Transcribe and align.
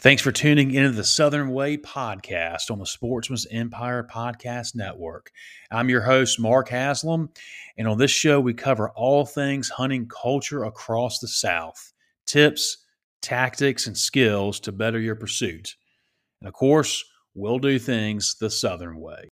Thanks 0.00 0.20
for 0.20 0.32
tuning 0.32 0.72
into 0.72 0.90
the 0.90 1.04
Southern 1.04 1.50
Way 1.50 1.76
podcast 1.76 2.72
on 2.72 2.80
the 2.80 2.86
Sportsman's 2.86 3.46
Empire 3.52 4.04
Podcast 4.10 4.74
Network. 4.74 5.30
I'm 5.70 5.88
your 5.88 6.00
host, 6.00 6.40
Mark 6.40 6.68
Haslam, 6.68 7.28
and 7.78 7.86
on 7.86 7.96
this 7.96 8.10
show, 8.10 8.40
we 8.40 8.52
cover 8.52 8.90
all 8.90 9.24
things 9.24 9.68
hunting 9.68 10.08
culture 10.08 10.64
across 10.64 11.20
the 11.20 11.28
South 11.28 11.92
tips, 12.26 12.78
tactics, 13.22 13.86
and 13.86 13.96
skills 13.96 14.58
to 14.60 14.72
better 14.72 14.98
your 14.98 15.14
pursuit. 15.14 15.76
And 16.40 16.48
of 16.48 16.54
course, 16.54 17.04
we'll 17.34 17.60
do 17.60 17.78
things 17.78 18.34
the 18.40 18.50
Southern 18.50 18.98
way. 18.98 19.28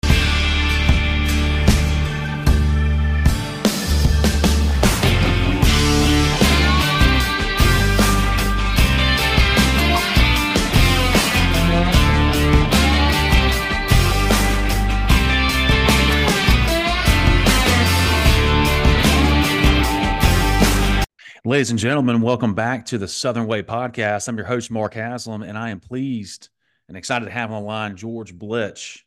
Ladies 21.48 21.70
and 21.70 21.79
gentlemen, 21.79 22.20
welcome 22.20 22.52
back 22.52 22.84
to 22.84 22.98
the 22.98 23.09
Southern 23.09 23.47
Way 23.47 23.62
podcast. 23.62 24.29
I'm 24.29 24.37
your 24.37 24.45
host, 24.45 24.70
Mark 24.70 24.93
Haslam, 24.93 25.43
and 25.43 25.57
I 25.57 25.71
am 25.71 25.80
pleased 25.80 26.51
and 26.88 26.95
excited 26.95 27.24
to 27.24 27.30
have 27.30 27.51
on 27.51 27.62
the 27.62 27.66
line 27.66 27.97
George 27.97 28.34
Blitch 28.34 29.07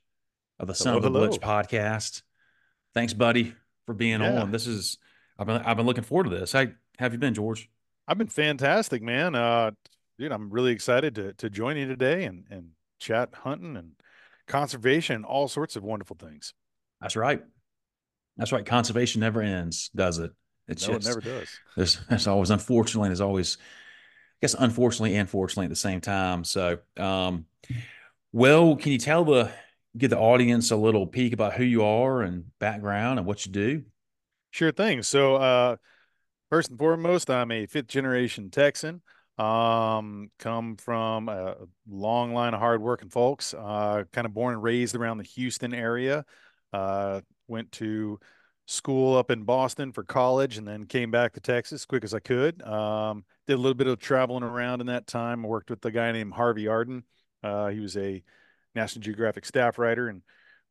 of 0.58 0.68
the 0.68 0.74
Son 0.74 0.96
of 0.96 1.04
the 1.04 1.10
hello. 1.12 1.30
Blitch 1.30 1.40
podcast. 1.40 2.24
Thanks, 2.96 3.14
buddy, 3.14 3.54
for 3.86 3.94
being 3.94 4.22
Yeah. 4.22 4.42
on. 4.42 4.50
This 4.52 4.66
is 4.66 4.98
I've 5.38 5.46
been 5.46 5.62
I've 5.62 5.78
been 5.78 5.86
looking 5.86 6.04
forward 6.04 6.32
to 6.32 6.36
this. 6.36 6.52
How 6.52 6.66
have 6.98 7.14
you 7.14 7.20
been, 7.20 7.36
George? 7.36 7.70
I've 8.08 8.18
been 8.18 8.26
fantastic, 8.26 9.04
man. 9.04 9.36
Uh, 9.36 9.72
dude, 10.18 10.32
I'm 10.32 10.50
really 10.50 10.72
excited 10.72 11.14
to 11.14 11.34
to 11.34 11.48
join 11.48 11.78
you 11.78 11.86
today 11.88 12.24
and 12.24 12.48
and 12.50 12.70
chat 12.98 13.36
hunting 13.36 13.78
and 13.78 13.92
conservation 14.48 15.18
and 15.18 15.26
all 15.26 15.48
sorts 15.48 15.76
of 15.76 15.84
wonderful 15.84 16.18
things. 16.20 16.56
That's 17.02 17.16
right. 17.16 17.44
That's 18.38 18.52
right. 18.52 18.66
Conservation 18.66 19.20
never 19.20 19.44
ends, 19.44 19.92
does 19.94 20.18
it? 20.18 20.32
It's 20.68 20.88
no, 20.88 20.96
just 20.96 21.08
it 21.08 21.10
never 21.10 21.22
does. 21.22 21.50
there's 21.76 22.00
there's 22.10 22.28
always 22.28 22.50
unfortunately 22.50 23.10
there's 23.10 23.22
always 23.22 23.58
I 23.62 24.38
guess 24.42 24.56
unfortunately 24.58 25.16
and 25.16 25.30
fortunately 25.30 25.66
at 25.66 25.70
the 25.70 25.76
same 25.76 26.02
time. 26.02 26.44
So 26.44 26.80
um 26.98 27.46
well, 28.34 28.78
can 28.78 28.92
you 28.94 28.98
tell 28.98 29.26
the 29.26 29.52
give 29.98 30.10
the 30.10 30.18
audience 30.18 30.72
a 30.72 30.76
little 30.76 31.06
peek 31.06 31.34
about 31.34 31.54
who 31.54 31.64
you 31.64 31.84
are 31.84 32.22
and 32.22 32.46
background 32.60 33.20
and 33.20 33.28
what 33.28 33.46
you 33.46 33.52
do? 33.52 33.84
Sure 34.52 34.72
thing. 34.72 35.04
So, 35.04 35.36
uh, 35.36 35.76
first 36.50 36.70
and 36.70 36.80
foremost, 36.80 37.30
I'm 37.30 37.52
a 37.52 37.66
fifth 37.66 37.88
generation 37.88 38.50
Texan. 38.50 39.02
Um, 39.38 40.30
come 40.40 40.78
from 40.78 41.30
a 41.30 41.56
long 41.90 42.34
line 42.34 42.54
of 42.54 42.60
hardworking 42.60 43.10
folks. 43.10 43.54
Uh, 43.54 44.04
kind 44.12 44.26
of 44.26 44.34
born 44.34 44.54
and 44.54 44.64
raised 44.64 44.96
around 44.96 45.18
the 45.18 45.24
Houston 45.24 45.74
area. 45.74 46.26
Uh, 46.72 47.22
went 47.48 47.72
to 47.74 48.20
school 48.72 49.18
up 49.18 49.30
in 49.30 49.44
Boston 49.44 49.92
for 49.92 50.04
college 50.04 50.58
and 50.58 50.68
then 50.68 50.86
came 50.86 51.12
back 51.12 51.34
to 51.34 51.40
Texas 51.40 51.82
as 51.82 51.86
quick 51.86 52.04
as 52.04 52.14
I 52.14 52.20
could. 52.20 52.62
Um, 52.64 53.26
did 53.48 53.54
a 53.54 53.58
little 53.58 53.76
bit 53.76 53.88
of 53.88 54.00
traveling 54.00 54.44
around 54.44 54.82
in 54.82 54.88
that 54.88 55.08
time. 55.08 55.44
Worked 55.44 55.70
with 55.70 55.84
a 55.86 55.92
guy 55.92 56.12
named 56.12 56.34
Harvey 56.34 56.68
Arden. 56.68 57.04
Uh, 57.44 57.68
he 57.68 57.80
was 57.80 57.98
a 57.98 58.24
National 58.74 59.02
Geographic 59.02 59.46
staff 59.46 59.78
writer 59.78 60.08
and 60.08 60.22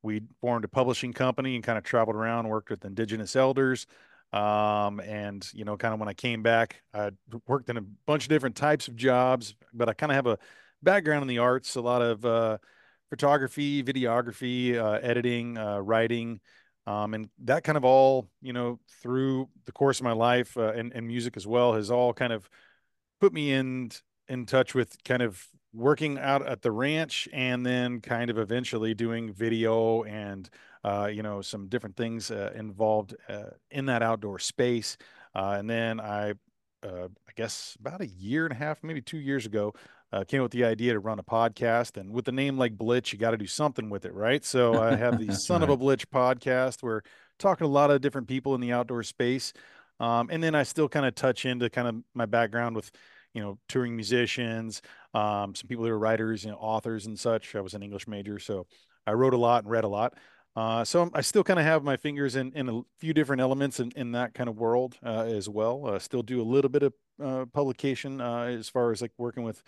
we 0.02 0.22
formed 0.40 0.64
a 0.64 0.68
publishing 0.68 1.12
company 1.12 1.54
and 1.54 1.64
kind 1.64 1.76
of 1.76 1.84
traveled 1.84 2.16
around, 2.16 2.48
worked 2.48 2.70
with 2.70 2.84
indigenous 2.84 3.36
elders. 3.36 3.86
Um, 4.32 5.00
and 5.00 5.46
you 5.52 5.64
know, 5.64 5.76
kind 5.76 5.92
of 5.92 6.00
when 6.00 6.08
I 6.08 6.14
came 6.14 6.42
back, 6.42 6.82
I 6.94 7.10
worked 7.46 7.68
in 7.68 7.76
a 7.76 7.82
bunch 8.06 8.24
of 8.24 8.28
different 8.28 8.56
types 8.56 8.88
of 8.88 8.96
jobs, 8.96 9.54
but 9.74 9.88
I 9.88 9.92
kind 9.92 10.12
of 10.12 10.16
have 10.16 10.26
a 10.26 10.38
background 10.82 11.22
in 11.22 11.28
the 11.28 11.38
arts, 11.38 11.74
a 11.74 11.80
lot 11.80 12.00
of 12.00 12.24
uh, 12.24 12.58
photography, 13.10 13.82
videography, 13.82 14.76
uh, 14.76 15.00
editing, 15.02 15.58
uh, 15.58 15.80
writing, 15.80 16.40
um, 16.86 17.14
and 17.14 17.28
that 17.44 17.64
kind 17.64 17.76
of 17.76 17.84
all, 17.84 18.28
you 18.40 18.52
know, 18.52 18.78
through 19.02 19.48
the 19.64 19.72
course 19.72 20.00
of 20.00 20.04
my 20.04 20.12
life 20.12 20.56
uh, 20.56 20.72
and, 20.72 20.92
and 20.94 21.06
music 21.06 21.36
as 21.36 21.46
well 21.46 21.74
has 21.74 21.90
all 21.90 22.12
kind 22.12 22.32
of 22.32 22.48
put 23.20 23.32
me 23.32 23.52
in 23.52 23.90
in 24.28 24.46
touch 24.46 24.74
with 24.74 24.96
kind 25.04 25.22
of 25.22 25.46
working 25.72 26.18
out 26.18 26.46
at 26.46 26.62
the 26.62 26.70
ranch 26.70 27.28
and 27.32 27.64
then 27.64 28.00
kind 28.00 28.30
of 28.30 28.38
eventually 28.38 28.94
doing 28.94 29.32
video 29.32 30.02
and 30.04 30.50
uh, 30.84 31.08
you 31.12 31.22
know 31.22 31.40
some 31.42 31.68
different 31.68 31.96
things 31.96 32.30
uh, 32.30 32.52
involved 32.54 33.14
uh, 33.28 33.50
in 33.70 33.86
that 33.86 34.02
outdoor 34.02 34.38
space. 34.38 34.96
Uh, 35.34 35.56
and 35.58 35.70
then 35.70 36.00
i 36.00 36.30
uh, 36.82 37.06
i 37.28 37.32
guess 37.36 37.76
about 37.78 38.00
a 38.00 38.06
year 38.06 38.46
and 38.46 38.52
a 38.52 38.56
half 38.56 38.82
maybe 38.82 39.00
two 39.00 39.18
years 39.18 39.46
ago 39.46 39.72
uh, 40.12 40.24
came 40.24 40.40
up 40.40 40.44
with 40.44 40.52
the 40.52 40.64
idea 40.64 40.92
to 40.92 40.98
run 40.98 41.18
a 41.18 41.22
podcast 41.22 41.96
and 41.96 42.12
with 42.12 42.26
a 42.28 42.32
name 42.32 42.58
like 42.58 42.76
Blitch 42.76 43.12
you 43.12 43.18
got 43.18 43.30
to 43.30 43.36
do 43.36 43.46
something 43.46 43.90
with 43.90 44.04
it 44.04 44.14
right? 44.14 44.44
So 44.44 44.80
i 44.82 44.96
have 44.96 45.18
the 45.18 45.32
son 45.46 45.62
of 45.62 45.68
a 45.68 45.72
right. 45.72 45.80
Blitch 45.80 46.08
podcast 46.10 46.82
where 46.82 47.02
talking 47.38 47.64
to 47.64 47.68
a 47.68 47.72
lot 47.72 47.90
of 47.90 48.00
different 48.00 48.28
people 48.28 48.54
in 48.54 48.60
the 48.60 48.72
outdoor 48.72 49.02
space 49.02 49.52
um, 49.98 50.28
and 50.30 50.42
then 50.42 50.54
i 50.54 50.62
still 50.62 50.88
kind 50.88 51.06
of 51.06 51.14
touch 51.14 51.44
into 51.46 51.70
kind 51.70 51.88
of 51.88 51.96
my 52.14 52.26
background 52.26 52.76
with 52.76 52.90
you 53.34 53.42
know 53.42 53.58
touring 53.68 53.94
musicians 53.94 54.82
um, 55.14 55.54
some 55.54 55.68
people 55.68 55.84
who 55.84 55.90
are 55.90 55.98
writers 55.98 56.44
you 56.44 56.50
know 56.50 56.56
authors 56.56 57.06
and 57.06 57.18
such. 57.18 57.54
I 57.54 57.60
was 57.60 57.74
an 57.74 57.82
english 57.82 58.06
major 58.08 58.38
so 58.38 58.66
i 59.06 59.12
wrote 59.12 59.34
a 59.34 59.38
lot 59.38 59.64
and 59.64 59.70
read 59.70 59.84
a 59.84 59.88
lot. 59.88 60.14
Uh, 60.56 60.84
so 60.84 61.00
I'm- 61.00 61.10
i 61.14 61.20
still 61.20 61.44
kind 61.44 61.60
of 61.60 61.64
have 61.64 61.84
my 61.84 61.96
fingers 61.96 62.34
in, 62.34 62.52
in 62.54 62.68
a 62.68 62.80
few 62.98 63.14
different 63.14 63.40
elements 63.40 63.78
in, 63.78 63.92
in 63.94 64.12
that 64.12 64.34
kind 64.34 64.48
of 64.48 64.58
world 64.58 64.96
uh, 65.04 65.22
as 65.22 65.48
well. 65.48 65.86
Uh, 65.86 65.98
still 66.00 66.22
do 66.22 66.42
a 66.42 66.48
little 66.54 66.68
bit 66.68 66.82
of 66.82 66.92
uh, 67.22 67.44
publication 67.52 68.20
uh, 68.20 68.42
as 68.42 68.68
far 68.68 68.90
as 68.90 69.00
like 69.00 69.12
working 69.16 69.44
with 69.44 69.62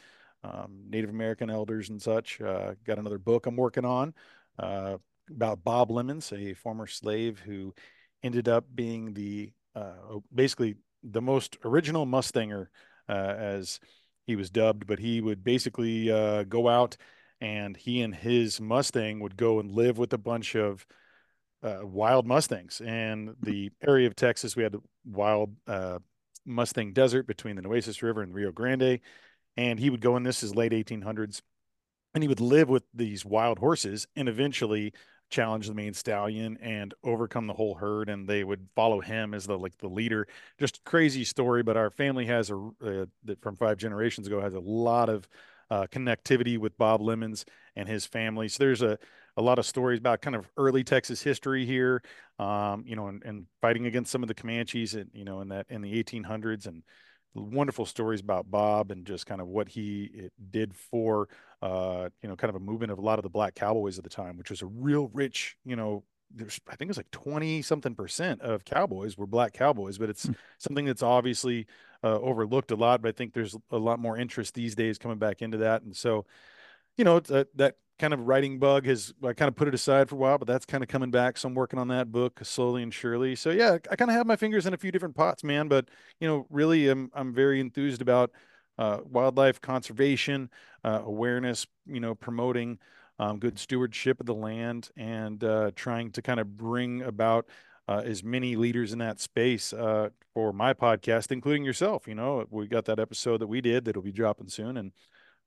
um, 0.44 0.84
native 0.88 1.10
american 1.10 1.50
elders 1.50 1.88
and 1.88 2.00
such 2.00 2.40
uh, 2.40 2.74
got 2.84 2.98
another 2.98 3.18
book 3.18 3.46
i'm 3.46 3.56
working 3.56 3.84
on 3.84 4.14
uh, 4.58 4.96
about 5.30 5.64
Bob 5.64 5.90
Lemmons 5.90 6.32
a 6.32 6.54
former 6.54 6.86
slave 6.86 7.38
who 7.40 7.74
ended 8.22 8.48
up 8.48 8.64
being 8.74 9.14
the 9.14 9.52
uh, 9.74 10.18
basically 10.34 10.76
the 11.02 11.22
most 11.22 11.56
original 11.64 12.06
mustanger 12.06 12.66
uh, 13.08 13.34
as 13.38 13.80
he 14.26 14.36
was 14.36 14.50
dubbed, 14.50 14.86
but 14.86 14.98
he 14.98 15.20
would 15.20 15.42
basically 15.42 16.10
uh, 16.10 16.44
go 16.44 16.68
out 16.68 16.96
and 17.40 17.76
he 17.76 18.02
and 18.02 18.14
his 18.14 18.60
Mustang 18.60 19.18
would 19.20 19.36
go 19.36 19.58
and 19.58 19.72
live 19.72 19.98
with 19.98 20.12
a 20.12 20.18
bunch 20.18 20.54
of 20.54 20.86
uh, 21.64 21.80
wild 21.82 22.26
Mustangs. 22.26 22.80
And 22.84 23.34
the 23.42 23.70
area 23.84 24.06
of 24.06 24.14
Texas, 24.14 24.54
we 24.54 24.62
had 24.62 24.72
the 24.72 24.82
wild 25.04 25.56
Mustang 26.44 26.92
desert 26.92 27.26
between 27.26 27.56
the 27.56 27.62
Nueces 27.62 28.02
River 28.02 28.22
and 28.22 28.32
Rio 28.32 28.52
Grande. 28.52 29.00
And 29.56 29.78
he 29.78 29.90
would 29.90 30.00
go 30.00 30.16
in 30.16 30.22
this 30.22 30.42
is 30.42 30.54
late 30.54 30.72
1800s 30.72 31.42
and 32.14 32.22
he 32.22 32.28
would 32.28 32.40
live 32.40 32.68
with 32.68 32.84
these 32.92 33.24
wild 33.24 33.58
horses 33.58 34.06
and 34.16 34.28
eventually 34.28 34.92
challenge 35.30 35.66
the 35.66 35.74
main 35.74 35.94
stallion 35.94 36.58
and 36.60 36.92
overcome 37.02 37.46
the 37.46 37.54
whole 37.54 37.74
herd 37.74 38.10
and 38.10 38.28
they 38.28 38.44
would 38.44 38.68
follow 38.76 39.00
him 39.00 39.32
as 39.32 39.46
the 39.46 39.58
like 39.58 39.76
the 39.78 39.88
leader. 39.88 40.26
Just 40.58 40.84
crazy 40.84 41.24
story 41.24 41.62
but 41.62 41.76
our 41.76 41.90
family 41.90 42.26
has 42.26 42.50
a 42.50 42.56
uh, 42.56 43.06
that 43.24 43.40
from 43.40 43.56
five 43.56 43.78
generations 43.78 44.26
ago 44.26 44.40
has 44.40 44.54
a 44.54 44.60
lot 44.60 45.08
of 45.08 45.26
uh, 45.70 45.86
connectivity 45.90 46.58
with 46.58 46.76
Bob 46.76 47.00
Lemmons 47.00 47.46
and 47.76 47.88
his 47.88 48.04
family. 48.04 48.48
So 48.48 48.62
there's 48.62 48.82
a 48.82 48.98
a 49.36 49.42
lot 49.42 49.58
of 49.58 49.64
stories 49.64 49.98
about 49.98 50.20
kind 50.20 50.36
of 50.36 50.46
early 50.58 50.84
texas 50.84 51.22
history 51.22 51.64
here 51.64 52.02
um, 52.38 52.84
you 52.86 52.96
know 52.96 53.06
and, 53.06 53.22
and 53.24 53.46
fighting 53.60 53.86
against 53.86 54.12
some 54.12 54.22
of 54.22 54.28
the 54.28 54.34
comanches 54.34 54.94
and 54.94 55.10
you 55.14 55.24
know 55.24 55.40
in 55.40 55.48
that 55.48 55.66
in 55.70 55.80
the 55.80 56.02
1800s 56.02 56.66
and 56.66 56.82
wonderful 57.34 57.86
stories 57.86 58.20
about 58.20 58.50
bob 58.50 58.90
and 58.90 59.06
just 59.06 59.26
kind 59.26 59.40
of 59.40 59.46
what 59.48 59.68
he 59.68 60.04
it 60.14 60.32
did 60.50 60.74
for 60.74 61.28
uh, 61.62 62.08
you 62.22 62.28
know, 62.28 62.34
kind 62.34 62.48
of 62.48 62.56
a 62.56 62.60
movement 62.60 62.90
of 62.90 62.98
a 62.98 63.02
lot 63.02 63.18
of 63.18 63.22
the 63.22 63.28
black 63.30 63.54
cowboys 63.54 63.96
at 63.96 64.04
the 64.04 64.10
time, 64.10 64.36
which 64.36 64.50
was 64.50 64.62
a 64.62 64.66
real 64.66 65.08
rich, 65.14 65.56
you 65.64 65.76
know, 65.76 66.02
there's 66.34 66.60
I 66.66 66.74
think 66.74 66.88
it 66.88 66.90
was 66.90 66.96
like 66.96 67.10
20 67.10 67.62
something 67.62 67.94
percent 67.94 68.40
of 68.40 68.64
cowboys 68.64 69.16
were 69.16 69.26
black 69.26 69.52
cowboys, 69.52 69.98
but 69.98 70.10
it's 70.10 70.28
Hmm. 70.28 70.32
something 70.58 70.84
that's 70.86 71.02
obviously 71.02 71.66
uh, 72.02 72.18
overlooked 72.20 72.70
a 72.72 72.76
lot. 72.76 73.02
But 73.02 73.10
I 73.10 73.12
think 73.12 73.32
there's 73.34 73.56
a 73.70 73.78
lot 73.78 73.98
more 74.00 74.16
interest 74.16 74.54
these 74.54 74.74
days 74.74 74.98
coming 74.98 75.18
back 75.18 75.40
into 75.42 75.58
that. 75.58 75.82
And 75.82 75.94
so, 75.96 76.26
you 76.96 77.04
know, 77.04 77.16
it's 77.16 77.30
that 77.30 77.76
kind 78.02 78.12
of 78.12 78.26
writing 78.26 78.58
bug 78.58 78.84
has 78.84 79.14
I 79.24 79.32
kind 79.32 79.48
of 79.48 79.54
put 79.54 79.68
it 79.68 79.74
aside 79.74 80.08
for 80.08 80.16
a 80.16 80.18
while, 80.18 80.36
but 80.36 80.48
that's 80.48 80.66
kind 80.66 80.82
of 80.82 80.88
coming 80.88 81.12
back. 81.12 81.38
So 81.38 81.46
I'm 81.46 81.54
working 81.54 81.78
on 81.78 81.86
that 81.88 82.10
book 82.10 82.40
slowly 82.42 82.82
and 82.82 82.92
surely. 82.92 83.36
So 83.36 83.50
yeah, 83.50 83.78
I 83.88 83.94
kind 83.94 84.10
of 84.10 84.16
have 84.16 84.26
my 84.26 84.34
fingers 84.34 84.66
in 84.66 84.74
a 84.74 84.76
few 84.76 84.90
different 84.90 85.14
pots, 85.14 85.44
man. 85.44 85.68
But 85.68 85.88
you 86.18 86.26
know, 86.26 86.44
really, 86.50 86.88
I'm 86.88 87.12
I'm 87.14 87.32
very 87.32 87.60
enthused 87.60 88.02
about 88.02 88.32
uh, 88.76 88.98
wildlife 89.08 89.60
conservation, 89.60 90.50
uh, 90.82 91.02
awareness, 91.04 91.64
you 91.86 92.00
know, 92.00 92.16
promoting 92.16 92.80
um, 93.20 93.38
good 93.38 93.56
stewardship 93.56 94.18
of 94.18 94.26
the 94.26 94.34
land, 94.34 94.90
and 94.96 95.44
uh, 95.44 95.70
trying 95.76 96.10
to 96.10 96.22
kind 96.22 96.40
of 96.40 96.56
bring 96.56 97.02
about 97.02 97.46
uh, 97.86 98.02
as 98.04 98.24
many 98.24 98.56
leaders 98.56 98.92
in 98.92 98.98
that 98.98 99.20
space 99.20 99.72
uh, 99.72 100.08
for 100.34 100.52
my 100.52 100.74
podcast, 100.74 101.30
including 101.30 101.64
yourself. 101.64 102.08
You 102.08 102.16
know, 102.16 102.46
we 102.50 102.66
got 102.66 102.86
that 102.86 102.98
episode 102.98 103.38
that 103.38 103.46
we 103.46 103.60
did 103.60 103.84
that'll 103.84 104.02
be 104.02 104.10
dropping 104.10 104.48
soon, 104.48 104.76
and 104.76 104.90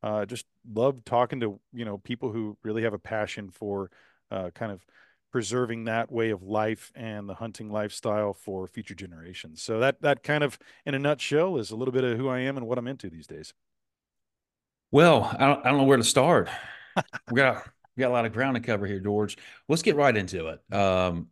uh, 0.04 0.26
just 0.26 0.46
love 0.74 1.04
talking 1.06 1.40
to 1.40 1.60
you 1.74 1.86
know 1.86 1.98
people 1.98 2.32
who 2.32 2.58
really 2.64 2.84
have 2.84 2.94
a 2.94 3.00
passion 3.00 3.50
for 3.50 3.90
uh, 4.32 4.50
kind 4.54 4.72
of 4.72 4.86
preserving 5.32 5.84
that 5.84 6.10
way 6.10 6.30
of 6.30 6.44
life 6.44 6.94
and 6.96 7.28
the 7.28 7.34
hunting 7.34 7.70
lifestyle 7.70 8.34
for 8.34 8.68
future 8.68 8.96
generations. 8.96 9.62
So 9.62 9.80
that 9.80 10.02
that 10.02 10.24
kind 10.24 10.44
of 10.44 10.58
in 10.86 10.96
a 10.96 11.00
nutshell 11.00 11.58
is 11.58 11.72
a 11.72 11.76
little 11.76 11.92
bit 11.92 12.04
of 12.04 12.18
who 12.18 12.30
I 12.30 12.40
am 12.40 12.56
and 12.58 12.66
what 12.68 12.78
I'm 12.78 12.88
into 12.88 13.10
these 13.10 13.28
days. 13.28 13.54
Well, 14.92 15.24
I 15.24 15.46
don't, 15.46 15.66
I 15.66 15.70
don't 15.70 15.80
know 15.80 15.84
where 15.84 15.98
to 15.98 16.04
start. 16.04 16.50
We 17.30 17.36
got 17.36 17.68
we 17.98 18.02
got 18.02 18.12
a 18.12 18.14
lot 18.14 18.26
of 18.26 18.32
ground 18.32 18.56
to 18.56 18.62
cover 18.62 18.86
here, 18.86 19.02
George. 19.02 19.38
Let's 19.68 19.82
get 19.82 19.98
right 19.98 20.16
into 20.16 20.48
it. 20.48 20.74
Um, 20.74 21.28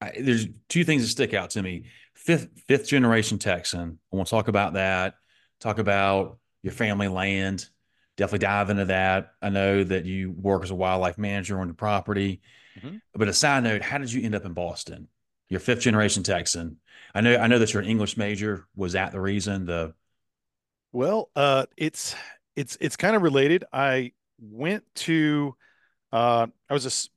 I, 0.00 0.12
there's 0.18 0.46
two 0.68 0.84
things 0.84 1.02
that 1.02 1.08
stick 1.08 1.34
out 1.34 1.50
to 1.50 1.62
me. 1.62 1.84
Fifth 2.14 2.48
fifth 2.66 2.88
generation 2.88 3.38
Texan. 3.38 3.98
I 4.12 4.16
want 4.16 4.28
to 4.28 4.30
talk 4.30 4.48
about 4.48 4.72
that. 4.72 5.14
Talk 5.60 5.78
about 5.78 6.38
your 6.62 6.72
family 6.72 7.08
land. 7.08 7.68
Definitely 8.16 8.46
dive 8.46 8.70
into 8.70 8.84
that. 8.86 9.32
I 9.40 9.48
know 9.48 9.84
that 9.84 10.04
you 10.04 10.30
work 10.32 10.62
as 10.62 10.70
a 10.70 10.74
wildlife 10.74 11.18
manager 11.18 11.60
on 11.60 11.68
the 11.68 11.74
property. 11.74 12.40
Mhm. 12.78 13.00
But 13.14 13.28
a 13.28 13.32
side 13.32 13.64
note, 13.64 13.82
how 13.82 13.98
did 13.98 14.12
you 14.12 14.22
end 14.22 14.34
up 14.34 14.44
in 14.44 14.52
Boston? 14.52 15.08
You're 15.48 15.60
fifth 15.60 15.80
generation 15.80 16.22
Texan. 16.22 16.78
I 17.14 17.20
know 17.20 17.36
I 17.36 17.46
know 17.46 17.58
that 17.58 17.72
you're 17.72 17.82
an 17.82 17.88
English 17.88 18.16
major. 18.16 18.66
Was 18.74 18.92
that 18.92 19.12
the 19.12 19.20
reason? 19.20 19.66
The 19.66 19.94
Well, 20.92 21.30
uh, 21.36 21.66
it's 21.76 22.14
it's 22.56 22.76
it's 22.80 22.96
kind 22.96 23.16
of 23.16 23.22
related. 23.22 23.64
I 23.72 24.12
went 24.40 24.84
to 24.94 25.54
uh, 26.12 26.46
I 26.68 26.72
was 26.74 26.86
a 26.86 27.10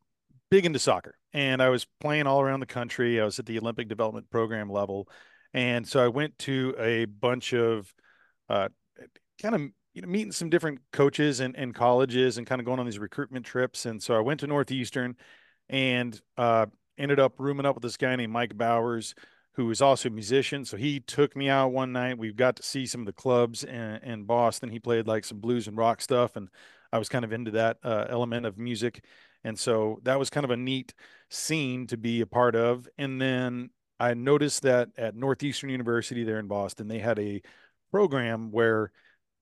big 0.49 0.65
into 0.65 0.79
soccer, 0.79 1.17
and 1.33 1.61
I 1.61 1.69
was 1.69 1.85
playing 1.99 2.27
all 2.27 2.41
around 2.41 2.59
the 2.61 2.65
country. 2.65 3.19
I 3.19 3.25
was 3.25 3.39
at 3.39 3.45
the 3.45 3.57
Olympic 3.57 3.87
development 3.87 4.29
program 4.29 4.69
level, 4.69 5.09
and 5.53 5.87
so 5.87 6.03
I 6.03 6.07
went 6.07 6.37
to 6.39 6.75
a 6.79 7.05
bunch 7.05 7.53
of 7.53 7.93
uh, 8.49 8.69
kind 9.41 9.55
of 9.55 9.61
you 9.93 10.01
know 10.01 10.07
meeting 10.07 10.31
some 10.31 10.49
different 10.49 10.79
coaches 10.91 11.39
and, 11.39 11.55
and 11.55 11.73
colleges 11.73 12.37
and 12.37 12.45
kind 12.45 12.59
of 12.59 12.65
going 12.65 12.79
on 12.79 12.85
these 12.85 12.99
recruitment 12.99 13.45
trips. 13.45 13.85
And 13.85 14.01
so 14.01 14.15
I 14.15 14.19
went 14.19 14.41
to 14.41 14.47
Northeastern 14.47 15.15
and 15.69 16.19
uh, 16.37 16.67
ended 16.97 17.19
up 17.19 17.39
rooming 17.39 17.65
up 17.65 17.75
with 17.75 17.83
this 17.83 17.97
guy 17.97 18.15
named 18.15 18.33
Mike 18.33 18.57
Bowers, 18.57 19.15
who 19.53 19.65
was 19.65 19.81
also 19.81 20.09
a 20.09 20.11
musician. 20.11 20.65
So 20.65 20.77
he 20.77 20.99
took 20.99 21.35
me 21.35 21.49
out 21.49 21.71
one 21.71 21.91
night. 21.91 22.17
We 22.17 22.31
got 22.33 22.57
to 22.57 22.63
see 22.63 22.85
some 22.85 23.01
of 23.01 23.07
the 23.07 23.13
clubs 23.13 23.63
in, 23.63 23.99
in 24.03 24.23
Boston. 24.25 24.69
He 24.69 24.79
played 24.79 25.07
like 25.07 25.25
some 25.25 25.39
blues 25.39 25.67
and 25.67 25.77
rock 25.77 26.01
stuff, 26.01 26.35
and 26.35 26.49
I 26.91 26.99
was 26.99 27.09
kind 27.09 27.25
of 27.25 27.33
into 27.33 27.51
that 27.51 27.77
uh, 27.83 28.05
element 28.09 28.45
of 28.45 28.57
music. 28.57 29.03
And 29.43 29.57
so 29.57 29.99
that 30.03 30.19
was 30.19 30.29
kind 30.29 30.43
of 30.43 30.51
a 30.51 30.57
neat 30.57 30.93
scene 31.29 31.87
to 31.87 31.97
be 31.97 32.21
a 32.21 32.25
part 32.27 32.55
of. 32.55 32.87
And 32.97 33.21
then 33.21 33.69
I 33.99 34.13
noticed 34.13 34.63
that 34.63 34.89
at 34.97 35.15
Northeastern 35.15 35.69
University 35.69 36.23
there 36.23 36.39
in 36.39 36.47
Boston, 36.47 36.87
they 36.87 36.99
had 36.99 37.19
a 37.19 37.41
program 37.91 38.51
where 38.51 38.91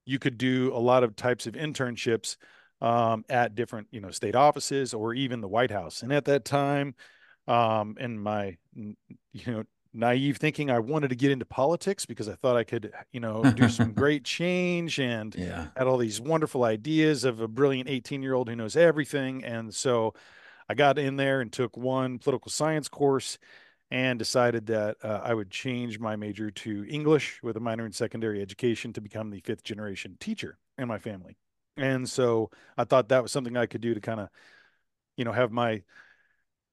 you 0.04 0.18
could 0.18 0.38
do 0.38 0.72
a 0.74 0.78
lot 0.78 1.02
of 1.02 1.16
types 1.16 1.46
of 1.46 1.54
internships 1.54 2.36
um, 2.80 3.24
at 3.28 3.54
different, 3.54 3.88
you 3.90 4.00
know, 4.00 4.10
state 4.10 4.34
offices 4.34 4.92
or 4.92 5.14
even 5.14 5.40
the 5.40 5.48
White 5.48 5.70
House. 5.70 6.02
And 6.02 6.12
at 6.12 6.26
that 6.26 6.44
time, 6.44 6.94
um, 7.46 7.96
in 7.98 8.18
my, 8.18 8.56
you 8.74 8.92
know, 9.46 9.64
naive 9.92 10.38
thinking, 10.38 10.70
I 10.70 10.80
wanted 10.80 11.08
to 11.08 11.16
get 11.16 11.30
into 11.30 11.44
politics 11.44 12.04
because 12.04 12.28
I 12.28 12.34
thought 12.34 12.56
I 12.56 12.64
could, 12.64 12.92
you 13.12 13.20
know, 13.20 13.42
do 13.42 13.68
some 13.68 13.92
great 13.94 14.24
change 14.24 14.98
and 14.98 15.34
yeah. 15.34 15.68
had 15.76 15.86
all 15.86 15.96
these 15.96 16.20
wonderful 16.20 16.64
ideas 16.64 17.24
of 17.24 17.40
a 17.40 17.48
brilliant 17.48 17.88
18 17.88 18.22
year 18.22 18.34
old 18.34 18.48
who 18.48 18.56
knows 18.56 18.76
everything. 18.76 19.44
And 19.44 19.74
so 19.74 20.14
I 20.68 20.74
got 20.74 20.98
in 20.98 21.16
there 21.16 21.40
and 21.40 21.52
took 21.52 21.76
one 21.76 22.18
political 22.18 22.50
science 22.50 22.88
course 22.88 23.38
and 23.90 24.18
decided 24.18 24.66
that 24.66 24.96
uh, 25.02 25.20
I 25.22 25.34
would 25.34 25.50
change 25.50 25.98
my 25.98 26.16
major 26.16 26.50
to 26.50 26.86
English 26.88 27.40
with 27.42 27.56
a 27.56 27.60
minor 27.60 27.86
in 27.86 27.92
secondary 27.92 28.42
education 28.42 28.92
to 28.94 29.00
become 29.00 29.30
the 29.30 29.40
fifth 29.40 29.62
generation 29.62 30.16
teacher 30.18 30.58
in 30.78 30.88
my 30.88 30.98
family. 30.98 31.36
And 31.76 32.08
so 32.08 32.50
I 32.76 32.84
thought 32.84 33.08
that 33.08 33.22
was 33.22 33.32
something 33.32 33.56
I 33.56 33.66
could 33.66 33.80
do 33.80 33.94
to 33.94 34.00
kind 34.00 34.20
of, 34.20 34.28
you 35.16 35.24
know, 35.24 35.32
have 35.32 35.52
my 35.52 35.82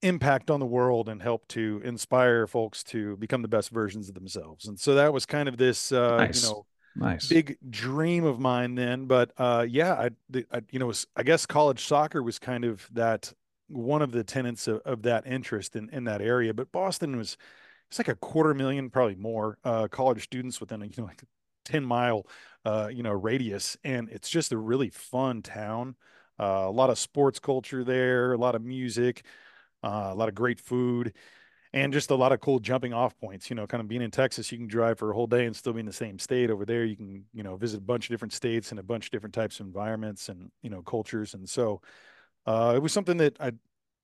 impact 0.01 0.49
on 0.49 0.59
the 0.59 0.65
world 0.65 1.09
and 1.09 1.21
help 1.21 1.47
to 1.49 1.81
inspire 1.83 2.47
folks 2.47 2.83
to 2.83 3.17
become 3.17 3.41
the 3.41 3.47
best 3.47 3.69
versions 3.69 4.09
of 4.09 4.15
themselves. 4.15 4.67
And 4.67 4.79
so 4.79 4.95
that 4.95 5.13
was 5.13 5.25
kind 5.25 5.47
of 5.47 5.57
this, 5.57 5.91
uh, 5.91 6.27
you 6.33 6.41
know, 6.41 6.65
Nice. 6.93 7.27
big 7.29 7.57
dream 7.69 8.25
of 8.25 8.39
mine 8.39 8.75
then. 8.75 9.05
But 9.05 9.31
uh, 9.37 9.65
yeah, 9.69 9.93
I, 9.93 10.09
I, 10.51 10.61
you 10.71 10.79
know, 10.79 10.87
was, 10.87 11.07
I 11.15 11.23
guess 11.23 11.45
college 11.45 11.85
soccer 11.85 12.21
was 12.21 12.37
kind 12.37 12.65
of 12.65 12.87
that 12.93 13.31
one 13.71 14.01
of 14.01 14.11
the 14.11 14.23
tenants 14.23 14.67
of, 14.67 14.81
of 14.85 15.03
that 15.03 15.25
interest 15.25 15.75
in, 15.75 15.89
in 15.89 16.05
that 16.05 16.21
area. 16.21 16.53
But 16.53 16.71
Boston 16.71 17.17
was, 17.17 17.37
it's 17.89 17.99
like 17.99 18.07
a 18.07 18.15
quarter 18.15 18.53
million, 18.53 18.89
probably 18.89 19.15
more, 19.15 19.57
uh, 19.63 19.87
college 19.87 20.23
students 20.23 20.59
within 20.59 20.81
a, 20.81 20.85
you 20.85 20.93
know, 20.97 21.05
like 21.05 21.23
10 21.65 21.83
mile, 21.83 22.27
uh, 22.65 22.89
you 22.91 23.03
know, 23.03 23.11
radius. 23.11 23.77
And 23.83 24.09
it's 24.09 24.29
just 24.29 24.51
a 24.51 24.57
really 24.57 24.89
fun 24.89 25.41
town. 25.41 25.95
Uh, 26.39 26.65
a 26.67 26.71
lot 26.71 26.89
of 26.89 26.97
sports 26.97 27.39
culture 27.39 27.83
there, 27.83 28.33
a 28.33 28.37
lot 28.37 28.55
of 28.55 28.63
music, 28.63 29.23
uh, 29.83 30.09
a 30.11 30.15
lot 30.15 30.29
of 30.29 30.35
great 30.35 30.59
food 30.59 31.13
and 31.73 31.93
just 31.93 32.11
a 32.11 32.15
lot 32.15 32.31
of 32.31 32.41
cool 32.41 32.59
jumping 32.59 32.93
off 32.93 33.17
points. 33.17 33.49
You 33.49 33.55
know, 33.55 33.65
kind 33.65 33.81
of 33.81 33.87
being 33.87 34.01
in 34.01 34.11
Texas, 34.11 34.51
you 34.51 34.57
can 34.57 34.67
drive 34.67 34.99
for 34.99 35.11
a 35.11 35.13
whole 35.13 35.27
day 35.27 35.45
and 35.45 35.55
still 35.55 35.73
be 35.73 35.79
in 35.79 35.85
the 35.85 35.93
same 35.93 36.19
state. 36.19 36.49
Over 36.49 36.65
there, 36.65 36.83
you 36.83 36.95
can, 36.95 37.23
you 37.33 37.43
know, 37.43 37.55
visit 37.55 37.77
a 37.77 37.81
bunch 37.81 38.05
of 38.05 38.13
different 38.13 38.33
states 38.33 38.71
and 38.71 38.79
a 38.79 38.83
bunch 38.83 39.05
of 39.05 39.11
different 39.11 39.33
types 39.33 39.59
of 39.59 39.67
environments 39.67 40.29
and, 40.29 40.51
you 40.61 40.69
know, 40.69 40.81
cultures. 40.81 41.33
And 41.33 41.47
so 41.47 41.81
uh, 42.45 42.73
it 42.75 42.79
was 42.81 42.93
something 42.93 43.17
that 43.17 43.37
I, 43.39 43.51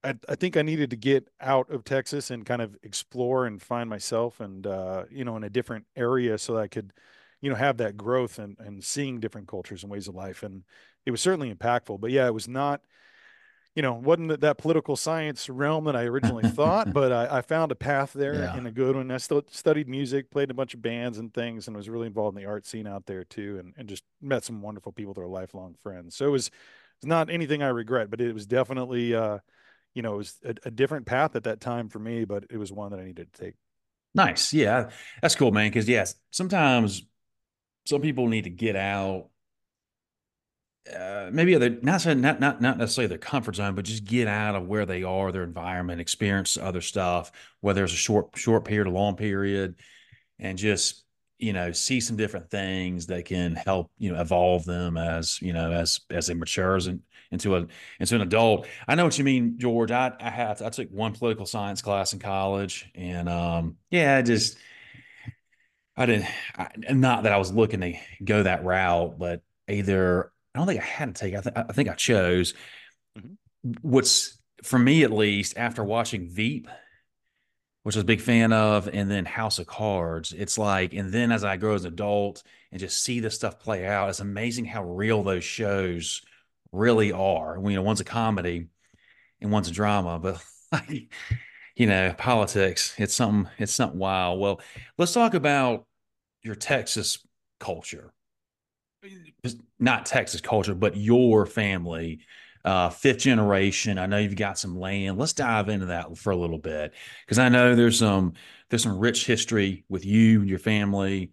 I, 0.04 0.16
I 0.30 0.36
think 0.36 0.58
I 0.58 0.62
needed 0.62 0.90
to 0.92 0.96
get 0.96 1.28
out 1.42 1.70
of 1.72 1.84
Texas 1.84 2.30
and 2.32 2.46
kind 2.46 2.62
of 2.62 2.78
explore 2.84 3.46
and 3.46 3.62
find 3.62 3.90
myself 3.90 4.40
and, 4.40 4.66
uh, 4.66 5.06
you 5.10 5.26
know, 5.26 5.36
in 5.38 5.44
a 5.44 5.50
different 5.50 5.86
area 5.96 6.38
so 6.38 6.54
that 6.56 6.62
I 6.62 6.68
could, 6.68 6.94
you 7.42 7.50
know, 7.50 7.56
have 7.56 7.78
that 7.78 7.98
growth 7.98 8.40
and, 8.40 8.58
and 8.60 8.84
seeing 8.84 9.20
different 9.20 9.48
cultures 9.48 9.84
and 9.84 9.92
ways 9.92 10.08
of 10.08 10.16
life. 10.16 10.44
And 10.44 10.64
it 11.06 11.12
was 11.12 11.22
certainly 11.22 11.54
impactful. 11.54 12.00
But 12.00 12.12
yeah, 12.12 12.28
it 12.28 12.34
was 12.34 12.48
not 12.48 12.82
you 13.76 13.84
know, 13.84 13.94
wasn't 13.94 14.30
that, 14.30 14.42
that 14.42 14.58
political 14.58 14.96
science 14.96 15.50
realm 15.50 15.84
that 15.86 15.96
I 15.96 16.04
originally 16.06 16.44
thought, 16.50 16.94
but 16.94 17.12
I, 17.12 17.38
I 17.38 17.42
found 17.42 17.72
a 17.72 17.76
path 17.76 18.12
there 18.14 18.34
Yeah. 18.34 18.58
and 18.58 18.66
a 18.66 18.72
good 18.72 18.96
one. 18.96 19.12
I 19.12 19.18
still 19.18 19.44
studied 19.52 19.88
music, 19.88 20.32
played 20.32 20.46
in 20.46 20.52
a 20.52 20.56
bunch 20.56 20.74
of 20.74 20.82
bands 20.82 21.20
and 21.20 21.32
things, 21.32 21.68
and 21.68 21.78
was 21.78 21.88
really 21.90 22.08
involved 22.08 22.36
in 22.36 22.44
the 22.44 22.50
art 22.50 22.66
scene 22.66 22.88
out 22.88 23.06
there 23.06 23.24
too, 23.24 23.60
and, 23.60 23.74
and 23.78 23.88
just 23.88 24.04
met 24.20 24.44
some 24.44 24.62
wonderful 24.64 24.92
people 24.92 25.14
that 25.14 25.22
are 25.22 25.28
lifelong 25.28 25.76
friends. 25.76 26.16
So 26.16 26.26
it 26.26 26.32
was, 26.32 26.50
it's 27.00 27.08
not 27.08 27.30
anything 27.30 27.62
I 27.62 27.70
regret, 27.70 28.10
but 28.10 28.22
it 28.22 28.34
was 28.34 28.46
definitely, 28.46 29.14
uh, 29.14 29.40
you 29.94 30.02
know, 30.02 30.16
it 30.16 30.18
was 30.18 30.36
a, 30.44 30.56
a 30.66 30.72
different 30.72 31.06
path 31.06 31.36
at 31.36 31.44
that 31.44 31.60
time 31.60 31.90
for 31.90 32.00
me, 32.00 32.26
but 32.26 32.46
it 32.50 32.58
was 32.58 32.72
one 32.72 32.92
that 32.92 33.00
I 33.00 33.06
needed 33.06 33.32
to 33.34 33.42
take. 33.42 33.54
Nice. 34.16 34.52
Yeah. 34.52 34.90
That's 35.22 35.36
cool, 35.36 35.52
man. 35.52 35.70
Because 35.70 35.88
yes, 35.88 36.16
sometimes 36.32 37.04
some 37.86 38.02
people 38.02 38.28
need 38.28 38.46
to 38.46 38.50
get 38.50 38.76
out. 38.76 39.30
Uh, 40.94 41.30
maybe 41.34 41.54
other 41.54 41.70
not 41.82 42.06
not 42.06 42.40
not 42.40 42.62
not 42.62 42.78
necessarily 42.78 43.10
their 43.10 43.18
comfort 43.18 43.58
zone, 43.58 43.76
but 43.76 43.84
just 43.84 44.06
get 44.06 44.28
out 44.28 44.56
of 44.56 44.68
where 44.68 44.86
they 44.86 45.04
are, 45.04 45.34
their 45.34 45.44
environment, 45.44 46.00
experience 46.00 46.58
other 46.58 46.80
stuff, 46.80 47.32
whether 47.60 47.84
it's 47.84 47.92
a 47.92 47.98
short 47.98 48.30
short 48.36 48.64
period, 48.64 48.88
a 48.88 48.92
long 48.92 49.18
period, 49.18 49.76
and 50.40 50.58
just 50.58 51.04
you 51.40 51.54
know 51.54 51.72
see 51.72 52.00
some 52.00 52.16
different 52.18 52.50
things 52.50 53.08
that 53.08 53.26
can 53.26 53.56
help 53.56 53.92
you 53.98 54.12
know 54.12 54.20
evolve 54.20 54.66
them 54.66 54.98
as 54.98 55.40
you 55.42 55.54
know 55.54 55.72
as 55.72 56.00
as 56.10 56.28
they 56.28 56.34
matures 56.34 56.88
and 56.88 57.02
into 57.32 57.56
a 57.58 57.68
into 58.00 58.16
an 58.16 58.22
adult. 58.22 58.68
I 58.88 58.96
know 58.96 59.04
what 59.04 59.18
you 59.18 59.24
mean, 59.24 59.58
George. 59.60 59.92
I 59.92 60.14
I 60.20 60.30
had 60.30 60.62
I 60.62 60.70
took 60.70 60.90
one 60.90 61.14
political 61.14 61.46
science 61.46 61.82
class 61.82 62.14
in 62.14 62.20
college, 62.20 62.90
and 62.96 63.28
um 63.30 63.78
yeah, 63.92 64.18
I 64.18 64.22
just 64.22 64.58
I 65.96 66.06
didn't 66.06 66.26
I, 66.58 66.70
not 66.92 67.24
that 67.24 67.34
I 67.34 67.38
was 67.38 67.52
looking 67.52 67.82
to 67.82 67.94
go 68.24 68.44
that 68.44 68.64
route, 68.64 69.18
but 69.18 69.42
either 69.68 70.32
I 70.56 70.60
don't 70.60 70.68
think 70.68 70.82
I 70.82 70.86
had 70.86 71.16
to 71.16 71.20
take. 71.20 71.36
I, 71.36 71.42
th- 71.42 71.56
I 71.56 71.74
think 71.74 71.90
I 71.90 71.94
chose 71.96 72.54
Mhm. 73.18 73.36
what's 73.82 74.38
for 74.64 74.80
me 74.80 75.04
at 75.04 75.12
least 75.12 75.58
after 75.58 75.84
watching 75.84 76.30
Veep 76.30 76.68
which 77.88 77.96
I 77.96 78.00
was 78.00 78.04
a 78.04 78.06
big 78.08 78.20
fan 78.20 78.52
of, 78.52 78.90
and 78.92 79.10
then 79.10 79.24
House 79.24 79.60
of 79.60 79.68
Cards. 79.68 80.34
It's 80.34 80.58
like, 80.58 80.94
and 80.94 81.10
then 81.10 81.32
as 81.32 81.46
I 81.46 81.56
grow 81.56 81.74
as 81.74 81.86
an 81.86 81.94
adult 81.94 82.44
and 82.70 82.82
just 82.82 83.02
see 83.02 83.22
this 83.22 83.36
stuff 83.36 83.60
play 83.60 83.86
out, 83.88 84.10
it's 84.10 84.20
amazing 84.20 84.66
how 84.66 84.84
real 84.84 85.24
those 85.24 85.46
shows 85.46 86.22
really 86.74 87.14
are. 87.14 87.58
You 87.58 87.76
know, 87.76 87.82
one's 87.82 88.02
a 88.02 88.04
comedy 88.04 88.68
and 89.40 89.54
one's 89.54 89.70
a 89.70 89.72
drama, 89.72 90.20
but 90.20 90.44
like, 90.74 91.14
you 91.78 91.88
know, 91.88 92.14
politics, 92.18 92.94
it's 92.98 93.16
something, 93.16 93.50
it's 93.58 93.72
something 93.72 94.00
wild. 94.00 94.42
Well, 94.42 94.60
let's 94.98 95.14
talk 95.14 95.34
about 95.34 95.86
your 96.44 96.56
Texas 96.56 97.26
culture. 97.58 98.12
Not 99.80 100.06
Texas 100.06 100.42
culture, 100.42 100.76
but 100.76 100.98
your 100.98 101.46
family 101.46 102.20
uh, 102.68 102.90
fifth 102.90 103.20
generation. 103.20 103.98
I 103.98 104.08
know 104.08 104.18
you've 104.18 104.36
got 104.36 104.60
some 104.60 104.78
land. 104.78 105.18
Let's 105.18 105.32
dive 105.32 105.70
into 105.70 105.86
that 105.88 106.18
for 106.18 106.32
a 106.32 106.36
little 106.36 106.58
bit 106.58 106.94
because 107.26 107.40
I 107.40 107.48
know 107.48 107.76
there's 107.76 107.98
some 107.98 108.34
there's 108.70 108.84
some 108.84 109.00
rich 109.00 109.26
history 109.26 109.86
with 109.88 110.06
you 110.06 110.42
and 110.42 110.50
your 110.50 110.60
family 110.60 111.32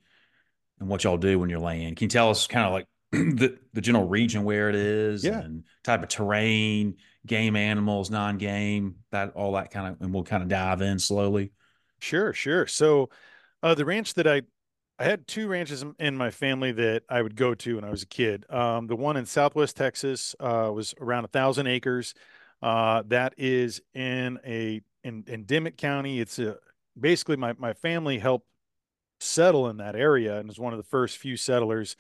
and 0.80 0.88
what 0.88 1.04
y'all 1.04 1.18
do 1.18 1.38
when 1.40 1.50
you're 1.50 1.58
land. 1.58 1.96
Can 1.96 2.06
you 2.06 2.10
tell 2.10 2.30
us 2.30 2.46
kind 2.46 2.66
of 2.66 2.72
like 2.72 2.86
the 3.12 3.58
the 3.72 3.80
general 3.80 4.06
region 4.06 4.44
where 4.44 4.68
it 4.68 4.76
is 4.76 5.24
Yeah, 5.24 5.40
and 5.40 5.64
type 5.82 6.04
of 6.04 6.08
terrain, 6.08 6.96
game 7.26 7.56
animals, 7.56 8.10
non-game, 8.10 8.96
that 9.10 9.32
all 9.34 9.52
that 9.54 9.72
kind 9.72 9.88
of, 9.88 10.00
and 10.02 10.14
we'll 10.14 10.24
kind 10.24 10.42
of 10.44 10.48
dive 10.48 10.82
in 10.82 11.00
slowly. 11.00 11.50
sure, 12.00 12.32
sure. 12.32 12.66
So 12.66 13.10
uh, 13.62 13.74
the 13.74 13.84
ranch 13.84 14.14
that 14.14 14.26
I 14.26 14.42
I 14.98 15.04
had 15.04 15.26
two 15.26 15.48
ranches 15.48 15.84
in 15.98 16.16
my 16.16 16.30
family 16.30 16.70
that 16.72 17.02
I 17.08 17.20
would 17.20 17.34
go 17.34 17.54
to 17.54 17.74
when 17.76 17.84
I 17.84 17.90
was 17.90 18.02
a 18.02 18.06
kid. 18.06 18.44
Um, 18.50 18.86
the 18.86 18.94
one 18.96 19.16
in 19.16 19.26
Southwest 19.26 19.76
Texas 19.76 20.36
uh, 20.38 20.70
was 20.72 20.94
around 21.00 21.24
a 21.24 21.28
thousand 21.28 21.66
acres. 21.66 22.14
Uh, 22.62 23.02
that 23.08 23.34
is 23.36 23.80
in 23.92 24.38
a 24.46 24.80
in, 25.02 25.24
in 25.26 25.44
Dimmit 25.44 25.76
County. 25.76 26.20
It's 26.20 26.38
a 26.38 26.58
basically 26.98 27.36
my 27.36 27.54
my 27.58 27.72
family 27.72 28.18
helped 28.18 28.46
settle 29.20 29.68
in 29.68 29.78
that 29.78 29.96
area 29.96 30.38
and 30.38 30.48
was 30.48 30.60
one 30.60 30.72
of 30.72 30.76
the 30.78 30.84
first 30.88 31.18
few 31.18 31.36
settlers. 31.36 31.96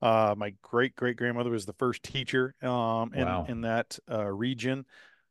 Uh, 0.00 0.34
my 0.36 0.54
great 0.62 0.94
great 0.94 1.16
grandmother 1.16 1.50
was 1.50 1.66
the 1.66 1.72
first 1.74 2.02
teacher 2.02 2.54
um, 2.62 3.12
in 3.12 3.26
Wow. 3.26 3.44
in 3.48 3.60
that 3.62 3.98
uh, 4.10 4.24
region. 4.24 4.86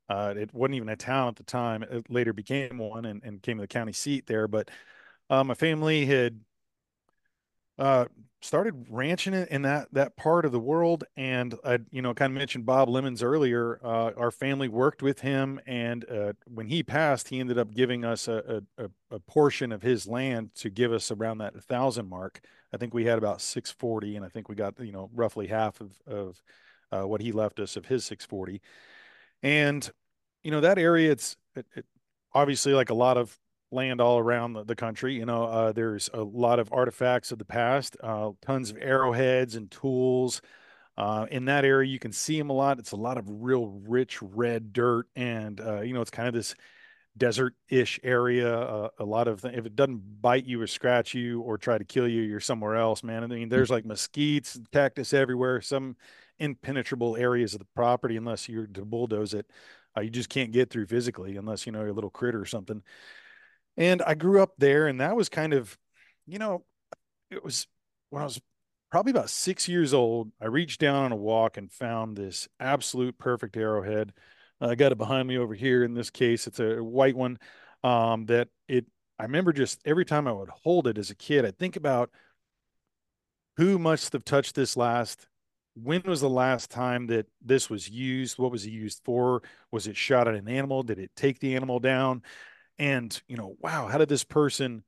Uh, 0.09 0.33
it 0.37 0.53
wasn't 0.53 0.75
even 0.75 0.89
a 0.89 0.95
town 0.95 1.29
at 1.29 1.35
the 1.37 1.43
time. 1.43 1.83
It 1.83 2.09
later 2.09 2.33
became 2.33 2.77
one 2.77 3.05
and, 3.05 3.23
and 3.23 3.41
came 3.41 3.57
to 3.57 3.61
the 3.61 3.67
county 3.67 3.93
seat 3.93 4.27
there. 4.27 4.47
But 4.47 4.69
uh, 5.29 5.43
my 5.43 5.53
family 5.55 6.05
had 6.05 6.39
uh, 7.77 8.05
started 8.41 8.85
ranching 8.89 9.33
it 9.33 9.49
in 9.49 9.63
that 9.63 9.87
that 9.91 10.15
part 10.15 10.45
of 10.45 10.51
the 10.51 10.59
world, 10.59 11.03
and 11.17 11.55
I, 11.63 11.79
you 11.91 12.01
know, 12.01 12.13
kind 12.13 12.31
of 12.31 12.37
mentioned 12.37 12.65
Bob 12.65 12.89
Lemmons 12.89 13.23
earlier. 13.23 13.79
Uh, 13.83 14.11
our 14.15 14.31
family 14.31 14.67
worked 14.67 15.01
with 15.01 15.19
him, 15.21 15.59
and 15.65 16.09
uh, 16.09 16.33
when 16.45 16.67
he 16.67 16.83
passed, 16.83 17.29
he 17.29 17.39
ended 17.39 17.57
up 17.57 17.73
giving 17.73 18.05
us 18.05 18.27
a, 18.27 18.63
a, 18.77 18.89
a 19.11 19.19
portion 19.19 19.71
of 19.71 19.81
his 19.81 20.07
land 20.07 20.51
to 20.55 20.69
give 20.69 20.93
us 20.93 21.11
around 21.11 21.39
that 21.39 21.61
thousand 21.63 22.07
mark. 22.07 22.41
I 22.73 22.77
think 22.77 22.93
we 22.93 23.05
had 23.05 23.17
about 23.17 23.41
six 23.41 23.71
forty, 23.71 24.15
and 24.15 24.23
I 24.23 24.29
think 24.29 24.47
we 24.47 24.55
got 24.55 24.79
you 24.79 24.91
know 24.91 25.09
roughly 25.13 25.47
half 25.47 25.81
of 25.81 25.91
of 26.07 26.41
uh, 26.91 27.07
what 27.07 27.21
he 27.21 27.31
left 27.31 27.59
us 27.59 27.75
of 27.75 27.85
his 27.87 28.05
six 28.05 28.25
forty. 28.25 28.61
And 29.43 29.89
you 30.43 30.51
know 30.51 30.61
that 30.61 30.77
area, 30.77 31.11
it's 31.11 31.35
it, 31.55 31.65
it, 31.75 31.85
obviously 32.33 32.73
like 32.73 32.89
a 32.89 32.95
lot 32.95 33.17
of 33.17 33.37
land 33.75 34.01
all 34.01 34.17
around 34.17 34.53
the, 34.53 34.63
the 34.63 34.75
country. 34.75 35.13
You 35.13 35.25
know, 35.25 35.43
uh, 35.43 35.71
there's 35.71 36.09
a 36.13 36.23
lot 36.23 36.59
of 36.59 36.73
artifacts 36.73 37.31
of 37.31 37.37
the 37.37 37.45
past, 37.45 37.95
uh, 38.01 38.31
tons 38.41 38.71
of 38.71 38.77
arrowheads 38.81 39.55
and 39.55 39.69
tools. 39.69 40.41
Uh, 40.97 41.25
in 41.29 41.45
that 41.45 41.65
area, 41.65 41.89
you 41.89 41.99
can 41.99 42.13
see 42.13 42.37
them 42.37 42.49
a 42.49 42.53
lot. 42.53 42.79
It's 42.79 42.93
a 42.93 42.95
lot 42.97 43.17
of 43.17 43.25
real 43.27 43.67
rich 43.85 44.21
red 44.21 44.71
dirt, 44.71 45.07
and 45.15 45.59
uh, 45.59 45.81
you 45.81 45.93
know, 45.93 46.01
it's 46.01 46.09
kind 46.09 46.27
of 46.27 46.33
this 46.33 46.55
desert-ish 47.17 47.99
area. 48.03 48.57
Uh, 48.57 48.89
a 48.99 49.05
lot 49.05 49.27
of 49.27 49.41
th- 49.41 49.53
if 49.53 49.65
it 49.65 49.75
doesn't 49.75 50.21
bite 50.21 50.45
you 50.45 50.61
or 50.61 50.67
scratch 50.67 51.13
you 51.13 51.41
or 51.41 51.57
try 51.57 51.77
to 51.77 51.83
kill 51.83 52.07
you, 52.07 52.21
you're 52.21 52.39
somewhere 52.39 52.75
else, 52.75 53.03
man. 53.03 53.23
I 53.23 53.27
mean, 53.27 53.49
there's 53.49 53.69
like 53.69 53.83
mesquites, 53.85 54.59
cactus 54.71 55.13
everywhere. 55.13 55.61
Some 55.61 55.97
impenetrable 56.39 57.15
areas 57.15 57.53
of 57.53 57.59
the 57.59 57.67
property, 57.75 58.17
unless 58.17 58.49
you're 58.49 58.67
to 58.67 58.85
bulldoze 58.85 59.33
it, 59.33 59.45
uh, 59.97 60.01
you 60.01 60.09
just 60.09 60.29
can't 60.29 60.51
get 60.51 60.69
through 60.69 60.87
physically, 60.87 61.37
unless 61.37 61.65
you 61.65 61.71
know 61.71 61.85
a 61.85 61.91
little 61.91 62.09
critter 62.09 62.39
or 62.39 62.45
something. 62.45 62.81
And 63.77 64.01
I 64.01 64.13
grew 64.13 64.41
up 64.41 64.53
there, 64.57 64.87
and 64.87 65.01
that 65.01 65.15
was 65.15 65.29
kind 65.29 65.53
of, 65.53 65.77
you 66.25 66.39
know, 66.39 66.63
it 67.29 67.43
was 67.43 67.67
when 68.09 68.21
I 68.21 68.25
was 68.25 68.41
probably 68.91 69.11
about 69.11 69.29
six 69.29 69.67
years 69.67 69.93
old. 69.93 70.31
I 70.41 70.45
reached 70.45 70.79
down 70.79 71.03
on 71.03 71.11
a 71.11 71.17
walk 71.17 71.57
and 71.57 71.71
found 71.71 72.15
this 72.15 72.47
absolute 72.59 73.17
perfect 73.17 73.57
arrowhead. 73.57 74.13
I 74.61 74.75
got 74.75 74.93
it 74.93 74.97
behind 74.97 75.27
me 75.27 75.37
over 75.37 75.53
here. 75.53 75.83
In 75.83 75.93
this 75.93 76.09
case, 76.09 76.47
it's 76.47 76.59
a 76.59 76.81
white 76.83 77.15
one. 77.15 77.37
Um, 77.83 78.25
that 78.27 78.47
it, 78.67 78.85
I 79.19 79.23
remember 79.23 79.53
just 79.53 79.79
every 79.85 80.05
time 80.05 80.27
I 80.27 80.31
would 80.31 80.49
hold 80.49 80.87
it 80.87 80.97
as 80.97 81.09
a 81.11 81.15
kid, 81.15 81.45
I'd 81.45 81.57
think 81.59 81.75
about 81.75 82.09
who 83.57 83.77
must 83.77 84.13
have 84.13 84.25
touched 84.25 84.55
this 84.55 84.75
last. 84.77 85.27
When 85.75 86.01
was 86.03 86.21
the 86.21 86.29
last 86.29 86.71
time 86.71 87.07
that 87.07 87.27
this 87.41 87.69
was 87.69 87.89
used? 87.89 88.39
What 88.39 88.51
was 88.51 88.65
it 88.65 88.71
used 88.71 89.01
for? 89.03 89.43
Was 89.71 89.87
it 89.87 89.97
shot 89.97 90.27
at 90.27 90.35
an 90.35 90.47
animal? 90.47 90.83
Did 90.83 90.99
it 90.99 91.11
take 91.15 91.39
the 91.39 91.55
animal 91.55 91.79
down? 91.79 92.23
And, 92.77 93.21
you 93.27 93.37
know, 93.37 93.55
wow, 93.59 93.87
how 93.87 93.97
did 93.97 94.09
this 94.09 94.23
person 94.23 94.83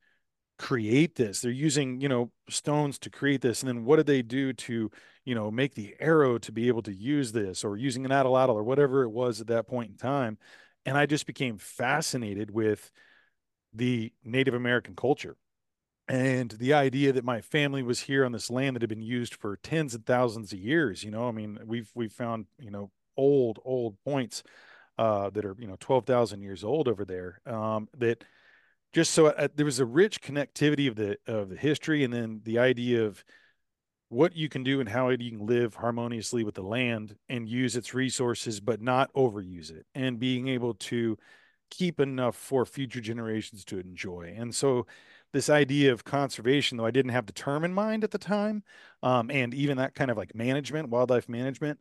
create 0.60 1.15
this? 1.15 1.41
They're 1.41 1.51
using, 1.51 2.01
you 2.01 2.10
know, 2.10 2.32
stones 2.50 3.00
to 3.00 3.10
create 3.10 3.41
this. 3.41 3.62
And 3.62 3.70
then 3.70 3.86
what 3.86 3.98
did 3.98 4.08
they 4.08 4.22
do 4.22 4.53
to, 4.53 4.91
you 5.25 5.36
know, 5.36 5.51
make 5.51 5.75
the 5.75 5.96
arrow 6.00 6.38
to 6.39 6.51
be 6.51 6.67
able 6.67 6.82
to 6.84 6.94
use 6.94 7.32
this 7.32 7.63
or 7.63 7.77
using 7.77 8.06
an 8.06 8.12
atlatl 8.12 8.56
or 8.56 8.63
whatever 8.63 9.03
it 9.03 9.10
was 9.10 9.39
at 9.39 9.48
that 9.48 9.67
point 9.67 9.91
in 9.91 9.98
time? 9.98 10.38
And 10.86 10.98
I 10.98 11.06
just 11.06 11.25
became 11.25 11.58
fascinated 11.58 12.51
with 12.51 12.91
the 13.74 14.12
Native 14.24 14.53
American 14.53 14.96
culture 14.96 15.38
and 16.08 16.51
the 16.51 16.74
idea 16.74 17.12
that 17.13 17.25
my 17.25 17.41
family 17.41 17.84
was 17.84 18.01
here 18.01 18.25
on 18.25 18.32
this 18.32 18.50
land 18.50 18.75
that 18.75 18.82
had 18.82 18.89
been 18.89 19.01
used 19.01 19.36
for 19.36 19.58
tens 19.58 19.94
of 19.94 20.06
thousands 20.06 20.53
of 20.53 20.60
years. 20.60 21.03
You 21.03 21.12
know, 21.12 21.27
I 21.27 21.32
mean, 21.32 21.60
we've 21.65 21.91
we've 21.94 22.13
found, 22.13 22.46
you 22.60 22.72
know, 22.72 22.91
old, 23.17 23.60
old 23.65 23.98
points 24.06 24.44
uh, 24.98 25.30
that 25.32 25.46
are 25.46 25.56
you 25.60 25.68
know 25.68 25.77
12,000 25.80 26.42
years 26.42 26.63
old 26.63 26.88
over 26.88 27.06
there. 27.06 27.42
Um, 27.46 27.88
that 27.98 28.24
just 28.94 29.13
so 29.13 29.27
uh, 29.27 29.48
there 29.56 29.66
was 29.66 29.80
a 29.80 29.86
rich 29.86 30.22
connectivity 30.22 30.88
of 30.88 30.96
the 30.96 31.18
of 31.27 31.50
the 31.50 31.58
history, 31.58 32.04
and 32.04 32.13
then 32.13 32.42
the 32.44 32.60
idea 32.60 33.04
of 33.04 33.24
what 34.10 34.36
you 34.36 34.48
can 34.48 34.63
do 34.63 34.80
and 34.80 34.88
how 34.88 35.10
you 35.10 35.32
can 35.32 35.46
live 35.46 35.75
harmoniously 35.75 36.44
with 36.44 36.56
the 36.56 36.62
land 36.62 37.18
and 37.27 37.50
use 37.50 37.75
its 37.75 37.94
resources, 37.94 38.62
but 38.62 38.82
not 38.82 39.12
overuse 39.13 39.70
it, 39.70 39.86
and 39.94 40.20
being 40.20 40.48
able 40.48 40.74
to 40.74 41.18
keep 41.70 42.00
enough 42.00 42.36
for 42.36 42.66
future 42.66 43.01
generations 43.01 43.66
to 43.66 43.77
enjoy. 43.80 44.34
And 44.38 44.56
so 44.56 44.88
this 45.34 45.50
idea 45.50 45.92
of 45.92 46.06
conservation, 46.06 46.77
though 46.77 46.86
I 46.86 46.92
didn't 46.92 47.12
have 47.12 47.25
the 47.25 47.34
term 47.34 47.66
in 47.66 47.74
mind 47.74 48.04
at 48.04 48.12
the 48.12 48.18
time, 48.18 48.63
um, 49.04 49.30
and 49.30 49.54
even 49.54 49.77
that 49.77 49.94
kind 49.94 50.10
of 50.10 50.18
like 50.18 50.34
management, 50.34 50.89
wildlife 50.89 51.27
management, 51.27 51.80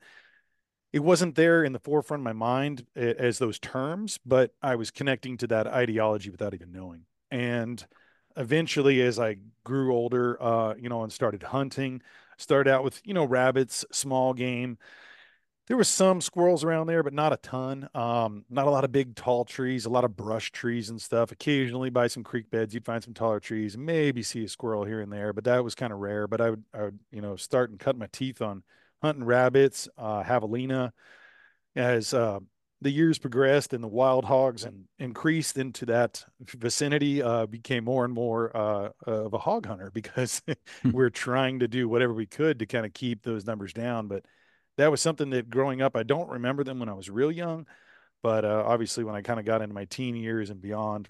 it 0.93 1.00
wasn't 1.00 1.35
there 1.35 1.64
in 1.64 1.73
the 1.73 1.78
forefront 1.78 2.21
of 2.21 2.25
my 2.25 2.33
mind 2.33 2.87
as 2.95 3.38
those 3.38 3.59
terms, 3.59 4.19
but 4.25 4.55
I 4.62 4.76
was 4.76 4.90
connecting 4.90 5.37
to 5.38 5.47
that 5.49 5.66
ideology 5.66 6.31
without 6.31 6.55
even 6.55 6.73
knowing. 6.73 7.02
And 7.31 7.85
eventually, 8.37 9.02
as 9.02 9.19
I 9.19 9.37
grew 9.64 9.95
older, 9.95 10.43
uh, 10.43 10.75
you 10.78 10.88
know, 10.88 11.02
and 11.02 11.12
started 11.12 11.43
hunting, 11.43 12.02
started 12.38 12.71
out 12.71 12.85
with, 12.85 13.00
you 13.05 13.14
know, 13.14 13.25
rabbits, 13.25 13.85
small 13.90 14.33
game. 14.33 14.78
There 15.66 15.76
was 15.76 15.88
some 15.88 16.21
squirrels 16.21 16.62
around 16.62 16.87
there, 16.87 17.02
but 17.02 17.12
not 17.12 17.33
a 17.33 17.38
ton. 17.38 17.88
Um, 17.93 18.45
not 18.49 18.69
a 18.69 18.71
lot 18.71 18.85
of 18.85 18.93
big 18.93 19.16
tall 19.16 19.45
trees, 19.45 19.85
a 19.85 19.90
lot 19.90 20.05
of 20.05 20.16
brush 20.16 20.52
trees 20.52 20.90
and 20.90 21.02
stuff. 21.02 21.33
Occasionally 21.33 21.90
by 21.90 22.07
some 22.07 22.23
creek 22.23 22.49
beds, 22.50 22.73
you'd 22.73 22.85
find 22.85 23.02
some 23.02 23.14
taller 23.14 23.40
trees, 23.40 23.76
maybe 23.76 24.23
see 24.23 24.45
a 24.45 24.49
squirrel 24.49 24.85
here 24.85 25.00
and 25.00 25.12
there, 25.12 25.33
but 25.33 25.43
that 25.45 25.64
was 25.64 25.75
kind 25.75 25.93
of 25.93 25.99
rare. 25.99 26.28
But 26.28 26.40
I 26.40 26.50
would, 26.50 26.64
I 26.73 26.83
would, 26.85 27.00
you 27.11 27.21
know, 27.21 27.35
start 27.35 27.71
and 27.71 27.81
cut 27.81 27.99
my 27.99 28.07
teeth 28.12 28.40
on 28.40 28.62
hunting 29.02 29.24
rabbits, 29.24 29.88
uh, 29.98 30.22
javelina. 30.24 30.92
As 31.74 32.14
uh, 32.14 32.40
the 32.80 32.90
years 32.90 33.18
progressed 33.18 33.72
and 33.72 33.84
the 33.84 33.88
wild 33.88 34.24
hogs 34.24 34.64
and 34.64 34.86
increased 34.98 35.58
into 35.58 35.86
that 35.86 36.24
vicinity, 36.40 37.22
uh, 37.22 37.46
became 37.46 37.84
more 37.84 38.04
and 38.04 38.14
more 38.14 38.56
uh, 38.56 38.90
of 39.06 39.34
a 39.34 39.38
hog 39.38 39.66
hunter 39.66 39.90
because 39.94 40.42
Hmm. 40.82 40.90
we're 40.90 41.10
trying 41.10 41.60
to 41.60 41.68
do 41.68 41.88
whatever 41.88 42.14
we 42.14 42.26
could 42.26 42.58
to 42.60 42.66
kind 42.66 42.86
of 42.86 42.94
keep 42.94 43.22
those 43.22 43.46
numbers 43.46 43.72
down. 43.72 44.08
But 44.08 44.24
that 44.78 44.90
was 44.90 45.00
something 45.00 45.30
that 45.30 45.50
growing 45.50 45.82
up, 45.82 45.96
I 45.96 46.02
don't 46.02 46.30
remember 46.30 46.64
them 46.64 46.78
when 46.78 46.88
I 46.88 46.94
was 46.94 47.10
real 47.10 47.32
young, 47.32 47.66
but 48.22 48.44
uh, 48.44 48.64
obviously 48.66 49.04
when 49.04 49.14
I 49.16 49.22
kind 49.22 49.40
of 49.40 49.46
got 49.46 49.62
into 49.62 49.74
my 49.74 49.86
teen 49.86 50.16
years 50.16 50.50
and 50.50 50.60
beyond, 50.60 51.08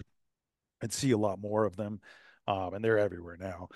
I'd 0.81 0.93
see 0.93 1.11
a 1.11 1.17
lot 1.17 1.39
more 1.39 1.65
of 1.65 1.75
them, 1.75 2.01
um, 2.47 2.73
and 2.73 2.83
they're 2.83 2.99
everywhere 2.99 3.37
now. 3.37 3.69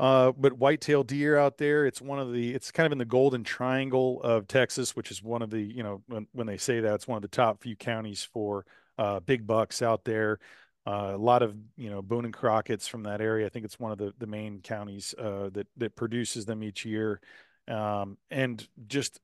Uh, 0.00 0.32
but 0.32 0.54
whitetail 0.54 1.02
deer 1.02 1.36
out 1.36 1.58
there, 1.58 1.84
it's 1.84 2.00
one 2.00 2.18
of 2.18 2.32
the, 2.32 2.54
it's 2.54 2.70
kind 2.70 2.86
of 2.86 2.92
in 2.92 2.96
the 2.96 3.04
golden 3.04 3.44
triangle 3.44 4.18
of 4.22 4.48
Texas, 4.48 4.96
which 4.96 5.10
is 5.10 5.22
one 5.22 5.42
of 5.42 5.50
the, 5.50 5.60
you 5.60 5.82
know, 5.82 6.02
when, 6.06 6.26
when 6.32 6.46
they 6.46 6.56
say 6.56 6.80
that, 6.80 6.94
it's 6.94 7.06
one 7.06 7.16
of 7.16 7.22
the 7.22 7.28
top 7.28 7.60
few 7.60 7.76
counties 7.76 8.24
for 8.24 8.64
uh, 8.96 9.20
big 9.20 9.46
bucks 9.46 9.82
out 9.82 10.06
there. 10.06 10.38
Uh, 10.86 11.12
a 11.12 11.18
lot 11.18 11.42
of, 11.42 11.54
you 11.76 11.90
know, 11.90 12.00
Boone 12.00 12.24
and 12.24 12.32
Crockett's 12.32 12.88
from 12.88 13.02
that 13.02 13.20
area. 13.20 13.44
I 13.44 13.50
think 13.50 13.66
it's 13.66 13.78
one 13.78 13.92
of 13.92 13.98
the, 13.98 14.14
the 14.16 14.26
main 14.26 14.62
counties 14.62 15.14
uh, 15.18 15.50
that, 15.52 15.66
that 15.76 15.96
produces 15.96 16.46
them 16.46 16.64
each 16.64 16.86
year. 16.86 17.20
Um, 17.68 18.16
and 18.30 18.66
just 18.86 19.20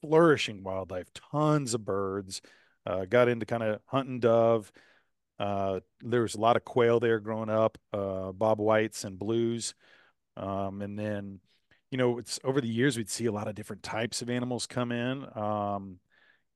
flourishing 0.00 0.62
wildlife, 0.62 1.08
tons 1.32 1.74
of 1.74 1.84
birds. 1.84 2.40
Uh, 2.86 3.04
got 3.04 3.28
into 3.28 3.46
kind 3.46 3.64
of 3.64 3.80
hunting 3.86 4.20
dove. 4.20 4.70
Uh, 5.40 5.80
there 6.02 6.22
was 6.22 6.36
a 6.36 6.40
lot 6.40 6.54
of 6.54 6.64
quail 6.64 7.00
there 7.00 7.18
growing 7.18 7.50
up, 7.50 7.78
bob 7.90 8.60
whites 8.60 9.02
and 9.02 9.18
blues. 9.18 9.74
Um, 10.36 10.82
and 10.82 10.98
then, 10.98 11.40
you 11.90 11.98
know, 11.98 12.18
it's 12.18 12.40
over 12.44 12.60
the 12.60 12.68
years 12.68 12.96
we'd 12.96 13.10
see 13.10 13.26
a 13.26 13.32
lot 13.32 13.48
of 13.48 13.54
different 13.54 13.82
types 13.82 14.22
of 14.22 14.30
animals 14.30 14.66
come 14.66 14.92
in. 14.92 15.26
Um, 15.36 15.98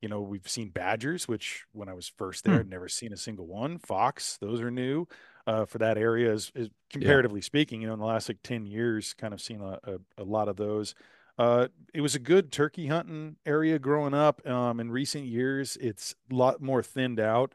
you 0.00 0.08
know, 0.08 0.20
we've 0.20 0.48
seen 0.48 0.70
badgers, 0.70 1.26
which 1.26 1.64
when 1.72 1.88
I 1.88 1.94
was 1.94 2.08
first 2.08 2.44
there, 2.44 2.54
Hmm. 2.54 2.60
I'd 2.60 2.68
never 2.68 2.88
seen 2.88 3.12
a 3.12 3.16
single 3.16 3.46
one. 3.46 3.78
Fox, 3.78 4.38
those 4.40 4.60
are 4.60 4.70
new 4.70 5.06
uh, 5.46 5.64
for 5.64 5.78
that 5.78 5.98
area, 5.98 6.32
is, 6.32 6.52
is 6.54 6.68
Yeah. 6.98 6.98
comparatively 7.00 7.40
speaking. 7.40 7.80
You 7.80 7.88
know, 7.88 7.94
in 7.94 7.98
the 8.00 8.06
last 8.06 8.28
like 8.28 8.38
ten 8.42 8.66
years, 8.66 9.14
kind 9.14 9.34
of 9.34 9.40
seen 9.40 9.60
a, 9.60 9.78
a, 9.84 9.98
a 10.18 10.24
lot 10.24 10.48
of 10.48 10.56
those. 10.56 10.94
Uh, 11.36 11.68
it 11.94 12.00
was 12.00 12.14
a 12.14 12.18
good 12.20 12.50
turkey 12.52 12.86
hunting 12.86 13.36
area 13.46 13.78
growing 13.78 14.14
up. 14.14 14.44
Um, 14.46 14.80
in 14.80 14.90
recent 14.90 15.24
years, 15.24 15.76
it's 15.80 16.14
a 16.30 16.34
lot 16.34 16.60
more 16.60 16.82
thinned 16.82 17.20
out, 17.20 17.54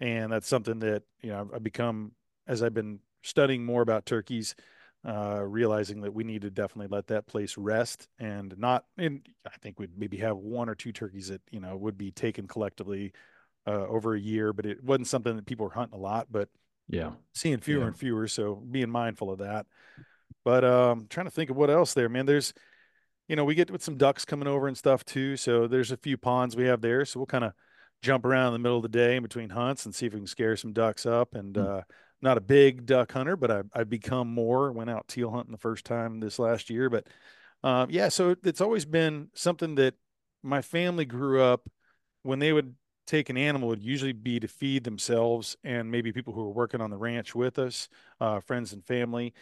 and 0.00 0.32
that's 0.32 0.48
something 0.48 0.78
that 0.80 1.02
you 1.22 1.30
know 1.30 1.50
I've 1.54 1.62
become 1.62 2.12
as 2.46 2.62
I've 2.62 2.74
been 2.74 3.00
studying 3.22 3.64
more 3.64 3.82
about 3.82 4.06
turkeys 4.06 4.54
uh, 5.06 5.40
realizing 5.42 6.02
that 6.02 6.12
we 6.12 6.24
need 6.24 6.42
to 6.42 6.50
definitely 6.50 6.94
let 6.94 7.06
that 7.06 7.26
place 7.26 7.56
rest 7.56 8.08
and 8.18 8.54
not, 8.58 8.84
and 8.98 9.26
I 9.46 9.56
think 9.62 9.78
we'd 9.78 9.96
maybe 9.96 10.18
have 10.18 10.36
one 10.36 10.68
or 10.68 10.74
two 10.74 10.92
turkeys 10.92 11.28
that, 11.28 11.40
you 11.50 11.60
know, 11.60 11.76
would 11.76 11.96
be 11.96 12.10
taken 12.10 12.46
collectively 12.46 13.12
uh, 13.66 13.86
over 13.86 14.14
a 14.14 14.20
year, 14.20 14.52
but 14.52 14.66
it 14.66 14.82
wasn't 14.82 15.08
something 15.08 15.36
that 15.36 15.46
people 15.46 15.64
were 15.66 15.72
hunting 15.72 15.98
a 15.98 16.02
lot, 16.02 16.28
but 16.30 16.48
Yeah. 16.88 17.12
seeing 17.34 17.60
fewer 17.60 17.82
Yeah. 17.82 17.86
and 17.86 17.96
fewer. 17.96 18.28
So 18.28 18.56
being 18.56 18.90
mindful 18.90 19.30
of 19.30 19.38
that. 19.38 19.66
But 20.44 20.64
um, 20.64 21.06
trying 21.08 21.26
to 21.26 21.30
think 21.30 21.50
of 21.50 21.56
what 21.56 21.70
else 21.70 21.94
there, 21.94 22.08
man. 22.08 22.26
There's, 22.26 22.52
you 23.28 23.36
know, 23.36 23.44
we 23.44 23.54
get 23.54 23.70
with 23.70 23.82
some 23.82 23.96
ducks 23.96 24.24
coming 24.24 24.48
over 24.48 24.68
and 24.68 24.76
stuff 24.76 25.04
too. 25.04 25.36
So 25.36 25.66
there's 25.66 25.92
a 25.92 25.96
few 25.96 26.16
ponds 26.16 26.56
we 26.56 26.64
have 26.64 26.80
there. 26.80 27.04
So 27.04 27.20
we'll 27.20 27.26
kind 27.26 27.44
of 27.44 27.52
jump 28.02 28.24
around 28.24 28.48
in 28.48 28.52
the 28.54 28.58
middle 28.58 28.78
of 28.78 28.82
the 28.82 28.88
day 28.88 29.16
in 29.16 29.22
between 29.22 29.50
hunts 29.50 29.84
and 29.84 29.94
see 29.94 30.06
if 30.06 30.14
we 30.14 30.20
can 30.20 30.26
scare 30.26 30.56
some 30.56 30.72
ducks 30.72 31.06
up. 31.06 31.34
And 31.34 31.56
Hmm. 31.56 31.62
uh, 31.62 31.80
not 32.22 32.38
a 32.38 32.40
big 32.40 32.86
duck 32.86 33.12
hunter, 33.12 33.36
but 33.36 33.50
I, 33.50 33.62
I've 33.74 33.90
become 33.90 34.28
more. 34.28 34.72
Went 34.72 34.90
out 34.90 35.08
teal 35.08 35.30
hunting 35.30 35.52
the 35.52 35.58
first 35.58 35.84
time 35.84 36.20
this 36.20 36.38
last 36.38 36.70
year, 36.70 36.90
but 36.90 37.06
Um, 37.64 37.90
yeah, 37.90 38.08
so 38.08 38.36
it's 38.44 38.60
always 38.60 38.84
been 38.86 39.28
something 39.34 39.76
that 39.76 39.94
my 40.42 40.62
family 40.62 41.04
grew 41.04 41.42
up 41.42 41.68
when 42.22 42.38
they 42.38 42.52
would 42.52 42.74
take 43.06 43.28
an 43.30 43.36
animal 43.36 43.68
would 43.68 43.82
usually 43.82 44.12
be 44.12 44.40
to 44.40 44.48
feed 44.48 44.84
themselves 44.84 45.56
and 45.64 45.90
maybe 45.90 46.12
people 46.12 46.32
who 46.32 46.42
were 46.44 46.52
working 46.52 46.80
on 46.80 46.90
the 46.90 46.96
ranch 46.96 47.34
with 47.34 47.58
us, 47.58 47.88
uh, 48.20 48.40
friends 48.40 48.72
and 48.72 48.84
family. 48.86 49.34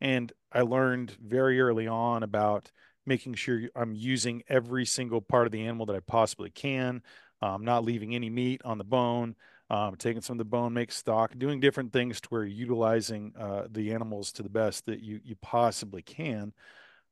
And 0.00 0.32
I 0.52 0.62
learned 0.62 1.16
very 1.22 1.60
early 1.60 1.86
on 1.86 2.22
about 2.22 2.70
making 3.06 3.34
sure 3.34 3.62
I'm 3.76 3.94
using 3.94 4.42
every 4.48 4.86
single 4.86 5.20
part 5.20 5.46
of 5.46 5.52
the 5.52 5.66
animal 5.66 5.86
that 5.86 5.96
I 5.96 6.00
possibly 6.00 6.50
can, 6.50 7.02
um, 7.42 7.64
not 7.64 7.84
leaving 7.84 8.14
any 8.14 8.30
meat 8.30 8.62
on 8.64 8.78
the 8.78 8.84
bone, 8.84 9.36
um, 9.70 9.96
taking 9.96 10.22
some 10.22 10.34
of 10.34 10.38
the 10.38 10.44
bone, 10.44 10.72
make 10.72 10.92
stock, 10.92 11.32
doing 11.36 11.60
different 11.60 11.92
things 11.92 12.20
to 12.20 12.28
where 12.28 12.44
utilizing 12.44 13.32
uh, 13.38 13.66
the 13.70 13.92
animals 13.92 14.32
to 14.32 14.42
the 14.42 14.48
best 14.48 14.86
that 14.86 15.00
you 15.00 15.20
you 15.24 15.36
possibly 15.40 16.02
can, 16.02 16.52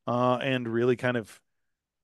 uh, 0.07 0.37
and 0.37 0.69
really 0.69 0.97
kind 0.97 1.17
of 1.17 1.41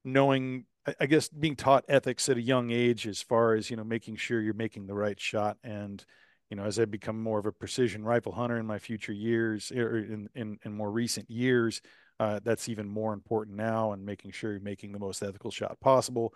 knowing 0.04 0.64
I 0.98 1.06
guess 1.06 1.28
being 1.28 1.56
taught 1.56 1.84
ethics 1.88 2.28
at 2.28 2.38
a 2.38 2.42
young 2.42 2.70
age 2.70 3.06
as 3.06 3.20
far 3.20 3.54
as 3.54 3.70
you 3.70 3.76
know 3.76 3.84
making 3.84 4.16
sure 4.16 4.40
you're 4.40 4.54
making 4.54 4.86
the 4.86 4.94
right 4.94 5.20
shot. 5.20 5.58
And 5.62 6.04
you 6.50 6.56
know 6.56 6.64
as 6.64 6.78
I 6.78 6.86
become 6.86 7.22
more 7.22 7.38
of 7.38 7.46
a 7.46 7.52
precision 7.52 8.04
rifle 8.04 8.32
hunter 8.32 8.56
in 8.56 8.66
my 8.66 8.78
future 8.78 9.12
years 9.12 9.70
or 9.70 9.98
in 9.98 10.28
in, 10.34 10.58
in 10.64 10.72
more 10.72 10.90
recent 10.90 11.30
years 11.30 11.82
uh, 12.20 12.40
that's 12.42 12.68
even 12.68 12.88
more 12.88 13.12
important 13.12 13.56
now 13.56 13.92
and 13.92 14.04
making 14.04 14.32
sure 14.32 14.52
you're 14.52 14.60
making 14.60 14.92
the 14.92 14.98
most 14.98 15.22
ethical 15.22 15.50
shot 15.50 15.78
possible 15.80 16.34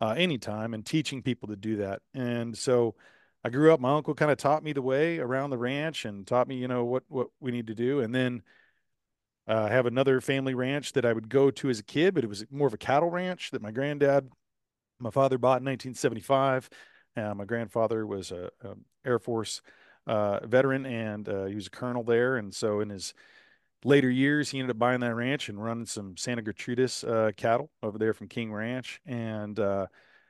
uh, 0.00 0.14
anytime 0.16 0.74
and 0.74 0.84
teaching 0.84 1.22
people 1.22 1.48
to 1.48 1.56
do 1.56 1.76
that. 1.76 2.02
And 2.14 2.56
so 2.56 2.94
I 3.44 3.50
grew 3.50 3.72
up 3.72 3.80
my 3.80 3.94
uncle 3.96 4.14
kind 4.14 4.30
of 4.30 4.38
taught 4.38 4.62
me 4.62 4.72
the 4.72 4.82
way 4.82 5.18
around 5.18 5.50
the 5.50 5.58
ranch 5.58 6.04
and 6.04 6.26
taught 6.26 6.48
me 6.48 6.56
you 6.56 6.68
know 6.68 6.84
what 6.84 7.04
what 7.08 7.28
we 7.40 7.50
need 7.50 7.66
to 7.68 7.74
do 7.74 8.00
and 8.00 8.14
then 8.14 8.42
uh, 9.48 9.66
I 9.68 9.68
have 9.70 9.86
another 9.86 10.20
family 10.20 10.54
ranch 10.54 10.92
that 10.92 11.04
I 11.04 11.12
would 11.12 11.28
go 11.28 11.50
to 11.50 11.68
as 11.68 11.80
a 11.80 11.84
kid, 11.84 12.14
but 12.14 12.22
it 12.22 12.28
was 12.28 12.44
more 12.50 12.68
of 12.68 12.74
a 12.74 12.78
cattle 12.78 13.10
ranch 13.10 13.50
that 13.50 13.62
my 13.62 13.72
granddad, 13.72 14.30
my 15.00 15.10
father 15.10 15.36
bought 15.36 15.60
in 15.60 15.66
1975. 15.66 16.70
Uh, 17.16 17.34
my 17.34 17.44
grandfather 17.44 18.06
was 18.06 18.30
a, 18.30 18.50
a 18.62 18.74
Air 19.04 19.18
Force 19.18 19.60
uh, 20.06 20.46
veteran 20.46 20.86
and 20.86 21.28
uh, 21.28 21.46
he 21.46 21.54
was 21.54 21.66
a 21.66 21.70
colonel 21.70 22.04
there. 22.04 22.36
And 22.36 22.54
so 22.54 22.80
in 22.80 22.90
his 22.90 23.14
later 23.84 24.10
years, 24.10 24.50
he 24.50 24.60
ended 24.60 24.76
up 24.76 24.78
buying 24.78 25.00
that 25.00 25.14
ranch 25.14 25.48
and 25.48 25.62
running 25.62 25.86
some 25.86 26.16
Santa 26.16 26.42
Gertrudis 26.42 27.06
uh, 27.06 27.32
cattle 27.32 27.70
over 27.82 27.98
there 27.98 28.14
from 28.14 28.28
King 28.28 28.52
Ranch 28.52 29.00
and 29.04 29.58
uh, 29.58 29.86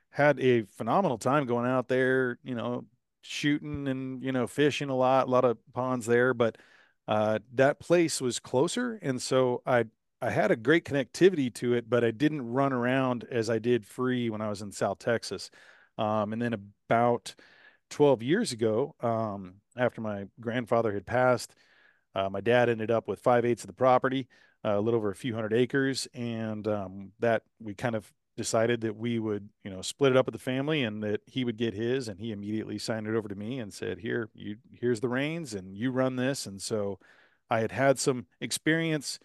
had 0.09 0.41
a 0.41 0.63
phenomenal 0.63 1.19
time 1.19 1.45
going 1.45 1.69
out 1.69 1.89
there, 1.89 2.39
you 2.43 2.55
know, 2.55 2.87
shooting 3.23 3.89
and, 3.89 4.23
you 4.23 4.33
know, 4.33 4.47
fishing 4.47 4.91
a 4.91 4.97
lot, 4.97 5.29
a 5.29 5.31
lot 5.31 5.45
of 5.45 5.59
ponds 5.73 6.07
there. 6.07 6.35
But 6.35 6.59
uh, 7.09 7.39
that 7.55 7.81
place 7.81 8.21
was 8.21 8.39
closer, 8.39 8.99
and 9.03 9.21
so 9.21 9.63
I 9.67 9.87
I 10.21 10.31
had 10.31 10.53
a 10.53 10.57
great 10.57 10.85
connectivity 10.85 11.53
to 11.55 11.75
it, 11.75 11.91
but 11.91 12.05
I 12.05 12.13
didn't 12.13 12.53
run 12.53 12.73
around 12.73 13.27
as 13.29 13.51
I 13.51 13.59
did 13.59 13.85
free 13.85 14.31
when 14.31 14.41
I 14.41 14.49
was 14.49 14.63
in 14.63 14.71
South 14.71 15.01
Texas. 15.01 15.51
Um, 15.99 16.33
and 16.33 16.41
then 16.41 16.55
about 16.89 17.35
12 17.91 18.23
years 18.23 18.53
ago, 18.53 18.95
um, 19.01 19.55
after 19.77 20.01
my 20.01 20.27
grandfather 20.41 20.93
had 20.93 21.07
passed, 21.07 21.53
uh, 22.15 22.31
my 22.31 22.41
dad 22.41 22.69
ended 22.69 22.91
up 22.91 23.09
with 23.09 23.19
five 23.19 23.45
eighths 23.45 23.65
of 23.65 23.67
the 23.67 23.73
property, 23.75 24.29
uh, 24.65 24.79
a 24.79 24.81
little 24.81 24.99
over 24.99 25.11
a 25.11 25.15
few 25.15 25.35
hundred 25.35 25.55
acres, 25.55 26.07
and 26.15 26.69
um, 26.69 27.11
that 27.19 27.43
we 27.61 27.75
kind 27.75 27.97
of 27.97 28.11
decided 28.37 28.81
that 28.81 28.97
we 28.97 29.19
would, 29.19 29.49
you 29.65 29.71
know, 29.71 29.83
split 29.83 30.13
it 30.13 30.17
up 30.17 30.27
with 30.27 30.33
the 30.33 30.39
family 30.39 30.83
and 30.83 31.03
that 31.03 31.21
he 31.27 31.45
would 31.45 31.57
get 31.57 31.75
his 31.75 32.09
and 32.09 32.19
he 32.19 32.33
immediately 32.33 32.79
signed 32.79 33.07
it 33.07 33.15
over 33.15 33.29
to 33.29 33.35
me 33.35 33.59
and 33.59 33.73
said, 33.73 33.99
"Here, 33.99 34.31
you 34.35 34.57
here's 34.73 35.01
the 35.01 35.09
reins 35.09 35.55
and 35.55 35.77
you 35.77 35.91
run 35.91 36.17
this." 36.17 36.47
And 36.47 36.61
so 36.61 36.99
I 37.51 37.61
had 37.61 37.73
had 37.73 37.99
some 37.99 38.27
experience 38.41 39.19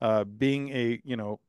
uh, 0.00 0.24
being 0.24 0.70
a, 0.70 1.00
you 1.04 1.16
know, 1.16 1.40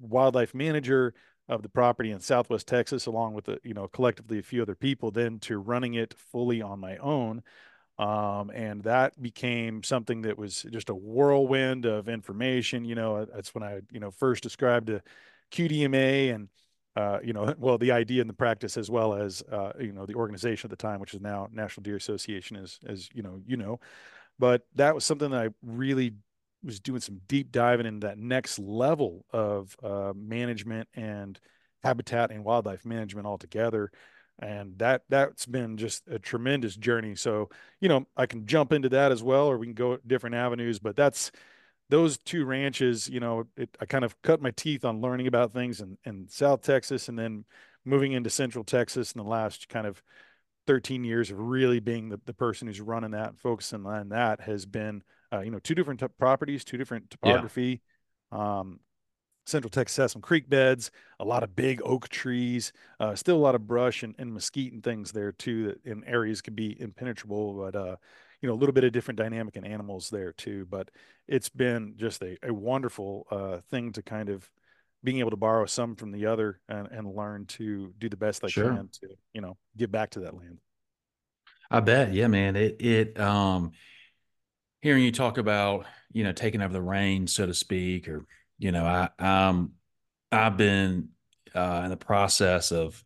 wildlife 0.00 0.54
manager 0.54 1.14
of 1.48 1.62
the 1.62 1.68
property 1.68 2.10
in 2.10 2.20
Southwest 2.20 2.66
Texas 2.66 3.06
along 3.06 3.34
with 3.34 3.46
the, 3.46 3.58
you 3.62 3.74
know, 3.74 3.88
collectively 3.88 4.38
a 4.38 4.42
few 4.42 4.62
other 4.62 4.74
people 4.74 5.10
then 5.10 5.38
to 5.40 5.58
running 5.58 5.94
it 5.94 6.14
fully 6.14 6.60
on 6.60 6.80
my 6.80 6.96
own. 6.98 7.42
Um, 7.98 8.50
and 8.50 8.82
that 8.84 9.20
became 9.20 9.82
something 9.82 10.22
that 10.22 10.38
was 10.38 10.64
just 10.70 10.88
a 10.88 10.94
whirlwind 10.94 11.84
of 11.84 12.08
information. 12.08 12.84
You 12.84 12.94
know, 12.94 13.24
that's 13.24 13.54
when 13.54 13.64
I, 13.64 13.80
you 13.90 13.98
know, 13.98 14.10
first 14.10 14.42
described 14.42 14.86
to 14.88 15.02
QDMA 15.52 16.34
and 16.34 16.48
uh, 16.96 17.20
you 17.22 17.32
know, 17.32 17.54
well, 17.58 17.78
the 17.78 17.92
idea 17.92 18.20
and 18.20 18.28
the 18.28 18.34
practice 18.34 18.76
as 18.76 18.90
well 18.90 19.14
as 19.14 19.42
uh, 19.52 19.72
you 19.80 19.92
know 19.92 20.06
the 20.06 20.14
organization 20.14 20.68
at 20.68 20.70
the 20.70 20.82
time, 20.82 21.00
which 21.00 21.14
is 21.14 21.20
now 21.20 21.48
National 21.52 21.82
Deer 21.82 21.96
Association, 21.96 22.56
as 22.56 22.78
as 22.86 23.08
you 23.14 23.22
know, 23.22 23.40
you 23.46 23.56
know. 23.56 23.80
But 24.38 24.62
that 24.74 24.94
was 24.94 25.04
something 25.04 25.30
that 25.30 25.40
I 25.40 25.48
really 25.62 26.14
was 26.64 26.80
doing 26.80 27.00
some 27.00 27.20
deep 27.28 27.52
diving 27.52 27.86
into 27.86 28.06
that 28.06 28.18
next 28.18 28.58
level 28.58 29.24
of 29.32 29.76
uh, 29.82 30.12
management 30.14 30.88
and 30.94 31.38
habitat 31.82 32.30
and 32.30 32.44
wildlife 32.44 32.84
management 32.84 33.26
altogether 33.26 33.90
and 34.40 34.78
that 34.78 35.02
that's 35.08 35.46
been 35.46 35.76
just 35.76 36.06
a 36.08 36.18
tremendous 36.18 36.76
journey 36.76 37.14
so 37.14 37.48
you 37.80 37.88
know 37.88 38.06
i 38.16 38.26
can 38.26 38.46
jump 38.46 38.72
into 38.72 38.88
that 38.88 39.12
as 39.12 39.22
well 39.22 39.46
or 39.46 39.58
we 39.58 39.66
can 39.66 39.74
go 39.74 39.96
different 40.06 40.34
avenues 40.34 40.78
but 40.78 40.96
that's 40.96 41.30
those 41.90 42.18
two 42.18 42.44
ranches, 42.44 43.08
you 43.08 43.20
know, 43.20 43.46
it, 43.56 43.76
I 43.80 43.86
kind 43.86 44.04
of 44.04 44.20
cut 44.22 44.42
my 44.42 44.50
teeth 44.50 44.84
on 44.84 45.00
learning 45.00 45.26
about 45.26 45.52
things 45.52 45.80
in, 45.80 45.96
in 46.04 46.28
South 46.28 46.62
Texas 46.62 47.08
and 47.08 47.18
then 47.18 47.44
moving 47.84 48.12
into 48.12 48.30
Central 48.30 48.64
Texas 48.64 49.12
in 49.12 49.22
the 49.22 49.28
last 49.28 49.68
kind 49.68 49.86
of 49.86 50.02
13 50.66 51.02
years 51.02 51.30
of 51.30 51.38
really 51.38 51.80
being 51.80 52.10
the, 52.10 52.20
the 52.26 52.34
person 52.34 52.68
who's 52.68 52.80
running 52.80 53.12
that 53.12 53.30
and 53.30 53.38
focusing 53.38 53.86
on 53.86 54.10
that 54.10 54.40
has 54.42 54.66
been, 54.66 55.02
uh, 55.32 55.40
you 55.40 55.50
know, 55.50 55.58
two 55.58 55.74
different 55.74 56.02
properties, 56.18 56.62
two 56.62 56.76
different 56.76 57.08
topography. 57.10 57.80
Yeah. 58.30 58.58
Um, 58.58 58.80
Central 59.46 59.70
Texas 59.70 59.96
has 59.96 60.12
some 60.12 60.20
creek 60.20 60.50
beds, 60.50 60.90
a 61.18 61.24
lot 61.24 61.42
of 61.42 61.56
big 61.56 61.80
oak 61.82 62.10
trees, 62.10 62.70
uh, 63.00 63.14
still 63.14 63.36
a 63.36 63.38
lot 63.38 63.54
of 63.54 63.66
brush 63.66 64.02
and, 64.02 64.14
and 64.18 64.34
mesquite 64.34 64.74
and 64.74 64.84
things 64.84 65.10
there 65.10 65.32
too 65.32 65.68
that 65.68 65.90
in 65.90 66.04
areas 66.04 66.42
can 66.42 66.54
be 66.54 66.78
impenetrable. 66.78 67.54
But 67.54 67.74
uh, 67.74 67.96
you 68.40 68.48
know, 68.48 68.54
a 68.54 68.56
little 68.56 68.72
bit 68.72 68.84
of 68.84 68.92
different 68.92 69.18
dynamic 69.18 69.56
and 69.56 69.66
animals 69.66 70.10
there 70.10 70.32
too. 70.32 70.66
But 70.70 70.90
it's 71.26 71.48
been 71.48 71.94
just 71.96 72.22
a, 72.22 72.36
a 72.42 72.52
wonderful 72.52 73.26
uh, 73.30 73.58
thing 73.70 73.92
to 73.92 74.02
kind 74.02 74.28
of 74.28 74.48
being 75.04 75.18
able 75.18 75.30
to 75.30 75.36
borrow 75.36 75.64
some 75.66 75.94
from 75.94 76.10
the 76.10 76.26
other 76.26 76.60
and, 76.68 76.88
and 76.88 77.14
learn 77.14 77.46
to 77.46 77.92
do 77.98 78.08
the 78.08 78.16
best 78.16 78.44
I 78.44 78.48
sure. 78.48 78.70
can 78.70 78.88
to, 79.00 79.08
you 79.32 79.40
know, 79.40 79.56
give 79.76 79.92
back 79.92 80.10
to 80.10 80.20
that 80.20 80.34
land. 80.34 80.58
I 81.70 81.80
bet. 81.80 82.12
Yeah, 82.12 82.28
man. 82.28 82.56
It, 82.56 82.80
it, 82.80 83.20
um, 83.20 83.72
hearing 84.80 85.04
you 85.04 85.12
talk 85.12 85.38
about, 85.38 85.86
you 86.12 86.24
know, 86.24 86.32
taking 86.32 86.62
over 86.62 86.72
the 86.72 86.82
reins, 86.82 87.32
so 87.32 87.46
to 87.46 87.54
speak, 87.54 88.08
or, 88.08 88.24
you 88.58 88.72
know, 88.72 88.84
I, 88.84 89.08
um, 89.18 89.72
I've 90.32 90.56
been, 90.56 91.10
uh, 91.54 91.82
in 91.84 91.90
the 91.90 91.96
process 91.96 92.72
of 92.72 93.04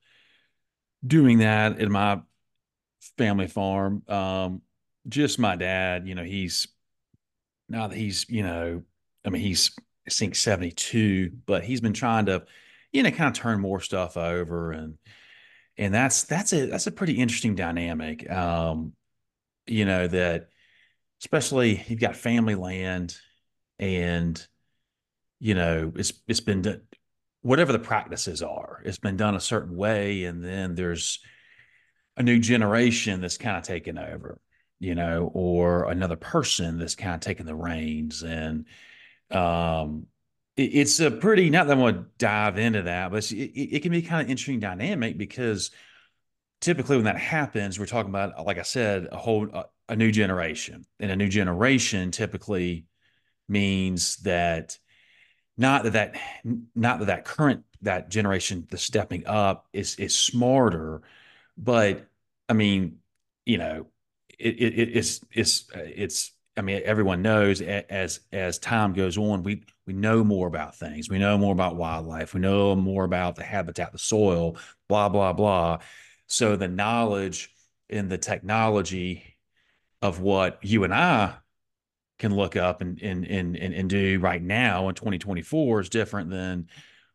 doing 1.06 1.38
that 1.38 1.78
in 1.78 1.90
my 1.90 2.20
family 3.18 3.48
farm. 3.48 4.02
Um, 4.08 4.62
just 5.08 5.38
my 5.38 5.56
dad, 5.56 6.06
you 6.06 6.14
know, 6.14 6.24
he's 6.24 6.68
now 7.68 7.88
that 7.88 7.96
he's, 7.96 8.26
you 8.28 8.42
know, 8.42 8.82
I 9.24 9.30
mean, 9.30 9.42
he's 9.42 9.72
I 10.06 10.10
think 10.10 10.34
72, 10.34 11.30
but 11.46 11.64
he's 11.64 11.80
been 11.80 11.92
trying 11.92 12.26
to, 12.26 12.44
you 12.92 13.02
know, 13.02 13.10
kind 13.10 13.28
of 13.28 13.40
turn 13.40 13.60
more 13.60 13.80
stuff 13.80 14.16
over 14.16 14.72
and 14.72 14.98
and 15.78 15.94
that's 15.94 16.24
that's 16.24 16.52
a 16.52 16.66
that's 16.66 16.86
a 16.86 16.92
pretty 16.92 17.14
interesting 17.14 17.54
dynamic. 17.54 18.30
Um, 18.30 18.92
you 19.66 19.84
know, 19.84 20.06
that 20.06 20.48
especially 21.20 21.82
you've 21.88 22.00
got 22.00 22.16
family 22.16 22.54
land 22.54 23.16
and 23.78 24.44
you 25.40 25.54
know, 25.54 25.92
it's 25.96 26.12
it's 26.28 26.40
been 26.40 26.62
done 26.62 26.82
whatever 27.40 27.72
the 27.72 27.78
practices 27.78 28.42
are, 28.42 28.80
it's 28.84 28.98
been 28.98 29.16
done 29.16 29.34
a 29.34 29.40
certain 29.40 29.76
way, 29.76 30.24
and 30.24 30.44
then 30.44 30.74
there's 30.74 31.18
a 32.16 32.22
new 32.22 32.38
generation 32.38 33.20
that's 33.20 33.38
kind 33.38 33.56
of 33.56 33.64
taken 33.64 33.98
over 33.98 34.40
you 34.82 34.96
know, 34.96 35.30
or 35.32 35.88
another 35.88 36.16
person 36.16 36.76
that's 36.76 36.96
kind 36.96 37.14
of 37.14 37.20
taking 37.20 37.46
the 37.46 37.54
reins. 37.54 38.24
And 38.24 38.66
um, 39.30 40.08
it, 40.56 40.70
it's 40.74 40.98
a 40.98 41.08
pretty, 41.08 41.50
not 41.50 41.68
that 41.68 41.76
I 41.76 41.80
want 41.80 41.96
to 41.98 42.06
dive 42.18 42.58
into 42.58 42.82
that, 42.82 43.12
but 43.12 43.30
it, 43.30 43.76
it 43.76 43.82
can 43.84 43.92
be 43.92 44.02
kind 44.02 44.22
of 44.22 44.28
interesting 44.28 44.58
dynamic 44.58 45.16
because 45.16 45.70
typically 46.60 46.96
when 46.96 47.04
that 47.04 47.16
happens, 47.16 47.78
we're 47.78 47.86
talking 47.86 48.10
about, 48.10 48.44
like 48.44 48.58
I 48.58 48.62
said, 48.62 49.06
a 49.12 49.16
whole, 49.16 49.48
a, 49.54 49.66
a 49.90 49.94
new 49.94 50.10
generation. 50.10 50.84
And 50.98 51.12
a 51.12 51.16
new 51.16 51.28
generation 51.28 52.10
typically 52.10 52.86
means 53.48 54.16
that 54.16 54.76
not 55.56 55.84
that 55.84 55.92
that 55.92 56.16
not 56.74 56.98
that 56.98 57.04
that 57.04 57.24
current 57.24 57.62
that 57.82 58.08
generation 58.08 58.66
the 58.68 58.78
stepping 58.78 59.28
up 59.28 59.68
is 59.72 59.96
is 59.96 60.16
smarter 60.16 61.02
but 61.58 62.08
i 62.48 62.54
mean 62.54 62.98
you 63.44 63.58
know 63.58 63.86
it, 64.42 64.78
it, 64.78 64.96
it's 64.96 65.20
it's 65.32 65.64
it's 65.74 66.32
I 66.56 66.60
mean, 66.60 66.82
everyone 66.84 67.22
knows 67.22 67.60
as 67.60 68.20
as 68.32 68.58
time 68.58 68.92
goes 68.92 69.16
on, 69.16 69.42
we 69.42 69.64
we 69.86 69.92
know 69.94 70.22
more 70.22 70.46
about 70.46 70.76
things. 70.76 71.08
We 71.08 71.18
know 71.18 71.38
more 71.38 71.52
about 71.52 71.76
wildlife. 71.76 72.34
We 72.34 72.40
know 72.40 72.76
more 72.76 73.04
about 73.04 73.36
the 73.36 73.44
habitat, 73.44 73.92
the 73.92 73.98
soil, 73.98 74.56
blah 74.88 75.08
blah 75.08 75.32
blah. 75.32 75.78
So 76.26 76.56
the 76.56 76.68
knowledge 76.68 77.50
and 77.88 78.10
the 78.10 78.18
technology 78.18 79.36
of 80.02 80.20
what 80.20 80.58
you 80.62 80.84
and 80.84 80.92
I 80.92 81.34
can 82.18 82.34
look 82.34 82.56
up 82.56 82.82
and 82.82 83.00
and 83.00 83.26
and 83.26 83.56
and, 83.56 83.90
do 83.90 84.18
right 84.20 84.42
now 84.42 84.88
in 84.88 84.94
2024 84.94 85.80
is 85.80 85.88
different 85.88 86.30
than 86.30 86.68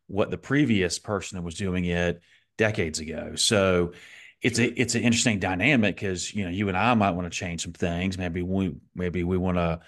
what 0.06 0.30
the 0.30 0.38
previous 0.38 0.98
person 0.98 1.42
was 1.42 1.54
doing 1.54 1.84
it 1.84 2.20
decades 2.56 2.98
ago. 2.98 3.34
So 3.36 3.92
it's 4.40 4.58
a 4.58 4.80
it's 4.80 4.94
an 4.94 5.02
interesting 5.02 5.38
dynamic 5.38 5.96
because 5.96 6.34
you 6.34 6.44
know 6.44 6.50
you 6.50 6.68
and 6.68 6.76
I 6.76 6.94
might 6.94 7.10
want 7.10 7.30
to 7.30 7.36
change 7.36 7.62
some 7.62 7.72
things. 7.72 8.16
Maybe 8.16 8.42
we 8.42 8.74
maybe 8.94 9.24
we 9.24 9.36
want 9.36 9.56
to 9.58 9.80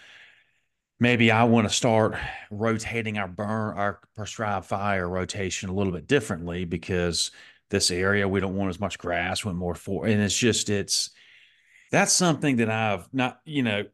maybe 0.98 1.30
I 1.30 1.44
want 1.44 1.68
to 1.68 1.74
start 1.74 2.16
rotating 2.50 3.18
our 3.18 3.28
burn 3.28 3.76
our 3.76 4.00
prescribed 4.16 4.66
fire 4.66 5.08
rotation 5.08 5.70
a 5.70 5.74
little 5.74 5.92
bit 5.92 6.06
differently 6.06 6.64
because 6.64 7.30
this 7.70 7.92
area 7.92 8.26
we 8.28 8.40
don't 8.40 8.56
want 8.56 8.70
as 8.70 8.80
much 8.80 8.98
grass, 8.98 9.44
want 9.44 9.56
more 9.56 9.76
for, 9.76 10.06
and 10.06 10.20
it's 10.20 10.36
just 10.36 10.68
it's 10.68 11.10
that's 11.92 12.12
something 12.12 12.56
that 12.56 12.70
I've 12.70 13.08
not 13.12 13.40
you 13.44 13.62
know 13.62 13.84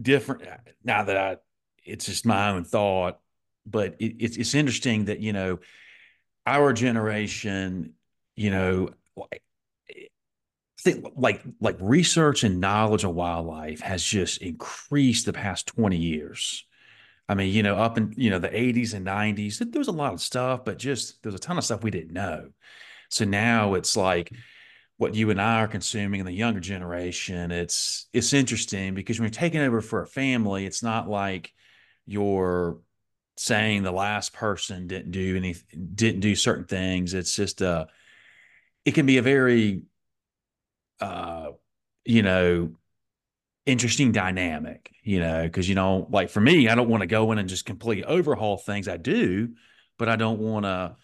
different 0.00 0.48
now 0.82 1.04
that 1.04 1.16
I 1.16 1.36
it's 1.84 2.06
just 2.06 2.24
my 2.24 2.50
own 2.50 2.64
thought, 2.64 3.20
but 3.66 3.96
it, 3.98 4.16
it's 4.18 4.36
it's 4.38 4.54
interesting 4.54 5.06
that 5.06 5.20
you 5.20 5.34
know 5.34 5.58
our 6.46 6.72
generation, 6.72 7.92
you 8.34 8.50
know 8.50 8.90
think 10.84 11.06
like 11.16 11.42
like 11.60 11.76
research 11.80 12.44
and 12.44 12.60
knowledge 12.60 13.04
of 13.04 13.14
wildlife 13.14 13.80
has 13.80 14.04
just 14.04 14.42
increased 14.42 15.26
the 15.26 15.32
past 15.32 15.66
20 15.68 15.96
years. 15.96 16.66
I 17.26 17.34
mean, 17.34 17.52
you 17.54 17.62
know, 17.62 17.76
up 17.76 17.96
in 17.96 18.12
you 18.16 18.30
know 18.30 18.38
the 18.38 18.48
80s 18.48 18.92
and 18.92 19.06
90s, 19.06 19.58
there 19.58 19.80
was 19.80 19.88
a 19.88 19.92
lot 19.92 20.12
of 20.12 20.20
stuff, 20.20 20.64
but 20.64 20.78
just 20.78 21.22
there's 21.22 21.34
a 21.34 21.38
ton 21.38 21.58
of 21.58 21.64
stuff 21.64 21.82
we 21.82 21.90
didn't 21.90 22.12
know. 22.12 22.50
So 23.08 23.24
now 23.24 23.68
mm-hmm. 23.68 23.76
it's 23.76 23.96
like 23.96 24.30
what 24.98 25.14
you 25.14 25.30
and 25.30 25.40
I 25.40 25.62
are 25.62 25.68
consuming 25.68 26.20
in 26.20 26.26
the 26.26 26.32
younger 26.32 26.60
generation. 26.60 27.50
It's 27.50 28.06
it's 28.12 28.34
interesting 28.34 28.94
because 28.94 29.18
when 29.18 29.26
you're 29.26 29.40
taking 29.40 29.62
over 29.62 29.80
for 29.80 30.02
a 30.02 30.06
family, 30.06 30.66
it's 30.66 30.82
not 30.82 31.08
like 31.08 31.52
you're 32.06 32.78
saying 33.36 33.82
the 33.82 33.90
last 33.90 34.32
person 34.32 34.86
didn't 34.86 35.10
do 35.10 35.36
any 35.36 35.56
didn't 35.94 36.20
do 36.20 36.36
certain 36.36 36.66
things. 36.66 37.14
It's 37.14 37.34
just 37.34 37.62
a 37.62 37.88
it 38.84 38.92
can 38.92 39.06
be 39.06 39.16
a 39.16 39.22
very 39.22 39.82
uh, 41.00 41.50
you 42.04 42.22
know, 42.22 42.76
interesting 43.66 44.12
dynamic, 44.12 44.92
you 45.02 45.20
know, 45.20 45.42
because, 45.44 45.68
you 45.68 45.74
know, 45.74 46.06
like 46.10 46.30
for 46.30 46.40
me, 46.40 46.68
I 46.68 46.74
don't 46.74 46.88
want 46.88 47.00
to 47.00 47.06
go 47.06 47.32
in 47.32 47.38
and 47.38 47.48
just 47.48 47.64
completely 47.64 48.04
overhaul 48.04 48.58
things. 48.58 48.88
I 48.88 48.96
do, 48.96 49.54
but 49.98 50.08
I 50.08 50.16
don't 50.16 50.38
want 50.38 50.66
to, 50.66 50.96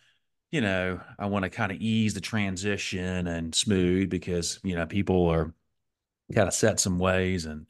you 0.50 0.60
know, 0.60 1.00
I 1.18 1.26
want 1.26 1.44
to 1.44 1.50
kind 1.50 1.72
of 1.72 1.78
ease 1.78 2.14
the 2.14 2.20
transition 2.20 3.26
and 3.26 3.54
smooth 3.54 4.10
because, 4.10 4.60
you 4.62 4.74
know, 4.74 4.86
people 4.86 5.28
are 5.28 5.54
kind 6.34 6.48
of 6.48 6.54
set 6.54 6.80
some 6.80 6.98
ways 6.98 7.46
and, 7.46 7.66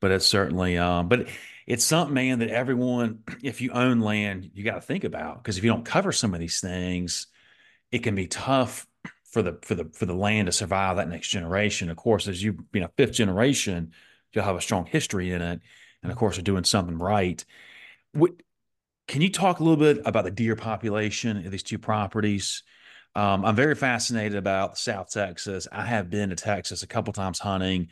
but 0.00 0.10
it's 0.10 0.26
certainly, 0.26 0.78
um, 0.78 1.08
but 1.08 1.28
it's 1.66 1.84
something, 1.84 2.14
man, 2.14 2.40
that 2.40 2.50
everyone, 2.50 3.20
if 3.42 3.60
you 3.60 3.72
own 3.72 4.00
land, 4.00 4.50
you 4.54 4.62
got 4.64 4.74
to 4.74 4.80
think 4.80 5.04
about 5.04 5.42
because 5.42 5.58
if 5.58 5.64
you 5.64 5.70
don't 5.70 5.84
cover 5.84 6.12
some 6.12 6.34
of 6.34 6.40
these 6.40 6.60
things, 6.60 7.26
it 7.90 8.02
can 8.02 8.14
be 8.14 8.26
tough 8.26 8.86
for 9.34 9.42
the 9.42 9.58
for 9.62 9.74
the 9.74 9.90
for 9.92 10.06
the 10.06 10.14
land 10.14 10.46
to 10.46 10.52
survive 10.52 10.96
that 10.96 11.08
next 11.08 11.28
generation. 11.28 11.90
Of 11.90 11.96
course, 11.96 12.28
as 12.28 12.42
you 12.42 12.64
you 12.72 12.80
know 12.80 12.88
fifth 12.96 13.12
generation, 13.12 13.92
you'll 14.32 14.44
have 14.44 14.56
a 14.56 14.60
strong 14.60 14.86
history 14.86 15.32
in 15.32 15.42
it, 15.42 15.60
and 16.02 16.12
of 16.12 16.16
course, 16.16 16.36
you're 16.36 16.44
doing 16.44 16.64
something 16.64 16.96
right. 16.96 17.44
What, 18.12 18.30
can 19.08 19.20
you 19.20 19.30
talk 19.30 19.58
a 19.58 19.64
little 19.64 19.76
bit 19.76 20.02
about 20.06 20.24
the 20.24 20.30
deer 20.30 20.54
population 20.54 21.44
of 21.44 21.50
these 21.50 21.64
two 21.64 21.78
properties? 21.78 22.62
Um, 23.16 23.44
I'm 23.44 23.56
very 23.56 23.74
fascinated 23.74 24.38
about 24.38 24.78
South 24.78 25.10
Texas. 25.10 25.66
I 25.70 25.84
have 25.84 26.10
been 26.10 26.30
to 26.30 26.36
Texas 26.36 26.82
a 26.82 26.86
couple 26.86 27.12
times 27.12 27.40
hunting, 27.40 27.88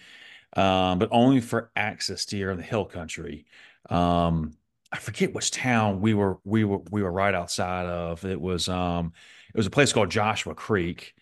um, 0.56 1.00
but 1.00 1.08
only 1.10 1.40
for 1.40 1.70
axis 1.74 2.24
deer 2.24 2.52
in 2.52 2.56
the 2.56 2.62
hill 2.62 2.84
country. 2.84 3.46
Um, 3.90 4.52
I 4.92 4.98
forget 4.98 5.34
which 5.34 5.50
town 5.50 6.00
we 6.00 6.14
were 6.14 6.38
we 6.44 6.62
were 6.64 6.80
we 6.90 7.02
were 7.02 7.12
right 7.12 7.34
outside 7.34 7.86
of. 7.86 8.24
It 8.24 8.40
was 8.40 8.68
um, 8.68 9.12
it 9.52 9.56
was 9.56 9.66
a 9.66 9.70
place 9.70 9.92
called 9.92 10.10
Joshua 10.10 10.54
Creek, 10.54 11.14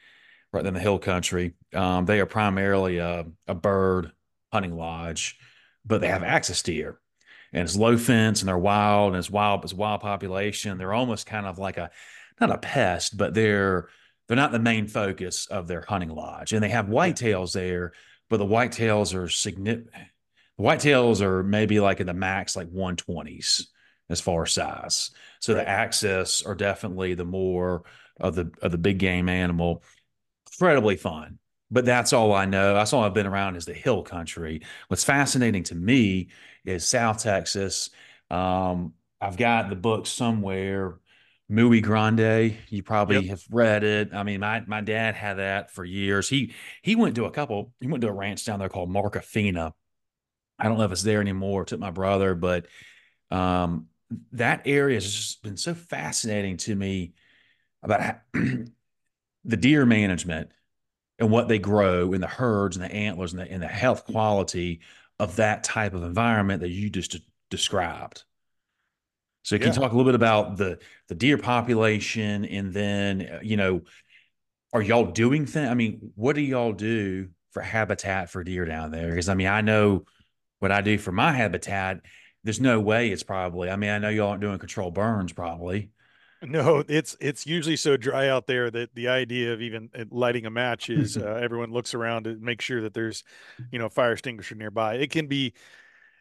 right 0.53 0.67
in 0.67 0.75
the 0.75 0.81
hill 0.81 0.99
country. 0.99 1.55
Um, 1.75 2.05
they 2.07 2.21
are 2.21 2.27
primarily 2.27 2.99
a, 2.99 3.27
a, 3.47 3.55
bird 3.55 4.13
hunting 4.53 4.77
lodge, 4.77 5.39
but 5.85 6.01
they 6.01 6.09
have 6.09 6.23
axis 6.23 6.63
deer. 6.63 6.99
And 7.53 7.63
it's 7.63 7.77
low 7.77 7.97
fence 7.97 8.41
and 8.41 8.49
they're 8.49 8.59
wild 8.59 9.13
and 9.13 9.19
it's 9.19 9.31
wild, 9.31 9.65
it's 9.65 9.75
wild 9.75 10.01
population. 10.01 10.79
They're 10.79 10.93
almost 10.93 11.27
kind 11.27 11.47
of 11.47 11.59
like 11.59 11.79
a 11.79 11.91
not 12.41 12.51
a 12.51 12.59
pest, 12.59 13.17
but 13.17 13.35
they're 13.35 13.89
they're 14.27 14.37
not 14.37 14.53
the 14.53 14.61
main 14.61 14.87
focus 14.87 15.47
of 15.47 15.67
their 15.67 15.83
hunting 15.83 16.11
lodge. 16.11 16.53
And 16.53 16.63
they 16.63 16.69
have 16.69 16.87
whitetails 16.87 17.53
there, 17.53 17.93
but 18.29 18.37
the 18.37 18.47
whitetails 18.47 19.15
are 19.15 19.29
significant. 19.29 19.91
The 20.57 20.65
whitetails 20.65 21.21
are 21.21 21.43
maybe 21.43 21.81
like 21.81 22.01
in 22.01 22.07
the 22.07 22.15
max 22.15 22.55
like 22.55 22.69
120s 22.71 23.65
as 24.09 24.21
far 24.21 24.45
as 24.45 24.53
size. 24.53 25.11
So 25.41 25.55
right. 25.55 25.65
the 25.65 25.69
axis 25.69 26.43
are 26.45 26.55
definitely 26.55 27.15
the 27.15 27.25
more 27.25 27.83
of 28.21 28.35
the 28.35 28.53
of 28.63 28.71
the 28.71 28.79
big 28.79 28.99
game 28.99 29.29
animal 29.29 29.83
incredibly 30.61 30.97
fun. 30.97 31.39
But 31.71 31.85
that's 31.85 32.13
all 32.13 32.35
I 32.35 32.45
know. 32.45 32.75
That's 32.75 32.93
all 32.93 33.03
I've 33.03 33.15
been 33.15 33.27
around 33.27 33.57
is 33.57 33.65
the 33.65 33.73
hill 33.73 34.03
country. 34.03 34.61
What's 34.89 35.05
fascinating 35.05 35.63
to 35.65 35.75
me 35.75 36.29
is 36.65 36.87
South 36.87 37.23
Texas. 37.23 37.91
Um, 38.29 38.93
I've 39.21 39.37
got 39.37 39.71
the 39.71 39.77
book 39.77 40.07
somewhere, 40.07 40.99
Muy 41.49 41.81
Grande. 41.81 42.57
You 42.69 42.83
probably 42.83 43.21
yep. 43.21 43.27
have 43.27 43.45
read 43.51 43.85
it. 43.85 44.13
I 44.13 44.25
mean, 44.25 44.41
my 44.41 44.61
my 44.67 44.81
dad 44.81 45.15
had 45.15 45.35
that 45.35 45.71
for 45.71 45.85
years. 45.85 46.29
He 46.29 46.53
he 46.83 46.97
went 46.97 47.15
to 47.15 47.25
a 47.25 47.31
couple. 47.31 47.73
He 47.81 47.87
went 47.87 48.03
to 48.03 48.09
a 48.09 48.13
ranch 48.13 48.45
down 48.45 48.59
there 48.59 48.69
called 48.69 48.91
Marca 48.91 49.23
Fina. 49.23 49.73
I 50.59 50.65
don't 50.65 50.77
know 50.77 50.85
if 50.85 50.93
it's 50.93 51.03
there 51.03 51.21
anymore. 51.21 51.63
It 51.63 51.69
took 51.69 51.81
my 51.81 51.91
brother, 51.93 52.35
but 52.35 52.67
um, 53.31 53.87
that 54.33 54.63
area 54.67 54.97
has 54.97 55.05
just 55.05 55.43
been 55.43 55.57
so 55.57 55.73
fascinating 55.73 56.57
to 56.59 56.75
me 56.75 57.15
about 57.83 58.01
how, 58.03 58.21
the 59.45 59.57
deer 59.57 59.87
management 59.87 60.51
and 61.19 61.31
what 61.31 61.49
they 61.49 61.59
grow 61.59 62.13
in 62.13 62.21
the 62.21 62.27
herds 62.27 62.77
and 62.77 62.85
the 62.85 62.93
antlers 62.93 63.33
and 63.33 63.41
the, 63.41 63.51
and 63.51 63.63
the 63.63 63.69
health 63.69 64.05
quality 64.05 64.81
of 65.19 65.37
that 65.37 65.65
type 65.65 65.95
of 65.95 66.03
environment 66.03 66.63
that 66.63 66.71
you 66.71 66.91
just 66.91 67.19
described. 67.51 68.25
So 69.43 69.55
you 69.55 69.59
can 69.59 69.69
yeah. 69.69 69.75
you 69.75 69.81
talk 69.81 69.93
a 69.93 69.97
little 69.97 70.11
bit 70.11 70.15
about 70.15 70.57
the 70.57 70.79
the 71.09 71.15
deer 71.15 71.39
population 71.39 72.45
and 72.45 72.73
then 72.73 73.23
uh, 73.23 73.41
you 73.43 73.57
know 73.57 73.83
are 74.73 74.83
y'all 74.83 75.07
doing 75.07 75.47
things? 75.47 75.69
I 75.69 75.75
mean, 75.75 76.13
what 76.15 76.37
do 76.37 76.43
y'all 76.43 76.73
do 76.73 77.29
for 77.51 77.61
habitat 77.61 78.31
for 78.31 78.45
deer 78.45 78.65
down 78.65 78.91
there? 78.91 79.09
Because 79.09 79.29
I 79.29 79.35
mean, 79.35 79.49
I 79.49 79.63
know 79.63 80.05
what 80.61 80.71
I 80.71 80.81
do 80.81 80.97
for 80.99 81.13
my 81.13 81.33
habitat. 81.33 82.01
There's 82.45 82.61
no 82.61 82.81
way 82.81 83.11
it's 83.11 83.23
probably. 83.23 83.69
I 83.69 83.77
mean, 83.77 83.91
I 83.91 83.99
know 83.99 84.09
y'all 84.09 84.31
aren't 84.31 84.41
doing 84.41 84.59
control 84.59 84.91
burns 84.91 85.33
probably. 85.33 85.91
No, 86.43 86.83
it's 86.89 87.17
it's 87.21 87.47
usually 87.47 87.77
so 87.77 87.99
dry 87.99 88.29
out 88.29 88.47
there 88.47 88.71
that 88.71 88.95
the 88.95 89.09
idea 89.09 89.53
of 89.53 89.61
even 89.61 89.91
uh, 89.95 90.05
lighting 90.11 90.47
a 90.47 90.51
match 90.51 90.89
is 90.89 91.19
uh, 91.19 91.39
everyone 91.43 91.71
looks 91.71 91.93
around 91.93 92.25
to 92.25 92.37
make 92.37 92.63
sure 92.63 92.81
that 92.83 92.95
there's, 92.95 93.25
you 93.71 93.79
know, 93.79 93.91
fire 93.91 94.13
extinguisher 94.13 94.55
nearby. 94.55 94.95
It 94.95 95.11
can 95.11 95.27
be, 95.27 95.53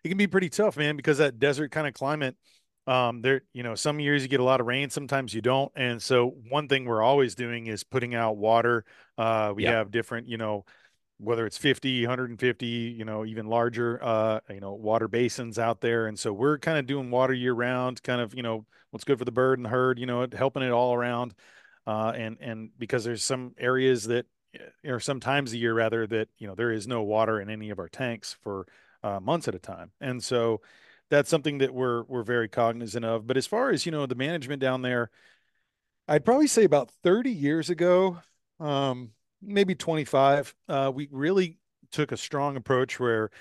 it 0.03 0.09
can 0.09 0.17
be 0.17 0.27
pretty 0.27 0.49
tough, 0.49 0.75
man, 0.75 0.97
because 0.97 1.19
that 1.19 1.39
desert 1.39 1.71
kind 1.71 1.87
of 1.87 1.93
climate. 1.93 2.35
Um, 2.85 3.21
there, 3.21 3.43
you 3.53 3.63
know, 3.63 3.75
some 3.75 3.99
years 3.99 4.23
you 4.23 4.27
get 4.29 4.39
a 4.39 4.43
lot 4.43 4.59
of 4.59 4.67
rain, 4.67 4.89
sometimes 4.89 5.33
you 5.33 5.41
don't, 5.41 5.71
and 5.75 6.01
so 6.01 6.33
one 6.49 6.67
thing 6.67 6.85
we're 6.85 7.03
always 7.03 7.35
doing 7.35 7.67
is 7.67 7.83
putting 7.83 8.15
out 8.15 8.35
water. 8.35 8.83
Uh, 9.17 9.53
we 9.55 9.63
yeah. 9.63 9.71
have 9.71 9.91
different, 9.91 10.27
you 10.27 10.37
know, 10.37 10.65
whether 11.19 11.45
it's 11.45 11.57
50 11.57 12.03
150 12.03 12.65
you 12.65 13.05
know 13.05 13.25
even 13.25 13.47
larger 13.47 13.99
uh 14.01 14.39
you 14.49 14.59
know 14.59 14.73
water 14.73 15.07
basins 15.07 15.59
out 15.59 15.81
there. 15.81 16.07
And 16.07 16.17
so 16.17 16.33
we're 16.33 16.57
kind 16.57 16.77
of 16.77 16.85
doing 16.85 17.11
water 17.11 17.33
year 17.33 17.53
round 17.53 18.01
kind 18.03 18.21
of 18.21 18.33
you 18.33 18.43
know 18.43 18.65
what's 18.91 19.03
good 19.03 19.19
for 19.19 19.25
the 19.25 19.31
bird 19.31 19.59
and 19.59 19.65
the 19.65 19.69
herd 19.69 19.99
you 19.99 20.05
know 20.05 20.27
helping 20.35 20.63
it 20.63 20.71
all 20.71 20.93
around. 20.93 21.33
Uh 21.85 22.13
and 22.15 22.37
and 22.39 22.69
because 22.77 23.03
there's 23.03 23.23
some 23.23 23.53
areas 23.57 24.05
that 24.05 24.25
or 24.85 24.99
some 24.99 25.19
times 25.19 25.53
a 25.53 25.57
year 25.57 25.73
rather 25.73 26.07
that 26.07 26.29
you 26.37 26.47
know 26.47 26.55
there 26.55 26.71
is 26.71 26.87
no 26.87 27.03
water 27.03 27.39
in 27.39 27.49
any 27.49 27.69
of 27.69 27.79
our 27.79 27.89
tanks 27.89 28.35
for 28.41 28.65
uh, 29.03 29.19
months 29.19 29.47
at 29.47 29.55
a 29.55 29.59
time. 29.59 29.91
And 30.01 30.23
so 30.23 30.61
that's 31.09 31.29
something 31.29 31.59
that 31.59 31.73
we're 31.73 32.03
we're 32.03 32.23
very 32.23 32.49
cognizant 32.49 33.05
of. 33.05 33.27
But 33.27 33.37
as 33.37 33.47
far 33.47 33.69
as 33.69 33.85
you 33.85 33.91
know 33.91 34.05
the 34.05 34.15
management 34.15 34.61
down 34.61 34.81
there 34.81 35.09
i'd 36.09 36.25
probably 36.25 36.47
say 36.47 36.63
about 36.63 36.91
30 37.03 37.31
years 37.31 37.69
ago 37.69 38.17
um 38.59 39.11
maybe 39.41 39.75
25, 39.75 40.53
uh, 40.67 40.91
we 40.93 41.07
really 41.11 41.57
took 41.91 42.11
a 42.11 42.17
strong 42.17 42.55
approach 42.55 42.99
where, 42.99 43.31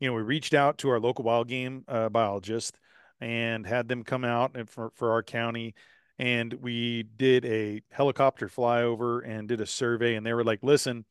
you 0.00 0.08
know, 0.08 0.14
we 0.14 0.22
reached 0.22 0.54
out 0.54 0.78
to 0.78 0.90
our 0.90 1.00
local 1.00 1.24
wild 1.24 1.48
game 1.48 1.84
uh, 1.88 2.08
biologist 2.08 2.78
and 3.20 3.66
had 3.66 3.88
them 3.88 4.04
come 4.04 4.24
out 4.24 4.56
for, 4.68 4.90
for 4.94 5.12
our 5.12 5.22
county. 5.22 5.74
And 6.18 6.52
we 6.54 7.04
did 7.04 7.44
a 7.44 7.82
helicopter 7.90 8.48
flyover 8.48 9.22
and 9.24 9.48
did 9.48 9.60
a 9.60 9.66
survey. 9.66 10.14
And 10.14 10.26
they 10.26 10.32
were 10.32 10.44
like, 10.44 10.60
listen, 10.62 11.04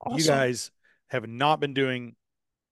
awesome. 0.00 0.18
you 0.18 0.24
guys 0.24 0.70
have 1.08 1.28
not 1.28 1.60
been 1.60 1.74
doing 1.74 2.14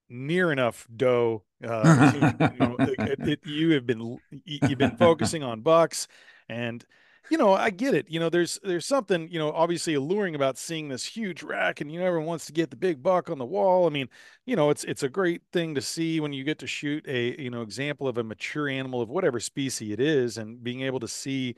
near 0.08 0.52
enough 0.52 0.86
doe. 0.94 1.42
Uh, 1.64 2.12
you, 2.40 2.58
know, 2.58 2.76
it, 2.78 3.18
it, 3.20 3.40
you 3.44 3.70
have 3.70 3.86
been 3.86 4.18
you've 4.44 4.78
been 4.78 4.96
focusing 4.96 5.42
on 5.42 5.60
bucks, 5.60 6.06
and 6.48 6.84
you 7.28 7.36
know, 7.36 7.52
I 7.52 7.70
get 7.70 7.94
it. 7.94 8.08
You 8.10 8.20
know, 8.20 8.30
there's 8.30 8.58
there's 8.62 8.86
something, 8.86 9.28
you 9.30 9.38
know, 9.38 9.52
obviously 9.52 9.94
alluring 9.94 10.34
about 10.34 10.56
seeing 10.56 10.88
this 10.88 11.04
huge 11.04 11.42
rack 11.42 11.80
and 11.80 11.92
you 11.92 12.00
know 12.00 12.06
everyone 12.06 12.26
wants 12.26 12.46
to 12.46 12.52
get 12.52 12.70
the 12.70 12.76
big 12.76 13.02
buck 13.02 13.28
on 13.30 13.38
the 13.38 13.44
wall. 13.44 13.86
I 13.86 13.90
mean, 13.90 14.08
you 14.46 14.56
know, 14.56 14.70
it's 14.70 14.84
it's 14.84 15.02
a 15.02 15.08
great 15.08 15.42
thing 15.52 15.74
to 15.74 15.82
see 15.82 16.20
when 16.20 16.32
you 16.32 16.44
get 16.44 16.58
to 16.60 16.66
shoot 16.66 17.06
a, 17.06 17.40
you 17.40 17.50
know, 17.50 17.62
example 17.62 18.08
of 18.08 18.18
a 18.18 18.24
mature 18.24 18.68
animal 18.68 19.02
of 19.02 19.10
whatever 19.10 19.40
species 19.40 19.92
it 19.92 20.00
is 20.00 20.38
and 20.38 20.62
being 20.62 20.82
able 20.82 21.00
to 21.00 21.08
see 21.08 21.54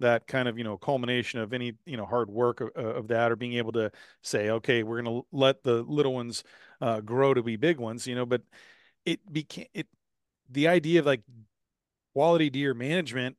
that 0.00 0.26
kind 0.28 0.48
of, 0.48 0.56
you 0.56 0.64
know, 0.64 0.78
culmination 0.78 1.40
of 1.40 1.52
any, 1.52 1.74
you 1.84 1.96
know, 1.96 2.06
hard 2.06 2.30
work 2.30 2.60
of, 2.60 2.70
of 2.76 3.08
that 3.08 3.32
or 3.32 3.36
being 3.36 3.54
able 3.54 3.72
to 3.72 3.90
say, 4.22 4.50
okay, 4.50 4.84
we're 4.84 5.02
going 5.02 5.22
to 5.22 5.26
let 5.32 5.62
the 5.64 5.82
little 5.82 6.14
ones 6.14 6.44
uh, 6.80 7.00
grow 7.00 7.34
to 7.34 7.42
be 7.42 7.56
big 7.56 7.78
ones, 7.78 8.06
you 8.06 8.14
know, 8.14 8.26
but 8.26 8.42
it 9.04 9.20
became 9.32 9.66
it 9.74 9.88
the 10.50 10.68
idea 10.68 11.00
of 11.00 11.06
like 11.06 11.22
quality 12.14 12.50
deer 12.50 12.74
management 12.74 13.36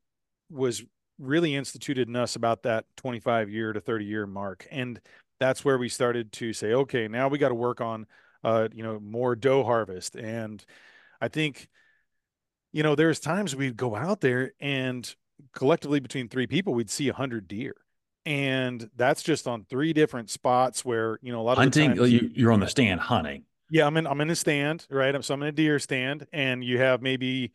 was 0.50 0.84
really 1.20 1.56
instituted 1.56 2.08
in 2.08 2.16
us 2.16 2.36
about 2.36 2.64
that 2.64 2.86
25 2.98 3.50
year 3.50 3.74
to 3.74 3.82
30 3.82 4.06
year 4.06 4.26
mark. 4.26 4.66
And 4.72 5.00
that's 5.40 5.64
where 5.64 5.78
we 5.78 5.90
started 5.90 6.32
to 6.34 6.54
say, 6.54 6.74
okay, 6.74 7.08
now 7.08 7.28
we 7.28 7.38
got 7.38 7.50
to 7.50 7.56
work 7.56 7.82
on, 7.82 8.08
uh, 8.44 8.70
you 8.74 8.84
know, 8.84 9.00
more 9.00 9.36
doe 9.36 9.64
harvest. 9.64 10.16
And 10.16 10.64
I 11.22 11.28
think, 11.28 11.68
you 12.72 12.84
know, 12.84 12.96
there's 12.96 13.20
times 13.20 13.56
we'd 13.56 13.78
go 13.78 13.96
out 13.96 14.22
there 14.22 14.54
and 14.60 15.14
collectively 15.54 16.00
between 16.00 16.30
three 16.30 16.48
people, 16.48 16.74
we'd 16.74 16.90
see 16.90 17.10
a 17.10 17.14
hundred 17.14 17.48
deer. 17.48 17.76
And 18.26 18.90
that's 18.96 19.24
just 19.24 19.48
on 19.48 19.64
three 19.64 19.94
different 19.94 20.30
spots 20.30 20.84
where, 20.84 21.20
you 21.22 21.32
know, 21.32 21.42
a 21.42 21.44
lot 21.44 21.54
of 21.54 21.60
hunting, 21.60 21.96
you, 21.96 22.30
you're 22.34 22.52
on 22.52 22.60
the 22.60 22.68
stand 22.68 23.00
hunting. 23.00 23.44
Yeah. 23.70 23.86
I'm 23.86 23.98
in, 23.98 24.08
I'm 24.08 24.20
in 24.22 24.30
a 24.30 24.36
stand, 24.36 24.86
right? 24.90 25.24
So 25.24 25.34
I'm 25.34 25.42
in 25.42 25.50
a 25.50 25.54
deer 25.54 25.80
stand 25.80 26.28
and 26.34 26.64
you 26.64 26.80
have 26.80 27.02
maybe 27.02 27.54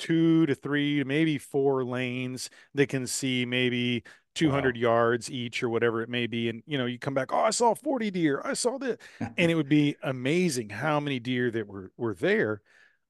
two 0.00 0.46
to 0.46 0.54
three, 0.54 1.04
maybe 1.04 1.38
four 1.38 1.84
lanes 1.84 2.50
that 2.74 2.88
can 2.88 3.06
see 3.06 3.44
maybe 3.44 4.02
200 4.34 4.76
wow. 4.76 4.80
yards 4.80 5.30
each 5.30 5.62
or 5.62 5.68
whatever 5.68 6.02
it 6.02 6.08
may 6.08 6.26
be. 6.26 6.48
And, 6.48 6.62
you 6.66 6.78
know, 6.78 6.86
you 6.86 6.98
come 6.98 7.14
back, 7.14 7.32
oh, 7.32 7.40
I 7.40 7.50
saw 7.50 7.74
40 7.74 8.10
deer. 8.10 8.40
I 8.44 8.54
saw 8.54 8.78
that. 8.78 9.00
and 9.20 9.50
it 9.50 9.54
would 9.54 9.68
be 9.68 9.96
amazing 10.02 10.70
how 10.70 10.98
many 10.98 11.20
deer 11.20 11.50
that 11.50 11.68
were, 11.68 11.92
were 11.96 12.14
there. 12.14 12.62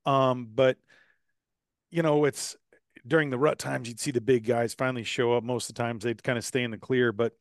Um, 0.05 0.49
but, 0.53 0.79
you 1.91 2.03
know, 2.03 2.25
it's 2.25 2.57
during 3.07 3.31
the 3.31 3.39
rut 3.39 3.59
times, 3.59 3.89
you'd 3.89 4.01
see 4.01 4.11
the 4.11 4.21
big 4.21 4.45
guys 4.45 4.75
finally 4.75 5.05
show 5.05 5.35
up. 5.35 5.45
Most 5.45 5.71
of 5.71 5.77
the 5.77 5.83
times 5.83 6.03
they'd 6.03 6.23
kind 6.23 6.39
of 6.39 6.45
stay 6.45 6.65
in 6.65 6.73
the 6.73 6.79
clear, 6.79 7.13
but 7.13 7.35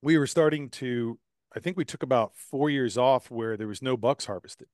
we 0.00 0.16
were 0.16 0.26
starting 0.26 0.70
to, 0.70 1.18
I 1.54 1.60
think 1.60 1.76
we 1.76 1.84
took 1.84 2.02
about 2.02 2.34
four 2.34 2.70
years 2.70 2.96
off 2.96 3.30
where 3.30 3.58
there 3.58 3.68
was 3.68 3.82
no 3.82 3.98
bucks 3.98 4.24
harvested 4.24 4.68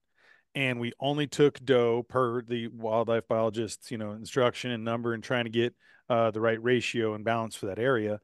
and 0.57 0.81
we 0.81 0.91
only 0.99 1.27
took 1.27 1.63
doe 1.65 2.03
per 2.03 2.41
the 2.41 2.67
wildlife 2.69 3.29
biologist's 3.29 3.91
you 3.91 3.99
know 3.99 4.13
instruction 4.13 4.73
and 4.73 4.83
number 4.83 5.13
and 5.13 5.23
trying 5.23 5.45
to 5.45 5.51
get 5.51 5.75
uh, 6.09 6.31
the 6.33 6.41
right 6.41 6.61
ratio 6.63 7.15
and 7.15 7.25
balance 7.25 7.55
for 7.55 7.67
that 7.67 7.79
area. 7.79 8.21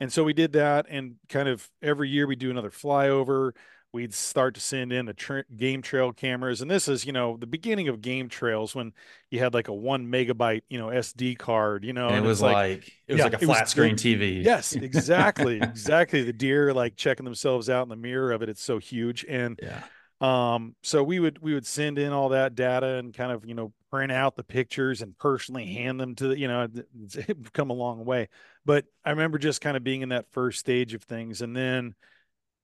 And 0.00 0.12
so 0.12 0.24
we 0.24 0.32
did 0.32 0.52
that 0.54 0.86
and 0.88 1.16
kind 1.28 1.48
of 1.48 1.68
every 1.82 2.08
year 2.08 2.26
we 2.26 2.36
do 2.36 2.50
another 2.50 2.70
flyover. 2.70 3.52
We'd 3.92 4.12
start 4.12 4.54
to 4.54 4.60
send 4.60 4.92
in 4.92 5.06
the 5.06 5.14
tra- 5.14 5.44
game 5.56 5.80
trail 5.80 6.12
cameras. 6.12 6.60
And 6.60 6.70
this 6.70 6.86
is 6.88 7.04
you 7.04 7.12
know 7.12 7.36
the 7.36 7.46
beginning 7.46 7.88
of 7.88 8.00
game 8.00 8.28
trails 8.28 8.74
when 8.74 8.92
you 9.30 9.38
had 9.38 9.52
like 9.52 9.68
a 9.68 9.74
one 9.74 10.06
megabyte 10.06 10.62
you 10.68 10.78
know 10.78 10.86
sd 10.86 11.36
card 11.38 11.84
you 11.84 11.92
know 11.92 12.06
and, 12.06 12.16
and 12.16 12.24
it 12.24 12.28
was 12.28 12.40
like, 12.40 12.54
like, 12.54 12.92
it 13.06 13.12
was 13.12 13.18
yeah, 13.18 13.24
like 13.24 13.34
a 13.34 13.38
flat 13.38 13.68
screen 13.68 13.96
tv 13.96 14.42
yes 14.42 14.72
exactly 14.72 15.56
exactly. 15.62 16.22
The 16.22 16.32
deer 16.32 16.72
like 16.72 16.96
checking 16.96 17.24
themselves 17.24 17.68
out 17.68 17.82
in 17.82 17.90
the 17.90 17.96
mirror 17.96 18.32
of 18.32 18.40
it 18.40 18.48
it's 18.48 18.62
so 18.62 18.78
huge. 18.78 19.26
And 19.28 19.60
yeah 19.62 19.82
um, 20.20 20.74
so 20.82 21.02
we 21.02 21.20
would 21.20 21.40
we 21.42 21.52
would 21.52 21.66
send 21.66 21.98
in 21.98 22.12
all 22.12 22.30
that 22.30 22.54
data 22.54 22.94
and 22.94 23.12
kind 23.12 23.32
of 23.32 23.44
you 23.44 23.54
know 23.54 23.72
print 23.90 24.10
out 24.10 24.34
the 24.34 24.44
pictures 24.44 25.02
and 25.02 25.16
personally 25.18 25.66
hand 25.74 26.00
them 26.00 26.14
to 26.14 26.28
the 26.28 26.38
you 26.38 26.48
know 26.48 26.66
it's 27.02 27.18
come 27.52 27.70
a 27.70 27.74
long 27.74 28.04
way. 28.04 28.28
But 28.64 28.86
I 29.04 29.10
remember 29.10 29.38
just 29.38 29.60
kind 29.60 29.76
of 29.76 29.84
being 29.84 30.02
in 30.02 30.08
that 30.10 30.30
first 30.32 30.58
stage 30.58 30.94
of 30.94 31.02
things, 31.02 31.42
and 31.42 31.54
then 31.54 31.94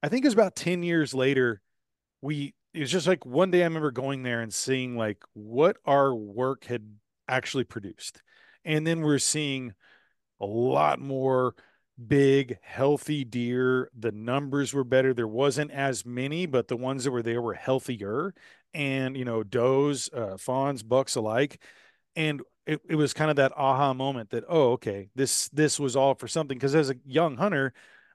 I 0.03 0.09
think 0.09 0.25
it 0.25 0.29
was 0.29 0.35
about 0.35 0.57
ten 0.57 0.83
years 0.83 1.13
later, 1.13 1.61
we 2.23 2.55
it 2.73 2.81
was 2.81 2.91
just 2.91 3.07
like 3.07 3.27
one 3.27 3.51
day 3.51 3.61
I 3.61 3.65
remember 3.65 3.91
going 3.91 4.23
there 4.23 4.41
and 4.41 4.53
seeing 4.53 4.97
like 4.97 5.23
what 5.35 5.77
our 5.85 6.15
work 6.15 6.65
had 6.65 6.83
actually 7.29 7.65
produced, 7.65 8.23
and 8.65 8.87
then 8.87 9.03
we're 9.03 9.19
seeing 9.19 9.75
a 10.41 10.47
lot 10.47 11.01
more 11.01 11.55
big, 12.07 12.59
healthy 12.63 13.25
deer. 13.25 13.91
The 13.99 14.13
numbers 14.13 14.73
were 14.75 14.85
better. 14.85 15.15
There 15.15 15.29
wasn't 15.29 15.71
as 15.71 16.07
many, 16.07 16.47
but 16.47 16.69
the 16.69 16.77
ones 16.77 17.05
that 17.05 17.11
were 17.11 17.23
there 17.23 17.43
were 17.43 17.55
healthier. 17.55 18.35
And, 18.75 19.17
you 19.17 19.25
know, 19.25 19.43
does, 19.43 20.09
uh, 20.13 20.37
fawns, 20.39 20.83
bucks 20.83 21.17
alike. 21.17 21.61
And 22.17 22.43
it, 22.67 22.81
it 22.89 22.95
was 22.97 23.13
kind 23.13 23.31
of 23.31 23.37
that 23.37 23.53
aha 23.57 23.93
moment 23.93 24.31
that, 24.31 24.45
oh, 24.49 24.73
okay, 24.73 25.09
this 25.15 25.49
this 25.51 25.79
was 25.79 25.97
all 25.97 26.15
for 26.15 26.29
something. 26.29 26.57
Because 26.57 26.75
as 26.75 26.91
a 26.91 26.97
young 27.05 27.37
hunter, 27.37 27.75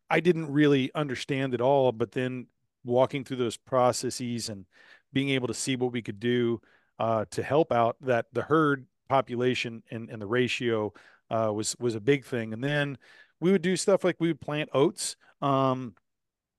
I 0.10 0.20
didn't 0.20 0.52
really 0.52 0.92
understand 0.96 1.54
it 1.54 1.62
all. 1.62 1.92
But 1.92 2.12
then 2.12 2.48
walking 2.84 3.24
through 3.24 3.38
those 3.38 3.58
processes 3.58 4.50
and 4.50 4.66
being 5.14 5.30
able 5.30 5.48
to 5.48 5.54
see 5.54 5.76
what 5.76 5.92
we 5.92 6.02
could 6.02 6.20
do 6.20 6.62
uh, 7.00 7.26
to 7.32 7.44
help 7.44 7.72
out 7.72 7.98
that 8.02 8.26
the 8.34 8.42
herd 8.42 8.86
population 9.10 9.84
and, 9.92 10.10
and 10.10 10.22
the 10.22 10.28
ratio 10.28 10.94
uh, 11.30 11.52
was 11.54 11.76
was 11.80 11.96
a 11.96 12.02
big 12.02 12.26
thing. 12.26 12.54
And 12.54 12.64
then 12.64 12.98
we 13.40 13.52
would 13.52 13.62
do 13.62 13.76
stuff 13.76 14.04
like 14.04 14.18
we 14.20 14.30
would 14.30 14.42
plant 14.42 14.70
oats 14.74 15.16
um, 15.42 15.94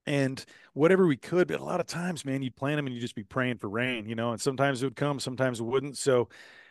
and 0.06 0.44
whatever 0.74 1.06
we 1.06 1.16
could. 1.16 1.48
But 1.48 1.60
a 1.60 1.64
lot 1.64 1.80
of 1.80 1.86
times, 1.86 2.24
man, 2.24 2.42
you'd 2.42 2.56
plant 2.56 2.76
them 2.78 2.86
and 2.86 2.94
you'd 2.94 3.00
just 3.00 3.14
be 3.14 3.24
praying 3.24 3.58
for 3.58 3.68
rain, 3.68 4.08
you 4.08 4.14
know, 4.14 4.32
and 4.32 4.40
sometimes 4.40 4.82
it 4.82 4.86
would 4.86 4.96
come, 4.96 5.20
sometimes 5.20 5.60
it 5.60 5.64
wouldn't. 5.64 5.98
So 5.98 6.28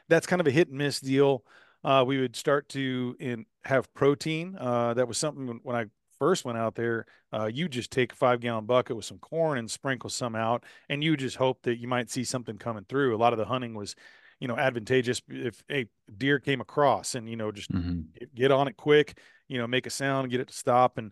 that's 0.09 0.27
kind 0.27 0.39
of 0.39 0.47
a 0.47 0.51
hit 0.51 0.69
and 0.69 0.77
miss 0.77 0.99
deal. 0.99 1.43
Uh, 1.83 2.03
we 2.05 2.19
would 2.19 2.35
start 2.35 2.67
to 2.69 3.15
in, 3.19 3.45
have 3.63 3.93
protein. 3.93 4.57
Uh, 4.59 4.93
that 4.95 5.07
was 5.07 5.17
something 5.17 5.59
when, 5.63 5.75
I 5.75 5.85
first 6.17 6.45
went 6.45 6.57
out 6.57 6.73
there, 6.75 7.05
uh, 7.31 7.45
you 7.45 7.69
just 7.69 7.91
take 7.91 8.11
a 8.11 8.15
five 8.15 8.39
gallon 8.39 8.65
bucket 8.65 8.95
with 8.95 9.05
some 9.05 9.19
corn 9.19 9.59
and 9.59 9.69
sprinkle 9.69 10.09
some 10.09 10.35
out, 10.35 10.63
and 10.89 11.03
you 11.03 11.15
just 11.15 11.35
hope 11.35 11.61
that 11.61 11.79
you 11.79 11.87
might 11.87 12.09
see 12.09 12.23
something 12.23 12.57
coming 12.57 12.85
through. 12.89 13.15
A 13.15 13.17
lot 13.17 13.33
of 13.33 13.39
the 13.39 13.45
hunting 13.45 13.75
was, 13.75 13.95
you 14.39 14.47
know, 14.47 14.57
advantageous 14.57 15.21
if 15.29 15.61
a 15.69 15.85
deer 16.17 16.39
came 16.39 16.59
across 16.59 17.13
and, 17.13 17.29
you 17.29 17.35
know, 17.35 17.51
just 17.51 17.71
mm-hmm. 17.71 18.01
get 18.33 18.51
on 18.51 18.67
it 18.67 18.77
quick, 18.77 19.19
you 19.47 19.57
know, 19.57 19.67
make 19.67 19.85
a 19.85 19.89
sound, 19.89 20.29
get 20.29 20.39
it 20.39 20.47
to 20.49 20.53
stop. 20.53 20.97
And 20.97 21.11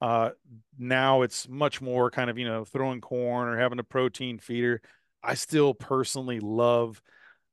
uh, 0.00 0.30
now 0.78 1.22
it's 1.22 1.48
much 1.48 1.80
more 1.80 2.10
kind 2.10 2.30
of, 2.30 2.38
you 2.38 2.46
know, 2.46 2.64
throwing 2.64 3.00
corn 3.00 3.48
or 3.48 3.58
having 3.58 3.78
a 3.78 3.84
protein 3.84 4.38
feeder. 4.38 4.80
I 5.22 5.34
still 5.34 5.74
personally 5.74 6.40
love, 6.40 7.00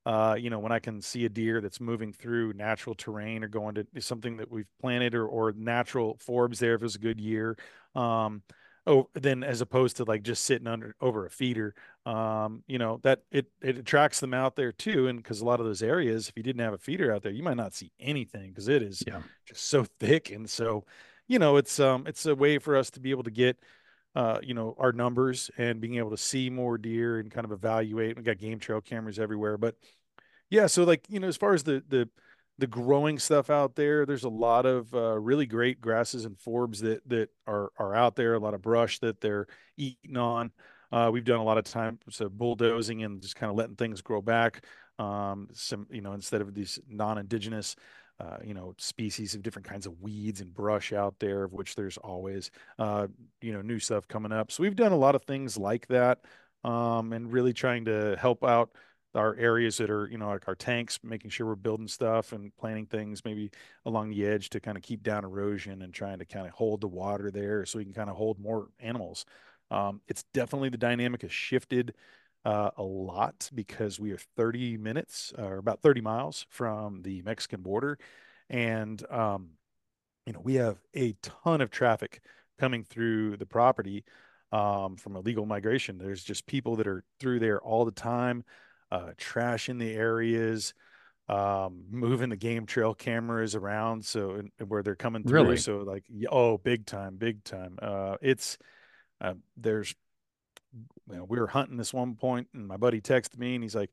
uh, 0.06 0.36
you 0.38 0.50
know, 0.50 0.60
when 0.60 0.72
I 0.72 0.80
can 0.80 1.02
see 1.02 1.26
a 1.26 1.30
deer 1.30 1.62
that's 1.62 1.80
moving 1.80 2.13
through 2.13 2.54
natural 2.54 2.96
terrain 2.96 3.43
or 3.43 3.48
going 3.48 3.76
to 3.76 3.86
something 4.02 4.38
that 4.38 4.52
we've 4.52 4.69
planted 4.82 5.15
or, 5.15 5.26
or 5.26 5.54
natural 5.54 6.19
forbs 6.26 6.58
there 6.58 6.76
if 6.76 6.84
it's 6.84 6.96
a 6.96 7.00
good 7.00 7.19
year. 7.19 7.58
Um, 7.96 8.43
oh, 8.86 9.10
then 9.13 9.43
as 9.43 9.62
opposed 9.62 9.98
to 9.98 10.04
like 10.04 10.24
just 10.24 10.43
sitting 10.43 10.67
under 10.67 10.96
over 11.00 11.26
a 11.26 11.30
feeder, 11.30 11.74
um, 12.06 12.63
you 12.67 12.78
know, 12.78 13.00
that 13.04 13.22
it, 13.32 13.48
it 13.62 13.78
attracts 13.78 14.19
them 14.19 14.34
out 14.34 14.56
there 14.56 14.72
too. 14.72 15.08
And 15.08 15.24
cause 15.24 15.41
a 15.41 15.46
lot 15.46 15.60
of 15.60 15.65
those 15.65 15.82
areas, 15.82 16.28
if 16.28 16.36
you 16.36 16.43
didn't 16.43 16.62
have 16.62 16.74
a 16.74 16.78
feeder 16.78 17.13
out 17.13 17.24
there, 17.24 17.32
you 17.32 17.43
might 17.43 17.58
not 17.58 17.74
see 17.74 17.91
anything 18.00 18.50
because 18.50 18.67
it 18.67 18.82
is 18.82 19.04
yeah. 19.08 19.22
just 19.46 19.67
so 19.67 19.86
thick. 20.00 20.32
And 20.32 20.50
so, 20.50 20.86
you 21.28 21.39
know, 21.39 21.58
it's, 21.58 21.80
um, 21.80 22.06
it's 22.08 22.26
a 22.26 22.36
way 22.36 22.58
for 22.58 22.76
us 22.76 22.89
to 22.91 23.00
be 23.00 23.12
able 23.12 23.24
to 23.24 23.32
get, 23.32 23.58
uh, 24.15 24.39
you 24.43 24.54
know, 24.54 24.76
our 24.78 24.91
numbers 24.91 25.50
and 25.58 25.80
being 25.80 25.96
able 25.96 26.12
to 26.12 26.17
see 26.17 26.50
more 26.50 26.78
deer 26.78 27.19
and 27.19 27.32
kind 27.32 27.46
of 27.46 27.52
evaluate. 27.52 28.17
We 28.17 28.24
got 28.24 28.38
game 28.38 28.60
trail 28.60 28.82
cameras 28.82 29.17
everywhere, 29.17 29.58
but 29.58 29.76
yeah. 30.50 30.67
So 30.67 30.84
like, 30.84 31.06
you 31.10 31.19
know, 31.19 31.28
as 31.28 31.38
far 31.38 31.54
as 31.54 31.63
the, 31.63 31.84
the, 31.88 32.10
the 32.60 32.68
growing 32.68 33.18
stuff 33.20 33.50
out 33.50 33.76
there. 33.76 34.06
There's 34.06 34.24
a 34.24 34.30
lot 34.30 34.66
of 34.66 34.94
uh, 34.94 35.18
really 35.20 35.46
great 35.46 35.82
grasses 35.82 36.26
and 36.26 36.38
forbs 36.38 36.80
that 36.82 37.08
that 37.10 37.30
are 37.48 37.72
are 37.78 37.96
out 37.96 38.16
there. 38.16 38.36
A 38.36 38.39
lot 38.39 38.54
of 38.54 38.62
brush 38.62 39.00
that 39.00 39.22
they're 39.22 39.48
eating 39.78 40.18
on. 40.18 40.52
Uh, 40.92 41.10
we've 41.12 41.26
done 41.26 41.39
a 41.39 41.44
lot 41.44 41.58
of 41.58 41.63
time 41.63 41.98
so 42.10 42.30
bulldozing 42.30 43.04
and 43.04 43.22
just 43.22 43.36
kind 43.36 43.50
of 43.50 43.56
letting 43.56 43.76
things 43.76 44.02
grow 44.02 44.22
back. 44.22 44.63
Um, 45.00 45.48
some 45.54 45.88
you 45.89 46.02
know 46.02 46.13
instead 46.13 46.42
of 46.42 46.54
these 46.54 46.80
non-indigenous. 46.88 47.76
Uh, 48.20 48.38
you 48.46 48.54
know, 48.54 48.76
species 48.78 49.34
of 49.34 49.42
different 49.42 49.68
kinds 49.68 49.88
of 49.88 50.00
weeds 50.00 50.39
and 50.39 50.54
brush 50.54 50.94
out 50.94 51.16
there, 51.20 51.44
of 51.44 51.52
which 51.52 51.74
there's 51.76 51.98
always, 51.98 52.52
uh, 52.78 53.08
you 53.42 53.52
know, 53.52 53.62
new 53.63 53.80
stuff 53.80 54.08
coming 54.08 54.32
up. 54.32 54.52
So 54.52 54.62
we've 54.62 54.76
done 54.76 54.92
a 54.92 54.98
lot 54.98 55.16
of 55.16 55.24
things 55.24 55.58
like 55.58 55.88
that, 55.88 56.20
um, 56.63 57.12
and 57.12 57.34
really 57.34 57.54
trying 57.54 57.86
to 57.86 58.16
help 58.20 58.44
out 58.44 58.70
our 59.15 59.36
areas 59.36 59.78
that 59.78 59.89
are 59.89 60.08
you 60.08 60.17
know 60.17 60.30
like 60.30 60.47
our 60.47 60.56
tanks 60.56 60.99
making 61.04 61.30
sure 61.30 61.45
we're 61.45 61.56
building 61.56 61.88
stuff 61.88 62.32
and 62.34 62.56
planting 62.58 62.86
things 62.86 63.23
maybe 63.26 63.52
along 63.86 64.10
the 64.10 64.26
edge 64.26 64.49
to 64.49 64.60
kind 64.60 64.78
of 64.78 64.84
keep 64.84 65.04
down 65.04 65.23
erosion 65.23 65.82
and 65.82 65.93
trying 65.93 66.19
to 66.19 66.26
kind 66.26 66.47
of 66.47 66.54
hold 66.54 66.82
the 66.82 66.88
water 66.88 67.32
there 67.32 67.65
so 67.65 67.78
we 67.78 67.86
can 67.86 67.93
kind 67.93 68.10
of 68.10 68.15
hold 68.15 68.39
more 68.39 68.69
animals. 68.80 69.26
Um, 69.71 70.02
it's 70.08 70.23
definitely 70.34 70.69
the 70.69 70.78
dynamic 70.78 71.21
has 71.21 71.32
shifted 71.32 71.93
uh, 72.45 72.71
a 72.78 72.84
lot 72.84 73.49
because 73.54 73.99
we 73.99 74.12
are 74.12 74.19
30 74.36 74.78
minutes 74.78 75.34
or 75.38 75.58
about 75.58 75.82
30 75.82 76.02
miles 76.02 76.45
from 76.49 77.02
the 77.02 77.21
mexican 77.21 77.62
border 77.62 77.97
and 78.49 79.04
um, 79.10 79.52
you 80.26 80.34
know 80.34 80.41
we 80.43 80.56
have 80.56 80.78
a 80.93 81.15
ton 81.21 81.62
of 81.62 81.71
traffic 81.71 82.21
coming 82.60 82.84
through 82.84 83.38
the 83.38 83.45
property 83.45 84.04
um, 84.54 84.95
from 84.97 85.15
illegal 85.15 85.45
migration. 85.45 85.97
There's 85.97 86.23
just 86.23 86.45
people 86.45 86.76
that 86.78 86.88
are 86.88 87.04
through 87.19 87.39
there 87.39 87.60
all 87.60 87.86
the 87.86 87.91
time 87.91 88.43
uh, 88.93 89.12
trash 89.17 89.69
in 89.69 89.77
the 89.79 89.91
areas. 89.93 90.73
um, 91.29 91.86
moving 91.89 92.29
the 92.29 92.36
game 92.38 92.65
trail 92.65 92.93
cameras 92.93 93.56
around 93.56 94.06
so 94.06 94.41
where 94.67 94.84
they're 94.84 94.95
coming 94.95 95.23
through. 95.23 95.43
Really? 95.43 95.58
So 95.58 95.77
like, 95.79 96.06
oh, 96.29 96.58
big 96.58 96.86
time, 96.86 97.15
big 97.17 97.43
time. 97.43 97.77
Uh, 97.82 98.17
it's 98.21 98.58
uh, 99.21 99.36
there's 99.58 99.95
you 101.10 101.17
know, 101.17 101.25
we 101.25 101.39
were 101.39 101.47
hunting 101.47 101.77
this 101.77 101.93
one 101.93 102.15
point 102.15 102.47
and 102.53 102.67
my 102.67 102.77
buddy 102.77 103.01
texted 103.01 103.38
me 103.38 103.56
and 103.56 103.63
he's 103.63 103.75
like, 103.75 103.91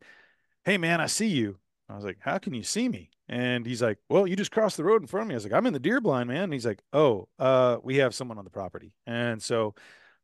Hey 0.65 0.79
man, 0.79 1.01
I 1.01 1.07
see 1.07 1.29
you. 1.29 1.59
I 1.89 1.97
was 1.97 2.05
like, 2.05 2.19
How 2.21 2.39
can 2.39 2.55
you 2.55 2.63
see 2.63 2.89
me? 2.89 3.11
And 3.29 3.67
he's 3.67 3.83
like, 3.83 3.99
Well, 4.09 4.27
you 4.27 4.37
just 4.37 4.51
crossed 4.53 4.77
the 4.77 4.85
road 4.85 5.03
in 5.03 5.09
front 5.09 5.23
of 5.25 5.29
me. 5.29 5.35
I 5.35 5.39
was 5.39 5.45
like, 5.45 5.53
I'm 5.53 5.67
in 5.67 5.73
the 5.73 5.79
deer 5.81 6.01
blind, 6.01 6.29
man. 6.29 6.45
And 6.45 6.53
he's 6.53 6.67
like, 6.67 6.83
Oh, 6.93 7.29
uh, 7.39 7.79
we 7.83 7.97
have 7.97 8.15
someone 8.15 8.39
on 8.39 8.45
the 8.45 8.51
property. 8.51 8.93
And 9.07 9.43
so 9.43 9.75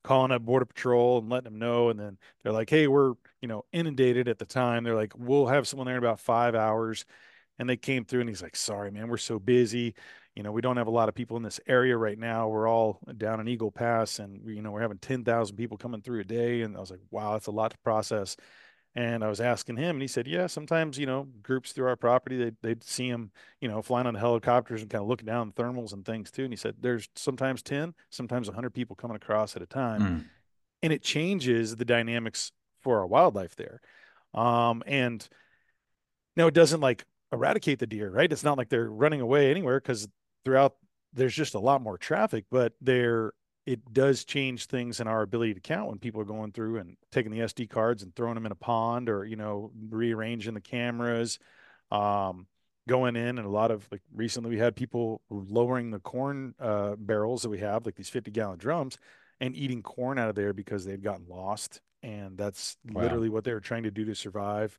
calling 0.07 0.33
up 0.33 0.42
border 0.42 0.64
patrol 0.64 1.19
and 1.19 1.29
letting 1.29 1.45
them 1.51 1.59
know. 1.59 1.90
And 1.90 1.99
then 1.99 2.19
they're 2.42 2.53
like, 2.53 2.71
Hey, 2.71 2.87
we're, 2.87 3.14
you 3.40 3.49
know, 3.49 3.64
inundated 3.73 4.29
at 4.29 4.38
the 4.38 4.47
time. 4.47 4.85
They're 4.85 4.95
like, 4.95 5.12
We'll 5.16 5.47
have 5.47 5.66
someone 5.66 5.87
there 5.87 5.97
in 5.97 6.03
about 6.03 6.21
five 6.21 6.55
hours. 6.55 7.05
And 7.59 7.69
they 7.69 7.77
came 7.77 8.05
through 8.05 8.21
and 8.21 8.29
he's 8.29 8.42
like, 8.42 8.57
Sorry, 8.57 8.90
man, 8.90 9.09
we're 9.09 9.16
so 9.16 9.38
busy 9.38 9.95
you 10.37 10.42
know, 10.42 10.53
we 10.53 10.61
don't 10.61 10.77
have 10.77 10.87
a 10.87 10.90
lot 10.90 11.09
of 11.09 11.14
people 11.14 11.38
in 11.38 11.42
this 11.42 11.59
area 11.66 11.97
right 11.97 12.19
now. 12.19 12.49
We're 12.49 12.69
all 12.69 13.01
down 13.16 13.40
in 13.40 13.49
Eagle 13.49 13.71
Pass 13.73 14.19
and, 14.19 14.47
you 14.47 14.61
know, 14.61 14.71
we're 14.71 14.83
having 14.83 14.99
10,000 14.99 15.57
people 15.57 15.79
coming 15.79 16.03
through 16.03 16.21
a 16.21 16.25
day. 16.25 16.61
And 16.61 16.77
I 16.77 16.81
was 16.81 16.90
like, 16.90 17.01
wow, 17.11 17.33
that's 17.33 17.47
a 17.47 17.53
lot 17.53 17.71
to 17.71 17.79
process. 17.79 18.37
And 18.96 19.22
I 19.22 19.28
was 19.28 19.42
asking 19.42 19.76
him, 19.76 19.96
and 19.96 20.00
he 20.00 20.09
said, 20.09 20.26
yeah, 20.26 20.46
sometimes, 20.46 20.96
you 20.96 21.04
know, 21.04 21.28
groups 21.42 21.72
through 21.72 21.87
our 21.87 21.96
property, 21.96 22.38
they, 22.38 22.52
they'd 22.62 22.82
see 22.82 23.09
him, 23.09 23.30
you 23.61 23.68
know, 23.68 23.82
flying 23.82 24.06
on 24.06 24.14
the 24.14 24.20
helicopters 24.20 24.80
and 24.80 24.90
kind 24.90 25.02
of 25.02 25.09
looking 25.09 25.26
down 25.26 25.52
thermals 25.52 25.92
and 25.92 26.02
things 26.02 26.30
too. 26.30 26.44
And 26.44 26.52
he 26.52 26.56
said, 26.56 26.76
there's 26.80 27.06
sometimes 27.14 27.62
10, 27.62 27.92
sometimes 28.09 28.48
100 28.48 28.70
people 28.70 28.96
coming 28.96 29.16
across 29.16 29.54
at 29.54 29.61
a 29.61 29.66
time. 29.66 30.00
Mm. 30.00 30.24
And 30.82 30.92
it 30.94 31.02
changes 31.02 31.76
the 31.76 31.85
dynamics 31.85 32.52
for 32.80 33.00
our 33.00 33.06
wildlife 33.06 33.54
there. 33.54 33.82
Um, 34.32 34.82
and 34.87 35.28
now 36.35 36.46
it 36.46 36.54
doesn't 36.54 36.80
like 36.80 37.04
eradicate 37.32 37.80
the 37.80 37.87
deer, 37.87 38.09
right? 38.11 38.32
It's 38.32 38.44
not 38.44 38.56
like 38.56 38.70
they're 38.70 38.88
running 38.88 39.20
away 39.20 39.50
anywhere 39.50 39.78
because 39.78 40.09
throughout 40.42 40.74
there's 41.12 41.35
just 41.35 41.54
a 41.54 41.61
lot 41.61 41.82
more 41.82 41.98
traffic, 41.98 42.46
but 42.50 42.72
there 42.80 43.32
it 43.66 43.92
does 43.92 44.24
change 44.24 44.66
things 44.66 45.00
in 45.00 45.09
our 45.09 45.22
ability 45.22 45.55
to 45.55 45.61
count 45.61 45.88
when 45.88 45.98
people 45.98 46.20
are 46.20 46.24
going 46.24 46.52
through 46.52 46.79
and 46.79 46.96
taking 47.11 47.33
the 47.33 47.40
SD 47.40 47.68
cards 47.68 48.02
and 48.02 48.14
throwing 48.14 48.35
them 48.35 48.46
in 48.46 48.52
a 48.52 48.57
pond 48.57 49.09
or 49.09 49.24
you 49.24 49.37
know 49.37 49.72
rearranging 49.90 50.55
the 50.55 50.61
cameras, 50.61 51.38
um, 51.90 52.46
going 52.88 53.16
in 53.16 53.38
and 53.38 53.46
a 53.46 53.50
lot 53.50 53.70
of 53.70 53.87
like 53.90 54.02
recently 54.14 54.50
we 54.50 54.59
had 54.59 54.76
people 54.76 55.20
lowering 55.29 55.90
the 55.90 55.98
corn 55.98 56.55
uh, 56.61 56.94
barrels 56.96 57.42
that 57.42 57.48
we 57.48 57.59
have 57.59 57.85
like 57.85 57.96
these 57.96 58.09
50 58.09 58.31
gallon 58.31 58.59
drums 58.59 58.96
and 59.40 59.57
eating 59.57 59.83
corn 59.83 60.18
out 60.18 60.29
of 60.29 60.37
there 60.37 60.52
because 60.52 60.85
they'd 60.85 61.02
gotten 61.02 61.26
lost 61.29 61.81
and 62.02 62.38
that's 62.38 62.76
wow. 62.90 63.02
literally 63.02 63.29
what 63.29 63.44
they 63.44 63.52
were 63.52 63.61
trying 63.61 63.83
to 63.83 63.90
do 63.90 64.05
to 64.05 64.14
survive. 64.14 64.79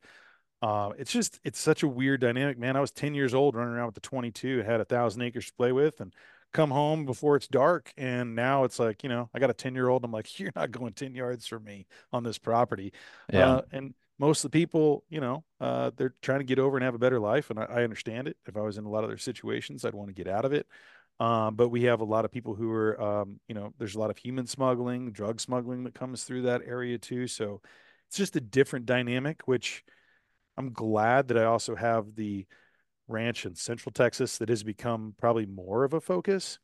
Uh, 0.61 0.91
it's 0.97 1.11
just 1.11 1.39
it's 1.43 1.59
such 1.59 1.83
a 1.83 1.87
weird 1.87 2.21
dynamic, 2.21 2.57
man. 2.57 2.75
I 2.75 2.79
was 2.79 2.91
10 2.91 3.13
years 3.13 3.33
old 3.33 3.55
running 3.55 3.73
around 3.73 3.87
with 3.87 3.95
the 3.95 4.01
22, 4.01 4.63
had 4.63 4.79
a 4.79 4.85
thousand 4.85 5.21
acres 5.21 5.47
to 5.47 5.53
play 5.53 5.71
with, 5.71 5.99
and 5.99 6.13
come 6.53 6.71
home 6.71 7.05
before 7.05 7.35
it's 7.35 7.47
dark. 7.47 7.93
And 7.97 8.35
now 8.35 8.63
it's 8.63 8.79
like, 8.79 9.03
you 9.03 9.09
know, 9.09 9.29
I 9.33 9.39
got 9.39 9.49
a 9.49 9.53
10 9.53 9.75
year 9.75 9.89
old. 9.89 10.03
I'm 10.03 10.11
like, 10.11 10.39
you're 10.39 10.51
not 10.55 10.71
going 10.71 10.93
10 10.93 11.15
yards 11.15 11.47
from 11.47 11.63
me 11.63 11.87
on 12.11 12.23
this 12.23 12.37
property. 12.37 12.93
Yeah. 13.31 13.55
Uh, 13.55 13.61
and 13.71 13.93
most 14.19 14.43
of 14.43 14.51
the 14.51 14.59
people, 14.59 15.03
you 15.09 15.21
know, 15.21 15.43
uh, 15.61 15.91
they're 15.95 16.15
trying 16.21 16.39
to 16.39 16.45
get 16.45 16.59
over 16.59 16.77
and 16.77 16.83
have 16.83 16.95
a 16.95 16.99
better 16.99 17.19
life. 17.19 17.49
And 17.49 17.59
I, 17.59 17.65
I, 17.65 17.83
understand 17.83 18.27
it. 18.27 18.37
If 18.47 18.57
I 18.57 18.61
was 18.61 18.77
in 18.77 18.85
a 18.85 18.89
lot 18.89 19.03
of 19.03 19.09
their 19.09 19.17
situations, 19.19 19.85
I'd 19.85 19.93
want 19.93 20.09
to 20.09 20.23
get 20.23 20.27
out 20.27 20.45
of 20.45 20.53
it. 20.53 20.67
Um, 21.19 21.55
but 21.55 21.69
we 21.69 21.83
have 21.83 22.01
a 22.01 22.05
lot 22.05 22.25
of 22.25 22.31
people 22.31 22.55
who 22.55 22.71
are, 22.71 22.99
um, 23.01 23.39
you 23.47 23.55
know, 23.55 23.73
there's 23.77 23.95
a 23.95 23.99
lot 23.99 24.09
of 24.09 24.17
human 24.17 24.47
smuggling, 24.47 25.11
drug 25.11 25.39
smuggling 25.39 25.83
that 25.83 25.93
comes 25.93 26.23
through 26.23 26.43
that 26.43 26.61
area 26.65 26.97
too. 26.97 27.27
So 27.27 27.61
it's 28.07 28.17
just 28.17 28.35
a 28.35 28.41
different 28.41 28.85
dynamic, 28.85 29.41
which, 29.45 29.83
I'm 30.57 30.73
glad 30.73 31.27
that 31.27 31.37
I 31.37 31.45
also 31.45 31.75
have 31.75 32.15
the 32.15 32.47
ranch 33.07 33.45
in 33.45 33.55
Central 33.55 33.91
Texas 33.91 34.37
that 34.37 34.49
has 34.49 34.63
become 34.63 35.15
probably 35.17 35.45
more 35.45 35.83
of 35.83 35.93
a 35.93 36.01
focus. 36.01 36.59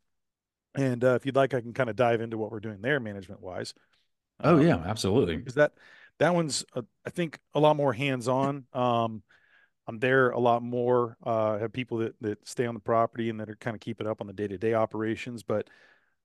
And 0.74 1.04
uh, 1.04 1.14
if 1.14 1.24
you'd 1.24 1.36
like, 1.36 1.54
I 1.54 1.60
can 1.60 1.72
kind 1.72 1.88
of 1.88 1.96
dive 1.96 2.20
into 2.20 2.36
what 2.36 2.50
we're 2.50 2.60
doing 2.60 2.80
there, 2.80 3.00
management 3.00 3.40
wise. 3.40 3.74
Oh 4.42 4.56
um, 4.56 4.66
yeah, 4.66 4.76
absolutely. 4.76 5.36
Because 5.36 5.54
that 5.54 5.72
that 6.18 6.34
one's 6.34 6.64
uh, 6.74 6.82
I 7.06 7.10
think 7.10 7.38
a 7.54 7.60
lot 7.60 7.76
more 7.76 7.92
hands 7.92 8.28
on. 8.28 8.64
Um, 8.72 9.22
I'm 9.86 9.98
there 9.98 10.30
a 10.30 10.38
lot 10.38 10.62
more. 10.62 11.16
Uh, 11.22 11.58
have 11.58 11.72
people 11.72 11.98
that 11.98 12.14
that 12.20 12.46
stay 12.46 12.66
on 12.66 12.74
the 12.74 12.80
property 12.80 13.30
and 13.30 13.40
that 13.40 13.50
are 13.50 13.56
kind 13.56 13.74
of 13.74 13.80
keeping 13.80 14.06
up 14.06 14.20
on 14.20 14.26
the 14.26 14.32
day 14.32 14.48
to 14.48 14.58
day 14.58 14.74
operations. 14.74 15.42
But 15.42 15.68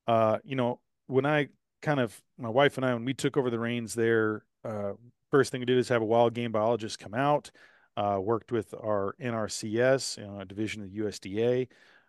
uh, 0.07 0.39
you 0.43 0.55
know, 0.55 0.79
when 1.07 1.25
I 1.25 1.49
kind 1.81 1.99
of 1.99 2.19
my 2.37 2.49
wife 2.49 2.77
and 2.77 2.85
I 2.85 2.93
when 2.93 3.05
we 3.05 3.13
took 3.13 3.37
over 3.37 3.49
the 3.49 3.59
reins 3.59 3.93
there, 3.93 4.43
uh, 4.63 4.93
first 5.31 5.51
thing 5.51 5.61
we 5.61 5.65
did 5.65 5.77
is 5.77 5.89
have 5.89 6.01
a 6.01 6.05
wild 6.05 6.33
game 6.33 6.51
biologist 6.51 6.99
come 6.99 7.13
out. 7.13 7.51
Uh, 7.99 8.17
worked 8.17 8.49
with 8.49 8.73
our 8.75 9.13
NRCS, 9.19 10.17
you 10.17 10.25
know, 10.25 10.39
a 10.39 10.45
division 10.45 10.81
of 10.81 10.89
the 10.89 10.99
USDA, 10.99 11.67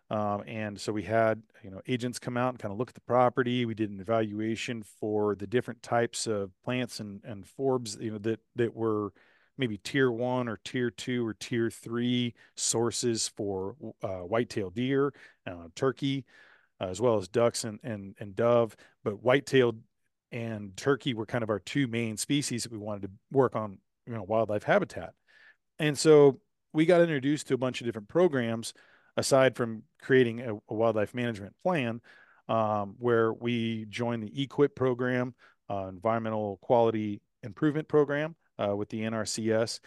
um, 0.09 0.43
and 0.47 0.81
so 0.81 0.93
we 0.93 1.03
had 1.03 1.43
you 1.65 1.71
know 1.71 1.81
agents 1.89 2.19
come 2.19 2.37
out 2.37 2.51
and 2.51 2.59
kind 2.59 2.71
of 2.71 2.79
look 2.79 2.91
at 2.91 2.95
the 2.95 3.01
property. 3.01 3.65
We 3.65 3.75
did 3.75 3.91
an 3.91 4.01
evaluation 4.01 4.85
for 4.85 5.35
the 5.35 5.47
different 5.47 5.83
types 5.83 6.27
of 6.27 6.51
plants 6.65 7.01
and 7.01 7.21
and 7.25 7.45
forbs, 7.45 8.01
you 8.01 8.13
know, 8.13 8.19
that 8.19 8.41
that 8.57 8.75
were 8.75 9.13
maybe 9.57 9.79
tier 9.79 10.11
one 10.11 10.49
or 10.49 10.59
tier 10.65 10.91
two 10.91 11.27
or 11.27 11.35
tier 11.35 11.71
three 11.71 12.35
sources 12.57 13.29
for 13.29 13.77
uh, 14.03 14.21
white-tailed 14.21 14.75
deer, 14.75 15.13
uh, 15.47 15.69
turkey, 15.75 16.25
uh, 16.81 16.85
as 16.87 17.01
well 17.01 17.17
as 17.17 17.29
ducks 17.29 17.65
and 17.65 17.79
and 17.83 18.17
and 18.19 18.35
dove. 18.35 18.77
But 19.05 19.23
white-tailed 19.23 19.81
and 20.33 20.77
turkey 20.77 21.15
were 21.15 21.27
kind 21.27 21.45
of 21.45 21.51
our 21.51 21.61
two 21.61 21.87
main 21.89 22.17
species 22.17 22.63
that 22.63 22.73
we 22.73 22.79
wanted 22.79 23.03
to 23.03 23.11
work 23.33 23.57
on, 23.57 23.79
you 24.07 24.15
know, 24.15 24.23
wildlife 24.23 24.63
habitat. 24.65 25.15
And 25.81 25.99
so 25.99 26.39
we 26.73 26.87
got 26.87 27.01
introduced 27.01 27.49
to 27.49 27.55
a 27.55 27.59
bunch 27.59 27.81
of 27.81 27.87
different 27.87 28.09
programs 28.09 28.75
aside 29.17 29.57
from 29.57 29.83
creating 30.01 30.41
a, 30.41 30.55
a 30.55 30.75
wildlife 30.75 31.15
management 31.15 31.55
plan, 31.65 32.01
um, 32.49 32.95
where 32.99 33.33
we 33.33 33.87
joined 33.89 34.23
the 34.23 34.47
EQIP 34.47 34.75
program, 34.77 35.35
uh, 35.69 35.87
Environmental 35.89 36.59
Quality 36.63 37.23
Improvement 37.43 37.89
Program, 37.89 38.37
uh, 38.59 38.77
with 38.77 38.91
the 38.91 39.01
NRCS. 39.01 39.81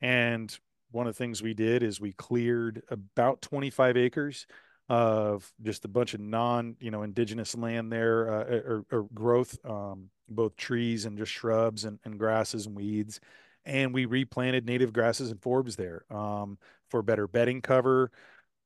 And 0.00 0.56
one 0.92 1.06
of 1.06 1.14
the 1.14 1.18
things 1.18 1.42
we 1.42 1.54
did 1.54 1.82
is 1.82 2.00
we 2.00 2.12
cleared 2.12 2.82
about 2.88 3.42
25 3.42 3.96
acres 3.96 4.46
of 4.88 5.52
just 5.62 5.84
a 5.84 5.88
bunch 5.88 6.14
of 6.14 6.20
non, 6.20 6.76
you 6.80 6.90
know, 6.90 7.02
indigenous 7.02 7.54
land 7.54 7.92
there 7.92 8.32
uh, 8.32 8.44
or, 8.44 8.84
or, 8.90 9.08
growth, 9.14 9.56
um, 9.64 10.10
both 10.28 10.56
trees 10.56 11.04
and 11.04 11.16
just 11.16 11.30
shrubs 11.30 11.84
and, 11.84 12.00
and, 12.04 12.18
grasses 12.18 12.66
and 12.66 12.74
weeds. 12.74 13.20
And 13.64 13.92
we 13.92 14.06
replanted 14.06 14.66
native 14.66 14.92
grasses 14.92 15.30
and 15.30 15.40
forbs 15.40 15.76
there 15.76 16.04
um, 16.10 16.58
for 16.88 17.02
better 17.02 17.26
bedding 17.28 17.60
cover, 17.60 18.10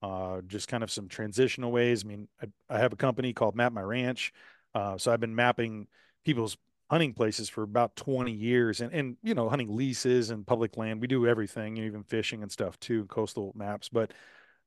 uh, 0.03 0.41
just 0.47 0.69
kind 0.69 0.83
of 0.85 0.91
some 0.91 1.09
transitional 1.09 1.73
ways. 1.73 2.05
I 2.05 2.09
mean, 2.09 2.29
I, 2.43 2.47
I 2.69 2.79
have 2.79 2.93
a 2.93 2.97
company 2.97 3.33
called 3.33 3.57
Map 3.57 3.73
My 3.73 3.83
Ranch. 3.83 4.33
Uh, 4.75 4.99
so 4.99 5.13
I've 5.13 5.21
been 5.21 5.35
mapping 5.35 5.89
people's 6.25 6.57
hunting 6.91 7.15
places 7.15 7.49
for 7.49 7.63
about 7.63 7.97
20 7.97 8.33
years 8.33 8.81
and, 8.81 8.93
and, 8.93 9.17
you 9.23 9.35
know, 9.35 9.49
hunting 9.49 9.75
leases 9.75 10.31
and 10.31 10.47
public 10.47 10.77
land. 10.77 11.01
We 11.01 11.07
do 11.07 11.27
everything, 11.27 11.79
and 11.79 11.87
even 11.87 12.03
fishing 12.05 12.43
and 12.43 12.53
stuff 12.53 12.79
too, 12.79 13.07
coastal 13.07 13.53
maps. 13.57 13.89
But 13.89 14.13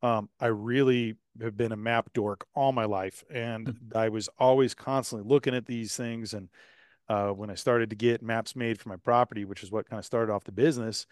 um, 0.01 0.29
I 0.39 0.47
really 0.47 1.15
have 1.41 1.57
been 1.57 1.71
a 1.71 1.77
map 1.77 2.11
dork 2.13 2.45
all 2.53 2.71
my 2.71 2.85
life, 2.85 3.23
and. 3.29 3.77
I 3.95 4.09
was 4.09 4.29
always 4.37 4.73
constantly 4.75 5.27
looking 5.27 5.55
at 5.55 5.65
these 5.65 5.95
things. 5.95 6.33
And 6.33 6.49
uh, 7.09 7.29
when 7.29 7.49
I 7.49 7.55
started 7.55 7.89
to 7.91 7.95
get 7.95 8.21
maps 8.21 8.55
made 8.55 8.79
for 8.79 8.89
my 8.89 8.97
property, 8.97 9.45
which 9.45 9.63
is 9.63 9.71
what 9.71 9.89
kind 9.89 9.99
of 9.99 10.05
started 10.05 10.31
off 10.31 10.43
the 10.43 10.51
business, 10.51 11.05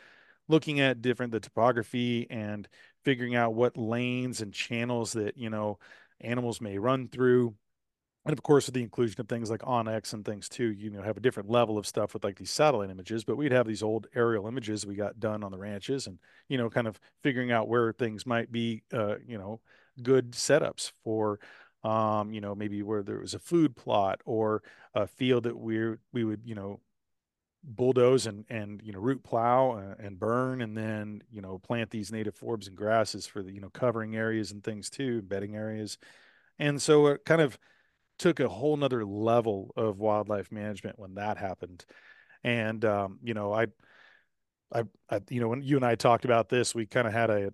looking 0.47 0.79
at 0.79 1.01
different 1.01 1.31
the 1.31 1.39
topography 1.39 2.27
and 2.29 2.67
figuring 3.03 3.35
out 3.35 3.53
what 3.53 3.77
lanes 3.77 4.41
and 4.41 4.53
channels 4.53 5.13
that 5.13 5.37
you 5.37 5.49
know 5.49 5.79
animals 6.21 6.61
may 6.61 6.77
run 6.77 7.07
through. 7.07 7.55
And 8.25 8.33
of 8.33 8.41
course 8.41 8.65
with 8.65 8.73
the 8.73 8.81
inclusion 8.81 9.21
of 9.21 9.29
things 9.29 9.51
like 9.51 9.61
onX 9.61 10.13
and 10.13 10.25
things 10.25 10.49
too 10.49 10.71
you 10.71 10.89
know 10.89 11.03
have 11.03 11.15
a 11.15 11.19
different 11.19 11.47
level 11.47 11.77
of 11.77 11.85
stuff 11.85 12.15
with 12.15 12.23
like 12.23 12.39
these 12.39 12.49
satellite 12.49 12.89
images 12.89 13.23
but 13.23 13.37
we'd 13.37 13.51
have 13.51 13.67
these 13.67 13.83
old 13.83 14.07
aerial 14.15 14.47
images 14.47 14.83
we 14.83 14.95
got 14.95 15.19
done 15.19 15.43
on 15.43 15.51
the 15.51 15.59
ranches 15.59 16.07
and 16.07 16.17
you 16.49 16.57
know 16.57 16.67
kind 16.67 16.87
of 16.87 16.99
figuring 17.21 17.51
out 17.51 17.67
where 17.67 17.93
things 17.93 18.25
might 18.25 18.51
be 18.51 18.81
uh, 18.91 19.17
you 19.27 19.37
know 19.37 19.61
good 20.01 20.31
setups 20.31 20.91
for 21.03 21.39
um, 21.85 22.31
you 22.31 22.41
know 22.41 22.55
maybe 22.55 22.81
where 22.83 23.03
there 23.03 23.19
was 23.19 23.33
a 23.33 23.39
food 23.39 23.75
plot 23.75 24.21
or 24.25 24.63
a 24.93 25.07
field 25.07 25.43
that 25.43 25.57
we 25.57 25.95
we 26.13 26.23
would 26.23 26.41
you 26.45 26.55
know 26.55 26.79
bulldoze 27.63 28.27
and 28.27 28.45
and 28.49 28.81
you 28.83 28.91
know 28.91 28.99
root 28.99 29.23
plow 29.23 29.95
and, 29.99 30.19
burn 30.19 30.61
and 30.61 30.77
then 30.77 31.21
you 31.31 31.41
know 31.41 31.57
plant 31.57 31.89
these 31.89 32.11
native 32.11 32.37
forbs 32.37 32.67
and 32.67 32.75
grasses 32.75 33.25
for 33.25 33.41
the 33.41 33.51
you 33.51 33.59
know 33.59 33.69
covering 33.69 34.15
areas 34.15 34.51
and 34.51 34.63
things 34.63 34.89
too 34.89 35.21
bedding 35.23 35.55
areas 35.55 35.97
and 36.59 36.81
so 36.81 37.07
it 37.07 37.25
kind 37.25 37.41
of 37.41 37.57
took 38.17 38.39
a 38.39 38.47
whole 38.47 38.77
nother 38.77 39.05
level 39.05 39.71
of 39.75 39.99
wildlife 39.99 40.51
management 40.51 40.97
when 40.97 41.15
that 41.15 41.37
happened. 41.37 41.85
And, 42.43 42.83
um, 42.85 43.19
you 43.23 43.33
know, 43.33 43.53
I, 43.53 43.67
I, 44.73 44.83
I, 45.09 45.21
you 45.29 45.41
know, 45.41 45.47
when 45.47 45.61
you 45.61 45.75
and 45.75 45.85
I 45.85 45.95
talked 45.95 46.25
about 46.25 46.49
this, 46.49 46.73
we 46.73 46.85
kind 46.85 47.07
of 47.07 47.13
had 47.13 47.29
a, 47.29 47.53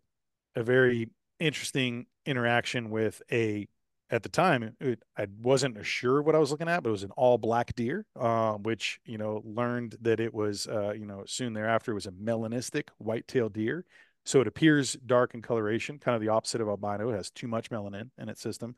a 0.56 0.64
very 0.64 1.10
interesting 1.40 2.06
interaction 2.26 2.90
with 2.90 3.22
a, 3.32 3.68
at 4.12 4.24
the 4.24 4.30
time, 4.30 4.76
it, 4.82 5.02
I 5.18 5.28
wasn't 5.42 5.84
sure 5.86 6.22
what 6.22 6.36
I 6.36 6.38
was 6.38 6.52
looking 6.52 6.68
at, 6.68 6.84
but 6.84 6.90
it 6.90 6.92
was 6.92 7.04
an 7.04 7.12
all 7.12 7.38
black 7.38 7.74
deer, 7.76 8.06
uh, 8.20 8.54
which, 8.54 9.00
you 9.06 9.18
know, 9.18 9.42
learned 9.46 9.96
that 10.02 10.20
it 10.20 10.34
was, 10.34 10.68
uh, 10.68 10.92
you 10.92 11.06
know, 11.06 11.24
soon 11.26 11.54
thereafter 11.54 11.92
it 11.92 11.96
was 11.96 12.08
a 12.08 12.12
melanistic 12.12 12.90
white-tailed 12.98 13.54
deer. 13.54 13.86
So 14.26 14.42
it 14.42 14.48
appears 14.48 14.98
dark 15.06 15.34
in 15.34 15.42
coloration, 15.42 15.98
kind 15.98 16.16
of 16.16 16.22
the 16.22 16.28
opposite 16.28 16.62
of 16.62 16.68
albino. 16.68 17.10
It 17.10 17.16
has 17.16 17.32
too 17.32 17.48
much 17.48 17.72
melanin 17.72 18.10
in 18.18 18.28
its 18.28 18.42
system. 18.42 18.76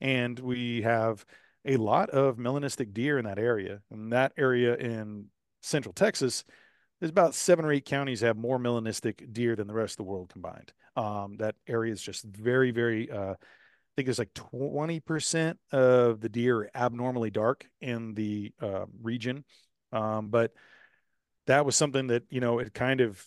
And 0.00 0.38
we 0.38 0.82
have 0.82 1.24
a 1.64 1.78
lot 1.78 2.10
of 2.10 2.36
melanistic 2.36 2.92
deer 2.92 3.18
in 3.18 3.24
that 3.24 3.38
area. 3.38 3.80
And 3.90 4.12
that 4.12 4.32
area 4.36 4.76
in 4.76 5.26
central 5.62 5.94
Texas, 5.94 6.44
there's 7.00 7.10
about 7.10 7.34
seven 7.34 7.64
or 7.64 7.72
eight 7.72 7.86
counties 7.86 8.20
have 8.20 8.36
more 8.36 8.58
melanistic 8.58 9.32
deer 9.32 9.56
than 9.56 9.66
the 9.66 9.74
rest 9.74 9.94
of 9.94 10.04
the 10.04 10.10
world 10.10 10.28
combined. 10.28 10.72
Um, 10.94 11.38
that 11.38 11.56
area 11.66 11.92
is 11.92 12.02
just 12.02 12.24
very, 12.24 12.70
very, 12.70 13.10
uh, 13.10 13.34
think 13.96 14.08
it's 14.08 14.18
like 14.18 14.34
20% 14.34 15.56
of 15.72 16.20
the 16.20 16.28
deer 16.28 16.58
are 16.58 16.70
abnormally 16.74 17.30
dark 17.30 17.66
in 17.80 18.14
the 18.14 18.52
uh, 18.60 18.86
region. 19.02 19.44
Um, 19.92 20.28
but 20.28 20.52
that 21.46 21.64
was 21.64 21.76
something 21.76 22.08
that, 22.08 22.24
you 22.30 22.40
know, 22.40 22.58
it 22.58 22.74
kind 22.74 23.00
of, 23.00 23.24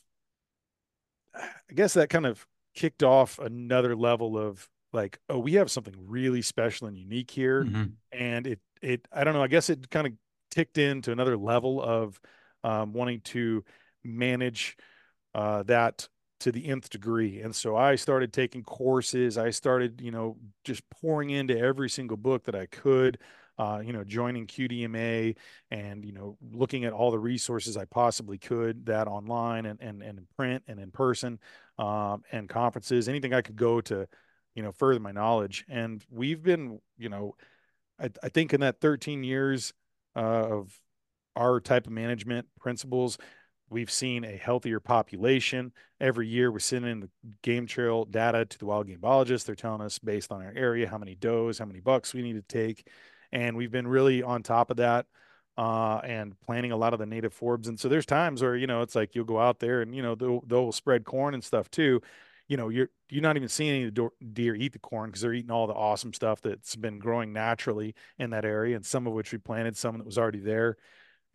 I 1.36 1.74
guess 1.74 1.94
that 1.94 2.10
kind 2.10 2.26
of 2.26 2.46
kicked 2.74 3.04
off 3.04 3.40
another 3.40 3.96
level 3.96 4.38
of 4.38 4.68
like, 4.94 5.20
oh, 5.30 5.40
we 5.40 5.54
have 5.54 5.72
something 5.72 5.96
really 5.98 6.42
special 6.42 6.88
and 6.88 6.98
unique 6.98 7.32
here. 7.32 7.64
Mm-hmm. 7.64 7.84
And 8.12 8.48
it, 8.48 8.60
it, 8.82 9.08
I 9.12 9.24
don't 9.24 9.34
know, 9.34 9.44
I 9.44 9.48
guess 9.48 9.70
it 9.70 9.90
kind 9.90 10.08
of 10.08 10.14
ticked 10.52 10.78
into 10.78 11.12
another 11.12 11.38
level 11.38 11.82
of 11.82 12.20
um, 12.64 12.94
wanting 12.94 13.22
to 13.22 13.64
manage 14.04 14.76
uh, 15.36 15.64
that 15.64 16.08
to 16.40 16.52
the 16.52 16.68
nth 16.68 16.90
degree. 16.90 17.42
And 17.42 17.56
so 17.56 17.76
I 17.76 17.96
started 17.96 18.32
taking 18.34 18.64
courses. 18.64 19.38
I 19.38 19.50
started, 19.50 20.02
you 20.02 20.12
know, 20.12 20.38
just 20.64 20.88
pouring 20.90 21.30
into 21.32 21.58
every 21.58 21.90
single 21.90 22.18
book 22.18 22.44
that 22.46 22.56
I 22.56 22.66
could. 22.66 23.20
Uh, 23.60 23.82
you 23.84 23.92
know, 23.92 24.04
joining 24.04 24.46
QDMA 24.46 25.36
and 25.72 26.06
you 26.06 26.12
know, 26.12 26.38
looking 26.52 26.86
at 26.86 26.94
all 26.94 27.10
the 27.10 27.18
resources 27.18 27.76
I 27.76 27.86
possibly 27.86 28.38
could, 28.38 28.86
that 28.86 29.08
online 29.08 29.66
and 29.66 29.82
and, 29.82 30.04
and 30.04 30.20
in 30.20 30.28
print 30.36 30.62
and 30.68 30.80
in 30.80 30.92
person, 30.92 31.40
um, 31.80 32.22
and 32.32 32.48
conferences, 32.48 33.10
anything 33.10 33.34
I 33.34 33.42
could 33.42 33.56
go 33.56 33.82
to, 33.82 34.08
you 34.54 34.62
know, 34.62 34.72
further 34.72 35.00
my 35.00 35.12
knowledge. 35.12 35.66
And 35.68 36.06
we've 36.12 36.44
been, 36.44 36.80
you 37.00 37.10
know, 37.10 37.36
I, 38.00 38.12
I 38.22 38.30
think 38.30 38.54
in 38.54 38.62
that 38.62 38.80
13 38.80 39.24
years 39.24 39.74
uh, 40.16 40.20
of 40.20 40.80
our 41.36 41.60
type 41.60 41.88
of 41.88 41.94
management 41.94 42.48
principles, 42.60 43.18
We've 43.70 43.92
seen 43.92 44.24
a 44.24 44.38
healthier 44.38 44.80
population. 44.80 45.74
Every 46.00 46.28
year, 46.28 46.52
we're 46.52 46.60
sending 46.60 47.02
the 47.02 47.10
game 47.42 47.68
trail 47.68 48.06
data 48.06 48.46
to 48.46 48.58
the 48.58 48.66
wild 48.66 48.88
game 48.88 49.00
biologists. 49.00 49.46
They're 49.46 49.56
telling 49.56 49.82
us 49.82 50.00
based 50.00 50.32
on 50.32 50.42
our 50.42 50.54
area 50.56 50.88
how 50.88 50.98
many 50.98 51.16
does, 51.16 51.60
how 51.60 51.66
many 51.66 51.82
bucks 51.82 52.14
we 52.14 52.22
need 52.22 52.34
to 52.34 52.42
take. 52.42 52.88
And 53.32 53.58
we've 53.58 53.72
been 53.72 53.88
really 53.88 54.24
on 54.24 54.42
top 54.42 54.72
of 54.72 54.78
that 54.78 55.06
uh, 55.58 55.98
and 55.98 56.40
planting 56.40 56.72
a 56.72 56.78
lot 56.78 56.94
of 56.94 57.00
the 57.00 57.06
native 57.06 57.38
forbs. 57.38 57.68
And 57.68 57.78
so 57.78 57.90
there's 57.90 58.06
times 58.06 58.42
where, 58.42 58.56
you 58.56 58.68
know, 58.68 58.84
it's 58.84 58.96
like 58.96 59.16
you'll 59.16 59.26
go 59.26 59.40
out 59.40 59.60
there 59.60 59.82
and, 59.82 59.94
you 59.94 60.02
know, 60.02 60.16
they'll, 60.16 60.42
they'll 60.48 60.72
spread 60.72 61.04
corn 61.04 61.34
and 61.34 61.44
stuff 61.44 61.70
too. 61.70 62.02
You 62.48 62.56
know, 62.56 62.70
you're 62.70 62.90
you're 63.10 63.22
not 63.22 63.36
even 63.36 63.50
seeing 63.50 63.70
any 63.72 63.84
of 63.84 63.94
the 63.94 64.10
deer 64.32 64.56
eat 64.56 64.72
the 64.72 64.80
corn 64.80 65.10
because 65.10 65.22
they're 65.22 65.34
eating 65.34 65.52
all 65.52 65.68
the 65.68 65.74
awesome 65.74 66.14
stuff 66.14 66.42
that's 66.42 66.78
been 66.78 66.98
growing 66.98 67.34
naturally 67.34 67.94
in 68.18 68.30
that 68.30 68.46
area, 68.46 68.78
and 68.78 68.86
some 68.86 69.06
of 69.06 69.12
which 69.12 69.34
we 69.34 69.38
planted, 69.38 69.76
some 69.76 69.98
that 69.98 70.06
was 70.06 70.18
already 70.18 70.40
there 70.40 70.78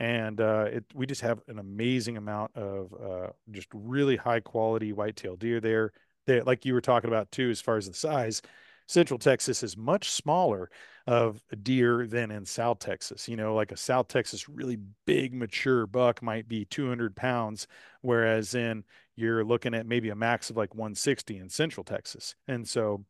and 0.03 0.41
uh, 0.41 0.65
it, 0.69 0.85
we 0.95 1.07
just 1.07 1.21
have 1.21 1.41
an 1.47 1.61
amazing 1.61 2.17
amount 2.17 2.57
of 2.57 2.93
uh, 2.93 3.29
just 3.53 3.69
really 3.73 4.17
high 4.17 4.41
quality 4.41 4.93
whitetail 4.93 5.37
deer 5.37 5.61
there. 5.61 5.93
They, 6.27 6.41
like 6.41 6.65
you 6.65 6.75
were 6.75 6.81
talking 6.81 7.07
about 7.07 7.31
too, 7.31 7.51
as 7.51 7.61
far 7.61 7.77
as 7.77 7.87
the 7.87 7.95
size, 7.95 8.43
Central 8.89 9.17
Texas 9.17 9.63
is 9.63 9.77
much 9.77 10.11
smaller 10.11 10.71
of 11.07 11.41
a 11.53 11.57
deer 11.57 12.09
than 12.09 12.33
in 12.33 12.45
South 12.45 12.81
Texas. 12.81 13.29
You 13.29 13.37
know, 13.37 13.55
like 13.55 13.71
a 13.71 13.77
South 13.77 14.09
Texas 14.09 14.49
really 14.49 14.77
big 15.07 15.33
mature 15.33 15.87
buck 15.87 16.21
might 16.21 16.49
be 16.49 16.65
200 16.65 17.15
pounds, 17.15 17.69
whereas 18.01 18.57
in 18.57 18.83
you're 19.15 19.45
looking 19.45 19.73
at 19.73 19.87
maybe 19.87 20.09
a 20.09 20.17
max 20.17 20.51
of 20.51 20.57
like 20.57 20.75
160 20.75 21.39
in 21.39 21.49
Central 21.49 21.85
Texas. 21.85 22.35
And 22.49 22.67
so 22.67 23.05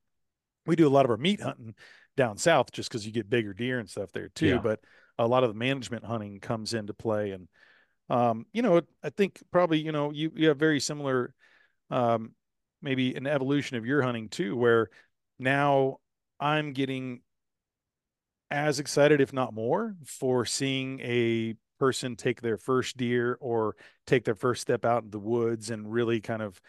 we 0.66 0.76
do 0.76 0.86
a 0.86 0.90
lot 0.90 1.06
of 1.06 1.10
our 1.10 1.16
meat 1.16 1.40
hunting 1.40 1.74
down 2.18 2.36
south 2.36 2.70
just 2.70 2.90
because 2.90 3.06
you 3.06 3.12
get 3.12 3.30
bigger 3.30 3.54
deer 3.54 3.78
and 3.78 3.88
stuff 3.88 4.12
there 4.12 4.28
too. 4.28 4.48
Yeah. 4.48 4.58
But 4.58 4.80
a 5.18 5.26
lot 5.26 5.44
of 5.44 5.50
the 5.50 5.58
management 5.58 6.04
hunting 6.04 6.40
comes 6.40 6.74
into 6.74 6.94
play. 6.94 7.32
And, 7.32 7.48
um, 8.08 8.46
you 8.52 8.62
know, 8.62 8.80
I 9.02 9.10
think 9.10 9.40
probably, 9.50 9.78
you 9.78 9.92
know, 9.92 10.10
you, 10.10 10.32
you 10.34 10.48
have 10.48 10.58
very 10.58 10.80
similar, 10.80 11.34
um, 11.90 12.32
maybe 12.80 13.14
an 13.14 13.26
evolution 13.26 13.76
of 13.76 13.86
your 13.86 14.02
hunting 14.02 14.28
too, 14.28 14.56
where 14.56 14.90
now 15.38 15.98
I'm 16.40 16.72
getting 16.72 17.20
as 18.50 18.80
excited, 18.80 19.20
if 19.20 19.32
not 19.32 19.54
more, 19.54 19.94
for 20.04 20.44
seeing 20.44 21.00
a 21.00 21.54
person 21.78 22.16
take 22.16 22.40
their 22.40 22.56
first 22.56 22.96
deer 22.96 23.36
or 23.40 23.74
take 24.06 24.24
their 24.24 24.34
first 24.34 24.62
step 24.62 24.84
out 24.84 25.04
in 25.04 25.10
the 25.10 25.18
woods 25.18 25.70
and 25.70 25.92
really 25.92 26.20
kind 26.20 26.42
of 26.42 26.60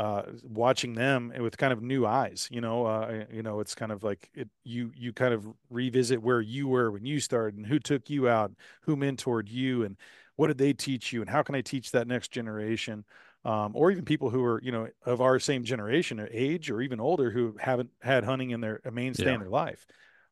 uh, 0.00 0.22
watching 0.42 0.94
them 0.94 1.30
with 1.40 1.58
kind 1.58 1.74
of 1.74 1.82
new 1.82 2.06
eyes. 2.06 2.48
You 2.50 2.62
know, 2.62 2.86
uh, 2.86 3.24
you 3.30 3.42
know, 3.42 3.60
it's 3.60 3.74
kind 3.74 3.92
of 3.92 4.02
like 4.02 4.30
it. 4.32 4.48
You 4.64 4.92
you 4.96 5.12
kind 5.12 5.34
of 5.34 5.46
revisit 5.68 6.22
where 6.22 6.40
you 6.40 6.68
were 6.68 6.90
when 6.90 7.04
you 7.04 7.20
started, 7.20 7.58
and 7.58 7.66
who 7.66 7.78
took 7.78 8.08
you 8.08 8.26
out, 8.26 8.50
who 8.80 8.96
mentored 8.96 9.50
you, 9.50 9.84
and 9.84 9.98
what 10.36 10.46
did 10.46 10.56
they 10.56 10.72
teach 10.72 11.12
you, 11.12 11.20
and 11.20 11.28
how 11.28 11.42
can 11.42 11.54
I 11.54 11.60
teach 11.60 11.90
that 11.90 12.08
next 12.08 12.30
generation, 12.30 13.04
um, 13.44 13.72
or 13.74 13.90
even 13.90 14.06
people 14.06 14.30
who 14.30 14.42
are 14.42 14.58
you 14.62 14.72
know 14.72 14.88
of 15.04 15.20
our 15.20 15.38
same 15.38 15.64
generation, 15.64 16.18
or 16.18 16.30
age, 16.32 16.70
or 16.70 16.80
even 16.80 16.98
older, 16.98 17.30
who 17.30 17.56
haven't 17.60 17.90
had 18.00 18.24
hunting 18.24 18.52
in 18.52 18.62
their 18.62 18.80
a 18.86 18.90
mainstay 18.90 19.26
yeah. 19.26 19.34
in 19.34 19.40
their 19.40 19.50
life. 19.50 19.84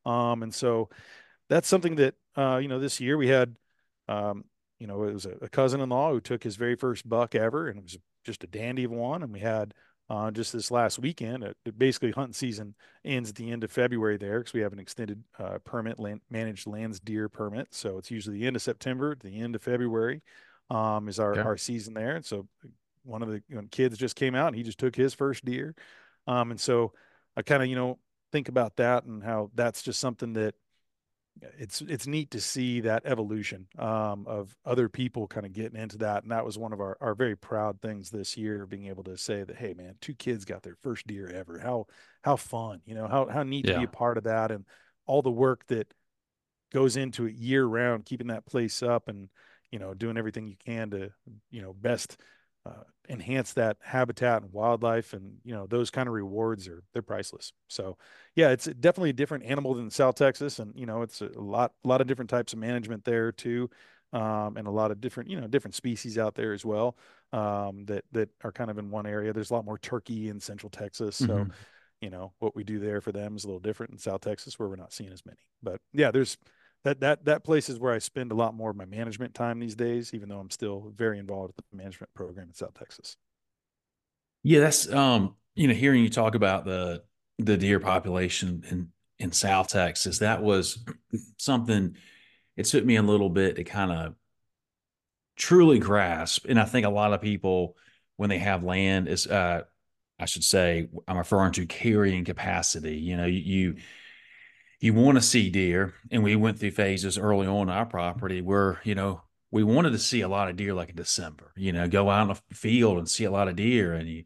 Um, 0.07 0.43
and 0.43 0.55
so 0.55 0.89
that's 1.51 1.69
something 1.69 1.97
that 1.97 2.15
uh, 2.39 2.57
you 2.57 2.69
know 2.69 2.79
this 2.79 3.01
year 3.01 3.19
we 3.19 3.29
had. 3.29 3.55
Um, 4.09 4.45
you 4.79 4.87
know, 4.87 5.03
it 5.03 5.13
was 5.13 5.27
a, 5.27 5.33
a 5.43 5.49
cousin-in-law 5.49 6.13
who 6.13 6.21
took 6.21 6.45
his 6.45 6.55
very 6.55 6.77
first 6.77 7.07
buck 7.07 7.35
ever, 7.35 7.69
and 7.69 7.81
it 7.81 7.83
was 7.83 7.99
just 8.29 8.45
a 8.45 8.47
dandy 8.47 8.85
of 8.85 8.93
one. 8.93 9.23
And 9.23 9.33
we 9.33 9.41
had 9.41 9.75
uh, 10.11 10.31
just 10.31 10.53
this 10.53 10.71
last 10.71 10.99
weekend, 10.99 11.43
uh, 11.43 11.53
basically 11.77 12.13
hunting 12.13 12.33
season 12.33 12.75
ends 13.05 13.31
at 13.31 13.37
the 13.37 13.51
end 13.51 13.65
of 13.65 13.73
February 13.73 14.17
there 14.17 14.39
because 14.39 14.53
we 14.53 14.61
have 14.61 14.73
an 14.73 14.79
extended 14.79 15.25
uh, 15.39 15.59
permit, 15.65 15.99
land, 15.99 16.21
managed 16.31 16.67
lands 16.67 17.01
deer 17.01 17.29
permit. 17.29 17.69
So 17.73 17.99
it's 17.99 18.11
usually 18.11 18.39
the 18.39 18.47
end 18.47 18.57
of 18.57 18.63
September 18.63 19.15
to 19.15 19.27
the 19.27 19.41
end 19.41 19.55
of 19.55 19.63
February 19.63 20.23
um, 20.71 21.09
is 21.09 21.19
our, 21.19 21.33
okay. 21.33 21.41
our 21.41 21.57
season 21.57 21.95
there. 21.95 22.17
And 22.17 22.25
so 22.25 22.47
one 23.05 23.23
of 23.23 23.29
the 23.29 23.43
you 23.49 23.57
know, 23.57 23.63
kids 23.71 23.99
just 23.99 24.17
came 24.17 24.35
out 24.35 24.49
and 24.49 24.57
he 24.57 24.63
just 24.63 24.79
took 24.79 24.95
his 24.95 25.15
first 25.15 25.45
deer. 25.45 25.75
Um, 26.27 26.51
and 26.51 26.61
so 26.61 26.93
I 27.37 27.43
kind 27.43 27.63
of, 27.63 27.69
you 27.69 27.77
know, 27.77 27.99
think 28.33 28.49
about 28.49 28.77
that 28.77 29.05
and 29.05 29.23
how 29.23 29.51
that's 29.55 29.83
just 29.83 30.01
something 30.01 30.35
that 30.35 30.55
it's 31.59 31.81
it's 31.83 32.07
neat 32.07 32.31
to 32.33 32.41
see 32.41 32.81
that 32.81 33.03
evolution 33.05 33.67
um, 33.79 34.27
of 34.27 34.57
other 34.65 34.89
people 34.89 35.27
kind 35.27 35.47
of 35.47 35.53
getting 35.53 35.81
into 35.81 35.99
that, 35.99 36.23
and 36.23 36.33
that 36.33 36.45
was 36.45 36.59
one 36.59 36.73
of 36.73 36.81
our 36.81 36.97
our 37.01 37.15
very 37.15 37.37
proud 37.37 37.81
things 37.81 38.11
this 38.11 38.37
year, 38.37 38.67
being 38.67 38.87
able 38.87 39.05
to 39.05 39.17
say 39.17 39.43
that, 39.43 39.57
hey, 39.57 39.75
man, 39.75 39.97
two 40.01 40.15
kids 40.15 40.45
got 40.45 40.63
their 40.63 40.77
first 40.83 41.07
deer 41.07 41.29
ever. 41.29 41.59
How 41.59 41.87
how 42.23 42.37
fun, 42.37 42.81
you 42.85 42.95
know, 42.95 43.07
how 43.07 43.27
how 43.27 43.43
neat 43.43 43.67
yeah. 43.67 43.75
to 43.75 43.79
be 43.79 43.85
a 43.85 43.89
part 43.89 44.19
of 44.19 44.25
that, 44.25 44.51
and 44.51 44.65
all 45.07 45.23
the 45.23 45.31
work 45.31 45.67
that 45.69 45.93
goes 46.73 46.97
into 46.97 47.27
it 47.27 47.35
year 47.35 47.65
round, 47.65 48.05
keeping 48.05 48.29
that 48.29 48.47
place 48.47 48.83
up, 48.83 49.09
and 49.09 49.29
you 49.71 49.79
know, 49.79 49.95
doing 49.95 50.17
everything 50.17 50.47
you 50.47 50.57
can 50.65 50.91
to 50.91 51.11
you 51.51 51.63
know 51.63 51.73
best 51.73 52.17
uh, 52.67 52.85
enhance 53.09 53.55
that 53.55 53.79
habitat 53.81 54.43
and 54.43 54.53
wildlife 54.53 55.15
and 55.15 55.39
you 55.43 55.55
know 55.55 55.67
those 55.67 55.91
kind 55.91 56.09
of 56.09 56.15
rewards 56.15 56.69
are 56.69 56.83
they're 56.93 57.03
priceless. 57.03 57.53
So 57.69 57.97
yeah 58.35 58.51
it's 58.51 58.67
definitely 58.67 59.11
a 59.11 59.15
different 59.15 59.45
animal 59.45 59.75
than 59.75 59.91
south 59.91 60.17
texas 60.17 60.59
and 60.59 60.73
you 60.77 60.87
know 60.87 61.03
it's 61.03 61.21
a 61.21 61.31
lot 61.37 61.73
a 61.85 61.89
lot 61.89 62.01
of 62.01 62.07
different 62.07 62.31
types 62.31 62.53
of 62.53 62.59
management 62.59 63.05
there 63.05 63.33
too 63.33 63.71
um, 64.13 64.57
and 64.57 64.67
a 64.67 64.71
lot 64.71 64.91
of 64.91 65.01
different 65.01 65.31
you 65.31 65.41
know 65.41 65.47
different 65.47 65.75
species 65.75 66.19
out 66.19 66.35
there 66.35 66.53
as 66.53 66.65
well 66.65 66.97
um, 67.33 67.85
that 67.87 68.05
that 68.13 68.29
are 68.43 68.53
kind 68.53 68.71
of 68.71 68.79
in 68.79 68.91
one 68.91 69.07
area. 69.07 69.33
There's 69.33 69.51
a 69.51 69.55
lot 69.55 69.65
more 69.65 69.79
turkey 69.79 70.29
in 70.29 70.41
central 70.41 70.71
texas 70.71 71.17
so 71.17 71.27
mm-hmm. 71.27 71.51
you 72.01 72.11
know 72.11 72.33
what 72.39 72.55
we 72.55 72.65
do 72.65 72.79
there 72.79 73.01
for 73.01 73.13
them 73.13 73.37
is 73.37 73.45
a 73.45 73.47
little 73.47 73.61
different. 73.61 73.93
In 73.93 73.99
south 73.99 74.21
texas 74.21 74.59
where 74.59 74.69
we're 74.69 74.77
not 74.77 74.93
seeing 74.93 75.13
as 75.13 75.25
many. 75.25 75.39
But 75.63 75.81
yeah 75.93 76.11
there's 76.11 76.37
that 76.85 77.01
that 77.01 77.25
that 77.25 77.45
place 77.45 77.69
is 77.69 77.79
where 77.79 77.93
I 77.93 77.99
spend 77.99 78.33
a 78.33 78.35
lot 78.35 78.55
more 78.55 78.71
of 78.71 78.77
my 78.77 78.85
management 78.85 79.35
time 79.35 79.59
these 79.59 79.75
days, 79.75 80.15
even 80.15 80.29
though 80.29 80.39
I'm 80.39 80.51
still 80.51 80.93
very 80.97 81.19
involved 81.19 81.55
with 81.57 81.67
the 81.71 81.77
management 81.77 82.13
program 82.15 82.49
in 82.49 82.55
South 82.55 82.75
Texas. 82.75 83.17
Yeah, 84.43 84.61
that's 84.61 84.91
um, 84.93 85.35
you 85.55 85.69
know, 85.69 85.75
hearing 85.75 86.03
you 86.03 86.11
talk 86.11 86.35
about 86.35 86.65
the 86.65 87.03
the 87.39 87.57
deer 87.57 87.81
population 87.81 88.65
in 88.71 88.89
in 89.19 89.33
South 89.33 89.69
Texas, 89.69 90.19
that 90.21 90.43
was 90.43 90.85
something 91.39 91.97
it 92.57 92.65
took 92.67 92.85
me 92.85 92.97
a 92.97 93.03
little 93.03 93.31
bit 93.31 93.57
to 93.57 93.65
kind 93.65 93.91
of 93.91 94.15
truly 95.37 95.79
grasp. 95.79 96.47
And 96.49 96.59
I 96.59 96.65
think 96.65 96.87
a 96.87 96.91
lot 96.91 97.13
of 97.13 97.21
people 97.21 97.77
when 98.17 98.31
they 98.31 98.39
have 98.39 98.65
land 98.65 99.09
is 99.09 99.27
uh 99.27 99.63
I 100.21 100.25
should 100.27 100.45
say 100.45 100.89
I'm 101.07 101.19
referring 101.19 101.53
to 101.53 101.67
carrying 101.67 102.25
capacity. 102.25 102.97
You 102.97 103.17
know, 103.17 103.27
you, 103.27 103.39
you 103.41 103.77
you 104.81 104.95
want 104.95 105.17
to 105.17 105.23
see 105.23 105.51
deer. 105.51 105.95
And 106.11 106.23
we 106.23 106.37
went 106.37 106.59
through 106.59 106.71
phases 106.73 107.19
early 107.19 107.47
on 107.47 107.69
our 107.69 107.87
property 107.87 108.41
where, 108.41 108.81
you 108.85 108.95
know, 108.95 109.23
we 109.51 109.65
wanted 109.65 109.91
to 109.91 109.99
see 109.99 110.21
a 110.21 110.29
lot 110.29 110.49
of 110.49 110.57
deer 110.57 110.75
like 110.75 110.91
in 110.91 110.97
December, 110.97 111.53
you 111.57 111.73
know, 111.73 111.89
go 111.89 112.11
out 112.11 112.31
in 112.31 112.37
the 112.49 112.55
field 112.55 112.99
and 112.99 113.09
see 113.09 113.25
a 113.25 113.31
lot 113.31 113.49
of 113.49 113.57
deer 113.57 113.95
and 113.95 114.09
you, 114.09 114.25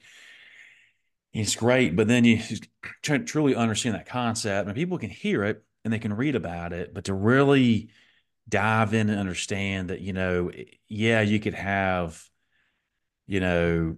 it's 1.32 1.56
great. 1.56 1.96
But 1.96 2.08
then 2.08 2.24
you 2.24 2.40
try 3.02 3.18
truly 3.18 3.54
understand 3.54 3.94
that 3.94 4.06
concept 4.06 4.66
and 4.66 4.76
people 4.76 4.98
can 4.98 5.10
hear 5.10 5.44
it 5.44 5.64
and 5.84 5.92
they 5.92 5.98
can 5.98 6.14
read 6.14 6.36
about 6.36 6.72
it, 6.72 6.92
but 6.92 7.04
to 7.04 7.14
really 7.14 7.90
dive 8.48 8.94
in 8.94 9.08
and 9.08 9.18
understand 9.18 9.90
that, 9.90 10.00
you 10.00 10.12
know, 10.12 10.48
eh, 10.48 10.64
yeah, 10.88 11.20
you 11.20 11.40
could 11.40 11.54
have, 11.54 12.22
you 13.26 13.40
know, 13.40 13.96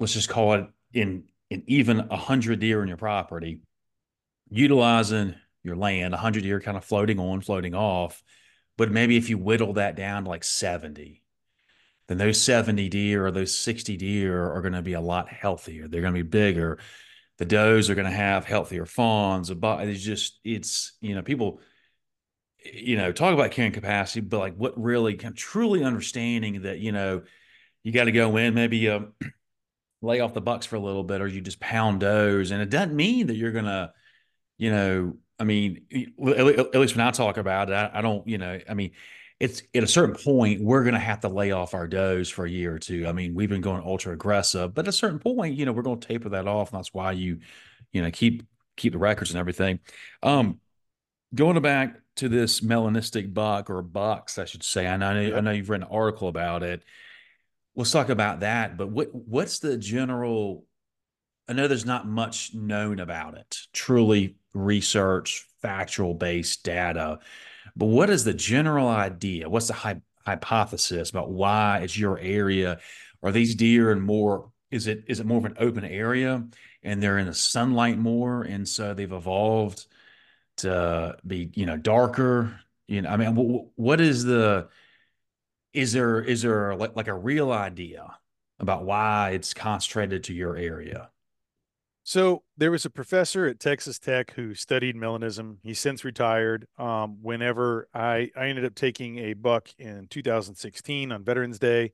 let's 0.00 0.14
just 0.14 0.28
call 0.28 0.54
it 0.54 0.66
in 0.92 1.24
in 1.50 1.62
even 1.66 2.00
a 2.10 2.16
hundred 2.16 2.60
deer 2.60 2.82
in 2.82 2.88
your 2.88 2.96
property, 2.96 3.60
utilizing 4.48 5.34
your 5.62 5.76
land, 5.76 6.14
a 6.14 6.18
hundred 6.18 6.42
deer 6.42 6.60
kind 6.60 6.76
of 6.76 6.84
floating 6.84 7.18
on, 7.18 7.40
floating 7.40 7.74
off. 7.74 8.22
But 8.76 8.90
maybe 8.90 9.16
if 9.16 9.30
you 9.30 9.38
whittle 9.38 9.74
that 9.74 9.96
down 9.96 10.24
to 10.24 10.30
like 10.30 10.44
70, 10.44 11.22
then 12.08 12.18
those 12.18 12.40
70 12.40 12.88
deer 12.88 13.26
or 13.26 13.30
those 13.30 13.56
60 13.56 13.96
deer 13.96 14.50
are 14.50 14.60
going 14.60 14.72
to 14.72 14.82
be 14.82 14.94
a 14.94 15.00
lot 15.00 15.28
healthier. 15.28 15.88
They're 15.88 16.00
going 16.00 16.14
to 16.14 16.24
be 16.24 16.28
bigger. 16.28 16.78
The 17.38 17.44
does 17.44 17.90
are 17.90 17.94
going 17.94 18.10
to 18.10 18.10
have 18.10 18.44
healthier 18.44 18.86
fawns. 18.86 19.50
It's 19.50 20.02
just, 20.02 20.40
it's, 20.44 20.92
you 21.00 21.14
know, 21.14 21.22
people, 21.22 21.60
you 22.64 22.96
know, 22.96 23.12
talk 23.12 23.34
about 23.34 23.50
carrying 23.50 23.72
capacity, 23.72 24.20
but 24.20 24.38
like 24.38 24.56
what 24.56 24.80
really 24.80 25.14
kind 25.14 25.32
of 25.32 25.38
truly 25.38 25.84
understanding 25.84 26.62
that, 26.62 26.78
you 26.78 26.92
know, 26.92 27.22
you 27.82 27.92
got 27.92 28.04
to 28.04 28.12
go 28.12 28.36
in, 28.36 28.54
maybe 28.54 28.88
uh, 28.88 29.00
lay 30.02 30.20
off 30.20 30.34
the 30.34 30.40
bucks 30.40 30.66
for 30.66 30.76
a 30.76 30.80
little 30.80 31.04
bit, 31.04 31.20
or 31.20 31.26
you 31.26 31.40
just 31.40 31.60
pound 31.60 32.00
does. 32.00 32.50
And 32.50 32.62
it 32.62 32.70
doesn't 32.70 32.94
mean 32.94 33.28
that 33.28 33.36
you're 33.36 33.52
going 33.52 33.64
to, 33.64 33.92
you 34.58 34.70
know, 34.70 35.16
I 35.42 35.44
mean, 35.44 35.86
at 35.90 36.74
least 36.76 36.94
when 36.94 37.04
I 37.04 37.10
talk 37.10 37.36
about 37.36 37.68
it, 37.68 37.72
I, 37.72 37.90
I 37.94 38.00
don't, 38.00 38.24
you 38.28 38.38
know, 38.38 38.60
I 38.68 38.74
mean, 38.74 38.92
it's 39.40 39.60
at 39.74 39.82
a 39.82 39.88
certain 39.88 40.14
point 40.14 40.62
we're 40.62 40.84
going 40.84 40.94
to 40.94 41.00
have 41.00 41.18
to 41.22 41.28
lay 41.28 41.50
off 41.50 41.74
our 41.74 41.88
does 41.88 42.28
for 42.28 42.44
a 42.44 42.48
year 42.48 42.72
or 42.72 42.78
two. 42.78 43.08
I 43.08 43.12
mean, 43.12 43.34
we've 43.34 43.48
been 43.48 43.60
going 43.60 43.82
ultra 43.82 44.12
aggressive, 44.12 44.72
but 44.72 44.84
at 44.84 44.90
a 44.90 44.92
certain 44.92 45.18
point, 45.18 45.58
you 45.58 45.66
know, 45.66 45.72
we're 45.72 45.82
going 45.82 45.98
to 45.98 46.06
taper 46.06 46.28
that 46.28 46.46
off, 46.46 46.70
and 46.70 46.78
that's 46.78 46.94
why 46.94 47.10
you, 47.10 47.40
you 47.90 48.02
know, 48.02 48.12
keep 48.12 48.44
keep 48.76 48.92
the 48.92 49.00
records 49.00 49.32
and 49.32 49.40
everything. 49.40 49.80
Um, 50.22 50.60
going 51.34 51.60
back 51.60 51.96
to 52.18 52.28
this 52.28 52.60
melanistic 52.60 53.34
buck 53.34 53.68
or 53.68 53.82
bucks, 53.82 54.38
I 54.38 54.44
should 54.44 54.62
say. 54.62 54.86
I 54.86 54.96
know 54.96 55.08
I 55.08 55.40
know 55.40 55.50
you've 55.50 55.70
read 55.70 55.80
an 55.80 55.88
article 55.90 56.28
about 56.28 56.62
it. 56.62 56.84
Let's 57.74 57.90
talk 57.90 58.10
about 58.10 58.40
that. 58.40 58.76
But 58.76 58.90
what 58.90 59.08
what's 59.12 59.58
the 59.58 59.76
general? 59.76 60.66
I 61.48 61.54
know 61.54 61.66
there's 61.66 61.84
not 61.84 62.06
much 62.06 62.54
known 62.54 63.00
about 63.00 63.36
it. 63.36 63.58
Truly 63.72 64.36
research, 64.54 65.46
factual 65.60 66.14
based 66.14 66.64
data. 66.64 67.18
But 67.76 67.86
what 67.86 68.10
is 68.10 68.24
the 68.24 68.34
general 68.34 68.88
idea? 68.88 69.48
What's 69.48 69.68
the 69.68 69.74
hy- 69.74 70.02
hypothesis 70.26 71.10
about 71.10 71.30
why 71.30 71.78
it's 71.78 71.98
your 71.98 72.18
area? 72.18 72.80
Are 73.22 73.32
these 73.32 73.54
deer 73.54 73.92
in 73.92 74.00
more? 74.00 74.50
Is 74.70 74.86
it 74.86 75.04
is 75.06 75.20
it 75.20 75.26
more 75.26 75.38
of 75.38 75.44
an 75.44 75.56
open 75.58 75.84
area 75.84 76.46
and 76.82 77.02
they're 77.02 77.18
in 77.18 77.26
the 77.26 77.34
sunlight 77.34 77.98
more, 77.98 78.42
and 78.42 78.68
so 78.68 78.94
they've 78.94 79.12
evolved 79.12 79.86
to 80.58 81.16
be 81.26 81.50
you 81.54 81.66
know 81.66 81.76
darker? 81.76 82.60
You 82.88 83.02
know, 83.02 83.10
I 83.10 83.16
mean, 83.16 83.70
what 83.76 84.00
is 84.00 84.24
the? 84.24 84.68
Is 85.72 85.92
there 85.92 86.20
is 86.20 86.42
there 86.42 86.74
like, 86.76 86.96
like 86.96 87.08
a 87.08 87.14
real 87.14 87.52
idea 87.52 88.16
about 88.58 88.84
why 88.84 89.30
it's 89.30 89.54
concentrated 89.54 90.24
to 90.24 90.34
your 90.34 90.56
area? 90.56 91.11
So 92.04 92.42
there 92.56 92.72
was 92.72 92.84
a 92.84 92.90
professor 92.90 93.46
at 93.46 93.60
Texas 93.60 93.98
Tech 93.98 94.32
who 94.32 94.54
studied 94.54 94.96
melanism. 94.96 95.58
He's 95.62 95.78
since 95.78 96.04
retired. 96.04 96.66
Um, 96.76 97.18
whenever 97.22 97.88
I, 97.94 98.30
I 98.36 98.48
ended 98.48 98.64
up 98.64 98.74
taking 98.74 99.18
a 99.18 99.34
buck 99.34 99.68
in 99.78 100.08
2016 100.08 101.12
on 101.12 101.22
Veterans 101.22 101.60
Day, 101.60 101.92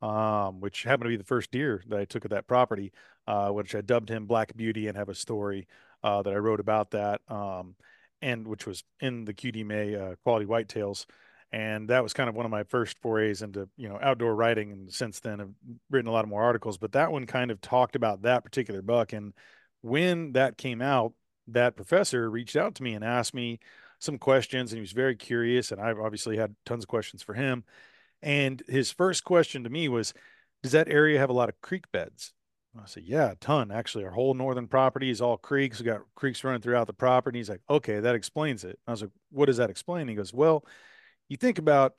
um, 0.00 0.60
which 0.60 0.84
happened 0.84 1.04
to 1.04 1.10
be 1.10 1.16
the 1.16 1.24
first 1.24 1.50
deer 1.50 1.82
that 1.88 2.00
I 2.00 2.06
took 2.06 2.24
at 2.24 2.30
that 2.30 2.46
property, 2.46 2.92
uh, 3.26 3.50
which 3.50 3.74
I 3.74 3.82
dubbed 3.82 4.08
him 4.08 4.24
Black 4.24 4.56
Beauty 4.56 4.88
and 4.88 4.96
have 4.96 5.10
a 5.10 5.14
story 5.14 5.68
uh, 6.02 6.22
that 6.22 6.32
I 6.32 6.36
wrote 6.36 6.60
about 6.60 6.92
that, 6.92 7.20
um, 7.28 7.74
and 8.22 8.48
which 8.48 8.66
was 8.66 8.82
in 9.00 9.26
the 9.26 9.34
QDMA 9.34 10.12
uh, 10.12 10.16
Quality 10.24 10.46
Whitetails 10.46 11.04
and 11.52 11.88
that 11.88 12.02
was 12.02 12.12
kind 12.12 12.28
of 12.28 12.34
one 12.34 12.44
of 12.44 12.50
my 12.50 12.62
first 12.64 12.98
forays 13.00 13.42
into 13.42 13.68
you 13.76 13.88
know 13.88 13.98
outdoor 14.00 14.34
writing 14.34 14.72
and 14.72 14.92
since 14.92 15.20
then 15.20 15.40
i've 15.40 15.54
written 15.90 16.08
a 16.08 16.12
lot 16.12 16.24
of 16.24 16.30
more 16.30 16.42
articles 16.42 16.78
but 16.78 16.92
that 16.92 17.10
one 17.10 17.26
kind 17.26 17.50
of 17.50 17.60
talked 17.60 17.96
about 17.96 18.22
that 18.22 18.44
particular 18.44 18.82
buck 18.82 19.12
and 19.12 19.32
when 19.82 20.32
that 20.32 20.56
came 20.56 20.80
out 20.80 21.12
that 21.48 21.76
professor 21.76 22.30
reached 22.30 22.56
out 22.56 22.74
to 22.74 22.82
me 22.82 22.94
and 22.94 23.04
asked 23.04 23.34
me 23.34 23.58
some 23.98 24.18
questions 24.18 24.72
and 24.72 24.78
he 24.78 24.82
was 24.82 24.92
very 24.92 25.16
curious 25.16 25.72
and 25.72 25.80
i've 25.80 25.98
obviously 25.98 26.36
had 26.36 26.54
tons 26.64 26.84
of 26.84 26.88
questions 26.88 27.22
for 27.22 27.34
him 27.34 27.64
and 28.22 28.62
his 28.68 28.90
first 28.90 29.24
question 29.24 29.64
to 29.64 29.70
me 29.70 29.88
was 29.88 30.14
does 30.62 30.72
that 30.72 30.88
area 30.88 31.18
have 31.18 31.30
a 31.30 31.34
lot 31.34 31.48
of 31.48 31.60
creek 31.60 31.90
beds 31.92 32.32
I 32.78 32.86
said, 32.86 33.02
yeah, 33.04 33.32
a 33.32 33.34
ton. 33.34 33.72
Actually, 33.72 34.04
our 34.04 34.12
whole 34.12 34.32
northern 34.32 34.68
property 34.68 35.10
is 35.10 35.20
all 35.20 35.36
creeks. 35.36 35.80
We 35.80 35.86
got 35.86 36.02
creeks 36.14 36.44
running 36.44 36.60
throughout 36.60 36.86
the 36.86 36.92
property. 36.92 37.40
He's 37.40 37.50
like, 37.50 37.62
okay, 37.68 37.98
that 37.98 38.14
explains 38.14 38.62
it. 38.62 38.78
I 38.86 38.92
was 38.92 39.02
like, 39.02 39.10
what 39.32 39.46
does 39.46 39.56
that 39.56 39.70
explain? 39.70 40.06
He 40.06 40.14
goes, 40.14 40.32
well, 40.32 40.64
you 41.30 41.38
think 41.38 41.58
about 41.58 41.94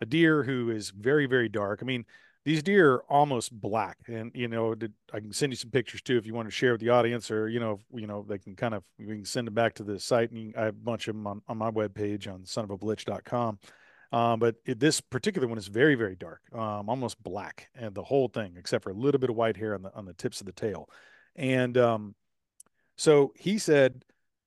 a 0.00 0.06
deer 0.06 0.42
who 0.42 0.70
is 0.70 0.90
very, 0.90 1.26
very 1.26 1.50
dark. 1.50 1.80
I 1.82 1.84
mean, 1.84 2.06
these 2.44 2.62
deer 2.62 2.94
are 2.94 3.04
almost 3.08 3.52
black 3.52 3.98
and 4.08 4.32
you 4.34 4.48
know 4.48 4.74
i 5.12 5.20
can 5.20 5.32
send 5.32 5.52
you 5.52 5.56
some 5.56 5.70
pictures 5.70 6.02
too 6.02 6.16
if 6.16 6.26
you 6.26 6.34
want 6.34 6.48
to 6.48 6.50
share 6.50 6.72
with 6.72 6.80
the 6.80 6.88
audience 6.88 7.30
or 7.30 7.48
you 7.48 7.60
know 7.60 7.78
you 7.94 8.06
know 8.06 8.24
they 8.28 8.38
can 8.38 8.56
kind 8.56 8.74
of 8.74 8.82
we 8.98 9.06
can 9.06 9.24
send 9.24 9.46
them 9.46 9.54
back 9.54 9.74
to 9.74 9.84
the 9.84 9.98
site 9.98 10.30
and 10.32 10.54
i 10.56 10.64
have 10.64 10.74
a 10.74 10.84
bunch 10.84 11.08
of 11.08 11.14
them 11.14 11.26
on, 11.26 11.40
on 11.48 11.56
my 11.56 11.70
webpage 11.70 12.26
on 12.26 12.40
sonofablitch.com 12.40 13.58
um, 14.10 14.38
but 14.40 14.56
it, 14.66 14.78
this 14.78 15.00
particular 15.00 15.46
one 15.46 15.58
is 15.58 15.68
very 15.68 15.94
very 15.94 16.16
dark 16.16 16.40
um, 16.52 16.88
almost 16.88 17.22
black 17.22 17.68
and 17.74 17.94
the 17.94 18.02
whole 18.02 18.28
thing 18.28 18.54
except 18.56 18.82
for 18.82 18.90
a 18.90 18.94
little 18.94 19.20
bit 19.20 19.30
of 19.30 19.36
white 19.36 19.56
hair 19.56 19.74
on 19.74 19.82
the 19.82 19.94
on 19.94 20.04
the 20.04 20.14
tips 20.14 20.40
of 20.40 20.46
the 20.46 20.52
tail 20.52 20.88
and 21.36 21.78
um, 21.78 22.14
so 22.96 23.32
he 23.36 23.58
said 23.58 24.04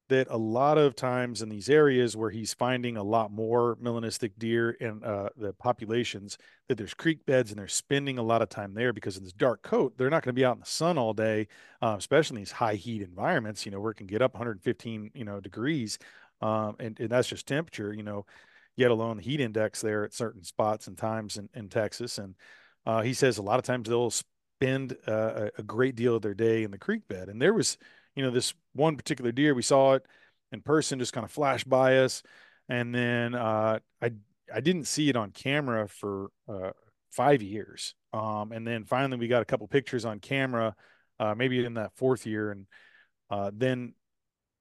that 0.10 0.28
a 0.30 0.38
lot 0.38 0.78
of 0.78 0.96
times 0.96 1.42
in 1.42 1.50
these 1.50 1.70
areas 1.70 2.16
where 2.16 2.30
he's 2.30 2.54
finding 2.54 2.96
a 2.96 3.04
lot 3.04 3.32
more 3.32 3.76
melanistic 3.78 4.32
deer 4.38 4.72
in 4.72 5.04
uh, 5.04 5.30
the 5.36 5.52
populations, 5.54 6.38
that 6.68 6.78
there's 6.78 6.94
creek 6.94 7.26
beds 7.26 7.52
and 7.52 7.60
they're 7.60 7.68
spending 7.68 8.18
a 8.18 8.24
lot 8.24 8.42
of 8.42 8.50
time 8.50 8.74
there 8.74 8.94
because 8.94 9.18
in 9.18 9.24
this 9.24 9.34
dark 9.34 9.64
coat, 9.64 9.98
they're 9.98 10.10
not 10.10 10.24
going 10.24 10.34
to 10.34 10.40
be 10.40 10.46
out 10.46 10.56
in 10.56 10.60
the 10.60 10.66
sun 10.66 10.98
all 10.98 11.14
day, 11.14 11.48
uh, 11.82 11.96
especially 11.98 12.36
in 12.36 12.42
these 12.42 12.52
high 12.52 12.76
heat 12.76 13.02
environments, 13.02 13.66
you 13.66 13.72
know, 13.72 13.80
where 13.80 13.92
it 13.92 13.96
can 13.96 14.08
get 14.08 14.22
up 14.22 14.34
115, 14.34 15.12
you 15.14 15.26
know, 15.26 15.40
degrees. 15.40 15.98
Um, 16.42 16.76
and, 16.80 17.00
and 17.00 17.10
that's 17.10 17.28
just 17.28 17.48
temperature, 17.48 17.94
you 17.94 18.04
know, 18.04 18.26
yet 18.76 18.92
alone 18.92 19.18
the 19.18 19.24
heat 19.24 19.40
index 19.40 19.82
there 19.82 20.04
at 20.04 20.14
certain 20.14 20.44
spots 20.44 20.88
and 20.88 20.98
times 20.98 21.38
in, 21.38 21.50
in 21.56 21.70
Texas. 21.70 22.20
And 22.20 22.36
uh, 22.86 23.02
he 23.02 23.14
says 23.14 23.38
a 23.38 23.44
lot 23.44 23.58
of 23.58 23.66
times 23.66 23.90
they'll 23.90 24.12
spend 24.12 24.96
uh, 25.08 25.50
a 25.58 25.64
great 25.64 25.96
deal 25.96 26.16
of 26.16 26.22
their 26.22 26.34
day 26.34 26.64
in 26.64 26.72
the 26.72 26.78
creek 26.78 27.08
bed. 27.08 27.30
And 27.30 27.42
there 27.42 27.54
was, 27.54 27.78
you 28.16 28.24
know, 28.24 28.32
this 28.32 28.54
one 28.74 28.96
particular 28.96 29.32
deer, 29.32 29.54
we 29.54 29.62
saw 29.62 29.94
it 29.94 30.06
in 30.52 30.62
person, 30.62 31.00
just 31.00 31.14
kind 31.14 31.26
of 31.26 31.32
flash 31.32 31.64
by 31.64 31.98
us. 32.00 32.24
And 32.70 32.94
then 32.94 33.36
uh, 33.36 33.80
I 34.02 34.12
I 34.54 34.62
didn't 34.62 34.86
see 34.86 35.10
it 35.10 35.16
on 35.16 35.32
camera 35.32 35.88
for 35.88 36.30
uh, 36.48 36.72
five 37.12 37.42
years. 37.42 37.96
Um, 38.14 38.52
and 38.52 38.66
then 38.66 38.86
finally 38.86 39.18
we 39.18 39.28
got 39.28 39.42
a 39.42 39.46
couple 39.46 39.68
pictures 39.68 40.06
on 40.06 40.20
camera, 40.20 40.76
uh, 41.20 41.36
maybe 41.36 41.64
in 41.64 41.76
that 41.76 41.96
fourth 41.96 42.26
year, 42.26 42.52
and 42.52 42.66
uh, 43.30 43.52
then 43.54 43.94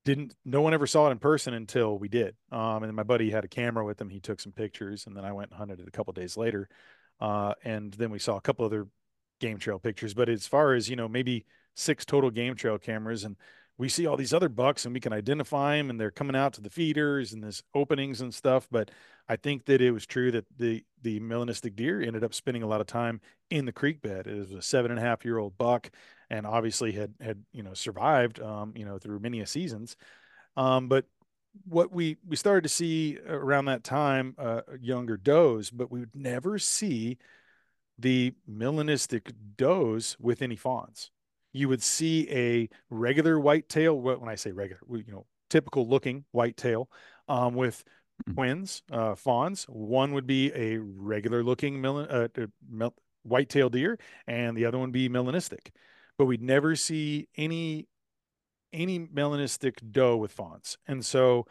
didn't 0.04 0.34
no 0.44 0.60
one 0.60 0.74
ever 0.74 0.86
saw 0.86 1.08
it 1.08 1.12
in 1.12 1.18
person 1.18 1.54
until 1.54 1.98
we 1.98 2.08
did. 2.08 2.34
Um, 2.52 2.82
and 2.82 2.94
my 2.94 3.02
buddy 3.02 3.30
had 3.30 3.44
a 3.44 3.48
camera 3.48 3.84
with 3.84 4.00
him. 4.00 4.10
He 4.10 4.20
took 4.20 4.40
some 4.40 4.52
pictures, 4.52 5.06
and 5.06 5.16
then 5.16 5.24
I 5.24 5.32
went 5.32 5.50
and 5.50 5.58
hunted 5.58 5.80
it 5.80 5.88
a 5.88 5.90
couple 5.90 6.12
days 6.12 6.36
later. 6.36 6.68
Uh, 7.20 7.54
and 7.64 7.92
then 7.94 8.10
we 8.10 8.18
saw 8.18 8.36
a 8.36 8.40
couple 8.40 8.64
other 8.66 8.86
game 9.40 9.58
trail 9.58 9.78
pictures. 9.78 10.14
But 10.14 10.28
as 10.28 10.46
far 10.46 10.74
as 10.74 10.90
you 10.90 10.96
know, 10.96 11.08
maybe 11.08 11.46
six 11.74 12.04
total 12.04 12.30
game 12.30 12.54
trail 12.54 12.78
cameras 12.78 13.24
and 13.24 13.36
we 13.76 13.88
see 13.88 14.06
all 14.06 14.16
these 14.16 14.32
other 14.32 14.48
bucks 14.48 14.84
and 14.84 14.94
we 14.94 15.00
can 15.00 15.12
identify 15.12 15.76
them 15.76 15.90
and 15.90 16.00
they're 16.00 16.10
coming 16.10 16.36
out 16.36 16.52
to 16.52 16.60
the 16.60 16.70
feeders 16.70 17.32
and 17.32 17.42
there's 17.42 17.62
openings 17.74 18.20
and 18.20 18.32
stuff 18.32 18.68
but 18.70 18.90
i 19.28 19.36
think 19.36 19.64
that 19.64 19.80
it 19.80 19.90
was 19.90 20.06
true 20.06 20.30
that 20.30 20.44
the 20.58 20.84
the 21.02 21.20
melanistic 21.20 21.76
deer 21.76 22.00
ended 22.02 22.24
up 22.24 22.34
spending 22.34 22.62
a 22.62 22.66
lot 22.66 22.80
of 22.80 22.86
time 22.86 23.20
in 23.50 23.66
the 23.66 23.72
creek 23.72 24.02
bed. 24.02 24.26
It 24.26 24.34
was 24.36 24.50
a 24.50 24.62
seven 24.62 24.90
and 24.90 24.98
a 24.98 25.02
half 25.02 25.24
year 25.24 25.38
old 25.38 25.56
buck 25.56 25.90
and 26.30 26.46
obviously 26.46 26.92
had 26.92 27.14
had 27.20 27.44
you 27.52 27.62
know 27.62 27.74
survived 27.74 28.40
um, 28.40 28.72
you 28.74 28.84
know 28.84 28.98
through 28.98 29.20
many 29.20 29.44
seasons. 29.44 29.96
Um, 30.56 30.88
but 30.88 31.04
what 31.64 31.92
we 31.92 32.16
we 32.26 32.36
started 32.36 32.62
to 32.62 32.68
see 32.68 33.18
around 33.28 33.66
that 33.66 33.84
time 33.84 34.34
uh, 34.38 34.62
younger 34.80 35.16
does 35.16 35.70
but 35.70 35.88
we 35.88 36.00
would 36.00 36.16
never 36.16 36.58
see 36.58 37.16
the 37.96 38.34
melanistic 38.50 39.32
does 39.56 40.16
with 40.18 40.42
any 40.42 40.56
fawns 40.56 41.12
you 41.54 41.68
would 41.70 41.82
see 41.82 42.28
a 42.30 42.68
regular 42.90 43.40
whitetail. 43.40 43.98
When 43.98 44.28
I 44.28 44.34
say 44.34 44.52
regular, 44.52 44.80
you 44.90 45.12
know, 45.12 45.24
typical 45.48 45.88
looking 45.88 46.24
whitetail 46.32 46.90
um, 47.28 47.54
with 47.54 47.84
mm. 48.28 48.34
twins, 48.34 48.82
uh, 48.92 49.14
fawns. 49.14 49.64
One 49.64 50.12
would 50.12 50.26
be 50.26 50.52
a 50.52 50.78
regular 50.78 51.42
looking 51.42 51.80
mel- 51.80 52.06
uh, 52.10 52.90
whitetail 53.22 53.70
deer, 53.70 53.98
and 54.26 54.56
the 54.56 54.66
other 54.66 54.78
one 54.78 54.88
would 54.88 54.92
be 54.92 55.08
melanistic. 55.08 55.70
But 56.18 56.26
we'd 56.26 56.42
never 56.42 56.76
see 56.76 57.28
any 57.36 57.88
any 58.72 58.98
melanistic 58.98 59.78
doe 59.92 60.16
with 60.16 60.32
fawns. 60.32 60.76
And 60.88 61.06
so 61.06 61.46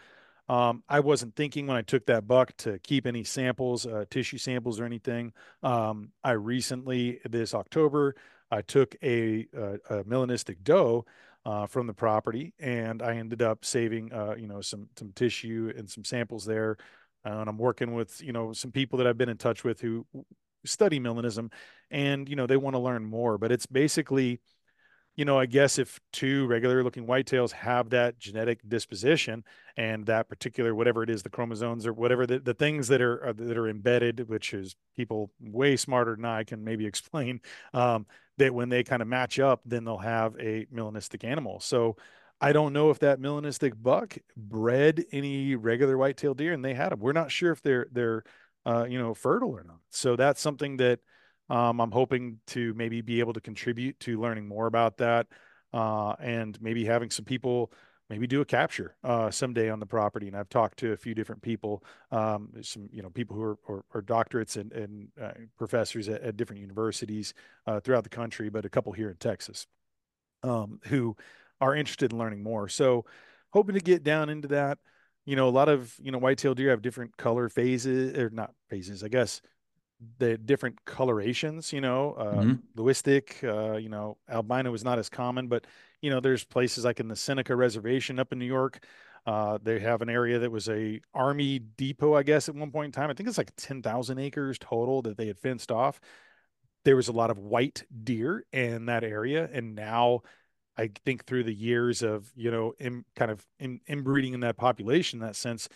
um, 0.50 0.84
I 0.90 1.00
wasn't 1.00 1.38
thinking 1.38 1.68
when 1.68 1.78
I 1.78 1.82
took 1.82 2.06
that 2.08 2.28
buck 2.28 2.56
to 2.58 2.80
keep 2.80 3.08
any 3.08 3.24
samples, 3.24 3.86
uh, 3.86 4.04
tissue 4.10 4.38
samples 4.38 4.80
or 4.80 4.86
anything. 4.86 5.32
Um, 5.64 6.12
I 6.22 6.32
recently, 6.32 7.22
this 7.24 7.54
October, 7.54 8.16
I 8.54 8.62
took 8.62 8.96
a, 9.04 9.48
a, 9.54 9.74
a 9.90 10.04
melanistic 10.04 10.58
doe 10.64 11.06
uh, 11.46 11.66
from 11.66 11.88
the 11.88 11.94
property, 11.94 12.54
and 12.60 13.02
I 13.02 13.16
ended 13.16 13.42
up 13.42 13.66
saving, 13.66 14.14
uh, 14.14 14.36
you 14.38 14.48
know, 14.48 14.62
some 14.62 14.88
some 14.98 15.12
tissue 15.14 15.74
and 15.76 15.90
some 15.90 16.06
samples 16.06 16.46
there. 16.46 16.78
Uh, 17.26 17.40
and 17.40 17.50
I'm 17.50 17.58
working 17.58 17.94
with, 17.94 18.22
you 18.22 18.34
know, 18.34 18.54
some 18.54 18.72
people 18.72 18.98
that 18.98 19.08
I've 19.08 19.18
been 19.18 19.30
in 19.30 19.38
touch 19.38 19.64
with 19.64 19.80
who 19.82 20.06
study 20.66 21.00
melanism 21.00 21.52
and 21.92 22.30
you 22.30 22.36
know 22.36 22.48
they 22.48 22.58
want 22.58 22.74
to 22.74 22.80
learn 22.80 23.04
more 23.04 23.38
but 23.38 23.52
it's 23.52 23.66
basically 23.66 24.40
you 25.16 25.26
know, 25.26 25.38
I 25.38 25.46
guess 25.46 25.78
if 25.78 26.00
two 26.12 26.48
regular 26.48 26.84
looking 26.84 27.06
whitetails 27.06 27.52
have 27.52 27.92
that 27.92 28.18
genetic 28.18 28.68
disposition 28.68 29.44
and 29.78 30.06
that 30.08 30.28
particular 30.28 30.74
whatever 30.74 31.04
it 31.04 31.10
is, 31.10 31.22
the 31.22 31.30
chromosomes 31.30 31.86
or 31.86 31.94
whatever 31.94 32.26
the, 32.26 32.40
the 32.40 32.54
things 32.56 32.88
that 32.88 33.02
are, 33.02 33.28
uh, 33.28 33.34
that 33.36 33.58
are 33.58 33.68
embedded, 33.68 34.28
which 34.28 34.54
is 34.54 34.76
people 34.96 35.32
way 35.40 35.76
smarter 35.76 36.16
than 36.16 36.26
I 36.26 36.44
can 36.44 36.64
maybe 36.64 36.86
explain, 36.88 37.42
um, 37.74 38.08
that 38.38 38.54
when 38.54 38.70
they 38.70 38.84
kind 38.84 39.02
of 39.02 39.08
match 39.08 39.40
up, 39.40 39.62
then 39.66 39.84
they'll 39.84 39.98
have 39.98 40.36
a 40.40 40.66
melanistic 40.74 41.24
animal. 41.24 41.60
So 41.60 41.96
I 42.42 42.52
don't 42.52 42.74
know 42.74 42.90
if 42.90 43.00
that 43.00 43.20
melanistic 43.20 43.74
buck 43.82 44.18
bred 44.36 45.06
any 45.12 45.56
regular 45.56 45.98
whitetail 45.98 46.34
deer 46.34 46.54
and 46.54 46.66
they 46.66 46.74
had 46.74 46.92
them. 46.92 47.00
We're 47.00 47.14
not 47.14 47.32
sure 47.32 47.52
if 47.52 47.62
they're 47.62 47.88
they're 47.92 48.24
uh, 48.66 48.86
you 48.90 48.98
know 48.98 49.14
fertile 49.14 49.52
or 49.52 49.64
not. 49.64 49.80
So 49.92 50.16
that's 50.16 50.42
something 50.42 50.78
that 50.78 51.00
um, 51.50 51.80
I'm 51.80 51.92
hoping 51.92 52.40
to 52.48 52.74
maybe 52.74 53.02
be 53.02 53.20
able 53.20 53.34
to 53.34 53.42
contribute 53.42 54.00
to 54.02 54.20
learning 54.20 54.48
more 54.48 54.68
about 54.68 54.98
that 54.98 55.28
uh, 55.74 56.14
and 56.20 56.60
maybe 56.62 56.86
having 56.86 57.10
some 57.10 57.26
people 57.26 57.72
maybe 58.10 58.28
do 58.28 58.42
a 58.42 58.46
capture 58.46 58.96
uh, 59.04 59.32
someday 59.32 59.70
on 59.70 59.80
the 59.80 59.86
property. 59.86 60.28
And 60.28 60.38
I've 60.38 60.50
talked 60.50 60.78
to 60.80 60.92
a 60.92 60.98
few 60.98 61.16
different 61.16 61.42
people, 61.42 61.84
um, 62.12 62.50
some 62.62 62.90
you 62.92 63.02
know 63.02 63.10
people 63.10 63.36
who 63.36 63.44
are, 63.44 63.58
are, 63.68 63.86
are 63.94 64.02
doctorates 64.02 64.56
and, 64.58 64.72
and 64.72 65.08
uh, 65.22 65.32
professors 65.58 66.08
at, 66.10 66.22
at, 66.22 66.38
different 66.38 66.62
universities 66.62 67.34
uh, 67.66 67.80
throughout 67.80 68.04
the 68.04 68.10
country, 68.10 68.50
but 68.50 68.66
a 68.66 68.70
couple 68.70 68.92
here 68.92 69.10
in 69.10 69.18
Texas 69.18 69.68
um, 70.44 70.80
who 70.86 71.16
are 71.60 71.76
interested 71.76 72.12
in 72.12 72.20
learning 72.20 72.44
more. 72.44 72.68
So 72.68 73.06
hoping 73.52 73.76
to 73.76 73.82
get 73.82 74.04
down 74.04 74.30
into 74.30 74.50
that. 74.50 74.78
You 75.26 75.38
know, 75.38 75.48
a 75.48 75.50
lot 75.50 75.70
of 75.70 75.96
you 76.02 76.12
know 76.12 76.18
whitetail 76.18 76.54
deer 76.54 76.72
have 76.72 76.82
different 76.82 77.16
color 77.18 77.50
phases 77.50 78.18
or 78.18 78.30
not 78.30 78.52
phases, 78.70 79.04
I 79.04 79.08
guess 79.08 79.42
the 80.18 80.38
different 80.38 80.84
colorations, 80.86 81.74
you 81.74 81.82
know, 81.82 82.14
uh, 82.14 82.34
mm-hmm. 82.36 82.82
leucistic, 82.82 83.44
uh, 83.44 83.78
you 83.78 83.90
know, 83.90 84.18
albino 84.30 84.74
is 84.74 84.84
not 84.84 85.00
as 85.00 85.10
common, 85.10 85.48
but 85.48 85.66
you 86.02 86.10
know, 86.10 86.20
there's 86.20 86.44
places 86.44 86.84
like 86.84 87.00
in 87.00 87.08
the 87.08 87.16
Seneca 87.16 87.56
Reservation 87.56 88.20
up 88.20 88.34
in 88.34 88.40
New 88.40 88.46
York. 88.46 88.84
Uh, 89.26 89.58
they 89.64 89.80
have 89.80 90.02
an 90.02 90.10
area 90.10 90.38
that 90.40 90.52
was 90.52 90.68
a 90.68 91.00
army 91.14 91.60
depot, 91.60 92.14
I 92.14 92.24
guess, 92.24 92.50
at 92.50 92.56
one 92.56 92.72
point 92.72 92.88
in 92.88 92.92
time. 92.92 93.10
I 93.10 93.14
think 93.14 93.30
it's 93.30 93.38
like 93.38 93.56
10,000 93.56 94.20
acres 94.20 94.58
total 94.60 95.02
that 95.04 95.16
they 95.16 95.28
had 95.28 95.40
fenced 95.40 95.72
off. 95.72 96.02
There 96.84 96.98
was 96.98 97.08
a 97.08 97.14
lot 97.14 97.32
of 97.32 97.38
white 97.38 97.84
deer 98.04 98.46
in 98.52 98.88
that 98.88 99.06
area. 99.06 99.50
And 99.54 99.76
now 99.76 100.24
I 100.78 100.90
think 101.06 101.26
through 101.26 101.46
the 101.46 101.54
years 101.54 102.02
of, 102.02 102.30
you 102.36 102.52
know, 102.52 102.74
in, 102.80 103.06
kind 103.16 103.32
of 103.32 103.46
in, 103.60 103.80
inbreeding 103.88 104.34
in 104.34 104.42
that 104.42 104.58
population, 104.58 105.22
in 105.22 105.26
that 105.26 105.38
sense, 105.38 105.70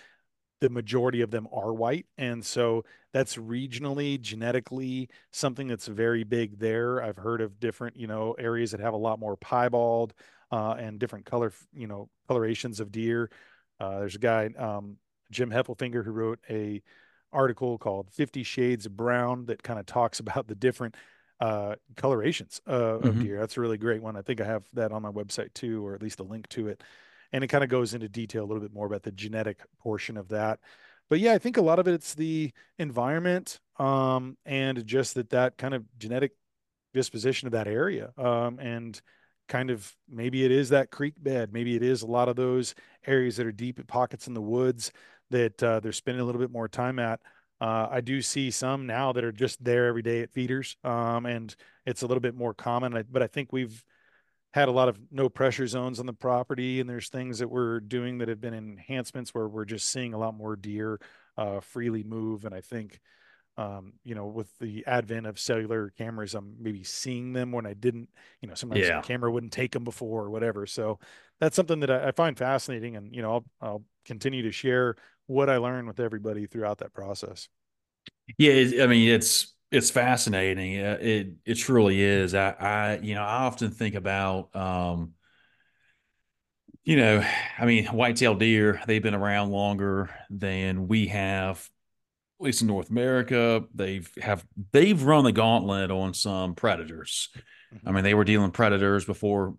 the 0.60 0.70
majority 0.70 1.22
of 1.22 1.32
them 1.32 1.47
are 1.51 1.74
white. 1.74 2.05
And 2.18 2.43
so 2.43 2.84
that's 3.14 3.38
regionally, 3.38 4.20
genetically 4.20 5.10
something 5.32 5.68
that's 5.68 5.88
very 5.88 6.24
big 6.24 6.60
there. 6.60 7.01
I've 7.01 7.18
heard 7.18 7.41
of 7.41 7.60
different, 7.60 7.95
you 7.95 8.08
know, 8.08 8.34
areas 8.34 8.72
that 8.72 8.80
have 8.80 8.93
a 8.93 8.97
lot 8.97 9.20
more 9.20 9.38
piebald 9.38 10.14
uh, 10.51 10.76
and 10.80 10.99
different 10.99 11.26
color, 11.26 11.53
you 11.74 11.88
know, 11.88 12.10
colorations 12.28 12.80
of 12.80 12.91
deer. 12.91 13.30
Uh, 13.80 13.99
there's 13.99 14.16
a 14.16 14.20
guy, 14.20 14.49
um, 14.58 14.97
Jim 15.32 15.51
Heffelfinger, 15.51 16.03
who 16.03 16.12
wrote 16.12 16.39
a 16.49 16.82
article 17.32 17.78
called 17.78 18.10
50 18.12 18.43
Shades 18.43 18.86
of 18.86 18.97
Brown 18.97 19.45
that 19.45 19.62
kind 19.62 19.80
of 19.80 19.86
talks 19.86 20.20
about 20.22 20.47
the 20.47 20.55
different 20.55 20.95
uh, 21.39 21.76
colorations 21.95 22.62
uh, 22.66 22.72
mm-hmm. 22.74 23.08
of 23.08 23.20
deer. 23.20 23.39
That's 23.39 23.58
a 23.58 23.62
really 23.62 23.78
great 23.78 24.01
one. 24.01 24.16
I 24.16 24.24
think 24.24 24.41
I 24.41 24.45
have 24.45 24.64
that 24.74 24.91
on 24.91 25.03
my 25.03 25.12
website 25.12 25.53
too, 25.53 25.86
or 25.86 25.93
at 25.93 26.01
least 26.01 26.20
a 26.20 26.24
link 26.24 26.49
to 26.49 26.68
it 26.68 26.82
and 27.32 27.43
it 27.43 27.47
kind 27.47 27.63
of 27.63 27.69
goes 27.69 27.93
into 27.93 28.09
detail 28.09 28.43
a 28.43 28.47
little 28.47 28.61
bit 28.61 28.73
more 28.73 28.86
about 28.86 29.03
the 29.03 29.11
genetic 29.11 29.59
portion 29.80 30.17
of 30.17 30.30
that. 30.30 30.59
But 31.09 31.19
yeah, 31.19 31.34
I 31.34 31.38
think 31.38 31.57
a 31.57 31.61
lot 31.61 31.80
of 31.80 31.88
it's 31.88 32.13
the 32.13 32.51
environment 32.78 33.59
um, 33.80 34.38
and 34.45 34.86
just 34.86 35.15
that 35.15 35.30
that 35.30 35.57
kind 35.57 35.73
of 35.73 35.86
genetic 35.97 36.32
disposition 36.93 37.47
of 37.47 37.51
that 37.53 37.67
area 37.67 38.11
um, 38.17 38.59
and 38.59 38.99
kind 39.47 39.69
of 39.69 39.93
maybe 40.09 40.43
it 40.43 40.51
is 40.51 40.69
that 40.69 40.89
creek 40.89 41.13
bed 41.17 41.53
maybe 41.53 41.75
it 41.75 41.84
is 41.84 42.01
a 42.01 42.07
lot 42.07 42.28
of 42.28 42.36
those 42.36 42.73
areas 43.05 43.38
that 43.38 43.45
are 43.45 43.51
deep 43.51 43.86
pockets 43.88 44.28
in 44.28 44.34
the 44.34 44.41
woods 44.41 44.91
that 45.30 45.61
uh, 45.61 45.80
they're 45.80 45.91
spending 45.91 46.21
a 46.21 46.25
little 46.25 46.41
bit 46.41 46.51
more 46.51 46.67
time 46.67 46.97
at 46.99 47.19
uh, 47.59 47.88
I 47.89 48.01
do 48.01 48.21
see 48.21 48.51
some 48.51 48.86
now 48.86 49.13
that 49.13 49.23
are 49.23 49.32
just 49.32 49.63
there 49.63 49.88
every 49.88 50.03
day 50.03 50.21
at 50.21 50.32
feeders, 50.32 50.78
um, 50.84 51.25
and 51.25 51.55
it's 51.86 52.03
a 52.03 52.07
little 52.07 52.21
bit 52.21 52.36
more 52.36 52.53
common. 52.53 53.03
But 53.11 53.23
I 53.23 53.28
think 53.28 53.51
we've 53.51 53.84
had 54.53 54.67
a 54.67 54.71
lot 54.71 54.89
of 54.89 54.97
no 55.11 55.29
pressure 55.29 55.67
zones 55.67 55.99
on 55.99 56.05
the 56.05 56.13
property 56.13 56.79
and 56.79 56.89
there's 56.89 57.09
things 57.09 57.39
that 57.39 57.49
we're 57.49 57.79
doing 57.79 58.17
that 58.17 58.27
have 58.27 58.41
been 58.41 58.53
enhancements 58.53 59.33
where 59.33 59.47
we're 59.47 59.65
just 59.65 59.89
seeing 59.89 60.13
a 60.13 60.17
lot 60.17 60.33
more 60.33 60.55
deer 60.55 60.99
uh, 61.37 61.59
freely 61.59 62.03
move 62.03 62.45
and 62.45 62.55
i 62.55 62.61
think 62.61 62.99
um, 63.57 63.93
you 64.03 64.13
know 64.13 64.27
with 64.27 64.49
the 64.59 64.85
advent 64.85 65.25
of 65.25 65.39
cellular 65.39 65.91
cameras 65.97 66.35
i'm 66.35 66.55
maybe 66.59 66.83
seeing 66.83 67.33
them 67.33 67.51
when 67.51 67.65
i 67.65 67.73
didn't 67.73 68.09
you 68.41 68.47
know 68.47 68.53
sometimes 68.53 68.87
yeah. 68.87 69.01
the 69.01 69.07
camera 69.07 69.31
wouldn't 69.31 69.51
take 69.51 69.71
them 69.71 69.83
before 69.83 70.23
or 70.23 70.29
whatever 70.29 70.65
so 70.65 70.99
that's 71.39 71.55
something 71.55 71.79
that 71.79 71.91
I, 71.91 72.09
I 72.09 72.11
find 72.11 72.37
fascinating 72.37 72.95
and 72.95 73.15
you 73.15 73.21
know 73.21 73.33
I'll, 73.33 73.45
I'll 73.61 73.83
continue 74.05 74.43
to 74.43 74.51
share 74.51 74.95
what 75.25 75.49
i 75.49 75.57
learn 75.57 75.87
with 75.87 75.99
everybody 75.99 76.45
throughout 76.45 76.77
that 76.79 76.93
process 76.93 77.49
yeah 78.37 78.83
i 78.83 78.87
mean 78.87 79.09
it's 79.09 79.53
it's 79.72 79.89
fascinating. 79.89 80.74
It 80.74 81.34
it 81.45 81.55
truly 81.55 82.01
is. 82.01 82.34
I, 82.34 82.51
I 82.51 82.97
you 82.99 83.15
know 83.15 83.22
I 83.22 83.45
often 83.45 83.72
think 83.72 83.95
about 83.95 84.55
um, 84.55 85.13
you 86.84 86.95
know 86.95 87.24
I 87.57 87.65
mean 87.65 87.86
white-tailed 87.86 88.39
deer. 88.39 88.82
They've 88.88 89.03
been 89.03 89.15
around 89.15 89.51
longer 89.51 90.09
than 90.30 90.88
we 90.88 91.07
have, 91.07 91.70
at 92.39 92.45
least 92.45 92.61
in 92.61 92.68
North 92.68 92.89
America. 92.89 93.65
They've 93.74 94.09
have 94.22 94.45
they've 94.72 95.01
run 95.01 95.26
the 95.26 95.34
gauntlet 95.34 95.91
on 95.91 96.13
some 96.13 96.55
predators. 96.55 97.30
Mm-hmm. 97.74 97.89
I 97.89 97.91
mean 97.91 98.03
they 98.03 98.13
were 98.13 98.24
dealing 98.24 98.51
predators 98.51 99.03
before 99.03 99.55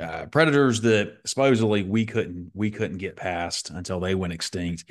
uh, 0.00 0.26
predators 0.26 0.80
that 0.80 1.18
supposedly 1.26 1.82
we 1.82 2.06
couldn't 2.06 2.52
we 2.54 2.70
couldn't 2.70 2.98
get 2.98 3.16
past 3.16 3.68
until 3.68 4.00
they 4.00 4.14
went 4.14 4.32
extinct. 4.32 4.90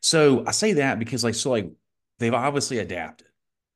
So 0.00 0.44
I 0.46 0.52
say 0.52 0.74
that 0.74 1.00
because 1.00 1.24
like 1.24 1.34
so 1.34 1.50
like 1.50 1.72
they've 2.20 2.32
obviously 2.32 2.78
adapted 2.78 3.26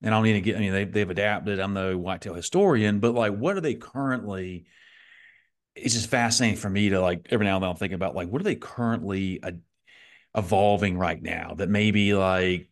and 0.03 0.14
I 0.14 0.18
don't 0.18 0.24
need 0.24 0.34
to 0.34 0.40
get. 0.40 0.57
I 0.57 0.61
mean, 0.61 0.72
they 0.72 0.84
they've 0.84 1.09
adapted. 1.09 1.59
I'm 1.59 1.74
no 1.74 1.97
whitetail 1.97 2.34
historian, 2.34 3.01
but 3.01 3.14
like, 3.14 3.34
what 3.34 3.57
are 3.57 3.61
they 3.61 3.74
currently? 3.74 4.66
It's 5.74 5.95
just 5.95 6.09
fascinating 6.09 6.57
for 6.57 6.70
me 6.70 6.90
to 6.90 7.01
like 7.01 7.28
every 7.30 7.47
now 7.47 7.57
and 7.57 7.62
then 7.62 7.70
I'm 7.70 7.76
thinking 7.76 7.97
about 7.97 8.14
like 8.14 8.28
what 8.28 8.40
are 8.40 8.45
they 8.45 8.55
currently 8.55 9.42
uh, 9.42 9.53
evolving 10.36 10.97
right 10.97 11.20
now 11.20 11.55
that 11.55 11.68
maybe 11.68 12.14
like 12.14 12.68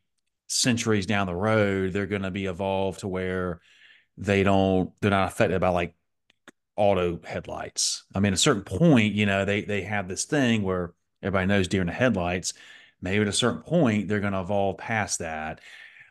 centuries 0.46 1.06
down 1.06 1.26
the 1.26 1.34
road 1.34 1.92
they're 1.92 2.06
going 2.06 2.22
to 2.22 2.30
be 2.30 2.46
evolved 2.46 3.00
to 3.00 3.08
where 3.08 3.60
they 4.18 4.42
don't 4.42 4.92
they're 5.00 5.10
not 5.10 5.28
affected 5.28 5.60
by 5.60 5.68
like 5.68 5.94
auto 6.76 7.20
headlights. 7.22 8.04
I 8.14 8.20
mean, 8.20 8.32
at 8.32 8.38
a 8.38 8.38
certain 8.38 8.64
point, 8.64 9.14
you 9.14 9.26
know, 9.26 9.44
they 9.44 9.62
they 9.62 9.82
have 9.82 10.08
this 10.08 10.24
thing 10.24 10.62
where 10.62 10.94
everybody 11.22 11.46
knows 11.46 11.68
deer 11.68 11.80
in 11.80 11.86
the 11.86 11.92
headlights. 11.92 12.54
Maybe 13.00 13.22
at 13.22 13.28
a 13.28 13.32
certain 13.32 13.62
point, 13.62 14.08
they're 14.08 14.20
going 14.20 14.32
to 14.32 14.40
evolve 14.40 14.78
past 14.78 15.18
that 15.18 15.60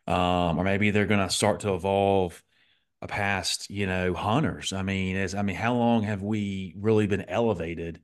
um, 0.08 0.60
or 0.60 0.64
maybe 0.64 0.92
they're 0.92 1.06
going 1.06 1.26
to 1.26 1.34
start 1.34 1.62
to 1.62 1.74
evolve 1.74 2.42
past 3.08 3.70
you 3.70 3.88
know 3.88 4.14
hunters. 4.14 4.74
I 4.74 4.84
mean, 4.84 5.16
as 5.16 5.34
I 5.36 5.42
mean, 5.42 5.56
how 5.56 5.74
long 5.74 6.04
have 6.04 6.22
we 6.22 6.76
really 6.78 7.08
been 7.08 7.26
elevated 7.28 8.02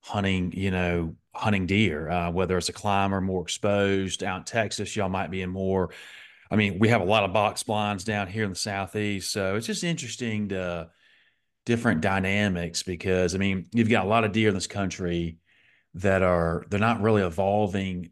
hunting? 0.00 0.52
You 0.52 0.70
know, 0.70 1.16
hunting 1.34 1.66
deer, 1.66 2.08
uh, 2.08 2.30
whether 2.30 2.56
it's 2.56 2.68
a 2.68 2.72
climber 2.72 3.20
more 3.20 3.42
exposed 3.42 4.22
out 4.22 4.38
in 4.38 4.44
Texas, 4.44 4.96
y'all 4.96 5.08
might 5.08 5.30
be 5.30 5.42
in 5.42 5.50
more. 5.50 5.90
I 6.50 6.56
mean, 6.56 6.78
we 6.78 6.88
have 6.88 7.00
a 7.00 7.06
lot 7.06 7.24
of 7.24 7.32
box 7.32 7.62
blinds 7.62 8.04
down 8.04 8.28
here 8.28 8.44
in 8.44 8.50
the 8.50 8.56
southeast, 8.56 9.32
so 9.32 9.56
it's 9.56 9.66
just 9.66 9.84
interesting 9.84 10.48
to 10.50 10.90
different 11.66 12.00
dynamics 12.00 12.82
because 12.82 13.34
I 13.34 13.38
mean, 13.38 13.66
you've 13.72 13.88
got 13.88 14.06
a 14.06 14.08
lot 14.08 14.24
of 14.24 14.32
deer 14.32 14.48
in 14.48 14.54
this 14.54 14.66
country 14.66 15.38
that 15.94 16.22
are 16.22 16.64
they're 16.70 16.80
not 16.80 17.02
really 17.02 17.22
evolving 17.22 18.10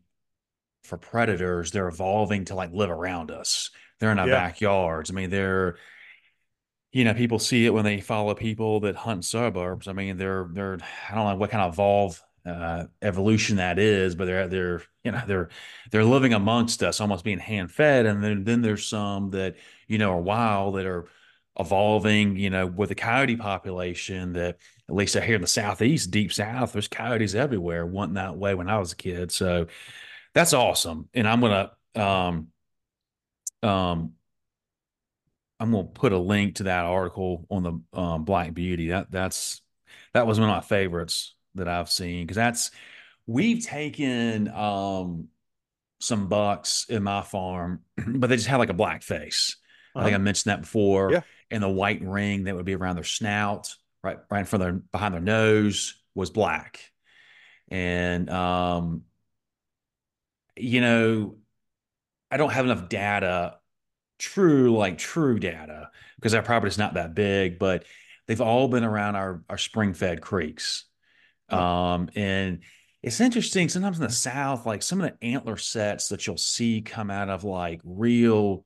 for 0.83 0.99
predators, 0.99 1.71
they're 1.71 1.89
evolving 1.89 2.47
to 2.47 2.55
like 2.55 2.73
live 2.73 2.91
around 2.91 3.31
us. 3.31 3.71
They're 4.01 4.13
in 4.13 4.19
our 4.19 4.29
yeah. 4.29 4.35
backyards. 4.35 5.11
I 5.11 5.15
mean, 5.15 5.31
they're 5.31 5.77
you 6.93 7.05
know, 7.05 7.15
people 7.15 7.39
see 7.39 7.65
it 7.65 7.71
when 7.73 7.85
they 7.85 8.01
follow 8.01 8.35
people 8.35 8.81
that 8.81 8.95
hunt 8.95 9.25
suburbs. 9.25 9.89
I 9.89 9.93
mean, 9.95 10.19
they're 10.19 10.49
they're 10.53 10.79
I 11.11 11.15
don't 11.15 11.27
know 11.27 11.37
what 11.37 11.51
kind 11.51 11.65
of 11.65 11.73
evolve 11.73 12.23
uh, 12.45 12.85
evolution 13.01 13.57
that 13.57 13.79
is, 13.79 14.15
but 14.15 14.27
they're 14.27 14.47
they're 14.47 14.83
you 15.03 15.13
know 15.13 15.23
they're 15.27 15.49
they're 15.91 16.05
living 16.05 16.35
amongst 16.35 16.83
us, 16.83 17.01
almost 17.01 17.25
being 17.25 17.39
hand 17.39 17.73
fed. 17.73 18.05
And 18.05 18.23
then 18.23 18.45
then 18.45 18.61
there's 18.61 18.87
some 18.87 19.31
that 19.31 19.57
you 19.89 19.99
know 19.99 20.13
are 20.13 20.21
wild 20.21 20.77
that 20.77 20.85
are 20.87 21.07
evolving. 21.59 22.37
You 22.37 22.51
know, 22.51 22.67
with 22.67 22.91
the 22.91 22.95
coyote 22.95 23.37
population 23.37 24.35
that 24.35 24.59
at 24.89 24.95
least 24.95 25.17
here 25.17 25.37
in 25.37 25.41
the 25.41 25.47
southeast, 25.47 26.11
deep 26.11 26.31
south, 26.31 26.73
there's 26.73 26.89
coyotes 26.89 27.35
everywhere. 27.35 27.87
wasn't 27.87 28.15
that 28.15 28.37
way 28.37 28.55
when 28.55 28.69
I 28.69 28.79
was 28.79 28.93
a 28.93 28.97
kid. 28.97 29.33
So 29.33 29.67
that's 30.35 30.53
awesome. 30.53 31.09
And 31.15 31.27
I'm 31.29 31.41
gonna 31.41 31.73
um 31.95 32.49
um 33.63 34.13
I'm 35.61 35.71
gonna 35.71 35.85
put 35.85 36.13
a 36.13 36.19
link 36.19 36.57
to 36.57 36.65
that 36.65 36.85
article 36.85 37.47
on 37.51 37.63
the 37.63 37.99
um, 37.99 38.25
Black 38.25 38.53
Beauty. 38.55 38.89
That 38.89 39.11
that's 39.11 39.61
that 40.15 40.27
was 40.27 40.41
one 40.41 40.49
of 40.49 40.55
my 40.55 40.61
favorites 40.61 41.35
that 41.55 41.69
I've 41.69 41.91
seen 41.91 42.25
because 42.25 42.37
that's 42.37 42.71
we've 43.27 43.65
taken 43.65 44.49
um 44.49 45.29
some 46.01 46.29
bucks 46.29 46.87
in 46.89 47.03
my 47.03 47.23
farm, 47.23 47.81
but 48.07 48.29
they 48.29 48.37
just 48.37 48.49
had 48.49 48.57
like 48.57 48.71
a 48.71 48.75
black 48.75 49.03
face. 49.03 49.57
I 49.97 50.05
think 50.05 50.15
Uh-huh. 50.15 50.21
I 50.21 50.25
mentioned 50.25 50.51
that 50.53 50.63
before. 50.63 51.13
Yeah. 51.13 51.21
And 51.51 51.63
the 51.63 51.69
white 51.69 52.03
ring 52.03 52.45
that 52.45 52.57
would 52.57 52.65
be 52.65 52.75
around 52.75 52.97
their 52.97 53.05
snout, 53.05 53.75
right, 54.03 54.19
right 54.31 54.41
in 54.41 54.47
front 54.47 54.63
of 54.65 54.73
their 54.73 54.81
behind 54.91 55.15
their 55.15 55.21
nose, 55.21 55.95
was 56.15 56.31
black. 56.31 56.81
And 57.69 58.29
um, 58.31 59.03
you 60.57 60.81
know, 60.81 61.37
I 62.31 62.37
don't 62.37 62.53
have 62.53 62.65
enough 62.65 62.89
data, 62.89 63.59
true 64.19 64.77
like 64.77 64.99
true 64.99 65.39
data, 65.39 65.91
because 66.17 66.35
our 66.35 66.43
property's 66.43 66.79
not 66.79 66.95
that 66.95 67.15
big, 67.15 67.59
but 67.59 67.85
they've 68.27 68.41
all 68.41 68.69
been 68.69 68.85
around 68.85 69.17
our 69.17 69.43
our 69.49 69.59
spring 69.59 69.95
fed 69.95 70.21
creeks. 70.21 70.85
Um, 71.49 72.09
and 72.15 72.61
it's 73.03 73.21
interesting. 73.21 73.69
Sometimes 73.69 73.99
in 73.99 74.05
the 74.05 74.13
South, 74.13 74.65
like 74.65 74.83
some 74.83 75.01
of 75.01 75.11
the 75.11 75.27
antler 75.27 75.57
sets 75.57 76.09
that 76.09 76.27
you'll 76.27 76.39
see 76.39 76.81
come 76.81 77.11
out 77.11 77.29
of 77.29 77.45
like 77.45 77.81
real 77.85 78.65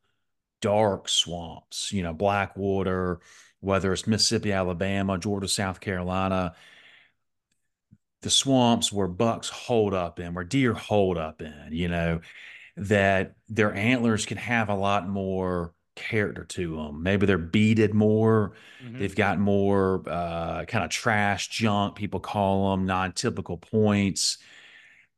dark 0.60 1.08
swamps, 1.08 1.92
you 1.92 2.02
know, 2.02 2.12
Blackwater, 2.12 3.20
whether 3.60 3.92
it's 3.92 4.06
Mississippi, 4.06 4.52
Alabama, 4.52 5.18
Georgia, 5.18 5.48
South 5.48 5.80
Carolina, 5.80 6.54
the 8.22 8.30
swamps 8.30 8.92
where 8.92 9.08
bucks 9.08 9.48
hold 9.48 9.94
up 9.94 10.18
in, 10.20 10.34
where 10.34 10.44
deer 10.44 10.72
hold 10.74 11.18
up 11.18 11.42
in, 11.42 11.68
you 11.70 11.88
know, 11.88 12.20
that 12.76 13.36
their 13.48 13.74
antlers 13.74 14.26
can 14.26 14.36
have 14.38 14.68
a 14.68 14.74
lot 14.74 15.08
more 15.08 15.74
character 15.94 16.44
to 16.44 16.76
them. 16.76 17.02
Maybe 17.02 17.26
they're 17.26 17.38
beaded 17.38 17.94
more. 17.94 18.54
Mhm. 18.84 18.98
They've 18.98 19.14
got 19.16 19.38
more 19.38 20.02
uh, 20.08 20.64
kind 20.66 20.84
of 20.84 20.90
trash 20.90 21.48
junk, 21.48 21.96
people 21.96 22.20
call 22.20 22.72
them 22.72 22.86
non-typical 22.86 23.58
points. 23.58 24.38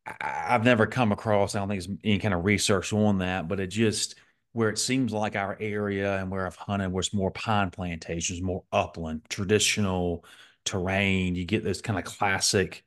I- 0.07 0.55
I've 0.55 0.65
never 0.65 0.87
come 0.87 1.13
across, 1.13 1.55
I 1.55 1.59
don't 1.61 1.69
think 1.69 1.83
there's 1.85 1.99
any 2.05 2.19
kind 2.19 2.35
of 2.35 2.45
research 2.45 2.93
on 2.93 3.19
that, 3.19 3.49
but 3.49 3.61
it 3.61 3.69
just 3.69 4.17
where 4.53 4.71
it 4.71 4.79
seems 4.79 5.13
like 5.13 5.37
our 5.37 5.57
area 5.61 6.19
and 6.19 6.31
where 6.31 6.47
I've 6.47 6.57
hunted, 6.57 6.91
where 6.91 7.01
it's 7.01 7.15
more 7.15 7.31
pine 7.31 7.71
plantations, 7.71 8.41
more 8.43 8.65
upland, 8.73 9.23
traditional 9.29 10.25
terrain, 10.65 11.35
you 11.35 11.45
get 11.45 11.65
this 11.65 11.81
kind 11.83 11.99
of 11.99 12.05
classic 12.05 12.85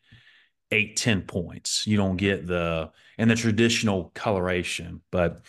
eight, 0.71 0.97
10 0.97 1.23
points. 1.23 1.85
You 1.85 1.97
don't 1.97 2.17
get 2.17 2.47
the 2.47 2.91
and 3.17 3.29
the 3.29 3.35
traditional 3.35 4.11
coloration, 4.13 5.01
but 5.11 5.41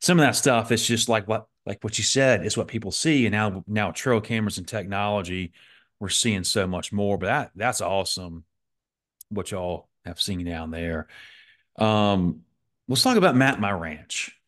some 0.00 0.18
of 0.18 0.26
that 0.26 0.36
stuff 0.36 0.70
is 0.72 0.86
just 0.86 1.08
like 1.08 1.26
what 1.26 1.46
like 1.64 1.82
what 1.82 1.98
you 1.98 2.04
said, 2.04 2.46
is 2.46 2.56
what 2.56 2.68
people 2.68 2.92
see. 2.92 3.26
And 3.26 3.32
now 3.32 3.64
now 3.66 3.90
trail 3.90 4.20
cameras 4.20 4.58
and 4.58 4.68
technology, 4.68 5.52
we're 5.98 6.08
seeing 6.08 6.44
so 6.44 6.66
much 6.66 6.92
more. 6.92 7.18
But 7.18 7.26
that 7.26 7.50
that's 7.54 7.80
awesome 7.80 8.44
what 9.28 9.50
y'all 9.50 9.88
have 10.04 10.20
seen 10.20 10.44
down 10.44 10.70
there. 10.70 11.08
Um, 11.78 12.42
let's 12.88 13.02
talk 13.02 13.16
about 13.16 13.36
Map 13.36 13.58
My 13.58 13.72
Ranch. 13.72 14.38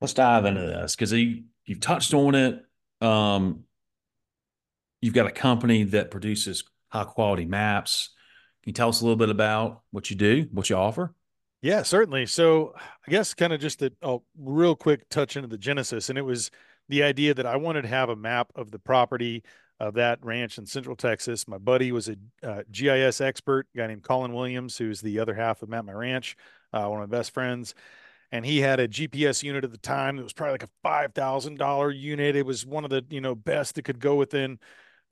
Let's 0.00 0.14
dive 0.14 0.44
into 0.44 0.60
this 0.60 0.94
because 0.94 1.12
you 1.12 1.44
you've 1.64 1.80
touched 1.80 2.14
on 2.14 2.34
it. 2.34 2.64
Um, 3.00 3.64
you've 5.00 5.14
got 5.14 5.26
a 5.26 5.32
company 5.32 5.84
that 5.84 6.10
produces 6.10 6.64
high 6.88 7.04
quality 7.04 7.44
maps. 7.44 8.10
Can 8.66 8.70
you 8.70 8.74
tell 8.74 8.88
us 8.88 9.00
a 9.00 9.04
little 9.04 9.16
bit 9.16 9.30
about 9.30 9.82
what 9.92 10.10
you 10.10 10.16
do, 10.16 10.48
what 10.50 10.68
you 10.68 10.74
offer? 10.74 11.14
Yeah, 11.62 11.84
certainly. 11.84 12.26
So 12.26 12.74
I 12.76 13.10
guess 13.12 13.32
kind 13.32 13.52
of 13.52 13.60
just 13.60 13.80
a, 13.80 14.18
real 14.36 14.74
quick 14.74 15.08
touch 15.08 15.36
into 15.36 15.46
the 15.46 15.56
genesis, 15.56 16.10
and 16.10 16.18
it 16.18 16.22
was 16.22 16.50
the 16.88 17.04
idea 17.04 17.32
that 17.34 17.46
I 17.46 17.54
wanted 17.58 17.82
to 17.82 17.88
have 17.88 18.08
a 18.08 18.16
map 18.16 18.50
of 18.56 18.72
the 18.72 18.80
property 18.80 19.44
of 19.78 19.94
that 19.94 20.18
ranch 20.20 20.58
in 20.58 20.66
Central 20.66 20.96
Texas. 20.96 21.46
My 21.46 21.58
buddy 21.58 21.92
was 21.92 22.08
a 22.08 22.16
uh, 22.42 22.62
GIS 22.72 23.20
expert, 23.20 23.68
guy 23.76 23.86
named 23.86 24.02
Colin 24.02 24.32
Williams, 24.32 24.76
who's 24.76 25.00
the 25.00 25.20
other 25.20 25.34
half 25.34 25.62
of 25.62 25.68
Map 25.68 25.84
My 25.84 25.92
Ranch, 25.92 26.36
uh, 26.72 26.88
one 26.88 27.00
of 27.00 27.08
my 27.08 27.16
best 27.18 27.32
friends. 27.32 27.72
And 28.32 28.44
he 28.44 28.58
had 28.58 28.80
a 28.80 28.88
GPS 28.88 29.44
unit 29.44 29.62
at 29.62 29.70
the 29.70 29.78
time 29.78 30.16
that 30.16 30.24
was 30.24 30.32
probably 30.32 30.54
like 30.54 30.64
a 30.64 30.70
five 30.82 31.14
thousand 31.14 31.58
dollar 31.58 31.92
unit. 31.92 32.34
It 32.34 32.44
was 32.44 32.66
one 32.66 32.82
of 32.82 32.90
the 32.90 33.04
you 33.10 33.20
know 33.20 33.36
best 33.36 33.76
that 33.76 33.84
could 33.84 34.00
go 34.00 34.16
within 34.16 34.58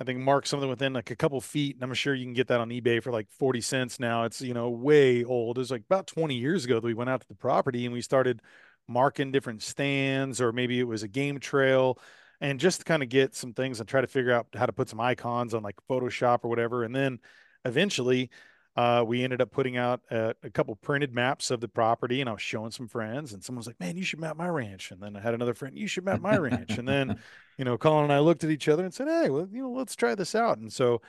I 0.04 0.06
think 0.06 0.20
mark 0.20 0.46
something 0.46 0.68
within 0.68 0.92
like 0.92 1.10
a 1.10 1.16
couple 1.16 1.40
feet, 1.40 1.76
and 1.76 1.82
I'm 1.82 1.94
sure 1.94 2.14
you 2.14 2.26
can 2.26 2.34
get 2.34 2.48
that 2.48 2.60
on 2.60 2.68
eBay 2.68 3.02
for 3.02 3.10
like 3.10 3.30
40 3.30 3.62
cents 3.62 3.98
now. 3.98 4.24
It's, 4.24 4.42
you 4.42 4.52
know, 4.52 4.68
way 4.68 5.24
old. 5.24 5.56
It 5.56 5.60
was 5.60 5.70
like 5.70 5.82
about 5.88 6.06
20 6.06 6.34
years 6.34 6.66
ago 6.66 6.74
that 6.74 6.84
we 6.84 6.92
went 6.92 7.08
out 7.08 7.22
to 7.22 7.28
the 7.28 7.34
property 7.34 7.86
and 7.86 7.94
we 7.94 8.02
started 8.02 8.42
marking 8.86 9.32
different 9.32 9.62
stands, 9.62 10.42
or 10.42 10.52
maybe 10.52 10.78
it 10.78 10.86
was 10.86 11.02
a 11.02 11.08
game 11.08 11.40
trail, 11.40 11.98
and 12.42 12.60
just 12.60 12.80
to 12.80 12.84
kind 12.84 13.02
of 13.02 13.08
get 13.08 13.34
some 13.34 13.54
things 13.54 13.80
and 13.80 13.88
try 13.88 14.02
to 14.02 14.06
figure 14.06 14.32
out 14.32 14.46
how 14.54 14.66
to 14.66 14.72
put 14.74 14.90
some 14.90 15.00
icons 15.00 15.54
on 15.54 15.62
like 15.62 15.76
Photoshop 15.88 16.40
or 16.42 16.48
whatever. 16.48 16.84
And 16.84 16.94
then 16.94 17.18
eventually, 17.64 18.28
uh, 18.76 19.04
we 19.06 19.22
ended 19.22 19.40
up 19.40 19.50
putting 19.52 19.76
out 19.76 20.00
a, 20.10 20.34
a 20.42 20.50
couple 20.50 20.74
printed 20.76 21.14
maps 21.14 21.50
of 21.50 21.60
the 21.60 21.68
property, 21.68 22.20
and 22.20 22.28
I 22.28 22.32
was 22.32 22.42
showing 22.42 22.72
some 22.72 22.88
friends, 22.88 23.32
and 23.32 23.42
someone 23.42 23.58
was 23.58 23.66
like, 23.68 23.78
"Man, 23.78 23.96
you 23.96 24.04
should 24.04 24.18
map 24.18 24.36
my 24.36 24.48
ranch." 24.48 24.90
And 24.90 25.00
then 25.00 25.16
I 25.16 25.20
had 25.20 25.34
another 25.34 25.54
friend, 25.54 25.78
"You 25.78 25.86
should 25.86 26.04
map 26.04 26.20
my 26.20 26.36
ranch." 26.36 26.76
And 26.78 26.88
then 26.88 27.18
you 27.58 27.64
know, 27.64 27.78
Colin 27.78 28.04
and 28.04 28.12
I 28.12 28.18
looked 28.18 28.42
at 28.42 28.50
each 28.50 28.68
other 28.68 28.84
and 28.84 28.92
said, 28.92 29.06
"Hey, 29.06 29.30
well, 29.30 29.48
you 29.50 29.62
know, 29.62 29.70
let's 29.70 29.94
try 29.94 30.14
this 30.14 30.34
out." 30.34 30.58
And 30.58 30.72
so, 30.72 31.02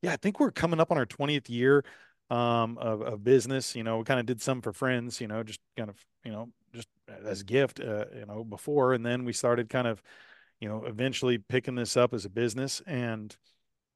yeah, 0.00 0.12
I 0.12 0.16
think 0.16 0.40
we're 0.40 0.50
coming 0.50 0.80
up 0.80 0.90
on 0.90 0.98
our 0.98 1.06
20th 1.06 1.48
year 1.48 1.84
um, 2.30 2.78
of, 2.78 3.02
of 3.02 3.24
business. 3.24 3.76
You 3.76 3.84
know, 3.84 3.98
we 3.98 4.04
kind 4.04 4.20
of 4.20 4.26
did 4.26 4.40
some 4.40 4.60
for 4.60 4.72
friends, 4.72 5.20
you 5.20 5.28
know, 5.28 5.42
just 5.42 5.60
kind 5.76 5.90
of, 5.90 6.04
you 6.24 6.32
know, 6.32 6.48
just 6.74 6.88
as 7.24 7.42
a 7.42 7.44
gift, 7.44 7.78
uh, 7.80 8.06
you 8.16 8.26
know, 8.26 8.42
before, 8.42 8.94
and 8.94 9.04
then 9.04 9.24
we 9.24 9.32
started 9.32 9.68
kind 9.68 9.86
of, 9.86 10.02
you 10.60 10.68
know, 10.68 10.84
eventually 10.86 11.38
picking 11.38 11.74
this 11.74 11.96
up 11.96 12.14
as 12.14 12.24
a 12.24 12.30
business. 12.30 12.82
And 12.86 13.36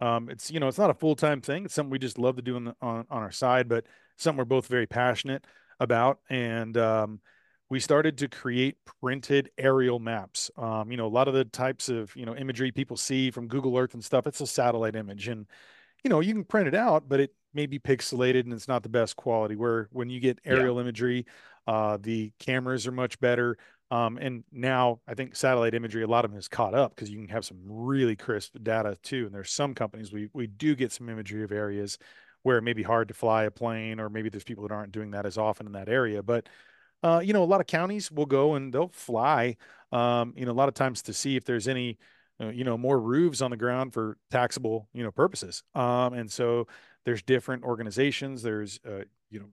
um, 0.01 0.29
it's, 0.29 0.51
you 0.51 0.61
know, 0.61 0.69
it's 0.69 0.79
not 0.79 0.91
a 0.91 0.95
full 0.95 1.17
time 1.17 1.41
thing. 1.41 1.65
It's 1.65 1.75
something 1.75 1.91
we 1.91 1.99
just 1.99 2.19
love 2.19 2.37
to 2.37 2.43
do 2.43 2.57
on 2.57 2.65
the, 2.65 2.77
on 2.81 3.07
on 3.11 3.23
our 3.23 3.33
side, 3.33 3.69
but 3.69 3.87
something 4.19 4.39
we're 4.39 4.45
both 4.45 4.67
very 4.67 4.87
passionate 4.87 5.45
about. 5.81 6.19
And 6.31 6.77
um, 6.77 7.21
we 7.69 7.81
started 7.81 8.19
to 8.19 8.29
create 8.29 8.77
printed 9.03 9.51
aerial 9.59 9.99
maps. 9.99 10.51
Um, 10.57 10.91
you 10.91 10.97
know, 10.97 11.07
a 11.07 11.09
lot 11.09 11.29
of 11.29 11.35
the 11.35 11.45
types 11.45 11.89
of, 11.89 12.15
you 12.15 12.25
know, 12.27 12.37
imagery 12.37 12.73
people 12.73 12.97
see 12.97 13.31
from 13.31 13.49
Google 13.49 13.77
Earth 13.77 13.95
and 13.95 14.05
stuff, 14.05 14.27
it's 14.27 14.41
a 14.41 14.47
satellite 14.47 14.97
image. 14.97 15.29
And, 15.29 15.47
you 16.05 16.11
know, 16.11 16.21
you 16.21 16.33
can 16.33 16.45
print 16.45 16.69
it 16.69 16.75
out, 16.75 17.09
but 17.09 17.21
it 17.21 17.35
may 17.55 17.67
be 17.67 17.79
pixelated 17.79 18.41
and 18.41 18.53
it's 18.53 18.69
not 18.69 18.83
the 18.83 18.89
best 18.89 19.17
quality. 19.17 19.57
Where 19.57 19.89
when 19.93 20.11
you 20.11 20.21
get 20.21 20.39
Yeah. 20.45 20.53
aerial 20.53 20.79
imagery, 20.79 21.27
uh, 21.67 21.99
the 22.01 22.33
cameras 22.39 22.87
are 22.87 22.93
much 22.93 23.19
better. 23.19 23.59
Um, 23.91 24.19
and 24.19 24.43
now 24.51 25.01
I 25.07 25.15
think 25.15 25.37
satellite 25.37 25.75
imagery, 25.75 26.03
a 26.03 26.09
lot 26.09 26.25
of 26.25 26.31
them 26.31 26.39
has 26.39 26.49
caught 26.49 26.75
up 26.75 26.95
because 26.95 27.09
you 27.09 27.19
can 27.19 27.29
have 27.29 27.45
some 27.45 27.59
really 27.65 28.17
crisp 28.17 28.57
data 28.63 28.97
too. 29.03 29.27
And 29.27 29.35
there's 29.35 29.53
some 29.53 29.75
companies 29.75 30.13
we 30.13 30.29
we 30.33 30.47
do 30.47 30.75
get 30.75 30.93
some 30.93 31.09
imagery 31.09 31.45
of 31.45 31.53
areas 31.53 31.99
where 32.43 32.59
it 32.59 32.63
may 32.63 32.73
be 32.73 32.83
hard 32.83 33.09
to 33.09 33.15
fly 33.15 33.45
a 33.45 33.51
plane, 33.51 34.01
or 34.01 34.09
maybe 34.09 34.29
there's 34.29 34.45
people 34.45 34.67
that 34.67 34.75
aren't 34.75 34.93
doing 34.93 35.13
that 35.13 35.27
as 35.27 35.39
often 35.39 35.67
in 35.67 35.73
that 35.73 35.89
area. 35.89 36.23
But 36.23 36.49
uh, 37.03 37.21
you 37.23 37.33
know, 37.33 37.43
a 37.43 37.45
lot 37.45 37.61
of 37.61 37.67
counties 37.67 38.11
will 38.11 38.27
go 38.27 38.55
and 38.55 38.73
they'll 38.73 38.89
fly, 38.89 39.57
um, 39.93 40.33
you 40.37 40.45
know, 40.45 40.53
a 40.53 40.55
lot 40.55 40.69
of 40.69 40.75
times 40.75 41.03
to 41.03 41.13
see 41.13 41.37
if 41.37 41.45
there's 41.45 41.69
any, 41.69 41.99
uh, 42.41 42.49
you 42.49 42.65
know, 42.65 42.77
more 42.77 42.99
roofs 42.99 43.41
on 43.41 43.51
the 43.51 43.57
ground 43.57 43.93
for 43.93 44.17
taxable, 44.31 44.89
you 44.93 45.05
know, 45.05 45.13
purposes. 45.13 45.63
Um, 45.75 46.15
and 46.15 46.31
so 46.31 46.67
there's 47.05 47.23
different 47.23 47.63
organizations. 47.65 48.43
There's, 48.43 48.81
uh, 48.85 49.05
you 49.31 49.41
know, 49.41 49.47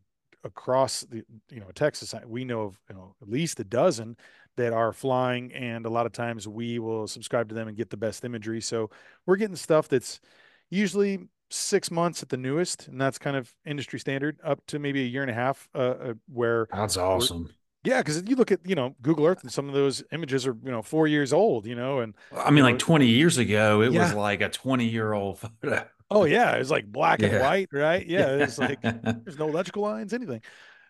across 0.43 1.01
the, 1.01 1.23
you 1.49 1.59
know, 1.59 1.71
Texas, 1.73 2.13
we 2.25 2.45
know 2.45 2.61
of, 2.63 2.79
you 2.89 2.95
know, 2.95 3.15
at 3.21 3.29
least 3.29 3.59
a 3.59 3.63
dozen 3.63 4.17
that 4.57 4.73
are 4.73 4.93
flying, 4.93 5.51
and 5.53 5.85
a 5.85 5.89
lot 5.89 6.05
of 6.05 6.11
times 6.11 6.47
we 6.47 6.79
will 6.79 7.07
subscribe 7.07 7.49
to 7.49 7.55
them 7.55 7.67
and 7.67 7.77
get 7.77 7.89
the 7.89 7.97
best 7.97 8.23
imagery. 8.23 8.61
So 8.61 8.89
we're 9.25 9.37
getting 9.37 9.55
stuff 9.55 9.87
that's 9.87 10.19
usually 10.69 11.27
six 11.49 11.91
months 11.91 12.21
at 12.21 12.29
the 12.29 12.37
newest, 12.37 12.87
and 12.87 12.99
that's 12.99 13.17
kind 13.17 13.35
of 13.35 13.53
industry 13.65 13.99
standard, 13.99 14.39
up 14.43 14.59
to 14.67 14.79
maybe 14.79 15.01
a 15.01 15.07
year 15.07 15.21
and 15.21 15.31
a 15.31 15.33
half, 15.33 15.67
uh, 15.73 15.77
uh, 15.77 16.13
where 16.31 16.67
That's 16.71 16.97
awesome. 16.97 17.49
yeah, 17.83 17.99
because 17.99 18.23
you 18.27 18.35
look 18.35 18.51
at 18.51 18.59
you 18.65 18.75
know 18.75 18.95
Google 19.01 19.25
Earth 19.25 19.43
and 19.43 19.51
some 19.51 19.67
of 19.67 19.73
those 19.73 20.03
images 20.11 20.47
are 20.47 20.55
you 20.63 20.71
know 20.71 20.81
four 20.81 21.07
years 21.07 21.33
old, 21.33 21.65
you 21.65 21.75
know, 21.75 21.99
and 21.99 22.13
I 22.35 22.51
mean, 22.51 22.63
like 22.63 22.75
know, 22.75 22.79
20 22.79 23.07
years 23.07 23.37
ago, 23.37 23.81
it 23.81 23.91
was 23.91 24.13
like 24.13 24.41
a 24.41 24.49
20 24.49 24.85
year 24.85 25.13
old 25.13 25.39
photo. 25.39 25.87
Oh 26.13 26.25
yeah, 26.25 26.53
it's 26.53 26.69
like 26.69 26.85
black 26.85 27.23
and 27.23 27.37
white, 27.37 27.69
right? 27.73 28.05
Yeah, 28.07 28.37
it's 28.37 28.57
like 28.57 28.79
there's 29.25 29.39
no 29.39 29.49
electrical 29.49 29.83
lines, 29.83 30.13
anything. 30.13 30.41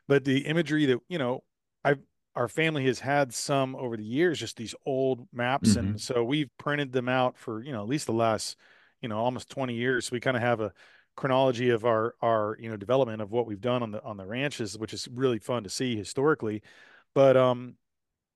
But 0.07 0.25
the 0.25 0.39
imagery 0.45 0.85
that 0.87 0.99
you 1.07 1.17
know, 1.17 1.43
I've 1.83 1.99
our 2.35 2.47
family 2.47 2.85
has 2.85 2.99
had 2.99 3.33
some 3.33 3.75
over 3.75 3.95
the 3.95 4.03
years, 4.03 4.39
just 4.39 4.57
these 4.57 4.75
old 4.85 5.27
maps, 5.31 5.75
and 5.75 5.99
so 5.99 6.23
we've 6.23 6.49
printed 6.57 6.91
them 6.91 7.07
out 7.09 7.37
for 7.37 7.63
you 7.63 7.71
know 7.71 7.81
at 7.81 7.87
least 7.87 8.07
the 8.07 8.13
last 8.13 8.57
you 9.01 9.09
know 9.09 9.17
almost 9.17 9.49
20 9.49 9.75
years. 9.75 10.07
So 10.07 10.13
we 10.13 10.19
kind 10.19 10.37
of 10.37 10.43
have 10.43 10.61
a 10.61 10.73
chronology 11.15 11.69
of 11.69 11.85
our 11.85 12.15
our 12.21 12.57
you 12.59 12.69
know 12.69 12.77
development 12.77 13.21
of 13.21 13.31
what 13.31 13.45
we've 13.45 13.61
done 13.61 13.83
on 13.83 13.91
the 13.91 14.03
on 14.03 14.17
the 14.17 14.25
ranches, 14.25 14.77
which 14.77 14.93
is 14.93 15.07
really 15.11 15.39
fun 15.39 15.63
to 15.63 15.69
see 15.69 15.95
historically. 15.95 16.61
But 17.15 17.37
um, 17.37 17.75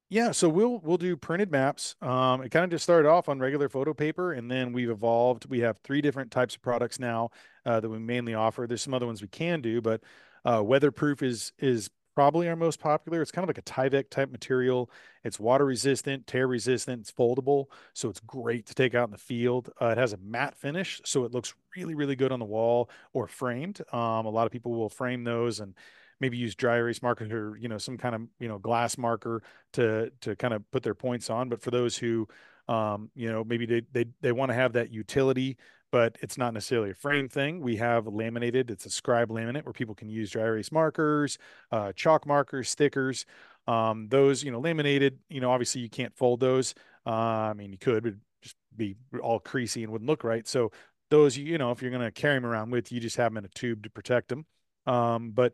Yeah, 0.10 0.32
so 0.32 0.48
we'll 0.48 0.80
we'll 0.80 0.98
do 0.98 1.18
printed 1.18 1.52
maps. 1.52 1.96
Um, 2.02 2.42
it 2.42 2.50
kind 2.50 2.64
of 2.64 2.70
just 2.70 2.84
started 2.84 3.10
off 3.10 3.28
on 3.28 3.40
regular 3.40 3.68
photo 3.68 3.94
paper, 3.94 4.32
and 4.32 4.50
then 4.50 4.72
we've 4.72 4.90
evolved. 4.90 5.50
We 5.50 5.60
have 5.60 5.80
three 5.80 6.02
different 6.02 6.32
types 6.32 6.56
of 6.56 6.62
products 6.62 6.98
now 6.98 7.32
uh, 7.66 7.82
that 7.82 7.90
we 7.90 8.00
mainly 8.00 8.34
offer. 8.34 8.68
There's 8.68 8.82
some 8.82 8.94
other 8.94 9.06
ones 9.06 9.22
we 9.22 9.28
can 9.28 9.62
do, 9.62 9.82
but 9.82 10.02
uh, 10.46 10.64
weatherproof 10.64 11.22
is 11.24 11.52
is 11.60 11.90
probably 12.16 12.48
our 12.48 12.56
most 12.56 12.80
popular. 12.80 13.22
It's 13.22 13.32
kind 13.32 13.44
of 13.44 13.50
like 13.50 13.58
a 13.58 13.62
Tyvek 13.64 14.10
type 14.10 14.32
material. 14.32 14.90
It's 15.26 15.42
water 15.42 15.66
resistant, 15.66 16.26
tear 16.26 16.48
resistant. 16.48 17.02
It's 17.02 17.12
foldable, 17.12 17.66
so 17.94 18.10
it's 18.10 18.22
great 18.22 18.66
to 18.68 18.76
take 18.76 18.96
out 18.96 19.10
in 19.10 19.12
the 19.12 19.18
field. 19.18 19.70
Uh, 19.82 19.88
it 19.88 19.98
has 19.98 20.14
a 20.14 20.18
matte 20.18 20.56
finish, 20.56 21.02
so 21.04 21.26
it 21.26 21.34
looks 21.34 21.54
really 21.76 21.96
really 21.96 22.16
good 22.16 22.32
on 22.32 22.40
the 22.40 22.46
wall 22.46 22.90
or 23.12 23.28
framed. 23.28 23.82
Um, 23.92 24.26
a 24.26 24.30
lot 24.30 24.46
of 24.46 24.54
people 24.54 24.72
will 24.74 24.90
frame 24.90 25.26
those 25.26 25.60
and 25.60 25.76
maybe 26.20 26.38
use 26.38 26.56
dry 26.56 26.78
erase 26.78 27.02
markers 27.02 27.32
or 27.32 27.58
you 27.58 27.68
know 27.68 27.78
some 27.78 27.98
kind 27.98 28.16
of 28.16 28.22
you 28.40 28.48
know 28.48 28.58
glass 28.58 28.98
marker 28.98 29.42
to 29.74 30.12
to 30.22 30.36
kind 30.36 30.54
of 30.54 30.70
put 30.72 30.84
their 30.84 30.96
points 30.96 31.30
on. 31.30 31.50
But 31.50 31.62
for 31.62 31.72
those 31.72 31.98
who 31.98 32.28
um, 32.68 33.10
you 33.16 33.32
know 33.32 33.44
maybe 33.44 33.66
they 33.66 33.82
they 33.92 34.06
they 34.22 34.32
want 34.32 34.50
to 34.50 34.56
have 34.56 34.74
that 34.74 34.92
utility 34.92 35.58
but 35.92 36.18
it's 36.22 36.38
not 36.38 36.54
necessarily 36.54 36.92
a 36.92 36.96
frame 36.96 37.30
thing. 37.30 37.62
We 37.62 37.78
have 37.78 38.08
laminated, 38.08 38.70
it's 38.70 38.86
a 38.86 38.90
scribe 38.90 39.30
laminate 39.30 39.66
where 39.66 39.74
people 39.74 39.96
can 39.96 40.10
use 40.10 40.32
dry 40.32 40.44
erase 40.44 40.72
markers, 40.72 41.38
uh, 41.72 41.94
chalk 41.94 42.26
markers, 42.26 42.70
stickers. 42.70 43.26
Um, 43.68 44.08
those, 44.10 44.44
you 44.44 44.52
know, 44.52 44.60
laminated, 44.60 45.20
you 45.30 45.42
know, 45.42 45.52
obviously 45.52 45.82
you 45.82 45.90
can't 45.90 46.16
fold 46.16 46.40
those. 46.40 46.74
Uh, 47.06 47.12
I 47.50 47.54
mean, 47.54 47.72
you 47.72 47.78
could, 47.78 48.04
but 48.04 48.14
just 48.42 48.56
be 48.76 48.96
all 49.22 49.40
creasy 49.40 49.84
and 49.84 49.92
wouldn't 49.92 50.10
look 50.10 50.24
right. 50.24 50.48
So 50.48 50.72
those, 51.10 51.38
you 51.38 51.58
know, 51.58 51.72
if 51.72 51.82
you're 51.82 51.92
going 51.92 52.04
to 52.04 52.12
carry 52.12 52.36
them 52.36 52.46
around 52.46 52.72
with 52.72 52.92
you, 52.92 53.00
just 53.00 53.18
have 53.18 53.32
them 53.32 53.38
in 53.38 53.46
a 53.46 53.50
tube 53.50 53.84
to 53.84 53.90
protect 53.90 54.30
them. 54.30 54.46
Um, 54.86 55.32
but 55.32 55.54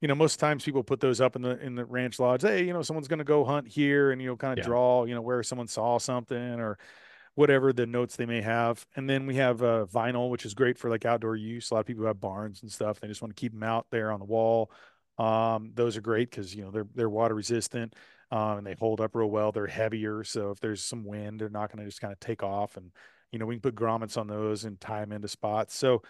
you 0.00 0.08
know, 0.08 0.14
most 0.14 0.38
times 0.38 0.64
people 0.64 0.82
put 0.82 1.00
those 1.00 1.20
up 1.20 1.36
in 1.36 1.42
the 1.42 1.58
in 1.60 1.74
the 1.74 1.84
ranch 1.84 2.18
lodge. 2.18 2.42
Hey, 2.42 2.64
you 2.64 2.72
know, 2.72 2.82
someone's 2.82 3.08
going 3.08 3.18
to 3.18 3.24
go 3.24 3.44
hunt 3.44 3.68
here, 3.68 4.12
and 4.12 4.20
you 4.20 4.28
know, 4.28 4.36
kind 4.36 4.58
of 4.58 4.64
yeah. 4.64 4.68
draw, 4.68 5.04
you 5.04 5.14
know, 5.14 5.20
where 5.20 5.42
someone 5.42 5.68
saw 5.68 5.98
something 5.98 6.60
or 6.60 6.78
whatever 7.34 7.72
the 7.72 7.86
notes 7.86 8.16
they 8.16 8.26
may 8.26 8.40
have. 8.40 8.84
And 8.96 9.08
then 9.08 9.26
we 9.26 9.36
have 9.36 9.62
uh, 9.62 9.86
vinyl, 9.92 10.30
which 10.30 10.44
is 10.44 10.54
great 10.54 10.78
for 10.78 10.90
like 10.90 11.04
outdoor 11.04 11.36
use. 11.36 11.70
A 11.70 11.74
lot 11.74 11.80
of 11.80 11.86
people 11.86 12.06
have 12.06 12.20
barns 12.20 12.62
and 12.62 12.72
stuff. 12.72 13.00
They 13.00 13.08
just 13.08 13.22
want 13.22 13.34
to 13.34 13.40
keep 13.40 13.52
them 13.52 13.62
out 13.62 13.86
there 13.90 14.10
on 14.10 14.18
the 14.18 14.26
wall. 14.26 14.70
Um, 15.18 15.72
those 15.74 15.96
are 15.96 16.00
great 16.00 16.30
because 16.30 16.54
you 16.54 16.64
know 16.64 16.70
they're 16.70 16.86
they're 16.94 17.10
water 17.10 17.34
resistant 17.34 17.94
um, 18.30 18.58
and 18.58 18.66
they 18.66 18.74
hold 18.78 19.00
up 19.00 19.14
real 19.14 19.30
well. 19.30 19.52
They're 19.52 19.66
heavier, 19.66 20.24
so 20.24 20.50
if 20.50 20.60
there's 20.60 20.82
some 20.82 21.04
wind, 21.04 21.40
they're 21.40 21.50
not 21.50 21.70
going 21.70 21.84
to 21.84 21.88
just 21.88 22.00
kind 22.00 22.12
of 22.12 22.20
take 22.20 22.42
off. 22.42 22.76
And 22.78 22.90
you 23.32 23.38
know 23.38 23.44
we 23.44 23.56
can 23.56 23.60
put 23.60 23.74
grommets 23.74 24.16
on 24.16 24.28
those 24.28 24.64
and 24.64 24.80
tie 24.80 25.00
them 25.00 25.12
into 25.12 25.28
spots. 25.28 25.74
So 25.74 26.02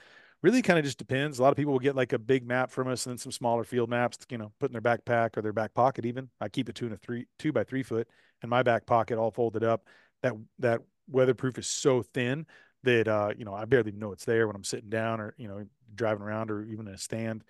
really 0.43 0.63
kind 0.63 0.79
of 0.79 0.85
just 0.85 0.99
depends. 0.99 1.39
A 1.39 1.43
lot 1.43 1.51
of 1.51 1.57
people 1.57 1.73
will 1.73 1.81
get 1.81 1.97
like 1.97 2.13
a 2.13 2.19
big 2.19 2.47
map 2.47 2.71
from 2.71 2.89
us 2.89 3.07
and 3.07 3.13
then 3.13 3.19
some 3.19 3.33
smaller 3.33 3.65
field 3.65 3.91
maps, 3.91 4.19
you 4.31 4.39
know, 4.39 4.53
put 4.59 4.71
in 4.71 4.73
their 4.73 4.81
backpack 4.81 5.37
or 5.37 5.43
their 5.43 5.53
back 5.53 5.75
pocket. 5.75 6.07
Even 6.07 6.31
I 6.41 6.49
keep 6.49 6.69
a 6.69 6.73
two 6.73 6.87
and 6.87 6.95
a 6.95 6.99
three 6.99 7.27
two 7.39 7.53
by 7.53 7.65
three 7.65 7.83
foot 7.83 8.09
in 8.43 8.49
my 8.49 8.63
back 8.63 8.87
pocket, 8.87 9.19
all 9.19 9.31
folded 9.31 9.65
up. 9.65 9.87
That 10.23 10.35
that 10.59 10.81
weatherproof 11.09 11.59
is 11.59 11.67
so 11.67 12.03
thin 12.03 12.47
that 12.83 13.09
uh, 13.09 13.31
you 13.37 13.45
know 13.45 13.55
I 13.55 13.65
barely 13.65 13.93
know 13.93 14.13
it's 14.13 14.25
there 14.25 14.47
when 14.47 14.57
I'm 14.57 14.65
sitting 14.65 14.91
down 14.91 15.21
or 15.21 15.35
you 15.37 15.49
know 15.49 15.67
driving 15.95 16.23
around 16.23 16.51
or 16.51 16.65
even 16.65 16.89
in 16.89 16.95
a 16.95 16.99
stand. 16.99 17.45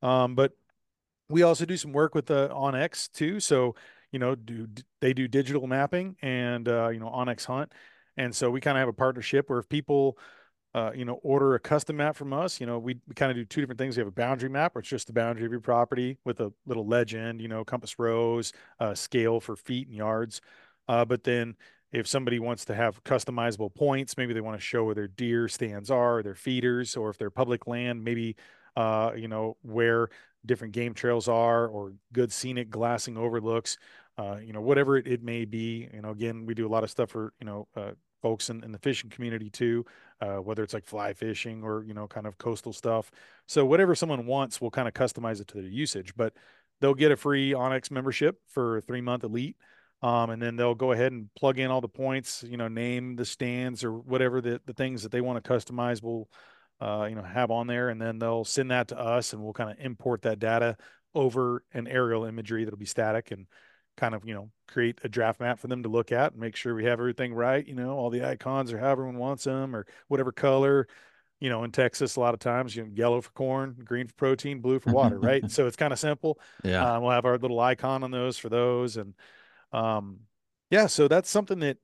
Um, 0.00 0.34
but 0.34 0.52
we 1.28 1.42
also 1.42 1.64
do 1.64 1.76
some 1.76 1.92
work 1.92 2.14
with 2.14 2.26
the 2.26 2.48
onX 2.48 3.10
too. 3.12 3.40
So 3.40 3.74
you 4.10 4.18
know, 4.18 4.34
do 4.34 4.68
they 5.00 5.14
do 5.14 5.26
digital 5.26 5.66
mapping 5.66 6.16
and 6.22 6.68
uh, 6.68 6.88
you 6.88 7.00
know 7.00 7.06
onX 7.06 7.46
Hunt, 7.46 7.72
and 8.16 8.34
so 8.34 8.50
we 8.50 8.60
kind 8.60 8.76
of 8.76 8.80
have 8.80 8.88
a 8.88 8.94
partnership 8.94 9.48
where 9.48 9.58
if 9.58 9.68
people 9.68 10.18
uh, 10.74 10.90
you 10.94 11.04
know, 11.04 11.20
order 11.22 11.54
a 11.54 11.60
custom 11.60 11.96
map 11.96 12.16
from 12.16 12.32
us. 12.32 12.60
You 12.60 12.66
know, 12.66 12.78
we, 12.78 12.96
we 13.06 13.14
kind 13.14 13.30
of 13.30 13.36
do 13.36 13.44
two 13.44 13.60
different 13.60 13.78
things. 13.78 13.96
We 13.96 14.00
have 14.00 14.08
a 14.08 14.12
boundary 14.12 14.48
map, 14.48 14.74
where 14.74 14.80
it's 14.80 14.88
just 14.88 15.06
the 15.06 15.12
boundary 15.12 15.44
of 15.44 15.52
your 15.52 15.60
property 15.60 16.18
with 16.24 16.40
a 16.40 16.52
little 16.66 16.86
legend, 16.86 17.40
you 17.40 17.48
know, 17.48 17.64
compass 17.64 17.98
rose, 17.98 18.52
uh, 18.80 18.94
scale 18.94 19.40
for 19.40 19.56
feet 19.56 19.88
and 19.88 19.96
yards. 19.96 20.40
Uh, 20.88 21.04
but 21.04 21.24
then 21.24 21.54
if 21.92 22.06
somebody 22.06 22.38
wants 22.38 22.64
to 22.64 22.74
have 22.74 23.04
customizable 23.04 23.72
points, 23.74 24.16
maybe 24.16 24.32
they 24.32 24.40
want 24.40 24.58
to 24.58 24.64
show 24.64 24.84
where 24.84 24.94
their 24.94 25.08
deer 25.08 25.46
stands 25.46 25.90
are, 25.90 26.22
their 26.22 26.34
feeders, 26.34 26.96
or 26.96 27.10
if 27.10 27.18
they're 27.18 27.30
public 27.30 27.66
land, 27.66 28.02
maybe 28.02 28.34
uh, 28.76 29.12
you 29.14 29.28
know 29.28 29.56
where 29.60 30.08
different 30.46 30.72
game 30.72 30.94
trails 30.94 31.28
are, 31.28 31.66
or 31.68 31.92
good 32.12 32.32
scenic 32.32 32.70
glassing 32.70 33.18
overlooks, 33.18 33.76
uh, 34.16 34.36
you 34.42 34.54
know 34.54 34.62
whatever 34.62 34.96
it, 34.96 35.06
it, 35.06 35.22
may 35.22 35.44
be. 35.44 35.88
You 35.92 36.00
know, 36.00 36.10
again, 36.10 36.46
we 36.46 36.54
do 36.54 36.66
a 36.66 36.70
lot 36.70 36.82
of 36.82 36.90
stuff 36.90 37.10
for 37.10 37.34
you 37.40 37.46
know 37.46 37.68
uh, 37.76 37.92
folks 38.22 38.48
in, 38.48 38.62
in, 38.64 38.72
the 38.72 38.78
fishing 38.78 39.10
community 39.10 39.50
too, 39.50 39.84
uh, 40.20 40.36
whether 40.36 40.62
it's 40.62 40.72
like 40.72 40.86
fly 40.86 41.12
fishing 41.12 41.62
or 41.62 41.82
you 41.84 41.92
know 41.92 42.06
kind 42.06 42.26
of 42.26 42.38
coastal 42.38 42.72
stuff. 42.72 43.10
So 43.46 43.66
whatever 43.66 43.94
someone 43.94 44.24
wants, 44.26 44.60
we'll 44.60 44.70
kind 44.70 44.88
of 44.88 44.94
customize 44.94 45.40
it 45.40 45.48
to 45.48 45.54
their 45.60 45.70
usage, 45.70 46.14
but 46.16 46.32
they'll 46.80 46.94
get 46.94 47.12
a 47.12 47.16
free 47.16 47.52
onX 47.52 47.90
membership 47.90 48.38
for 48.48 48.78
a 48.78 48.80
three 48.80 49.00
month 49.00 49.24
elite. 49.24 49.56
Um, 50.02 50.30
and 50.30 50.42
then 50.42 50.56
they'll 50.56 50.74
go 50.74 50.90
ahead 50.90 51.12
and 51.12 51.32
plug 51.36 51.60
in 51.60 51.70
all 51.70 51.80
the 51.80 51.88
points, 51.88 52.44
you 52.46 52.56
know, 52.56 52.66
name 52.66 53.14
the 53.14 53.24
stands 53.24 53.84
or 53.84 53.92
whatever 53.92 54.40
the, 54.40 54.60
the 54.66 54.72
things 54.72 55.04
that 55.04 55.12
they 55.12 55.20
want 55.20 55.42
to 55.42 55.48
customize 55.48 56.02
will, 56.02 56.28
uh, 56.80 57.06
you 57.08 57.14
know, 57.14 57.22
have 57.22 57.52
on 57.52 57.68
there. 57.68 57.88
And 57.88 58.02
then 58.02 58.18
they'll 58.18 58.44
send 58.44 58.72
that 58.72 58.88
to 58.88 58.98
us 58.98 59.32
and 59.32 59.40
we'll 59.40 59.52
kind 59.52 59.70
of 59.70 59.76
import 59.78 60.22
that 60.22 60.40
data 60.40 60.76
over 61.14 61.62
an 61.72 61.86
aerial 61.86 62.24
imagery 62.24 62.64
that'll 62.64 62.78
be 62.78 62.84
static 62.84 63.30
and 63.30 63.46
kind 63.96 64.14
of, 64.14 64.24
you 64.24 64.34
know, 64.34 64.50
create 64.68 64.98
a 65.04 65.08
draft 65.08 65.40
map 65.40 65.58
for 65.58 65.68
them 65.68 65.82
to 65.82 65.88
look 65.88 66.12
at 66.12 66.32
and 66.32 66.40
make 66.40 66.56
sure 66.56 66.74
we 66.74 66.84
have 66.84 66.98
everything 66.98 67.34
right. 67.34 67.66
You 67.66 67.74
know, 67.74 67.90
all 67.96 68.10
the 68.10 68.26
icons 68.26 68.72
or 68.72 68.78
how 68.78 68.90
everyone 68.90 69.18
wants 69.18 69.44
them 69.44 69.76
or 69.76 69.86
whatever 70.08 70.32
color, 70.32 70.88
you 71.40 71.50
know, 71.50 71.64
in 71.64 71.72
Texas, 71.72 72.16
a 72.16 72.20
lot 72.20 72.34
of 72.34 72.40
times, 72.40 72.74
you 72.74 72.84
know, 72.84 72.90
yellow 72.92 73.20
for 73.20 73.30
corn, 73.30 73.76
green 73.84 74.06
for 74.06 74.14
protein, 74.14 74.60
blue 74.60 74.78
for 74.78 74.92
water, 74.92 75.18
right? 75.18 75.50
so 75.50 75.66
it's 75.66 75.76
kind 75.76 75.92
of 75.92 75.98
simple. 75.98 76.38
Yeah. 76.64 76.94
Um, 76.94 77.02
we'll 77.02 77.12
have 77.12 77.24
our 77.24 77.38
little 77.38 77.60
icon 77.60 78.02
on 78.02 78.10
those 78.10 78.38
for 78.38 78.48
those. 78.48 78.96
And, 78.96 79.14
um, 79.72 80.20
yeah, 80.70 80.86
so 80.86 81.08
that's 81.08 81.30
something 81.30 81.60
that 81.60 81.78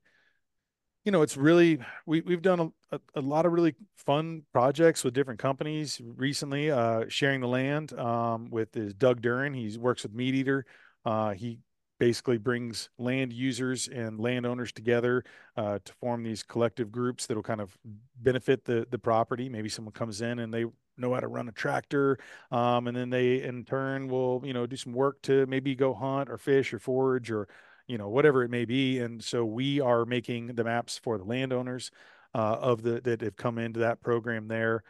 you 1.08 1.12
know, 1.12 1.22
it's 1.22 1.38
really 1.38 1.78
we 2.04 2.20
we've 2.20 2.42
done 2.42 2.60
a, 2.60 2.96
a, 2.96 3.00
a, 3.14 3.20
lot 3.22 3.46
of 3.46 3.52
really 3.52 3.74
fun 3.96 4.42
projects 4.52 5.04
with 5.04 5.14
different 5.14 5.40
companies 5.40 6.00
recently. 6.04 6.70
Uh, 6.70 7.04
sharing 7.08 7.40
the 7.40 7.48
land 7.48 7.98
um, 7.98 8.50
with 8.50 8.76
is 8.76 8.92
Doug 8.92 9.22
Duren. 9.22 9.56
He 9.56 9.78
works 9.78 10.02
with 10.02 10.12
Meat 10.12 10.34
Eater. 10.34 10.66
Uh, 11.06 11.30
he 11.30 11.60
basically 11.98 12.38
brings 12.38 12.90
land 12.98 13.32
users 13.32 13.88
and 13.88 14.20
landowners 14.20 14.72
together 14.72 15.24
uh, 15.56 15.78
to 15.84 15.92
form 15.94 16.22
these 16.22 16.42
collective 16.42 16.90
groups 16.92 17.26
that'll 17.26 17.42
kind 17.42 17.60
of 17.60 17.76
benefit 18.20 18.64
the 18.64 18.86
the 18.90 18.98
property. 18.98 19.48
Maybe 19.48 19.68
someone 19.68 19.92
comes 19.92 20.20
in 20.20 20.38
and 20.38 20.52
they 20.52 20.64
know 20.96 21.14
how 21.14 21.20
to 21.20 21.28
run 21.28 21.48
a 21.48 21.52
tractor, 21.52 22.18
um, 22.50 22.88
and 22.88 22.96
then 22.96 23.10
they 23.10 23.42
in 23.42 23.64
turn 23.64 24.08
will 24.08 24.42
you 24.44 24.52
know 24.52 24.66
do 24.66 24.76
some 24.76 24.92
work 24.92 25.22
to 25.22 25.46
maybe 25.46 25.74
go 25.74 25.94
hunt 25.94 26.30
or 26.30 26.38
fish 26.38 26.72
or 26.72 26.78
forage 26.78 27.30
or 27.30 27.48
you 27.88 27.96
know, 27.98 28.08
whatever 28.08 28.44
it 28.44 28.50
may 28.50 28.64
be. 28.66 29.00
And 29.00 29.24
so 29.24 29.44
we 29.44 29.80
are 29.80 30.04
making 30.04 30.54
the 30.54 30.62
maps 30.62 30.98
for 30.98 31.18
the 31.18 31.24
landowners 31.24 31.90
uh, 32.34 32.58
of 32.60 32.82
the 32.82 33.00
that 33.00 33.22
have 33.22 33.36
come 33.36 33.58
into 33.58 33.80
that 33.80 34.00
program 34.00 34.46
there. 34.46 34.84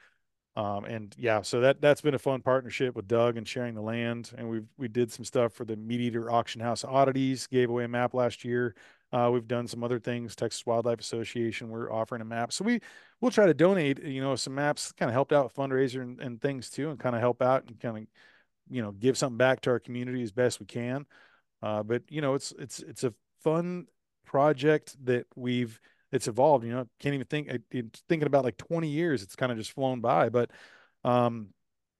Um, 0.59 0.87
and 0.87 1.15
yeah, 1.17 1.43
so 1.43 1.61
that 1.61 1.81
that's 1.81 2.01
been 2.01 2.15
a 2.15 2.19
fun 2.19 2.43
partnership 2.43 2.97
with 2.97 3.07
Doug 3.07 3.37
and 3.37 3.47
sharing 3.47 3.77
the 3.77 3.81
land. 3.81 4.33
And 4.37 4.51
we 4.51 4.63
we 4.77 4.89
did 4.89 5.13
some 5.13 5.25
stuff 5.25 5.53
for 5.53 5.65
the 5.65 5.77
Meat 5.77 6.01
Eater 6.01 6.33
Auction 6.33 6.61
House 6.61 6.85
Oddities, 6.85 7.47
gave 7.47 7.71
away 7.71 7.85
a 7.85 7.89
map 7.89 8.13
last 8.13 8.45
year. 8.45 8.75
Uh, 9.13 9.31
we've 9.33 9.47
done 9.47 9.69
some 9.69 9.85
other 9.85 10.01
things. 10.01 10.35
Texas 10.35 10.67
Wildlife 10.67 10.99
Association, 10.99 11.69
we're 11.69 11.93
offering 11.93 12.23
a 12.23 12.25
map. 12.25 12.53
So 12.53 12.65
we 12.65 12.81
we'll 13.21 13.31
try 13.31 13.47
to 13.47 13.55
donate, 13.55 14.03
you 14.03 14.21
know, 14.21 14.35
some 14.35 14.57
maps, 14.57 14.91
kind 14.91 15.09
of 15.09 15.13
helped 15.13 15.33
out 15.33 15.55
fundraiser 15.55 16.03
and, 16.03 16.21
and 16.21 16.41
things 16.41 16.71
too, 16.71 16.91
and 16.91 16.99
kind 16.99 17.15
of 17.15 17.21
help 17.21 17.41
out 17.41 17.69
and 17.69 17.79
kind 17.79 17.97
of, 17.97 18.05
you 18.69 18.83
know, 18.83 18.91
give 18.91 19.17
something 19.17 19.39
back 19.39 19.61
to 19.61 19.71
our 19.71 19.79
community 19.79 20.25
as 20.25 20.33
best 20.33 20.59
we 20.59 20.67
can. 20.67 21.07
Uh, 21.63 21.85
but 21.85 22.03
you 22.09 22.21
know, 22.21 22.35
it's 22.35 22.53
it's 22.59 22.81
it's 22.81 23.05
a 23.05 23.15
fun 23.45 23.87
project 24.27 24.97
that 25.05 25.27
we've 25.37 25.79
it's 26.13 26.29
evolved. 26.29 26.65
You 26.65 26.73
know, 26.73 26.87
can't 27.01 27.15
even 27.15 27.27
think 27.27 27.51
thinking 28.09 28.27
about 28.27 28.45
like 28.45 28.57
20 28.57 28.89
years. 28.89 29.23
It's 29.23 29.37
kind 29.37 29.53
of 29.53 29.59
just 29.59 29.73
flown 29.73 30.01
by, 30.01 30.29
but 30.29 30.51
um, 31.05 31.49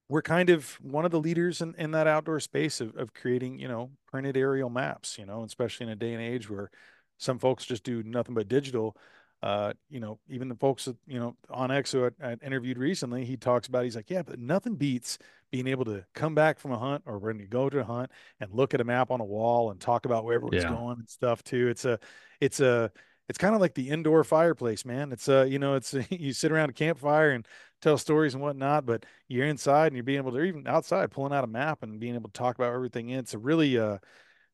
we're 0.09 0.23
kind 0.23 0.51
of 0.51 0.71
one 0.81 1.05
of 1.05 1.11
the 1.11 1.21
leaders 1.21 1.61
in, 1.61 1.75
in 1.77 1.91
that 1.93 2.07
outdoor 2.07 2.41
space 2.41 2.81
of, 2.81 2.97
of 2.97 3.13
creating, 3.13 3.59
you 3.59 3.69
know, 3.69 3.91
printed 4.07 4.37
aerial 4.37 4.71
maps, 4.71 5.19
you 5.19 5.27
know, 5.27 5.45
especially 5.45 5.85
in 5.85 5.93
a 5.93 5.97
day 5.97 6.15
and 6.15 6.23
age 6.23 6.49
where 6.49 6.71
some 7.19 7.39
folks 7.39 7.67
just 7.67 7.85
do 7.85 8.03
nothing 8.03 8.35
but 8.35 8.49
digital. 8.49 8.97
Uh, 9.41 9.73
you 9.89 10.01
know, 10.01 10.19
even 10.29 10.49
the 10.49 10.57
folks 10.57 10.87
that, 10.87 10.97
you 11.07 11.21
know, 11.21 11.37
onX 11.51 11.93
who 11.93 12.07
I, 12.07 12.31
I 12.31 12.37
interviewed 12.45 12.79
recently, 12.79 13.25
he 13.25 13.37
talks 13.37 13.69
about, 13.69 13.85
he's 13.85 13.95
like, 13.95 14.11
yeah, 14.11 14.23
but 14.23 14.39
nothing 14.39 14.75
beats 14.75 15.19
being 15.53 15.67
able 15.69 15.85
to 15.85 16.05
come 16.15 16.35
back 16.35 16.59
from 16.59 16.73
a 16.73 16.79
hunt 16.79 17.03
or 17.07 17.19
when 17.19 17.39
you 17.39 17.47
go 17.47 17.69
to 17.69 17.79
a 17.79 17.85
hunt 17.85 18.11
and 18.41 18.53
look 18.53 18.75
at 18.75 18.81
a 18.81 18.85
map 18.85 19.11
on 19.11 19.21
a 19.21 19.25
wall 19.25 19.71
and 19.71 19.81
talk 19.81 20.07
about 20.07 20.25
where 20.25 20.35
everyone's 20.35 20.63
yeah. 20.63 20.71
going 20.71 20.99
and 20.99 21.09
stuff 21.09 21.45
too. 21.45 21.69
It's 21.69 21.85
a, 21.85 22.01
it's 22.41 22.61
a, 22.61 22.91
it's 23.29 23.39
kind 23.39 23.55
of 23.55 23.61
like 23.61 23.75
the 23.75 23.91
indoor 23.91 24.25
fireplace, 24.25 24.85
man. 24.85 25.13
It's 25.13 25.29
uh, 25.29 25.45
you 25.45 25.59
know, 25.59 25.75
it's 25.75 25.95
you 26.11 26.33
sit 26.33 26.53
around 26.53 26.71
a 26.71 26.73
campfire 26.73 27.31
and 27.31 27.47
tell 27.83 27.99
stories 27.99 28.35
and 28.35 28.43
whatnot, 28.43 28.87
but 28.87 29.05
you're 29.29 29.47
inside 29.47 29.89
and 29.89 29.97
you're 29.97 30.03
being 30.03 30.19
able 30.19 30.33
to, 30.33 30.43
even 30.43 30.67
outside, 30.67 31.11
pulling 31.11 31.33
out 31.33 31.45
a 31.45 31.49
map 31.49 31.83
and 31.83 32.01
being 32.01 32.15
able 32.15 32.31
to 32.31 32.39
talk 32.39 32.57
about 32.57 32.73
everything. 32.73 33.11
In. 33.11 33.19
It's 33.19 33.35
a 33.35 33.39
really 33.39 33.79
uh, 33.79 33.99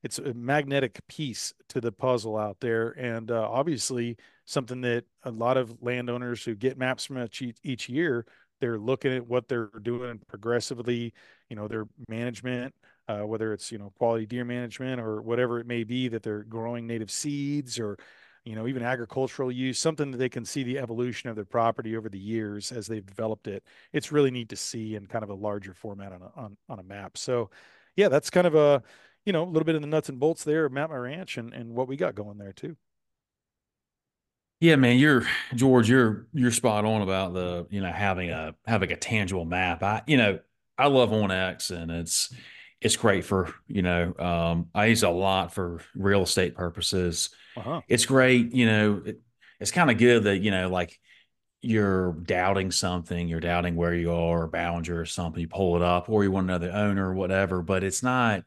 it's 0.02 0.18
a 0.18 0.34
magnetic 0.34 1.00
piece 1.08 1.54
to 1.68 1.80
the 1.80 1.92
puzzle 1.92 2.36
out 2.36 2.58
there, 2.60 2.90
and 2.90 3.30
uh, 3.30 3.48
obviously 3.48 4.16
something 4.44 4.80
that 4.82 5.04
a 5.22 5.30
lot 5.30 5.56
of 5.56 5.80
landowners 5.80 6.44
who 6.44 6.54
get 6.54 6.76
maps 6.76 7.06
from 7.06 7.18
each, 7.18 7.42
each 7.62 7.88
year 7.88 8.26
they're 8.60 8.78
looking 8.78 9.12
at 9.12 9.26
what 9.26 9.48
they're 9.48 9.70
doing 9.82 10.20
progressively, 10.28 11.12
you 11.48 11.56
know, 11.56 11.68
their 11.68 11.86
management, 12.08 12.74
uh, 13.08 13.20
whether 13.20 13.52
it's, 13.52 13.72
you 13.72 13.78
know, 13.78 13.92
quality 13.98 14.26
deer 14.26 14.44
management 14.44 15.00
or 15.00 15.20
whatever 15.20 15.58
it 15.60 15.66
may 15.66 15.84
be 15.84 16.08
that 16.08 16.22
they're 16.22 16.44
growing 16.44 16.86
native 16.86 17.10
seeds 17.10 17.78
or, 17.78 17.98
you 18.44 18.54
know, 18.54 18.66
even 18.66 18.82
agricultural 18.82 19.50
use, 19.50 19.78
something 19.78 20.10
that 20.10 20.18
they 20.18 20.28
can 20.28 20.44
see 20.44 20.62
the 20.62 20.78
evolution 20.78 21.30
of 21.30 21.36
their 21.36 21.44
property 21.44 21.96
over 21.96 22.08
the 22.08 22.18
years 22.18 22.72
as 22.72 22.86
they've 22.86 23.04
developed 23.04 23.46
it. 23.46 23.64
It's 23.92 24.12
really 24.12 24.30
neat 24.30 24.50
to 24.50 24.56
see 24.56 24.96
in 24.96 25.06
kind 25.06 25.24
of 25.24 25.30
a 25.30 25.34
larger 25.34 25.72
format 25.72 26.12
on 26.12 26.22
a, 26.22 26.40
on, 26.40 26.56
on 26.68 26.78
a 26.78 26.82
map. 26.82 27.16
So 27.16 27.50
yeah, 27.96 28.08
that's 28.08 28.30
kind 28.30 28.46
of 28.46 28.54
a, 28.54 28.82
you 29.24 29.32
know, 29.32 29.44
a 29.44 29.48
little 29.48 29.64
bit 29.64 29.76
of 29.76 29.80
the 29.80 29.86
nuts 29.86 30.10
and 30.10 30.20
bolts 30.20 30.44
there, 30.44 30.68
Map 30.68 30.90
My 30.90 30.96
Ranch 30.96 31.38
and, 31.38 31.54
and 31.54 31.74
what 31.74 31.88
we 31.88 31.96
got 31.96 32.14
going 32.14 32.38
there 32.38 32.52
too. 32.52 32.76
Yeah, 34.60 34.76
man, 34.76 34.98
you're 34.98 35.26
George. 35.54 35.90
You're 35.90 36.26
you're 36.32 36.50
spot 36.50 36.84
on 36.84 37.02
about 37.02 37.34
the 37.34 37.66
you 37.70 37.82
know 37.82 37.92
having 37.92 38.30
a 38.30 38.54
having 38.66 38.92
a 38.92 38.96
tangible 38.96 39.44
map. 39.44 39.82
I 39.82 40.02
you 40.06 40.16
know 40.16 40.38
I 40.78 40.86
love 40.86 41.10
onX 41.10 41.70
and 41.70 41.90
it's 41.90 42.32
it's 42.80 42.96
great 42.96 43.24
for 43.24 43.52
you 43.66 43.82
know 43.82 44.14
um, 44.18 44.68
I 44.74 44.86
use 44.86 45.02
a 45.02 45.10
lot 45.10 45.52
for 45.52 45.80
real 45.94 46.22
estate 46.22 46.54
purposes. 46.54 47.30
Uh-huh. 47.56 47.80
It's 47.88 48.06
great, 48.06 48.52
you 48.54 48.66
know. 48.66 49.02
It, 49.04 49.20
it's 49.60 49.70
kind 49.70 49.90
of 49.90 49.98
good 49.98 50.24
that 50.24 50.38
you 50.38 50.50
know 50.50 50.68
like 50.68 50.98
you're 51.60 52.12
doubting 52.12 52.70
something, 52.70 53.28
you're 53.28 53.40
doubting 53.40 53.76
where 53.76 53.94
you 53.94 54.12
are, 54.12 54.42
or 54.42 54.48
Ballinger 54.48 55.00
or 55.00 55.06
something. 55.06 55.40
You 55.40 55.48
pull 55.48 55.76
it 55.76 55.82
up, 55.82 56.08
or 56.08 56.22
you 56.22 56.30
want 56.30 56.48
to 56.48 56.52
know 56.52 56.58
the 56.58 56.76
owner, 56.76 57.10
or 57.10 57.14
whatever. 57.14 57.62
But 57.62 57.84
it's 57.84 58.02
not. 58.02 58.44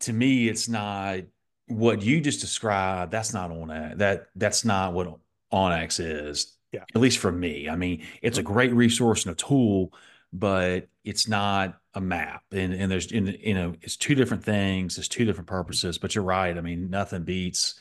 To 0.00 0.12
me, 0.12 0.48
it's 0.48 0.68
not 0.68 1.20
what 1.66 2.02
you 2.02 2.20
just 2.20 2.40
described. 2.40 3.12
That's 3.12 3.32
not 3.32 3.50
on 3.50 3.68
that. 3.68 3.98
That 3.98 4.26
that's 4.36 4.64
not 4.64 4.92
what 4.92 5.18
onX 5.52 6.00
is. 6.00 6.56
Yeah. 6.72 6.84
At 6.94 7.00
least 7.00 7.18
for 7.18 7.32
me. 7.32 7.68
I 7.68 7.74
mean, 7.74 8.04
it's 8.22 8.38
a 8.38 8.42
great 8.42 8.72
resource 8.72 9.26
and 9.26 9.32
a 9.32 9.36
tool, 9.36 9.92
but 10.32 10.86
it's 11.04 11.26
not 11.26 11.79
a 11.94 12.00
map. 12.00 12.42
And 12.52 12.72
and 12.72 12.90
there's 12.90 13.10
in 13.10 13.26
you 13.26 13.54
know 13.54 13.74
it's 13.82 13.96
two 13.96 14.14
different 14.14 14.44
things. 14.44 14.98
It's 14.98 15.08
two 15.08 15.24
different 15.24 15.48
purposes. 15.48 15.98
But 15.98 16.14
you're 16.14 16.24
right. 16.24 16.56
I 16.56 16.60
mean, 16.60 16.90
nothing 16.90 17.24
beats 17.24 17.78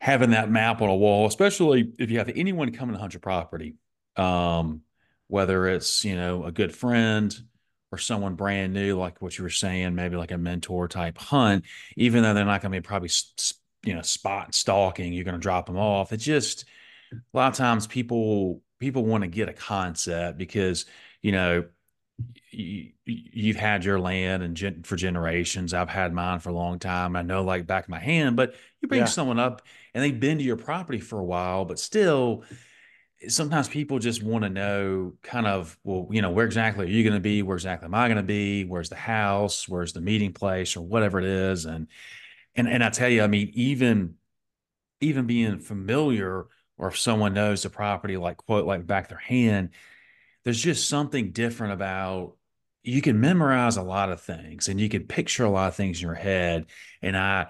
having 0.00 0.30
that 0.30 0.50
map 0.50 0.80
on 0.80 0.88
a 0.88 0.94
wall, 0.94 1.26
especially 1.26 1.92
if 1.98 2.10
you 2.10 2.18
have 2.18 2.30
anyone 2.34 2.72
coming 2.72 2.94
to 2.94 3.00
hunt 3.00 3.12
your 3.12 3.20
property. 3.20 3.76
Um, 4.16 4.82
whether 5.28 5.68
it's 5.68 6.04
you 6.04 6.16
know 6.16 6.44
a 6.44 6.52
good 6.52 6.74
friend 6.74 7.36
or 7.92 7.98
someone 7.98 8.34
brand 8.34 8.72
new, 8.72 8.98
like 8.98 9.20
what 9.20 9.36
you 9.36 9.44
were 9.44 9.50
saying, 9.50 9.94
maybe 9.94 10.16
like 10.16 10.30
a 10.30 10.38
mentor 10.38 10.88
type 10.88 11.18
hunt, 11.18 11.64
even 11.96 12.22
though 12.22 12.34
they're 12.34 12.44
not 12.44 12.62
going 12.62 12.72
to 12.72 12.80
be 12.80 12.86
probably 12.86 13.10
you 13.84 13.94
know 13.94 14.02
spot 14.02 14.54
stalking, 14.54 15.12
you're 15.12 15.24
going 15.24 15.34
to 15.34 15.40
drop 15.40 15.66
them 15.66 15.78
off. 15.78 16.12
It 16.12 16.18
just 16.18 16.64
a 17.12 17.36
lot 17.36 17.52
of 17.52 17.56
times 17.56 17.86
people 17.86 18.62
people 18.78 19.04
want 19.04 19.22
to 19.22 19.28
get 19.28 19.48
a 19.48 19.52
concept 19.52 20.38
because 20.38 20.86
you 21.22 21.32
know 21.32 21.64
you, 22.50 22.90
you've 23.04 23.56
had 23.56 23.84
your 23.84 24.00
land 24.00 24.42
and 24.42 24.56
gen, 24.56 24.82
for 24.82 24.96
generations. 24.96 25.74
I've 25.74 25.88
had 25.88 26.12
mine 26.12 26.40
for 26.40 26.50
a 26.50 26.54
long 26.54 26.78
time. 26.78 27.16
I 27.16 27.22
know 27.22 27.42
like 27.42 27.66
back 27.66 27.84
of 27.84 27.90
my 27.90 27.98
hand, 27.98 28.36
but 28.36 28.54
you 28.80 28.88
bring 28.88 29.00
Yeah. 29.00 29.06
someone 29.06 29.38
up 29.38 29.62
and 29.94 30.02
they've 30.02 30.18
been 30.18 30.38
to 30.38 30.44
your 30.44 30.56
property 30.56 31.00
for 31.00 31.18
a 31.18 31.24
while, 31.24 31.64
but 31.64 31.78
still 31.78 32.44
sometimes 33.28 33.68
people 33.68 33.98
just 33.98 34.22
want 34.22 34.44
to 34.44 34.50
know 34.50 35.14
kind 35.22 35.46
of, 35.46 35.78
well, 35.84 36.08
you 36.10 36.22
know, 36.22 36.30
where 36.30 36.46
exactly 36.46 36.86
are 36.86 36.90
you 36.90 37.04
going 37.04 37.14
to 37.14 37.20
be? 37.20 37.42
Where 37.42 37.56
exactly 37.56 37.86
am 37.86 37.94
I 37.94 38.08
going 38.08 38.16
to 38.16 38.22
be? 38.22 38.64
Where's 38.64 38.88
the 38.88 38.96
house? 38.96 39.68
Where's 39.68 39.92
the 39.92 40.00
meeting 40.00 40.32
place 40.32 40.76
or 40.76 40.82
whatever 40.82 41.18
it 41.18 41.26
is? 41.26 41.66
And, 41.66 41.88
and, 42.56 42.68
and 42.68 42.84
I 42.84 42.90
tell 42.90 43.08
you, 43.08 43.22
I 43.22 43.26
mean, 43.26 43.50
even, 43.54 44.14
even 45.00 45.26
being 45.26 45.58
familiar 45.58 46.46
or 46.78 46.88
if 46.88 46.98
someone 46.98 47.34
knows 47.34 47.62
the 47.62 47.70
property, 47.70 48.16
like 48.16 48.38
quote, 48.38 48.66
like 48.66 48.86
back 48.86 49.08
their 49.08 49.18
hand, 49.18 49.70
there's 50.44 50.60
just 50.60 50.88
something 50.88 51.32
different 51.32 51.72
about 51.74 52.36
you 52.82 53.02
can 53.02 53.20
memorize 53.20 53.76
a 53.76 53.82
lot 53.82 54.10
of 54.10 54.20
things 54.20 54.68
and 54.68 54.80
you 54.80 54.88
can 54.88 55.04
picture 55.04 55.44
a 55.44 55.50
lot 55.50 55.68
of 55.68 55.76
things 55.76 56.00
in 56.00 56.06
your 56.06 56.14
head. 56.14 56.66
And 57.02 57.16
I 57.16 57.48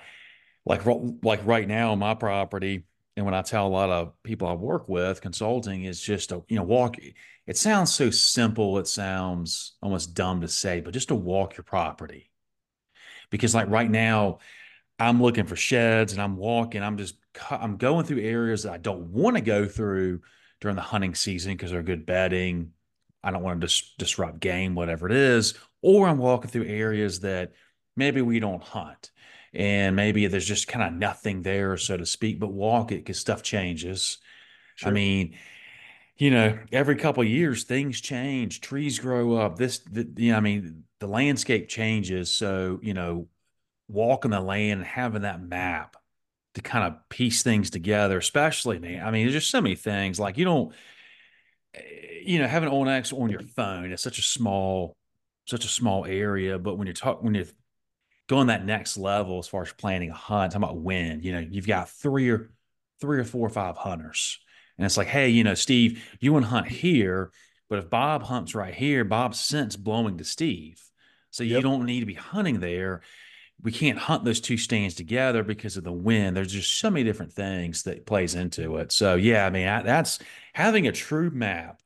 like 0.66 0.82
like 1.22 1.46
right 1.46 1.66
now 1.66 1.94
my 1.94 2.14
property, 2.14 2.84
and 3.16 3.24
when 3.24 3.34
I 3.34 3.42
tell 3.42 3.66
a 3.66 3.68
lot 3.68 3.90
of 3.90 4.12
people 4.22 4.48
I 4.48 4.54
work 4.54 4.88
with, 4.88 5.20
consulting 5.20 5.84
is 5.84 6.00
just 6.00 6.32
a 6.32 6.42
you 6.48 6.56
know 6.56 6.62
walk. 6.62 6.96
It 7.46 7.56
sounds 7.56 7.92
so 7.92 8.10
simple. 8.10 8.78
It 8.78 8.86
sounds 8.86 9.76
almost 9.82 10.14
dumb 10.14 10.42
to 10.42 10.48
say, 10.48 10.80
but 10.80 10.94
just 10.94 11.08
to 11.08 11.14
walk 11.14 11.56
your 11.56 11.64
property. 11.64 12.30
Because 13.30 13.54
like 13.54 13.68
right 13.68 13.90
now, 13.90 14.38
I'm 14.98 15.22
looking 15.22 15.46
for 15.46 15.56
sheds 15.56 16.12
and 16.12 16.20
I'm 16.20 16.36
walking. 16.36 16.82
I'm 16.82 16.98
just 16.98 17.16
I'm 17.50 17.76
going 17.76 18.04
through 18.04 18.20
areas 18.20 18.64
that 18.64 18.72
I 18.72 18.78
don't 18.78 19.12
want 19.12 19.36
to 19.36 19.42
go 19.42 19.66
through 19.66 20.20
during 20.60 20.76
the 20.76 20.82
hunting 20.82 21.14
season 21.14 21.52
because 21.52 21.70
they're 21.70 21.82
good 21.82 22.06
bedding. 22.06 22.72
I 23.22 23.30
don't 23.30 23.42
want 23.42 23.60
to 23.60 23.66
dis- 23.66 23.94
disrupt 23.98 24.40
game, 24.40 24.74
whatever 24.74 25.06
it 25.06 25.12
is. 25.12 25.54
Or 25.82 26.08
I'm 26.08 26.18
walking 26.18 26.50
through 26.50 26.66
areas 26.66 27.20
that 27.20 27.52
maybe 27.96 28.22
we 28.22 28.40
don't 28.40 28.62
hunt 28.62 29.10
and 29.52 29.96
maybe 29.96 30.26
there's 30.26 30.46
just 30.46 30.68
kind 30.68 30.86
of 30.86 30.98
nothing 30.98 31.42
there, 31.42 31.76
so 31.76 31.96
to 31.96 32.06
speak, 32.06 32.38
but 32.38 32.52
walk 32.52 32.92
it 32.92 32.96
because 32.96 33.18
stuff 33.18 33.42
changes. 33.42 34.18
I 34.82 34.90
mean, 34.90 35.36
you 36.16 36.30
know, 36.30 36.58
every 36.72 36.96
couple 36.96 37.22
of 37.22 37.28
years 37.28 37.64
things 37.64 38.00
change, 38.00 38.60
trees 38.60 38.98
grow 38.98 39.34
up. 39.34 39.56
This, 39.56 39.78
the, 39.80 40.08
you 40.16 40.32
know, 40.32 40.38
I 40.38 40.40
mean, 40.40 40.84
the 41.00 41.06
landscape 41.06 41.68
changes. 41.68 42.32
So, 42.32 42.78
you 42.82 42.94
know, 42.94 43.28
walking 43.88 44.30
the 44.30 44.40
land 44.40 44.80
and 44.80 44.86
having 44.86 45.22
that 45.22 45.42
map 45.42 45.96
to 46.54 46.60
kind 46.60 46.84
of 46.84 47.08
piece 47.08 47.42
things 47.42 47.70
together, 47.70 48.18
especially 48.18 48.78
now. 48.78 49.06
I 49.06 49.10
mean, 49.10 49.24
there's 49.24 49.34
just 49.34 49.50
so 49.50 49.60
many 49.60 49.74
things 49.74 50.20
like 50.20 50.38
you 50.38 50.44
don't, 50.44 50.72
you 52.22 52.38
know, 52.38 52.46
having 52.46 52.68
onX 52.68 53.12
on 53.18 53.30
your 53.30 53.40
phone. 53.40 53.92
It's 53.92 54.02
such 54.02 54.18
a 54.18 54.22
small, 54.22 54.96
such 55.46 55.64
a 55.64 55.68
small 55.68 56.04
area. 56.04 56.58
But 56.58 56.76
when 56.76 56.86
you're 56.86 56.94
talking, 56.94 57.24
when 57.24 57.34
you're 57.34 57.46
going 58.28 58.48
that 58.48 58.64
next 58.64 58.96
level 58.96 59.38
as 59.38 59.48
far 59.48 59.62
as 59.62 59.72
planning 59.72 60.10
a 60.10 60.14
hunt, 60.14 60.52
talking 60.52 60.64
about 60.64 60.78
wind, 60.78 61.24
you 61.24 61.32
know, 61.32 61.38
you've 61.38 61.66
got 61.66 61.90
three 61.90 62.30
or 62.30 62.50
three 63.00 63.18
or 63.18 63.24
four 63.24 63.46
or 63.46 63.50
five 63.50 63.76
hunters. 63.76 64.38
And 64.76 64.86
it's 64.86 64.96
like, 64.96 65.08
hey, 65.08 65.28
you 65.28 65.44
know, 65.44 65.54
Steve, 65.54 66.02
you 66.20 66.32
want 66.32 66.44
to 66.44 66.50
hunt 66.50 66.68
here, 66.68 67.32
but 67.68 67.78
if 67.78 67.90
Bob 67.90 68.22
hunts 68.22 68.54
right 68.54 68.74
here, 68.74 69.04
Bob's 69.04 69.40
scent's 69.40 69.76
blowing 69.76 70.18
to 70.18 70.24
Steve. 70.24 70.80
So 71.30 71.44
you 71.44 71.60
don't 71.60 71.86
need 71.86 72.00
to 72.00 72.06
be 72.06 72.14
hunting 72.14 72.60
there. 72.60 73.02
We 73.62 73.72
can't 73.72 73.98
hunt 73.98 74.24
those 74.24 74.40
two 74.40 74.56
stands 74.56 74.94
together 74.94 75.42
because 75.42 75.76
of 75.76 75.84
the 75.84 75.92
wind. 75.92 76.36
There's 76.36 76.52
just 76.52 76.78
so 76.78 76.90
many 76.90 77.04
different 77.04 77.32
things 77.32 77.82
that 77.84 78.06
plays 78.06 78.34
into 78.34 78.76
it. 78.78 78.92
So 78.92 79.16
yeah, 79.16 79.46
I 79.46 79.50
mean, 79.50 79.68
I, 79.68 79.82
that's 79.82 80.18
having 80.54 80.86
a 80.86 80.92
true 80.92 81.30
map 81.30 81.82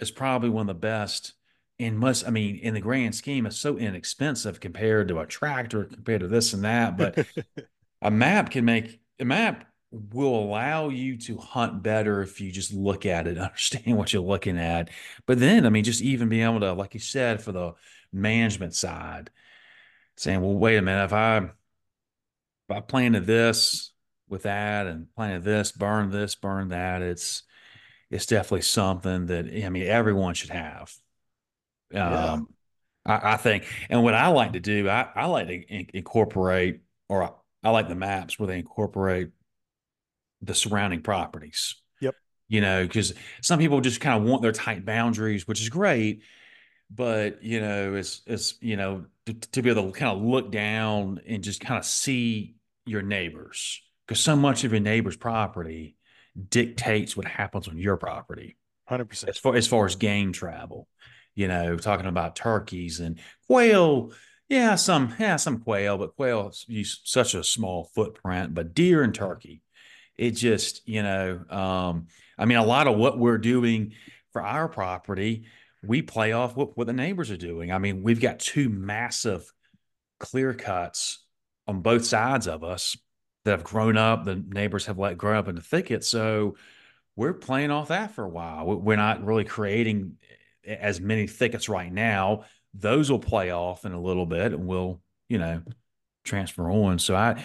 is 0.00 0.10
probably 0.10 0.50
one 0.50 0.68
of 0.68 0.74
the 0.76 0.80
best 0.80 1.34
and 1.78 1.98
must, 1.98 2.26
I 2.26 2.30
mean, 2.30 2.56
in 2.56 2.74
the 2.74 2.80
grand 2.80 3.14
scheme, 3.14 3.46
it's 3.46 3.56
so 3.56 3.76
inexpensive 3.76 4.60
compared 4.60 5.08
to 5.08 5.18
a 5.18 5.26
tractor, 5.26 5.84
compared 5.84 6.20
to 6.20 6.28
this 6.28 6.52
and 6.52 6.64
that. 6.64 6.96
But 6.96 7.26
a 8.02 8.10
map 8.10 8.50
can 8.50 8.64
make 8.64 9.00
a 9.18 9.24
map 9.24 9.66
will 10.12 10.36
allow 10.36 10.88
you 10.88 11.16
to 11.16 11.36
hunt 11.36 11.82
better 11.82 12.20
if 12.22 12.40
you 12.40 12.50
just 12.50 12.72
look 12.72 13.06
at 13.06 13.26
it, 13.26 13.38
understand 13.38 13.96
what 13.96 14.12
you're 14.12 14.22
looking 14.22 14.58
at. 14.58 14.90
But 15.26 15.40
then, 15.40 15.66
I 15.66 15.70
mean, 15.70 15.84
just 15.84 16.02
even 16.02 16.28
being 16.28 16.44
able 16.44 16.60
to, 16.60 16.72
like 16.72 16.94
you 16.94 17.00
said, 17.00 17.42
for 17.42 17.52
the 17.52 17.72
management 18.12 18.74
side, 18.74 19.30
saying, 20.16 20.40
well, 20.40 20.54
wait 20.54 20.76
a 20.76 20.82
minute, 20.82 21.04
if 21.04 21.12
I 21.12 21.38
if 21.38 21.50
I 22.70 22.80
planted 22.80 23.26
this 23.26 23.92
with 24.28 24.44
that 24.44 24.86
and 24.86 25.06
planted 25.14 25.44
this, 25.44 25.72
burn 25.72 26.10
this, 26.10 26.34
burn 26.34 26.68
that, 26.68 27.02
it's 27.02 27.42
it's 28.10 28.26
definitely 28.26 28.62
something 28.62 29.26
that 29.26 29.46
I 29.46 29.68
mean 29.68 29.84
everyone 29.84 30.34
should 30.34 30.50
have. 30.50 30.92
Yeah. 31.90 32.32
Um, 32.32 32.48
I, 33.06 33.34
I 33.34 33.36
think, 33.36 33.66
and 33.90 34.02
what 34.02 34.14
I 34.14 34.28
like 34.28 34.52
to 34.54 34.60
do, 34.60 34.88
I, 34.88 35.08
I 35.14 35.26
like 35.26 35.48
to 35.48 35.54
in- 35.54 35.90
incorporate, 35.94 36.80
or 37.08 37.24
I, 37.24 37.30
I 37.62 37.70
like 37.70 37.88
the 37.88 37.94
maps 37.94 38.38
where 38.38 38.46
they 38.46 38.58
incorporate 38.58 39.30
the 40.42 40.54
surrounding 40.54 41.02
properties. 41.02 41.76
Yep. 42.00 42.14
You 42.48 42.60
know, 42.60 42.84
because 42.86 43.14
some 43.42 43.58
people 43.58 43.80
just 43.80 44.00
kind 44.00 44.20
of 44.22 44.28
want 44.28 44.42
their 44.42 44.52
tight 44.52 44.84
boundaries, 44.84 45.46
which 45.46 45.60
is 45.60 45.68
great, 45.68 46.22
but 46.90 47.42
you 47.42 47.60
know, 47.60 47.94
it's 47.94 48.22
it's 48.26 48.54
you 48.60 48.76
know 48.76 49.06
to, 49.26 49.34
to 49.34 49.62
be 49.62 49.70
able 49.70 49.90
to 49.90 49.98
kind 49.98 50.16
of 50.16 50.22
look 50.22 50.50
down 50.50 51.20
and 51.26 51.42
just 51.42 51.60
kind 51.60 51.78
of 51.78 51.84
see 51.84 52.56
your 52.86 53.02
neighbors, 53.02 53.80
because 54.06 54.20
so 54.20 54.36
much 54.36 54.64
of 54.64 54.72
your 54.72 54.80
neighbor's 54.80 55.16
property 55.16 55.96
dictates 56.48 57.16
what 57.16 57.26
happens 57.26 57.68
on 57.68 57.78
your 57.78 57.96
property 57.96 58.56
Hundred 58.86 59.06
percent. 59.06 59.30
as 59.30 59.38
far 59.38 59.56
as 59.56 59.66
far 59.66 59.86
as 59.86 59.96
game 59.96 60.32
travel, 60.32 60.88
you 61.34 61.48
know, 61.48 61.76
talking 61.76 62.06
about 62.06 62.36
turkeys 62.36 63.00
and 63.00 63.18
quail. 63.46 64.12
Yeah, 64.48 64.74
some 64.74 65.14
yeah, 65.18 65.36
some 65.36 65.60
quail, 65.60 65.96
but 65.96 66.16
quail 66.16 66.52
use 66.66 67.00
such 67.04 67.34
a 67.34 67.42
small 67.42 67.90
footprint. 67.94 68.52
But 68.52 68.74
deer 68.74 69.02
and 69.02 69.14
turkey, 69.14 69.62
it 70.18 70.32
just 70.32 70.86
you 70.86 71.02
know, 71.02 71.40
um, 71.48 72.08
I 72.36 72.44
mean, 72.44 72.58
a 72.58 72.64
lot 72.64 72.86
of 72.86 72.98
what 72.98 73.18
we're 73.18 73.38
doing 73.38 73.94
for 74.32 74.42
our 74.42 74.68
property, 74.68 75.44
we 75.86 76.02
play 76.02 76.32
off 76.32 76.56
what, 76.56 76.76
what 76.76 76.86
the 76.86 76.92
neighbors 76.92 77.30
are 77.30 77.36
doing. 77.36 77.72
I 77.72 77.78
mean, 77.78 78.02
we've 78.02 78.20
got 78.20 78.38
two 78.38 78.68
massive 78.68 79.52
clear 80.20 80.54
cuts 80.54 81.24
on 81.66 81.80
both 81.80 82.04
sides 82.04 82.46
of 82.46 82.64
us 82.64 82.96
that 83.44 83.52
have 83.52 83.64
grown 83.64 83.96
up. 83.96 84.24
The 84.24 84.36
neighbors 84.36 84.86
have 84.86 84.98
let 84.98 85.18
grow 85.18 85.38
up 85.38 85.48
in 85.48 85.54
the 85.54 85.60
thicket, 85.60 86.04
so 86.04 86.56
we're 87.16 87.34
playing 87.34 87.70
off 87.70 87.88
that 87.88 88.12
for 88.12 88.24
a 88.24 88.28
while. 88.28 88.66
We- 88.66 88.76
We're 88.76 88.96
not 88.96 89.24
really 89.24 89.44
creating 89.44 90.16
eh, 90.66 90.72
eh, 90.72 90.76
as 90.80 91.00
many 91.00 91.26
thickets 91.26 91.68
right 91.68 91.92
now. 91.92 92.44
Those 92.74 93.10
will 93.10 93.20
play 93.20 93.50
off 93.50 93.84
in 93.84 93.92
a 93.92 94.00
little 94.00 94.26
bit, 94.26 94.52
and 94.52 94.66
we'll, 94.66 95.00
you 95.28 95.38
know, 95.38 95.62
transfer 96.24 96.68
on. 96.70 96.98
So 96.98 97.14
I, 97.14 97.42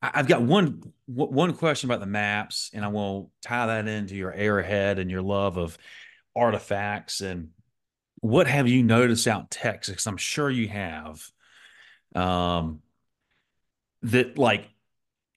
I've 0.00 0.28
got 0.28 0.42
one 0.42 0.82
one 1.06 1.52
question 1.54 1.90
about 1.90 2.00
the 2.00 2.06
maps, 2.06 2.70
and 2.72 2.84
I 2.84 2.88
will 2.88 3.30
tie 3.42 3.66
that 3.66 3.88
into 3.88 4.16
your 4.16 4.32
arrowhead 4.32 4.98
and 4.98 5.10
your 5.10 5.22
love 5.22 5.58
of 5.58 5.76
artifacts. 6.34 7.20
And 7.20 7.50
what 8.20 8.46
have 8.46 8.68
you 8.68 8.82
noticed 8.82 9.26
out 9.26 9.50
Texas? 9.50 10.06
I'm 10.06 10.16
sure 10.16 10.50
you 10.50 10.68
have. 10.68 11.22
Um, 12.14 12.80
that 14.02 14.38
like 14.38 14.68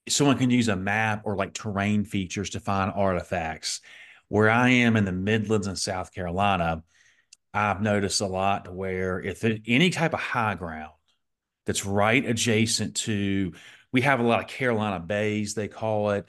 someone 0.08 0.38
can 0.38 0.50
use 0.50 0.68
a 0.68 0.76
map 0.76 1.22
or 1.26 1.36
like 1.36 1.54
terrain 1.54 2.04
features 2.06 2.52
to 2.52 2.60
find 2.60 2.92
artifacts. 2.94 3.82
Where 4.30 4.50
I 4.50 4.70
am 4.70 4.96
in 4.96 5.06
the 5.06 5.12
Midlands 5.12 5.68
in 5.68 5.76
South 5.76 6.12
Carolina, 6.14 6.84
I've 7.54 7.82
noticed 7.82 8.22
a 8.22 8.26
lot 8.26 8.74
where 8.74 9.22
if 9.22 9.44
any 9.44 9.90
type 9.92 10.14
of 10.14 10.20
high 10.20 10.56
ground 10.56 10.94
that's 11.66 11.86
right 11.86 12.26
adjacent 12.26 12.96
to, 12.96 13.54
we 13.92 14.02
have 14.02 14.20
a 14.20 14.24
lot 14.24 14.40
of 14.40 14.48
Carolina 14.48 15.00
bays, 15.00 15.54
they 15.54 15.68
call 15.68 16.12
it. 16.12 16.28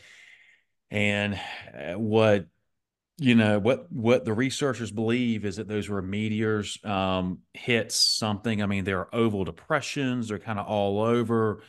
And 0.90 1.40
uh, 1.74 1.98
what 1.98 2.46
you 3.18 3.34
know 3.34 3.58
what 3.58 3.90
what 3.92 4.24
the 4.24 4.32
researchers 4.32 4.90
believe 4.90 5.44
is 5.44 5.56
that 5.56 5.68
those 5.68 5.88
were 5.88 6.02
meteors 6.02 6.78
um, 6.84 7.38
hits 7.52 7.94
something. 7.94 8.62
I 8.62 8.66
mean, 8.66 8.84
there 8.84 9.00
are 9.00 9.14
oval 9.14 9.44
depressions; 9.44 10.28
they're 10.28 10.38
kind 10.38 10.58
of 10.58 10.66
all 10.66 11.00
over. 11.02 11.62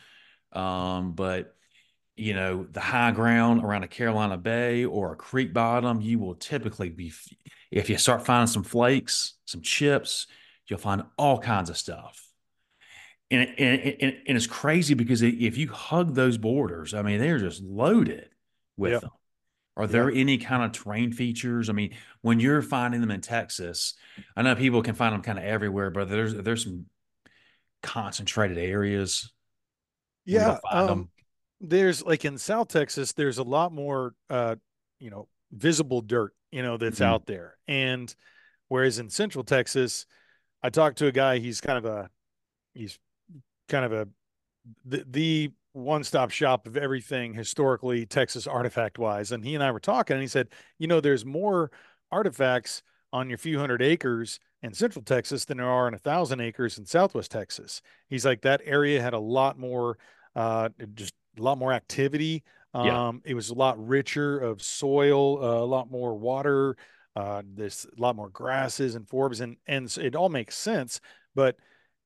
Um, 0.52 1.12
but 1.12 1.54
you 2.16 2.34
know, 2.34 2.66
the 2.70 2.80
high 2.80 3.10
ground 3.12 3.62
around 3.62 3.84
a 3.84 3.88
Carolina 3.88 4.38
Bay 4.38 4.84
or 4.84 5.12
a 5.12 5.16
creek 5.16 5.52
bottom, 5.52 6.00
you 6.00 6.18
will 6.18 6.34
typically 6.34 6.88
be 6.88 7.12
if 7.70 7.90
you 7.90 7.98
start 7.98 8.24
finding 8.24 8.46
some 8.46 8.62
flakes, 8.62 9.34
some 9.44 9.60
chips, 9.60 10.26
you'll 10.66 10.78
find 10.78 11.02
all 11.18 11.38
kinds 11.38 11.70
of 11.70 11.76
stuff. 11.76 12.22
And, 13.30 13.48
and, 13.58 13.80
and, 14.00 14.16
and 14.26 14.36
it's 14.36 14.46
crazy 14.46 14.94
because 14.94 15.20
if 15.22 15.56
you 15.58 15.68
hug 15.68 16.14
those 16.14 16.38
borders, 16.38 16.94
I 16.94 17.02
mean, 17.02 17.20
they're 17.20 17.38
just 17.38 17.60
loaded 17.62 18.30
with 18.76 19.00
them. 19.00 19.10
Are 19.76 19.86
there 19.86 20.08
yep. 20.10 20.20
any 20.20 20.38
kind 20.38 20.64
of 20.64 20.72
terrain 20.72 21.12
features? 21.12 21.68
I 21.68 21.72
mean, 21.72 21.94
when 22.22 22.40
you're 22.40 22.62
finding 22.62 23.00
them 23.00 23.10
in 23.10 23.20
Texas, 23.20 23.94
I 24.34 24.42
know 24.42 24.54
people 24.54 24.82
can 24.82 24.94
find 24.94 25.14
them 25.14 25.22
kind 25.22 25.38
of 25.38 25.44
everywhere, 25.44 25.90
but 25.90 26.08
there's 26.08 26.34
there's 26.34 26.64
some 26.64 26.86
concentrated 27.82 28.58
areas. 28.58 29.32
Yeah, 30.24 30.58
um, 30.70 31.10
there's 31.60 32.02
like 32.04 32.24
in 32.24 32.38
South 32.38 32.68
Texas, 32.68 33.12
there's 33.12 33.38
a 33.38 33.42
lot 33.42 33.72
more, 33.72 34.14
uh, 34.30 34.56
you 34.98 35.10
know, 35.10 35.28
visible 35.52 36.00
dirt, 36.00 36.34
you 36.50 36.62
know, 36.62 36.78
that's 36.78 36.96
mm-hmm. 36.96 37.12
out 37.12 37.26
there, 37.26 37.56
and 37.68 38.14
whereas 38.68 38.98
in 38.98 39.10
Central 39.10 39.44
Texas, 39.44 40.06
I 40.62 40.70
talked 40.70 40.98
to 40.98 41.06
a 41.06 41.12
guy. 41.12 41.38
He's 41.38 41.60
kind 41.60 41.78
of 41.78 41.84
a, 41.84 42.10
he's 42.74 42.98
kind 43.68 43.84
of 43.84 43.92
a, 43.92 44.08
the, 44.84 45.04
the 45.08 45.52
one 45.76 46.02
stop 46.02 46.30
shop 46.30 46.66
of 46.66 46.76
everything 46.76 47.34
historically 47.34 48.06
Texas 48.06 48.46
artifact 48.46 48.98
wise. 48.98 49.30
And 49.30 49.44
he 49.44 49.54
and 49.54 49.62
I 49.62 49.70
were 49.70 49.80
talking, 49.80 50.14
and 50.14 50.22
he 50.22 50.28
said, 50.28 50.48
you 50.78 50.86
know, 50.86 51.00
there's 51.00 51.24
more 51.24 51.70
artifacts 52.10 52.82
on 53.12 53.28
your 53.28 53.38
few 53.38 53.58
hundred 53.58 53.82
acres 53.82 54.40
in 54.62 54.72
central 54.72 55.04
Texas 55.04 55.44
than 55.44 55.58
there 55.58 55.68
are 55.68 55.86
in 55.86 55.94
a 55.94 55.98
thousand 55.98 56.40
acres 56.40 56.78
in 56.78 56.86
southwest 56.86 57.30
Texas. 57.30 57.82
He's 58.08 58.24
like, 58.24 58.40
that 58.42 58.62
area 58.64 59.02
had 59.02 59.12
a 59.12 59.18
lot 59.18 59.58
more, 59.58 59.98
uh, 60.34 60.70
just 60.94 61.12
a 61.38 61.42
lot 61.42 61.58
more 61.58 61.72
activity. 61.72 62.42
Um, 62.72 62.86
yeah. 62.86 63.12
it 63.30 63.34
was 63.34 63.50
a 63.50 63.54
lot 63.54 63.76
richer 63.86 64.38
of 64.38 64.62
soil, 64.62 65.42
uh, 65.42 65.62
a 65.62 65.64
lot 65.64 65.90
more 65.90 66.14
water. 66.14 66.76
Uh, 67.14 67.42
there's 67.54 67.86
a 67.96 68.00
lot 68.00 68.16
more 68.16 68.28
grasses 68.30 68.94
and 68.94 69.06
forbs, 69.06 69.40
and 69.40 69.56
and 69.66 69.94
it 69.98 70.14
all 70.14 70.28
makes 70.28 70.56
sense. 70.56 71.00
But 71.34 71.56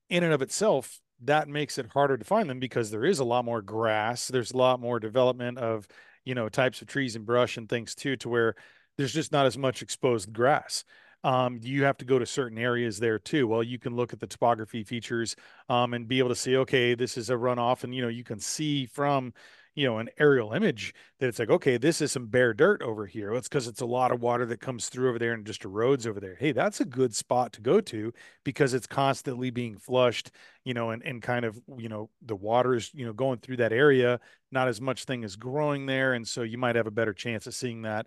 in 0.08 0.22
and 0.22 0.32
of 0.32 0.42
itself, 0.42 1.00
that 1.22 1.48
makes 1.48 1.78
it 1.78 1.86
harder 1.92 2.16
to 2.16 2.24
find 2.24 2.48
them 2.48 2.60
because 2.60 2.90
there 2.90 3.04
is 3.04 3.18
a 3.18 3.24
lot 3.24 3.44
more 3.44 3.62
grass. 3.62 4.28
There's 4.28 4.52
a 4.52 4.56
lot 4.56 4.80
more 4.80 4.98
development 4.98 5.58
of, 5.58 5.86
you 6.24 6.34
know, 6.34 6.48
types 6.48 6.82
of 6.82 6.88
trees 6.88 7.16
and 7.16 7.26
brush 7.26 7.56
and 7.56 7.68
things 7.68 7.94
too, 7.94 8.16
to 8.16 8.28
where 8.28 8.54
there's 8.96 9.12
just 9.12 9.32
not 9.32 9.46
as 9.46 9.58
much 9.58 9.82
exposed 9.82 10.32
grass. 10.32 10.84
Um, 11.22 11.60
you 11.62 11.84
have 11.84 11.98
to 11.98 12.06
go 12.06 12.18
to 12.18 12.24
certain 12.24 12.56
areas 12.56 12.98
there 12.98 13.18
too. 13.18 13.46
Well, 13.46 13.62
you 13.62 13.78
can 13.78 13.94
look 13.94 14.12
at 14.12 14.20
the 14.20 14.26
topography 14.26 14.84
features 14.84 15.36
um, 15.68 15.92
and 15.92 16.08
be 16.08 16.18
able 16.18 16.30
to 16.30 16.34
see, 16.34 16.56
okay, 16.56 16.94
this 16.94 17.18
is 17.18 17.28
a 17.28 17.34
runoff, 17.34 17.84
and 17.84 17.94
you 17.94 18.00
know, 18.00 18.08
you 18.08 18.24
can 18.24 18.38
see 18.38 18.86
from 18.86 19.34
you 19.80 19.86
know, 19.86 19.96
an 19.96 20.10
aerial 20.18 20.52
image 20.52 20.92
that 21.18 21.28
it's 21.28 21.38
like, 21.38 21.48
okay, 21.48 21.78
this 21.78 22.02
is 22.02 22.12
some 22.12 22.26
bare 22.26 22.52
dirt 22.52 22.82
over 22.82 23.06
here. 23.06 23.32
It's 23.32 23.48
because 23.48 23.66
it's 23.66 23.80
a 23.80 23.86
lot 23.86 24.12
of 24.12 24.20
water 24.20 24.44
that 24.44 24.60
comes 24.60 24.90
through 24.90 25.08
over 25.08 25.18
there 25.18 25.32
and 25.32 25.46
just 25.46 25.62
erodes 25.62 26.06
over 26.06 26.20
there. 26.20 26.36
Hey, 26.38 26.52
that's 26.52 26.82
a 26.82 26.84
good 26.84 27.14
spot 27.14 27.54
to 27.54 27.62
go 27.62 27.80
to 27.80 28.12
because 28.44 28.74
it's 28.74 28.86
constantly 28.86 29.48
being 29.48 29.78
flushed, 29.78 30.32
you 30.64 30.74
know, 30.74 30.90
and, 30.90 31.02
and 31.02 31.22
kind 31.22 31.46
of, 31.46 31.58
you 31.78 31.88
know, 31.88 32.10
the 32.20 32.36
water 32.36 32.74
is, 32.74 32.90
you 32.92 33.06
know, 33.06 33.14
going 33.14 33.38
through 33.38 33.56
that 33.56 33.72
area. 33.72 34.20
Not 34.52 34.68
as 34.68 34.82
much 34.82 35.04
thing 35.04 35.24
is 35.24 35.36
growing 35.36 35.86
there. 35.86 36.12
And 36.12 36.28
so 36.28 36.42
you 36.42 36.58
might 36.58 36.76
have 36.76 36.86
a 36.86 36.90
better 36.90 37.14
chance 37.14 37.46
of 37.46 37.54
seeing 37.54 37.80
that. 37.82 38.04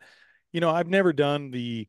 You 0.52 0.62
know, 0.62 0.70
I've 0.70 0.90
never 0.90 1.12
done 1.12 1.50
the, 1.50 1.88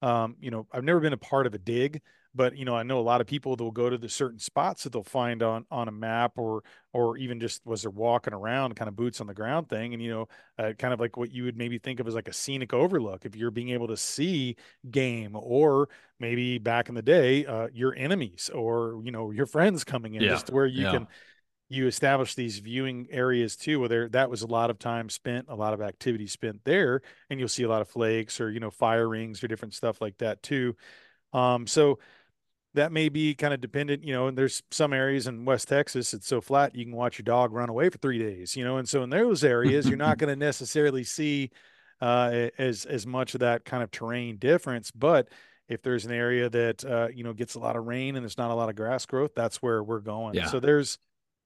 um, 0.00 0.36
you 0.40 0.50
know, 0.50 0.66
I've 0.72 0.84
never 0.84 1.00
been 1.00 1.12
a 1.12 1.18
part 1.18 1.46
of 1.46 1.52
a 1.52 1.58
dig, 1.58 2.00
but 2.38 2.56
you 2.56 2.64
know 2.64 2.76
i 2.76 2.84
know 2.84 3.00
a 3.00 3.02
lot 3.02 3.20
of 3.20 3.26
people 3.26 3.56
that 3.56 3.64
will 3.64 3.72
go 3.72 3.90
to 3.90 3.98
the 3.98 4.08
certain 4.08 4.38
spots 4.38 4.84
that 4.84 4.92
they'll 4.92 5.02
find 5.02 5.42
on 5.42 5.66
on 5.70 5.88
a 5.88 5.90
map 5.90 6.32
or 6.36 6.62
or 6.94 7.18
even 7.18 7.40
just 7.40 7.60
was 7.66 7.82
they're 7.82 7.90
walking 7.90 8.32
around 8.32 8.76
kind 8.76 8.88
of 8.88 8.96
boots 8.96 9.20
on 9.20 9.26
the 9.26 9.34
ground 9.34 9.68
thing 9.68 9.92
and 9.92 10.02
you 10.02 10.08
know 10.08 10.28
uh, 10.58 10.72
kind 10.78 10.94
of 10.94 11.00
like 11.00 11.16
what 11.16 11.32
you 11.32 11.44
would 11.44 11.56
maybe 11.56 11.78
think 11.78 12.00
of 12.00 12.06
as 12.06 12.14
like 12.14 12.28
a 12.28 12.32
scenic 12.32 12.72
overlook 12.72 13.26
if 13.26 13.36
you're 13.36 13.50
being 13.50 13.70
able 13.70 13.88
to 13.88 13.96
see 13.96 14.56
game 14.90 15.32
or 15.34 15.88
maybe 16.20 16.58
back 16.58 16.88
in 16.88 16.94
the 16.94 17.02
day 17.02 17.44
uh, 17.44 17.66
your 17.72 17.94
enemies 17.96 18.48
or 18.54 19.00
you 19.04 19.10
know 19.10 19.32
your 19.32 19.46
friends 19.46 19.84
coming 19.84 20.14
in 20.14 20.22
yeah. 20.22 20.30
just 20.30 20.48
where 20.50 20.66
you 20.66 20.84
yeah. 20.84 20.92
can 20.92 21.08
you 21.68 21.86
establish 21.86 22.34
these 22.34 22.60
viewing 22.60 23.06
areas 23.10 23.56
too 23.56 23.80
where 23.80 23.88
there 23.88 24.08
that 24.08 24.30
was 24.30 24.42
a 24.42 24.46
lot 24.46 24.70
of 24.70 24.78
time 24.78 25.10
spent 25.10 25.46
a 25.48 25.54
lot 25.56 25.74
of 25.74 25.82
activity 25.82 26.26
spent 26.26 26.60
there 26.64 27.02
and 27.28 27.40
you'll 27.40 27.48
see 27.48 27.64
a 27.64 27.68
lot 27.68 27.82
of 27.82 27.88
flakes 27.88 28.40
or 28.40 28.48
you 28.50 28.60
know 28.60 28.70
fire 28.70 29.08
rings 29.08 29.42
or 29.42 29.48
different 29.48 29.74
stuff 29.74 30.00
like 30.00 30.16
that 30.18 30.42
too 30.42 30.74
um, 31.32 31.66
so 31.66 31.98
that 32.78 32.92
may 32.92 33.08
be 33.08 33.34
kind 33.34 33.52
of 33.52 33.60
dependent, 33.60 34.04
you 34.04 34.12
know, 34.12 34.28
and 34.28 34.38
there's 34.38 34.62
some 34.70 34.92
areas 34.92 35.26
in 35.26 35.44
West 35.44 35.68
Texas, 35.68 36.14
it's 36.14 36.26
so 36.26 36.40
flat 36.40 36.74
you 36.74 36.84
can 36.84 36.94
watch 36.94 37.18
your 37.18 37.24
dog 37.24 37.52
run 37.52 37.68
away 37.68 37.90
for 37.90 37.98
three 37.98 38.18
days, 38.18 38.56
you 38.56 38.64
know, 38.64 38.78
and 38.78 38.88
so 38.88 39.02
in 39.02 39.10
those 39.10 39.44
areas, 39.44 39.88
you're 39.88 39.98
not 39.98 40.18
going 40.18 40.32
to 40.32 40.36
necessarily 40.36 41.04
see 41.04 41.50
uh, 42.00 42.48
as 42.58 42.84
as 42.84 43.06
much 43.06 43.34
of 43.34 43.40
that 43.40 43.64
kind 43.64 43.82
of 43.82 43.90
terrain 43.90 44.36
difference. 44.36 44.90
But 44.90 45.28
if 45.68 45.82
there's 45.82 46.06
an 46.06 46.12
area 46.12 46.48
that 46.48 46.84
uh, 46.84 47.08
you 47.12 47.24
know 47.24 47.32
gets 47.32 47.54
a 47.54 47.58
lot 47.58 47.76
of 47.76 47.86
rain 47.86 48.16
and 48.16 48.24
there's 48.24 48.38
not 48.38 48.50
a 48.50 48.54
lot 48.54 48.68
of 48.68 48.76
grass 48.76 49.04
growth, 49.06 49.32
that's 49.34 49.56
where 49.56 49.82
we're 49.82 50.00
going. 50.00 50.34
Yeah. 50.34 50.46
So 50.46 50.60
there's 50.60 50.98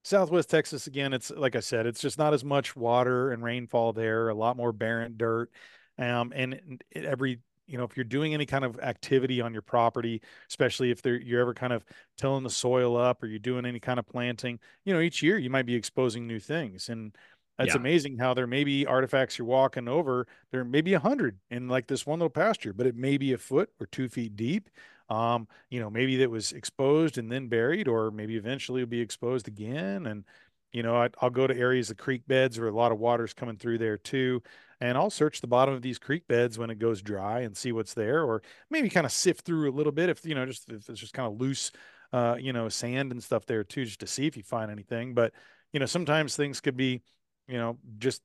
Southwest 0.04 0.50
Texas 0.50 0.86
again. 0.86 1.12
It's 1.12 1.30
like 1.30 1.56
I 1.56 1.60
said, 1.60 1.86
it's 1.86 2.00
just 2.00 2.18
not 2.18 2.34
as 2.34 2.44
much 2.44 2.76
water 2.76 3.32
and 3.32 3.42
rainfall 3.42 3.92
there. 3.92 4.28
A 4.28 4.34
lot 4.34 4.56
more 4.56 4.72
barren 4.72 5.14
dirt, 5.16 5.50
um, 5.98 6.32
and 6.34 6.82
every 6.94 7.40
you 7.72 7.78
know 7.78 7.84
if 7.84 7.96
you're 7.96 8.04
doing 8.04 8.34
any 8.34 8.46
kind 8.46 8.64
of 8.64 8.78
activity 8.80 9.40
on 9.40 9.52
your 9.52 9.62
property 9.62 10.20
especially 10.48 10.90
if 10.90 11.04
you're 11.04 11.40
ever 11.40 11.54
kind 11.54 11.72
of 11.72 11.84
tilling 12.18 12.44
the 12.44 12.50
soil 12.50 12.96
up 12.96 13.22
or 13.22 13.26
you're 13.26 13.38
doing 13.38 13.64
any 13.64 13.80
kind 13.80 13.98
of 13.98 14.06
planting 14.06 14.60
you 14.84 14.92
know 14.92 15.00
each 15.00 15.22
year 15.22 15.38
you 15.38 15.50
might 15.50 15.66
be 15.66 15.74
exposing 15.74 16.26
new 16.26 16.38
things. 16.38 16.88
And 16.88 17.16
it's 17.58 17.74
yeah. 17.74 17.80
amazing 17.80 18.18
how 18.18 18.34
there 18.34 18.46
may 18.46 18.64
be 18.64 18.86
artifacts 18.86 19.38
you're 19.38 19.46
walking 19.46 19.88
over 19.88 20.26
there 20.50 20.64
may 20.64 20.80
be 20.80 20.94
a 20.94 21.00
hundred 21.00 21.38
in 21.50 21.68
like 21.68 21.86
this 21.86 22.06
one 22.06 22.18
little 22.18 22.30
pasture 22.30 22.72
but 22.72 22.86
it 22.86 22.96
may 22.96 23.16
be 23.16 23.32
a 23.32 23.38
foot 23.38 23.70
or 23.80 23.86
two 23.86 24.08
feet 24.08 24.36
deep. 24.36 24.68
Um 25.08 25.48
you 25.70 25.80
know 25.80 25.90
maybe 25.90 26.16
that 26.18 26.30
was 26.30 26.52
exposed 26.52 27.18
and 27.18 27.32
then 27.32 27.48
buried 27.48 27.88
or 27.88 28.10
maybe 28.10 28.36
eventually 28.36 28.82
will 28.82 28.88
be 28.88 29.00
exposed 29.00 29.48
again. 29.48 30.06
And 30.06 30.24
you 30.72 30.82
know 30.82 30.96
I, 30.96 31.08
will 31.22 31.30
go 31.30 31.46
to 31.46 31.56
areas 31.56 31.90
of 31.90 31.96
creek 31.96 32.26
beds 32.26 32.58
where 32.58 32.68
a 32.68 32.74
lot 32.74 32.92
of 32.92 32.98
water's 32.98 33.34
coming 33.34 33.56
through 33.56 33.78
there 33.78 33.96
too 33.96 34.42
and 34.82 34.98
I'll 34.98 35.10
search 35.10 35.40
the 35.40 35.46
bottom 35.46 35.72
of 35.74 35.80
these 35.80 36.00
creek 36.00 36.26
beds 36.26 36.58
when 36.58 36.68
it 36.68 36.80
goes 36.80 37.02
dry 37.02 37.42
and 37.42 37.56
see 37.56 37.70
what's 37.70 37.94
there, 37.94 38.24
or 38.24 38.42
maybe 38.68 38.90
kind 38.90 39.06
of 39.06 39.12
sift 39.12 39.46
through 39.46 39.70
a 39.70 39.72
little 39.72 39.92
bit 39.92 40.08
if 40.08 40.26
you 40.26 40.34
know 40.34 40.44
just 40.44 40.68
if 40.68 40.88
it's 40.88 40.98
just 40.98 41.14
kind 41.14 41.32
of 41.32 41.40
loose, 41.40 41.70
uh, 42.12 42.36
you 42.38 42.52
know, 42.52 42.68
sand 42.68 43.12
and 43.12 43.22
stuff 43.22 43.46
there 43.46 43.62
too, 43.62 43.84
just 43.84 44.00
to 44.00 44.08
see 44.08 44.26
if 44.26 44.36
you 44.36 44.42
find 44.42 44.72
anything. 44.72 45.14
But 45.14 45.32
you 45.72 45.78
know, 45.78 45.86
sometimes 45.86 46.34
things 46.34 46.60
could 46.60 46.76
be, 46.76 47.00
you 47.46 47.58
know, 47.58 47.78
just 47.98 48.22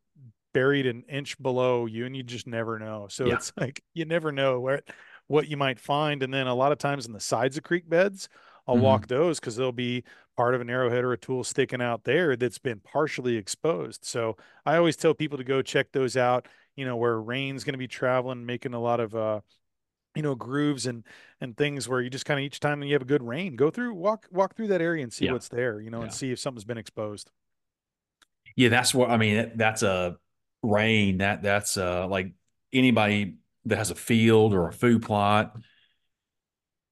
buried 0.51 0.87
an 0.87 1.03
inch 1.07 1.39
below 1.39 1.85
you, 1.85 2.07
and 2.07 2.17
you 2.17 2.23
just 2.23 2.47
never 2.47 2.79
know. 2.79 3.05
So 3.07 3.27
yeah. 3.27 3.35
it's 3.35 3.53
like 3.59 3.83
you 3.93 4.05
never 4.05 4.31
know 4.31 4.59
where 4.59 4.81
what 5.27 5.47
you 5.47 5.57
might 5.57 5.79
find, 5.79 6.23
and 6.23 6.33
then 6.33 6.47
a 6.47 6.55
lot 6.55 6.71
of 6.71 6.79
times 6.79 7.05
in 7.05 7.13
the 7.13 7.19
sides 7.19 7.57
of 7.57 7.63
creek 7.63 7.87
beds. 7.87 8.29
I'll 8.67 8.75
mm-hmm. 8.75 8.83
walk 8.83 9.07
those 9.07 9.39
because 9.39 9.55
they'll 9.55 9.71
be 9.71 10.03
part 10.35 10.55
of 10.55 10.61
an 10.61 10.69
arrowhead 10.69 11.03
or 11.03 11.13
a 11.13 11.17
tool 11.17 11.43
sticking 11.43 11.81
out 11.81 12.03
there 12.03 12.35
that's 12.35 12.59
been 12.59 12.79
partially 12.79 13.37
exposed. 13.37 14.05
So 14.05 14.37
I 14.65 14.77
always 14.77 14.95
tell 14.95 15.13
people 15.13 15.37
to 15.37 15.43
go 15.43 15.61
check 15.61 15.91
those 15.91 16.17
out, 16.17 16.47
you 16.75 16.85
know, 16.85 16.95
where 16.95 17.19
rain's 17.19 17.63
going 17.63 17.73
to 17.73 17.79
be 17.79 17.87
traveling, 17.87 18.45
making 18.45 18.73
a 18.73 18.79
lot 18.79 18.99
of, 18.99 19.15
uh, 19.15 19.41
you 20.15 20.21
know, 20.21 20.35
grooves 20.35 20.85
and, 20.85 21.03
and 21.41 21.55
things 21.55 21.87
where 21.87 22.01
you 22.01 22.09
just 22.09 22.25
kind 22.25 22.39
of 22.39 22.43
each 22.43 22.59
time 22.59 22.83
you 22.83 22.93
have 22.93 23.01
a 23.01 23.05
good 23.05 23.23
rain, 23.23 23.55
go 23.55 23.69
through, 23.69 23.93
walk, 23.93 24.27
walk 24.31 24.55
through 24.55 24.67
that 24.67 24.81
area 24.81 25.03
and 25.03 25.13
see 25.13 25.25
yeah. 25.25 25.31
what's 25.31 25.49
there, 25.49 25.79
you 25.79 25.89
know, 25.89 25.99
yeah. 25.99 26.05
and 26.05 26.13
see 26.13 26.31
if 26.31 26.39
something's 26.39 26.65
been 26.65 26.77
exposed. 26.77 27.31
Yeah. 28.55 28.69
That's 28.69 28.93
what, 28.93 29.09
I 29.09 29.17
mean, 29.17 29.53
that's 29.55 29.83
a 29.83 30.17
rain 30.63 31.19
that 31.19 31.43
that's 31.43 31.77
uh 31.77 32.07
like 32.07 32.33
anybody 32.73 33.35
that 33.65 33.77
has 33.77 33.91
a 33.91 33.95
field 33.95 34.55
or 34.55 34.67
a 34.67 34.73
food 34.73 35.03
plot, 35.03 35.55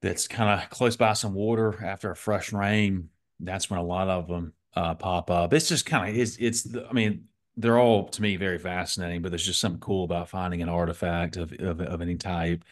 that's 0.06 0.28
kind 0.28 0.62
of 0.62 0.70
close 0.70 0.96
by 0.96 1.14
some 1.14 1.34
water 1.34 1.84
after 1.84 2.12
a 2.12 2.16
fresh 2.16 2.54
rain, 2.54 3.10
that's 3.40 3.72
when 3.72 3.80
a 3.80 3.84
lot 3.84 4.08
of 4.08 4.28
them 4.28 4.54
uh, 4.76 4.94
pop 4.94 5.32
up. 5.32 5.52
It's 5.52 5.68
just 5.68 5.86
kind 5.88 6.10
of 6.10 6.16
it's 6.16 6.38
it's 6.38 6.68
I 6.88 6.94
mean 6.94 7.26
they're 7.58 7.80
all 7.80 8.10
to 8.10 8.22
me 8.22 8.36
very 8.36 8.60
fascinating, 8.60 9.24
but 9.24 9.30
there's 9.30 9.46
just 9.46 9.60
something 9.60 9.80
cool 9.80 10.04
about 10.04 10.30
finding 10.30 10.62
an 10.62 10.70
artifact 10.70 11.38
of 11.38 11.52
of, 11.54 11.82
of 11.82 12.02
any 12.02 12.16
type 12.18 12.64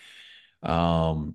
um, 0.61 1.34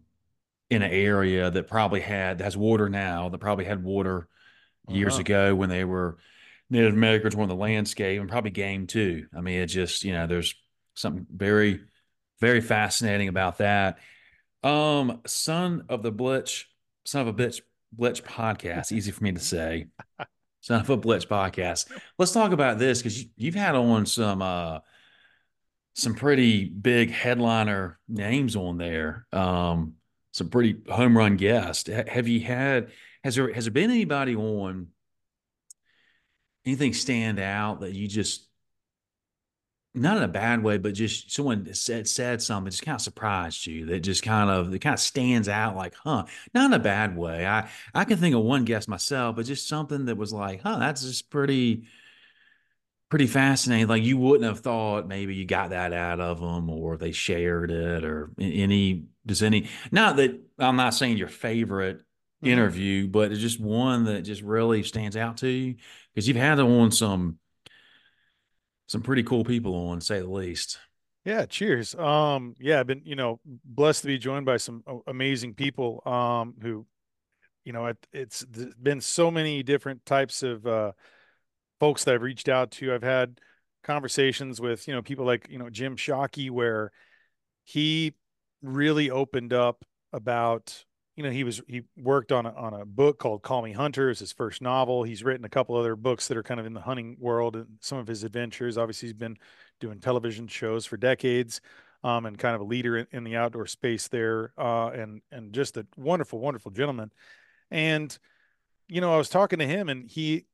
in 0.70 0.82
an 0.82 0.90
area 0.92 1.50
that 1.50 1.66
probably 1.66 2.00
had 2.00 2.40
has 2.40 2.56
water 2.56 2.88
now 2.88 3.28
that 3.30 3.38
probably 3.38 3.64
had 3.64 3.82
water 3.82 4.28
years 4.88 5.14
uh-huh. 5.14 5.20
ago 5.20 5.54
when 5.56 5.68
they 5.68 5.84
were 5.84 6.18
Native 6.70 6.92
Americans 6.92 7.34
were 7.34 7.42
on 7.42 7.48
the 7.48 7.56
landscape 7.56 8.20
and 8.20 8.30
probably 8.30 8.52
game 8.52 8.86
too. 8.86 9.26
I 9.36 9.40
mean, 9.40 9.62
it 9.62 9.66
just 9.66 10.04
you 10.04 10.12
know 10.12 10.28
there's 10.28 10.54
something 10.94 11.26
very 11.28 11.80
very 12.40 12.60
fascinating 12.60 13.26
about 13.26 13.58
that. 13.58 13.98
Um, 14.62 15.20
son 15.26 15.84
of 15.88 16.02
the 16.02 16.12
Blitch, 16.12 16.64
son 17.04 17.26
of 17.26 17.28
a 17.28 17.32
bitch, 17.32 17.60
Blitch 17.96 18.22
podcast. 18.22 18.92
Easy 18.92 19.10
for 19.10 19.22
me 19.24 19.32
to 19.32 19.40
say. 19.40 19.86
Son 20.60 20.80
of 20.80 20.90
a 20.90 20.98
Blitch 20.98 21.28
podcast. 21.28 21.90
Let's 22.18 22.32
talk 22.32 22.52
about 22.52 22.78
this 22.78 22.98
because 22.98 23.22
you, 23.22 23.30
you've 23.36 23.54
had 23.54 23.74
on 23.74 24.06
some 24.06 24.42
uh 24.42 24.80
some 25.94 26.14
pretty 26.14 26.64
big 26.64 27.10
headliner 27.10 27.98
names 28.08 28.54
on 28.56 28.78
there. 28.78 29.26
Um, 29.32 29.94
some 30.32 30.48
pretty 30.48 30.76
home 30.88 31.16
run 31.16 31.36
guests. 31.36 31.88
Have 31.88 32.28
you 32.28 32.40
had? 32.40 32.90
Has 33.24 33.36
there 33.36 33.52
has 33.52 33.64
there 33.64 33.72
been 33.72 33.90
anybody 33.90 34.34
on? 34.36 34.88
Anything 36.66 36.92
stand 36.92 37.38
out 37.38 37.80
that 37.80 37.94
you 37.94 38.08
just 38.08 38.47
not 39.94 40.16
in 40.18 40.22
a 40.22 40.28
bad 40.28 40.62
way, 40.62 40.78
but 40.78 40.94
just 40.94 41.32
someone 41.32 41.72
said 41.74 42.08
said 42.08 42.42
something 42.42 42.70
just 42.70 42.84
kind 42.84 42.96
of 42.96 43.00
surprised 43.00 43.66
you 43.66 43.86
that 43.86 44.00
just 44.00 44.22
kind 44.22 44.50
of 44.50 44.72
it 44.72 44.80
kind 44.80 44.94
of 44.94 45.00
stands 45.00 45.48
out 45.48 45.76
like, 45.76 45.94
huh, 45.94 46.24
not 46.54 46.66
in 46.66 46.72
a 46.72 46.78
bad 46.78 47.16
way. 47.16 47.46
I 47.46 47.68
I 47.94 48.04
can 48.04 48.18
think 48.18 48.34
of 48.34 48.42
one 48.42 48.64
guest 48.64 48.88
myself, 48.88 49.36
but 49.36 49.46
just 49.46 49.68
something 49.68 50.06
that 50.06 50.16
was 50.16 50.32
like, 50.32 50.62
huh, 50.62 50.78
that's 50.78 51.02
just 51.02 51.30
pretty 51.30 51.84
pretty 53.08 53.26
fascinating. 53.26 53.88
Like 53.88 54.02
you 54.02 54.18
wouldn't 54.18 54.48
have 54.48 54.60
thought 54.60 55.08
maybe 55.08 55.34
you 55.34 55.46
got 55.46 55.70
that 55.70 55.92
out 55.92 56.20
of 56.20 56.40
them 56.40 56.68
or 56.70 56.96
they 56.96 57.12
shared 57.12 57.70
it 57.70 58.04
or 58.04 58.30
any 58.38 59.06
does 59.26 59.42
any 59.42 59.68
not 59.90 60.16
that 60.16 60.38
I'm 60.58 60.76
not 60.76 60.94
saying 60.94 61.16
your 61.16 61.28
favorite 61.28 61.98
mm-hmm. 61.98 62.46
interview, 62.46 63.08
but 63.08 63.32
it's 63.32 63.40
just 63.40 63.60
one 63.60 64.04
that 64.04 64.22
just 64.22 64.42
really 64.42 64.82
stands 64.82 65.16
out 65.16 65.38
to 65.38 65.48
you 65.48 65.76
because 66.14 66.28
you've 66.28 66.36
had 66.36 66.60
on 66.60 66.90
some 66.90 67.38
some 68.88 69.02
pretty 69.02 69.22
cool 69.22 69.44
people 69.44 69.74
on, 69.74 70.00
say 70.00 70.18
the 70.18 70.28
least. 70.28 70.78
Yeah, 71.24 71.46
cheers. 71.46 71.94
Um, 71.94 72.54
yeah, 72.58 72.80
I've 72.80 72.86
been, 72.86 73.02
you 73.04 73.14
know, 73.14 73.38
blessed 73.44 74.00
to 74.02 74.06
be 74.08 74.18
joined 74.18 74.46
by 74.46 74.56
some 74.56 74.82
amazing 75.06 75.54
people 75.54 76.02
um 76.06 76.54
who, 76.60 76.86
you 77.64 77.72
know, 77.72 77.86
it, 77.86 77.98
it's 78.12 78.44
been 78.44 79.00
so 79.00 79.30
many 79.30 79.62
different 79.62 80.04
types 80.06 80.42
of 80.42 80.66
uh 80.66 80.92
folks 81.80 82.04
that 82.04 82.14
I've 82.14 82.22
reached 82.22 82.48
out 82.48 82.70
to. 82.72 82.92
I've 82.92 83.02
had 83.02 83.40
conversations 83.84 84.60
with, 84.60 84.88
you 84.88 84.94
know, 84.94 85.02
people 85.02 85.24
like, 85.24 85.46
you 85.50 85.58
know, 85.58 85.70
Jim 85.70 85.96
Shockey 85.96 86.50
where 86.50 86.90
he 87.64 88.14
really 88.62 89.10
opened 89.10 89.52
up 89.52 89.84
about 90.12 90.84
you 91.18 91.24
know, 91.24 91.30
he 91.30 91.42
was 91.42 91.60
he 91.66 91.82
worked 91.96 92.30
on 92.30 92.46
a, 92.46 92.52
on 92.54 92.72
a 92.74 92.84
book 92.84 93.18
called 93.18 93.42
Call 93.42 93.62
Me 93.62 93.72
Hunter, 93.72 94.08
it's 94.08 94.20
his 94.20 94.30
first 94.30 94.62
novel. 94.62 95.02
He's 95.02 95.24
written 95.24 95.44
a 95.44 95.48
couple 95.48 95.74
other 95.74 95.96
books 95.96 96.28
that 96.28 96.36
are 96.36 96.44
kind 96.44 96.60
of 96.60 96.66
in 96.66 96.74
the 96.74 96.80
hunting 96.80 97.16
world 97.18 97.56
and 97.56 97.66
some 97.80 97.98
of 97.98 98.06
his 98.06 98.22
adventures. 98.22 98.78
Obviously, 98.78 99.08
he's 99.08 99.14
been 99.14 99.36
doing 99.80 99.98
television 99.98 100.46
shows 100.46 100.86
for 100.86 100.96
decades, 100.96 101.60
um, 102.04 102.24
and 102.24 102.38
kind 102.38 102.54
of 102.54 102.60
a 102.60 102.64
leader 102.64 102.98
in, 102.98 103.08
in 103.10 103.24
the 103.24 103.34
outdoor 103.34 103.66
space 103.66 104.06
there, 104.06 104.52
uh, 104.56 104.90
and 104.90 105.20
and 105.32 105.52
just 105.52 105.76
a 105.76 105.84
wonderful, 105.96 106.38
wonderful 106.38 106.70
gentleman. 106.70 107.10
And 107.68 108.16
you 108.86 109.00
know, 109.00 109.12
I 109.12 109.16
was 109.16 109.28
talking 109.28 109.58
to 109.58 109.66
him, 109.66 109.88
and 109.88 110.08
he 110.08 110.46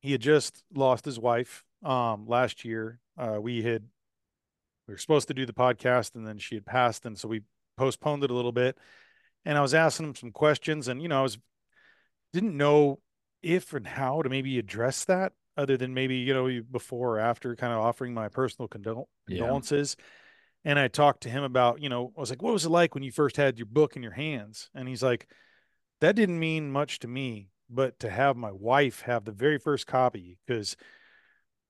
he 0.00 0.12
had 0.12 0.20
just 0.20 0.64
lost 0.74 1.06
his 1.06 1.18
wife 1.18 1.64
um, 1.82 2.26
last 2.26 2.62
year. 2.62 3.00
Uh, 3.16 3.38
we 3.40 3.62
had 3.62 3.84
we 4.86 4.92
were 4.92 4.98
supposed 4.98 5.28
to 5.28 5.34
do 5.34 5.46
the 5.46 5.54
podcast, 5.54 6.14
and 6.14 6.26
then 6.26 6.36
she 6.36 6.56
had 6.56 6.66
passed, 6.66 7.06
and 7.06 7.18
so 7.18 7.26
we 7.26 7.40
postponed 7.78 8.22
it 8.22 8.30
a 8.30 8.34
little 8.34 8.52
bit 8.52 8.76
and 9.44 9.58
I 9.58 9.60
was 9.60 9.74
asking 9.74 10.06
him 10.06 10.14
some 10.14 10.30
questions, 10.32 10.88
and 10.88 11.02
you 11.02 11.08
know, 11.08 11.20
I 11.20 11.22
was 11.22 11.38
didn't 12.32 12.56
know 12.56 13.00
if 13.42 13.72
and 13.72 13.86
how 13.86 14.22
to 14.22 14.28
maybe 14.28 14.58
address 14.58 15.04
that, 15.04 15.32
other 15.56 15.76
than 15.76 15.94
maybe 15.94 16.16
you 16.16 16.34
know 16.34 16.62
before 16.70 17.16
or 17.16 17.20
after, 17.20 17.54
kind 17.56 17.72
of 17.72 17.80
offering 17.80 18.14
my 18.14 18.28
personal 18.28 18.68
condol- 18.68 19.08
condolences. 19.26 19.96
Yeah. 19.98 20.04
And 20.66 20.78
I 20.78 20.88
talked 20.88 21.24
to 21.24 21.28
him 21.28 21.42
about, 21.42 21.82
you 21.82 21.90
know, 21.90 22.12
I 22.16 22.20
was 22.20 22.30
like, 22.30 22.42
"What 22.42 22.54
was 22.54 22.64
it 22.64 22.70
like 22.70 22.94
when 22.94 23.04
you 23.04 23.12
first 23.12 23.36
had 23.36 23.58
your 23.58 23.66
book 23.66 23.96
in 23.96 24.02
your 24.02 24.12
hands?" 24.12 24.70
And 24.74 24.88
he's 24.88 25.02
like, 25.02 25.28
"That 26.00 26.16
didn't 26.16 26.38
mean 26.38 26.72
much 26.72 27.00
to 27.00 27.08
me, 27.08 27.48
but 27.68 27.98
to 28.00 28.10
have 28.10 28.36
my 28.36 28.52
wife 28.52 29.02
have 29.02 29.24
the 29.24 29.32
very 29.32 29.58
first 29.58 29.86
copy 29.86 30.38
because." 30.46 30.76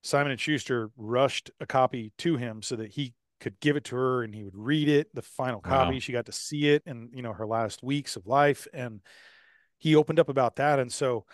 Simon 0.03 0.33
and 0.33 0.41
Schuster 0.41 0.91
rushed 0.99 1.51
a 1.61 1.67
copy 1.67 2.13
to 2.19 2.37
him 2.37 2.61
so 2.61 2.77
that 2.77 2.91
he 2.91 3.15
could 3.41 3.59
give 3.61 3.77
it 3.77 3.85
to 3.85 3.97
her 3.97 4.23
and 4.23 4.35
he 4.35 4.45
would 4.45 4.57
read 4.57 4.89
it, 4.89 5.15
the 5.15 5.23
final 5.23 5.61
copy. 5.61 5.95
Wow. 5.95 5.99
She 5.99 6.13
got 6.13 6.27
to 6.27 6.33
see 6.33 6.69
it 6.69 6.83
and, 6.87 7.11
you 7.15 7.23
know, 7.23 7.33
her 7.33 7.47
last 7.47 7.83
weeks 7.83 8.17
of 8.17 8.27
life. 8.27 8.67
And 8.73 9.01
he 9.79 9.97
opened 9.97 10.19
up 10.19 10.29
about 10.29 10.57
that. 10.57 10.79
And 10.79 10.93
so, 10.93 11.27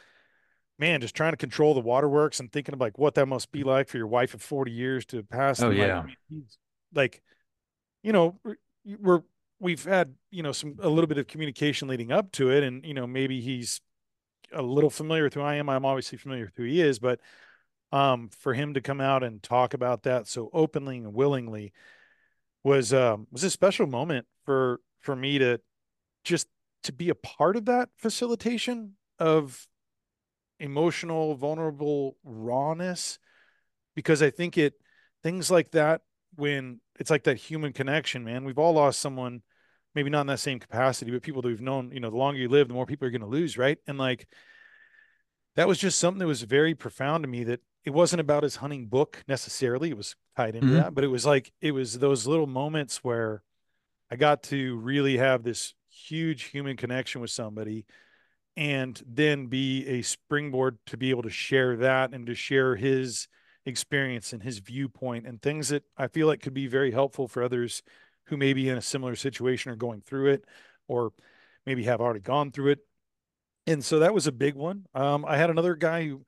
man, 0.78 1.00
just 1.00 1.14
trying 1.14 1.32
to 1.32 1.36
control 1.36 1.74
the 1.74 1.80
waterworks 1.80 2.40
and 2.40 2.50
thinking 2.50 2.72
of 2.72 2.80
like 2.80 2.98
what 2.98 3.14
that 3.14 3.26
must 3.26 3.52
be 3.52 3.62
like 3.62 3.88
for 3.88 3.96
your 3.96 4.06
wife 4.06 4.34
of 4.34 4.42
40 4.42 4.72
years 4.72 5.06
to 5.06 5.22
pass. 5.22 5.62
Oh, 5.62 5.70
yeah. 5.70 6.02
Like, 6.02 6.42
like, 6.94 7.22
you 8.02 8.12
know, 8.12 8.40
we're, 8.84 9.20
we've 9.58 9.84
had, 9.84 10.14
you 10.30 10.42
know, 10.42 10.52
some, 10.52 10.76
a 10.80 10.88
little 10.88 11.08
bit 11.08 11.18
of 11.18 11.26
communication 11.26 11.86
leading 11.86 12.10
up 12.10 12.32
to 12.32 12.50
it. 12.50 12.64
And, 12.64 12.84
you 12.84 12.94
know, 12.94 13.06
maybe 13.06 13.40
he's 13.40 13.80
a 14.52 14.62
little 14.62 14.90
familiar 14.90 15.24
with 15.24 15.34
who 15.34 15.42
I 15.42 15.56
am. 15.56 15.68
I'm 15.68 15.84
obviously 15.84 16.18
familiar 16.18 16.46
with 16.46 16.56
who 16.56 16.64
he 16.64 16.80
is, 16.80 16.98
but, 16.98 17.20
um, 17.92 18.28
for 18.28 18.54
him 18.54 18.74
to 18.74 18.80
come 18.80 19.00
out 19.00 19.22
and 19.22 19.42
talk 19.42 19.74
about 19.74 20.04
that 20.04 20.26
so 20.26 20.50
openly 20.52 20.98
and 20.98 21.14
willingly, 21.14 21.72
was 22.62 22.92
um 22.92 23.26
was 23.32 23.42
a 23.42 23.50
special 23.50 23.86
moment 23.86 24.26
for 24.44 24.80
for 25.00 25.16
me 25.16 25.38
to 25.38 25.58
just 26.24 26.46
to 26.82 26.92
be 26.92 27.08
a 27.08 27.14
part 27.14 27.56
of 27.56 27.64
that 27.64 27.88
facilitation 27.96 28.96
of 29.18 29.66
emotional 30.58 31.34
vulnerable 31.34 32.18
rawness 32.22 33.18
because 33.94 34.22
i 34.22 34.28
think 34.28 34.58
it 34.58 34.74
things 35.22 35.50
like 35.50 35.70
that 35.70 36.02
when 36.34 36.80
it's 36.98 37.10
like 37.10 37.24
that 37.24 37.38
human 37.38 37.72
connection 37.72 38.22
man 38.24 38.44
we've 38.44 38.58
all 38.58 38.74
lost 38.74 39.00
someone 39.00 39.40
maybe 39.94 40.10
not 40.10 40.22
in 40.22 40.26
that 40.28 40.38
same 40.38 40.58
capacity 40.58 41.10
but 41.10 41.22
people 41.22 41.42
that 41.42 41.48
we've 41.48 41.60
known 41.60 41.90
you 41.92 42.00
know 42.00 42.10
the 42.10 42.16
longer 42.16 42.38
you 42.38 42.48
live 42.48 42.68
the 42.68 42.74
more 42.74 42.86
people 42.86 43.06
are 43.06 43.10
going 43.10 43.20
to 43.20 43.26
lose 43.26 43.58
right? 43.58 43.78
And 43.86 43.98
like 43.98 44.28
that 45.56 45.68
was 45.68 45.78
just 45.78 45.98
something 45.98 46.20
that 46.20 46.26
was 46.26 46.42
very 46.42 46.74
profound 46.74 47.24
to 47.24 47.28
me 47.28 47.44
that 47.44 47.60
it 47.84 47.90
wasn't 47.90 48.20
about 48.20 48.42
his 48.42 48.56
hunting 48.56 48.86
book 48.86 49.22
necessarily. 49.26 49.90
It 49.90 49.96
was 49.96 50.16
tied 50.36 50.54
into 50.54 50.68
mm-hmm. 50.68 50.76
that, 50.76 50.94
but 50.94 51.04
it 51.04 51.08
was 51.08 51.24
like 51.24 51.52
it 51.60 51.72
was 51.72 51.98
those 51.98 52.26
little 52.26 52.46
moments 52.46 52.98
where 52.98 53.42
I 54.10 54.16
got 54.16 54.42
to 54.44 54.76
really 54.76 55.16
have 55.16 55.42
this 55.42 55.74
huge 55.88 56.44
human 56.44 56.76
connection 56.76 57.20
with 57.20 57.30
somebody 57.30 57.86
and 58.56 59.00
then 59.06 59.46
be 59.46 59.86
a 59.86 60.02
springboard 60.02 60.78
to 60.86 60.96
be 60.96 61.10
able 61.10 61.22
to 61.22 61.30
share 61.30 61.76
that 61.76 62.12
and 62.12 62.26
to 62.26 62.34
share 62.34 62.76
his 62.76 63.28
experience 63.64 64.32
and 64.32 64.42
his 64.42 64.58
viewpoint 64.58 65.26
and 65.26 65.40
things 65.40 65.68
that 65.68 65.84
I 65.96 66.08
feel 66.08 66.26
like 66.26 66.40
could 66.40 66.54
be 66.54 66.66
very 66.66 66.90
helpful 66.90 67.28
for 67.28 67.42
others 67.42 67.82
who 68.26 68.36
may 68.36 68.52
be 68.52 68.68
in 68.68 68.76
a 68.76 68.82
similar 68.82 69.16
situation 69.16 69.70
or 69.70 69.76
going 69.76 70.02
through 70.02 70.32
it 70.32 70.44
or 70.88 71.12
maybe 71.66 71.84
have 71.84 72.00
already 72.00 72.20
gone 72.20 72.52
through 72.52 72.72
it. 72.72 72.78
And 73.66 73.84
so 73.84 74.00
that 74.00 74.14
was 74.14 74.26
a 74.26 74.32
big 74.32 74.54
one. 74.54 74.86
Um, 74.94 75.24
I 75.26 75.36
had 75.36 75.50
another 75.50 75.74
guy 75.74 76.06
who 76.08 76.24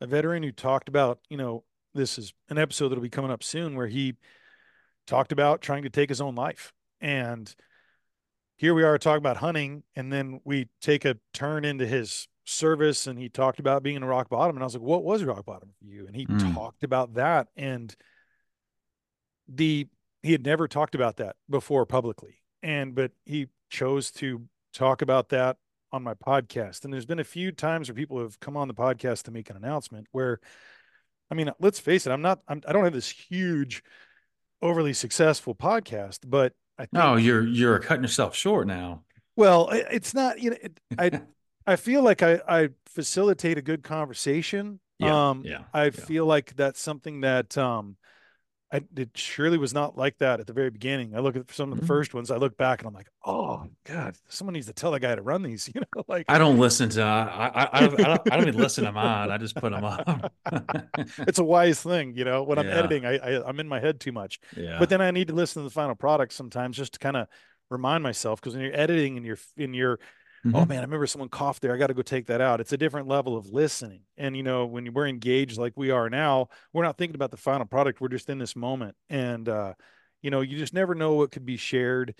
a 0.00 0.06
veteran 0.06 0.42
who 0.42 0.52
talked 0.52 0.88
about, 0.88 1.18
you 1.28 1.36
know, 1.36 1.64
this 1.94 2.18
is 2.18 2.32
an 2.48 2.58
episode 2.58 2.88
that'll 2.88 3.02
be 3.02 3.08
coming 3.08 3.30
up 3.30 3.42
soon 3.42 3.76
where 3.76 3.86
he 3.86 4.14
talked 5.06 5.32
about 5.32 5.60
trying 5.60 5.82
to 5.82 5.90
take 5.90 6.08
his 6.08 6.20
own 6.20 6.34
life. 6.34 6.72
And 7.00 7.52
here 8.56 8.74
we 8.74 8.82
are 8.82 8.98
talking 8.98 9.18
about 9.18 9.38
hunting, 9.38 9.84
and 9.96 10.12
then 10.12 10.40
we 10.44 10.68
take 10.80 11.04
a 11.04 11.16
turn 11.32 11.64
into 11.64 11.86
his 11.86 12.28
service, 12.44 13.06
and 13.06 13.18
he 13.18 13.28
talked 13.28 13.60
about 13.60 13.82
being 13.82 13.96
in 13.96 14.04
rock 14.04 14.28
bottom. 14.28 14.56
And 14.56 14.62
I 14.62 14.66
was 14.66 14.74
like, 14.74 14.82
What 14.82 15.04
was 15.04 15.22
rock 15.24 15.44
bottom 15.44 15.70
for 15.78 15.86
you? 15.86 16.06
And 16.06 16.16
he 16.16 16.26
mm. 16.26 16.54
talked 16.54 16.82
about 16.82 17.14
that. 17.14 17.48
And 17.56 17.94
the 19.48 19.88
he 20.22 20.32
had 20.32 20.44
never 20.44 20.66
talked 20.66 20.94
about 20.94 21.18
that 21.18 21.36
before 21.48 21.86
publicly. 21.86 22.42
And 22.62 22.94
but 22.94 23.12
he 23.24 23.46
chose 23.70 24.10
to 24.12 24.42
talk 24.72 25.02
about 25.02 25.28
that 25.30 25.56
on 25.92 26.02
my 26.02 26.14
podcast. 26.14 26.84
And 26.84 26.92
there's 26.92 27.06
been 27.06 27.18
a 27.18 27.24
few 27.24 27.52
times 27.52 27.88
where 27.88 27.94
people 27.94 28.20
have 28.20 28.38
come 28.40 28.56
on 28.56 28.68
the 28.68 28.74
podcast 28.74 29.24
to 29.24 29.30
make 29.30 29.50
an 29.50 29.56
announcement 29.56 30.06
where, 30.12 30.40
I 31.30 31.34
mean, 31.34 31.50
let's 31.60 31.80
face 31.80 32.06
it, 32.06 32.10
I'm 32.10 32.22
not, 32.22 32.40
I'm, 32.48 32.62
I 32.66 32.72
do 32.72 32.78
not 32.78 32.84
have 32.84 32.92
this 32.92 33.10
huge, 33.10 33.82
overly 34.62 34.92
successful 34.92 35.54
podcast, 35.54 36.20
but 36.26 36.52
I 36.78 36.82
think, 36.82 36.92
no, 36.94 37.16
you're, 37.16 37.46
you're 37.46 37.78
cutting 37.78 38.02
yourself 38.02 38.34
short 38.34 38.66
now. 38.66 39.02
Well, 39.36 39.68
it's 39.70 40.14
not, 40.14 40.40
you 40.40 40.50
know, 40.50 40.56
it, 40.62 40.80
I, 40.98 41.20
I 41.66 41.76
feel 41.76 42.02
like 42.02 42.22
I, 42.22 42.40
I 42.48 42.68
facilitate 42.86 43.58
a 43.58 43.62
good 43.62 43.82
conversation. 43.82 44.80
Yeah, 44.98 45.30
um, 45.30 45.42
yeah, 45.44 45.64
I 45.72 45.84
yeah. 45.84 45.90
feel 45.90 46.26
like 46.26 46.56
that's 46.56 46.80
something 46.80 47.20
that, 47.20 47.56
um, 47.58 47.96
I, 48.70 48.82
it 48.96 49.10
surely 49.14 49.56
was 49.56 49.72
not 49.72 49.96
like 49.96 50.18
that 50.18 50.40
at 50.40 50.46
the 50.46 50.52
very 50.52 50.68
beginning. 50.68 51.14
I 51.16 51.20
look 51.20 51.36
at 51.36 51.50
some 51.52 51.72
of 51.72 51.78
the 51.78 51.82
mm-hmm. 51.82 51.88
first 51.88 52.12
ones. 52.12 52.30
I 52.30 52.36
look 52.36 52.58
back 52.58 52.80
and 52.80 52.88
I'm 52.88 52.92
like, 52.92 53.08
oh 53.24 53.66
god, 53.84 54.14
someone 54.28 54.52
needs 54.52 54.66
to 54.66 54.74
tell 54.74 54.90
that 54.90 55.00
guy 55.00 55.14
to 55.14 55.22
run 55.22 55.42
these. 55.42 55.70
You 55.78 55.82
know, 55.94 56.02
like 56.08 56.24
I 56.28 56.38
don't 56.38 56.58
listen 56.58 56.88
to. 56.90 57.02
I 57.02 57.48
I, 57.54 57.68
I, 57.72 57.86
don't, 57.86 58.00
I 58.32 58.36
don't 58.36 58.48
even 58.48 58.60
listen 58.60 58.84
to 58.84 58.92
mine. 58.92 59.30
I 59.30 59.38
just 59.38 59.54
put 59.54 59.70
them 59.70 59.84
up. 59.84 60.32
it's 61.18 61.38
a 61.38 61.44
wise 61.44 61.80
thing, 61.80 62.14
you 62.16 62.24
know. 62.24 62.42
When 62.42 62.58
I'm 62.58 62.66
yeah. 62.66 62.78
editing, 62.78 63.06
I, 63.06 63.18
I 63.18 63.48
am 63.48 63.60
in 63.60 63.68
my 63.68 63.78
head 63.78 64.00
too 64.00 64.12
much. 64.12 64.40
Yeah. 64.56 64.78
But 64.78 64.88
then 64.88 65.00
I 65.00 65.12
need 65.12 65.28
to 65.28 65.34
listen 65.34 65.62
to 65.62 65.68
the 65.68 65.72
final 65.72 65.94
product 65.94 66.32
sometimes 66.32 66.76
just 66.76 66.94
to 66.94 66.98
kind 66.98 67.16
of 67.16 67.28
remind 67.70 68.02
myself 68.02 68.40
because 68.40 68.54
when 68.54 68.64
you're 68.64 68.74
editing 68.74 69.16
and 69.16 69.26
you're 69.26 69.38
in 69.56 69.72
your 69.72 70.00
mm-hmm. 70.48 70.56
Oh 70.56 70.66
man, 70.66 70.78
I 70.78 70.82
remember 70.82 71.06
someone 71.06 71.28
coughed 71.28 71.62
there. 71.62 71.74
I 71.74 71.78
got 71.78 71.88
to 71.88 71.94
go 71.94 72.02
take 72.02 72.26
that 72.26 72.40
out. 72.40 72.60
It's 72.60 72.72
a 72.72 72.78
different 72.78 73.08
level 73.08 73.36
of 73.36 73.48
listening. 73.50 74.02
And 74.16 74.36
you 74.36 74.42
know, 74.42 74.66
when 74.66 74.92
we're 74.92 75.06
engaged 75.06 75.58
like 75.58 75.72
we 75.76 75.90
are 75.90 76.10
now, 76.10 76.48
we're 76.72 76.84
not 76.84 76.98
thinking 76.98 77.14
about 77.14 77.30
the 77.30 77.36
final 77.36 77.66
product. 77.66 78.00
We're 78.00 78.08
just 78.08 78.28
in 78.28 78.38
this 78.38 78.56
moment. 78.56 78.96
And 79.08 79.48
uh, 79.48 79.74
you 80.22 80.30
know, 80.30 80.40
you 80.40 80.58
just 80.58 80.74
never 80.74 80.94
know 80.94 81.14
what 81.14 81.30
could 81.30 81.46
be 81.46 81.56
shared 81.56 82.14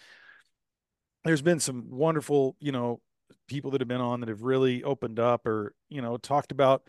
there's 1.25 1.43
been 1.43 1.61
some 1.61 1.91
wonderful, 1.91 2.57
you 2.61 2.73
know, 2.73 3.01
people 3.49 3.71
that 3.73 3.81
have 3.81 3.89
been 3.89 4.01
on 4.01 4.21
that 4.21 4.29
have 4.29 4.43
really 4.43 4.83
opened 4.83 5.19
up 5.19 5.47
or, 5.47 5.75
you 5.89 6.01
know, 6.01 6.17
talked 6.17 6.53
about 6.53 6.83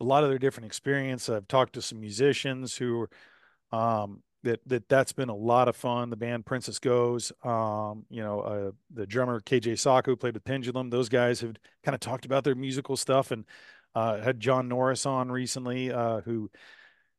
a 0.00 0.04
lot 0.04 0.22
of 0.22 0.30
their 0.30 0.38
different 0.38 0.66
experience. 0.66 1.28
I've 1.28 1.48
talked 1.48 1.74
to 1.74 1.82
some 1.82 2.00
musicians 2.00 2.76
who 2.76 3.08
um, 3.72 4.22
that 4.42 4.60
that 4.66 4.88
that's 4.88 5.12
been 5.12 5.28
a 5.28 5.34
lot 5.34 5.68
of 5.68 5.76
fun. 5.76 6.10
The 6.10 6.16
band 6.16 6.46
Princess 6.46 6.78
Goes, 6.78 7.32
um, 7.44 8.04
you 8.08 8.22
know, 8.22 8.40
uh, 8.40 8.70
the 8.92 9.06
drummer 9.06 9.40
KJ 9.40 9.72
Sawka 9.72 10.18
played 10.18 10.34
with 10.34 10.44
Pendulum. 10.44 10.90
Those 10.90 11.08
guys 11.08 11.40
have 11.40 11.56
kind 11.84 11.94
of 11.94 12.00
talked 12.00 12.24
about 12.24 12.44
their 12.44 12.54
musical 12.54 12.96
stuff 12.96 13.30
and 13.30 13.44
uh, 13.94 14.20
had 14.20 14.40
John 14.40 14.68
Norris 14.68 15.04
on 15.06 15.30
recently, 15.30 15.92
uh, 15.92 16.20
who 16.20 16.50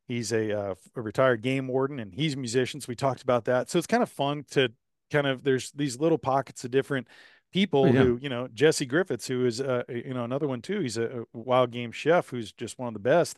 he's 0.07 0.31
a, 0.31 0.57
uh, 0.57 0.75
a, 0.95 1.01
retired 1.01 1.41
game 1.41 1.67
warden 1.67 1.99
and 1.99 2.13
he's 2.13 2.33
a 2.33 2.37
musician. 2.37 2.81
So 2.81 2.85
we 2.89 2.95
talked 2.95 3.21
about 3.21 3.45
that. 3.45 3.69
So 3.69 3.77
it's 3.77 3.87
kind 3.87 4.03
of 4.03 4.09
fun 4.09 4.45
to 4.51 4.69
kind 5.11 5.27
of 5.27 5.43
there's 5.43 5.71
these 5.71 5.99
little 5.99 6.17
pockets 6.17 6.63
of 6.63 6.71
different 6.71 7.07
people 7.51 7.83
oh, 7.83 7.85
yeah. 7.87 8.03
who 8.03 8.19
you 8.21 8.29
know 8.29 8.47
Jesse 8.53 8.85
Griffiths, 8.85 9.27
who 9.27 9.45
is 9.45 9.61
uh, 9.61 9.83
you 9.89 10.13
know 10.13 10.23
another 10.23 10.47
one 10.47 10.61
too. 10.61 10.79
He's 10.79 10.97
a, 10.97 11.21
a 11.33 11.37
wild 11.37 11.71
game 11.71 11.91
chef 11.91 12.29
who's 12.29 12.51
just 12.51 12.79
one 12.79 12.87
of 12.87 12.93
the 12.93 12.99
best 12.99 13.37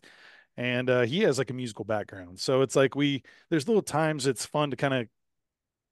and 0.57 0.89
uh, 0.89 1.01
he 1.01 1.21
has 1.21 1.37
like 1.37 1.49
a 1.49 1.53
musical 1.53 1.85
background. 1.85 2.39
So 2.39 2.61
it's 2.61 2.75
like 2.75 2.95
we 2.95 3.23
there's 3.49 3.67
little 3.67 3.81
times 3.81 4.27
it's 4.27 4.45
fun 4.45 4.71
to 4.71 4.77
kind 4.77 4.93
of 4.93 5.07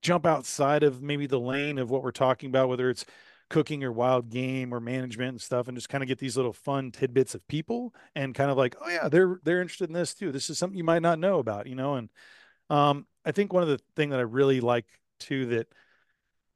jump 0.02 0.26
outside 0.26 0.82
of 0.82 1.02
maybe 1.02 1.26
the 1.26 1.40
lane 1.40 1.78
of 1.78 1.90
what 1.90 2.02
we're 2.02 2.10
talking 2.10 2.48
about, 2.48 2.68
whether 2.68 2.90
it's 2.90 3.04
cooking 3.50 3.84
or 3.84 3.92
wild 3.92 4.30
game 4.30 4.72
or 4.72 4.80
management 4.80 5.30
and 5.30 5.40
stuff, 5.40 5.68
and 5.68 5.76
just 5.76 5.88
kind 5.88 6.02
of 6.02 6.08
get 6.08 6.18
these 6.18 6.36
little 6.36 6.52
fun 6.52 6.90
tidbits 6.90 7.34
of 7.34 7.46
people 7.48 7.92
and 8.14 8.34
kind 8.34 8.50
of 8.50 8.56
like, 8.56 8.76
oh 8.80 8.88
yeah, 8.88 9.08
they're 9.08 9.40
they're 9.44 9.60
interested 9.60 9.88
in 9.88 9.94
this 9.94 10.14
too. 10.14 10.32
This 10.32 10.48
is 10.48 10.58
something 10.58 10.78
you 10.78 10.84
might 10.84 11.02
not 11.02 11.18
know 11.18 11.38
about, 11.38 11.66
you 11.66 11.74
know. 11.74 11.94
And 11.94 12.08
um, 12.70 13.06
I 13.24 13.32
think 13.32 13.52
one 13.52 13.62
of 13.62 13.68
the 13.68 13.80
thing 13.96 14.10
that 14.10 14.20
I 14.20 14.24
really 14.24 14.60
like 14.60 14.86
too 15.18 15.46
that 15.46 15.66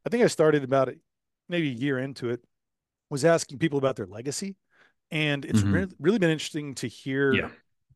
I 0.04 0.10
think 0.10 0.22
I 0.22 0.28
started 0.28 0.62
about 0.62 0.88
it 0.88 0.98
maybe 1.48 1.68
a 1.70 1.74
year 1.74 1.98
into 1.98 2.30
it 2.30 2.40
was 3.10 3.24
asking 3.24 3.58
people 3.58 3.78
about 3.78 3.96
their 3.96 4.06
legacy. 4.06 4.56
And 5.12 5.44
it's 5.44 5.60
mm-hmm. 5.60 5.72
re- 5.72 5.86
really 6.00 6.18
been 6.18 6.30
interesting 6.30 6.74
to 6.76 6.88
hear 6.88 7.32
yeah 7.32 7.48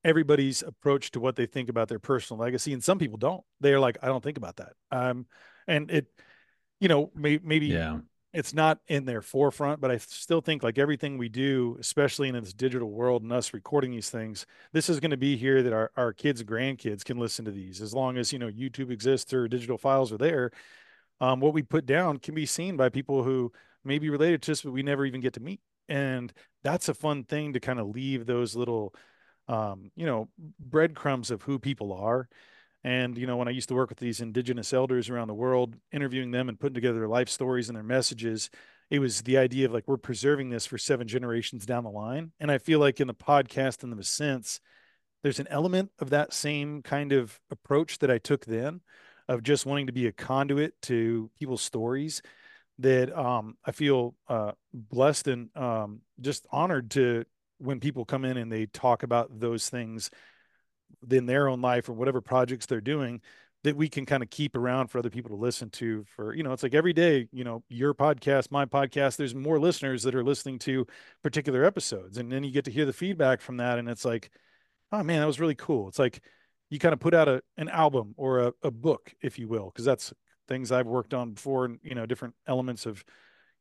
everybody's 0.04 0.62
approach 0.62 1.10
to 1.10 1.20
what 1.20 1.36
they 1.36 1.46
think 1.46 1.68
about 1.68 1.88
their 1.88 1.98
personal 1.98 2.40
legacy 2.40 2.72
and 2.72 2.82
some 2.82 2.98
people 2.98 3.18
don't. 3.18 3.42
They're 3.60 3.80
like 3.80 3.98
i 4.02 4.06
don't 4.06 4.22
think 4.22 4.36
about 4.36 4.56
that. 4.56 4.72
Um 4.90 5.26
and 5.66 5.90
it 5.90 6.06
you 6.80 6.88
know 6.88 7.10
may, 7.14 7.38
maybe 7.42 7.66
yeah. 7.66 7.98
it's 8.32 8.54
not 8.54 8.78
in 8.88 9.04
their 9.04 9.20
forefront 9.20 9.80
but 9.80 9.90
i 9.90 9.98
still 9.98 10.40
think 10.40 10.62
like 10.62 10.78
everything 10.78 11.18
we 11.18 11.28
do 11.28 11.76
especially 11.78 12.28
in 12.28 12.34
this 12.34 12.54
digital 12.54 12.90
world 12.90 13.22
and 13.22 13.32
us 13.32 13.52
recording 13.52 13.90
these 13.90 14.08
things 14.08 14.46
this 14.72 14.88
is 14.88 14.98
going 14.98 15.10
to 15.10 15.18
be 15.18 15.36
here 15.36 15.62
that 15.62 15.74
our, 15.74 15.90
our 15.96 16.12
kids 16.14 16.42
grandkids 16.42 17.04
can 17.04 17.18
listen 17.18 17.44
to 17.44 17.50
these. 17.50 17.82
As 17.82 17.92
long 17.92 18.16
as 18.16 18.32
you 18.32 18.38
know 18.38 18.50
youtube 18.50 18.90
exists 18.90 19.32
or 19.34 19.46
digital 19.48 19.76
files 19.76 20.10
are 20.12 20.18
there 20.18 20.50
um, 21.20 21.40
what 21.40 21.52
we 21.52 21.62
put 21.62 21.86
down 21.86 22.18
can 22.18 22.34
be 22.34 22.46
seen 22.46 22.76
by 22.76 22.88
people 22.88 23.22
who 23.22 23.52
may 23.84 23.98
be 23.98 24.10
related 24.10 24.42
to 24.42 24.52
us 24.52 24.62
but 24.62 24.72
we 24.72 24.82
never 24.82 25.04
even 25.04 25.20
get 25.20 25.34
to 25.34 25.40
meet. 25.40 25.60
And 25.88 26.32
that's 26.62 26.88
a 26.88 26.94
fun 26.94 27.24
thing 27.24 27.52
to 27.52 27.60
kind 27.60 27.78
of 27.78 27.88
leave 27.88 28.26
those 28.26 28.56
little 28.56 28.94
um, 29.48 29.90
you 29.96 30.06
know, 30.06 30.28
breadcrumbs 30.58 31.30
of 31.30 31.42
who 31.42 31.58
people 31.58 31.92
are. 31.92 32.28
And, 32.82 33.18
you 33.18 33.26
know, 33.26 33.36
when 33.36 33.48
I 33.48 33.50
used 33.50 33.68
to 33.68 33.74
work 33.74 33.90
with 33.90 33.98
these 33.98 34.20
indigenous 34.20 34.72
elders 34.72 35.10
around 35.10 35.28
the 35.28 35.34
world, 35.34 35.76
interviewing 35.92 36.30
them 36.30 36.48
and 36.48 36.58
putting 36.58 36.74
together 36.74 36.98
their 36.98 37.08
life 37.08 37.28
stories 37.28 37.68
and 37.68 37.76
their 37.76 37.82
messages, 37.82 38.48
it 38.90 38.98
was 38.98 39.22
the 39.22 39.36
idea 39.36 39.66
of 39.66 39.72
like, 39.72 39.84
we're 39.86 39.96
preserving 39.98 40.50
this 40.50 40.66
for 40.66 40.78
seven 40.78 41.06
generations 41.06 41.66
down 41.66 41.84
the 41.84 41.90
line. 41.90 42.32
And 42.40 42.50
I 42.50 42.58
feel 42.58 42.78
like 42.78 43.00
in 43.00 43.06
the 43.06 43.14
podcast 43.14 43.82
and 43.82 43.92
the 43.92 44.02
sense, 44.02 44.60
there's 45.22 45.40
an 45.40 45.48
element 45.48 45.90
of 45.98 46.10
that 46.10 46.32
same 46.32 46.82
kind 46.82 47.12
of 47.12 47.38
approach 47.50 47.98
that 47.98 48.10
I 48.10 48.18
took 48.18 48.46
then 48.46 48.80
of 49.28 49.42
just 49.42 49.66
wanting 49.66 49.86
to 49.86 49.92
be 49.92 50.06
a 50.06 50.12
conduit 50.12 50.80
to 50.82 51.30
people's 51.38 51.62
stories 51.62 52.22
that 52.78 53.16
um, 53.16 53.58
I 53.64 53.72
feel 53.72 54.14
uh, 54.26 54.52
blessed 54.72 55.28
and 55.28 55.54
um, 55.54 56.00
just 56.20 56.46
honored 56.50 56.90
to 56.92 57.26
when 57.60 57.80
people 57.80 58.04
come 58.04 58.24
in 58.24 58.36
and 58.36 58.50
they 58.50 58.66
talk 58.66 59.02
about 59.02 59.38
those 59.38 59.68
things 59.68 60.10
in 61.10 61.26
their 61.26 61.48
own 61.48 61.60
life 61.60 61.88
or 61.88 61.92
whatever 61.92 62.20
projects 62.20 62.66
they're 62.66 62.80
doing 62.80 63.20
that 63.62 63.76
we 63.76 63.88
can 63.88 64.06
kind 64.06 64.22
of 64.22 64.30
keep 64.30 64.56
around 64.56 64.88
for 64.88 64.98
other 64.98 65.10
people 65.10 65.30
to 65.30 65.36
listen 65.36 65.68
to 65.70 66.04
for 66.16 66.34
you 66.34 66.42
know 66.42 66.52
it's 66.52 66.62
like 66.62 66.74
every 66.74 66.92
day 66.92 67.28
you 67.32 67.44
know 67.44 67.62
your 67.68 67.94
podcast 67.94 68.50
my 68.50 68.64
podcast 68.64 69.16
there's 69.16 69.34
more 69.34 69.58
listeners 69.58 70.02
that 70.02 70.14
are 70.14 70.24
listening 70.24 70.58
to 70.58 70.86
particular 71.22 71.64
episodes. 71.64 72.18
And 72.18 72.32
then 72.32 72.42
you 72.42 72.50
get 72.50 72.64
to 72.64 72.70
hear 72.70 72.86
the 72.86 72.92
feedback 72.92 73.40
from 73.40 73.58
that 73.58 73.78
and 73.78 73.88
it's 73.88 74.04
like 74.04 74.30
oh 74.92 75.02
man 75.02 75.20
that 75.20 75.26
was 75.26 75.40
really 75.40 75.54
cool. 75.54 75.88
It's 75.88 75.98
like 75.98 76.20
you 76.70 76.78
kind 76.78 76.92
of 76.92 77.00
put 77.00 77.14
out 77.14 77.28
a 77.28 77.42
an 77.56 77.68
album 77.68 78.14
or 78.16 78.40
a, 78.40 78.52
a 78.62 78.70
book 78.70 79.14
if 79.20 79.38
you 79.38 79.48
will 79.48 79.66
because 79.66 79.84
that's 79.84 80.12
things 80.48 80.72
i've 80.72 80.86
worked 80.86 81.14
on 81.14 81.32
before 81.32 81.64
and 81.64 81.78
you 81.82 81.94
know 81.94 82.06
different 82.06 82.34
elements 82.46 82.84
of 82.84 83.04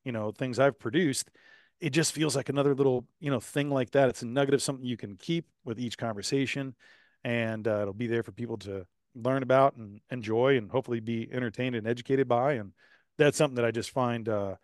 you 0.03 0.11
know 0.11 0.31
things 0.31 0.57
i've 0.57 0.79
produced 0.79 1.29
it 1.79 1.91
just 1.91 2.13
feels 2.13 2.35
like 2.35 2.49
another 2.49 2.75
little 2.75 3.05
you 3.19 3.31
know 3.31 3.39
thing 3.39 3.69
like 3.69 3.91
that. 3.91 4.09
It's 4.09 4.21
a 4.21 4.27
nugget 4.27 4.53
of 4.53 4.61
something 4.61 4.85
you 4.85 4.97
can 4.97 5.15
keep 5.15 5.45
with 5.63 5.79
each 5.79 5.97
conversation 5.97 6.75
and 7.23 7.67
uh, 7.67 7.81
it'll 7.81 7.93
be 7.93 8.07
there 8.07 8.23
for 8.23 8.31
people 8.31 8.57
to 8.57 8.85
learn 9.15 9.43
about 9.43 9.75
and 9.75 9.99
enjoy 10.11 10.57
and 10.57 10.69
hopefully 10.69 10.99
be 10.99 11.27
entertained 11.31 11.75
and 11.75 11.87
educated 11.87 12.27
by 12.27 12.53
and 12.53 12.71
that's 13.17 13.37
something 13.37 13.55
that 13.55 13.65
i 13.65 13.71
just 13.71 13.89
find 13.89 14.29
uh, 14.29 14.55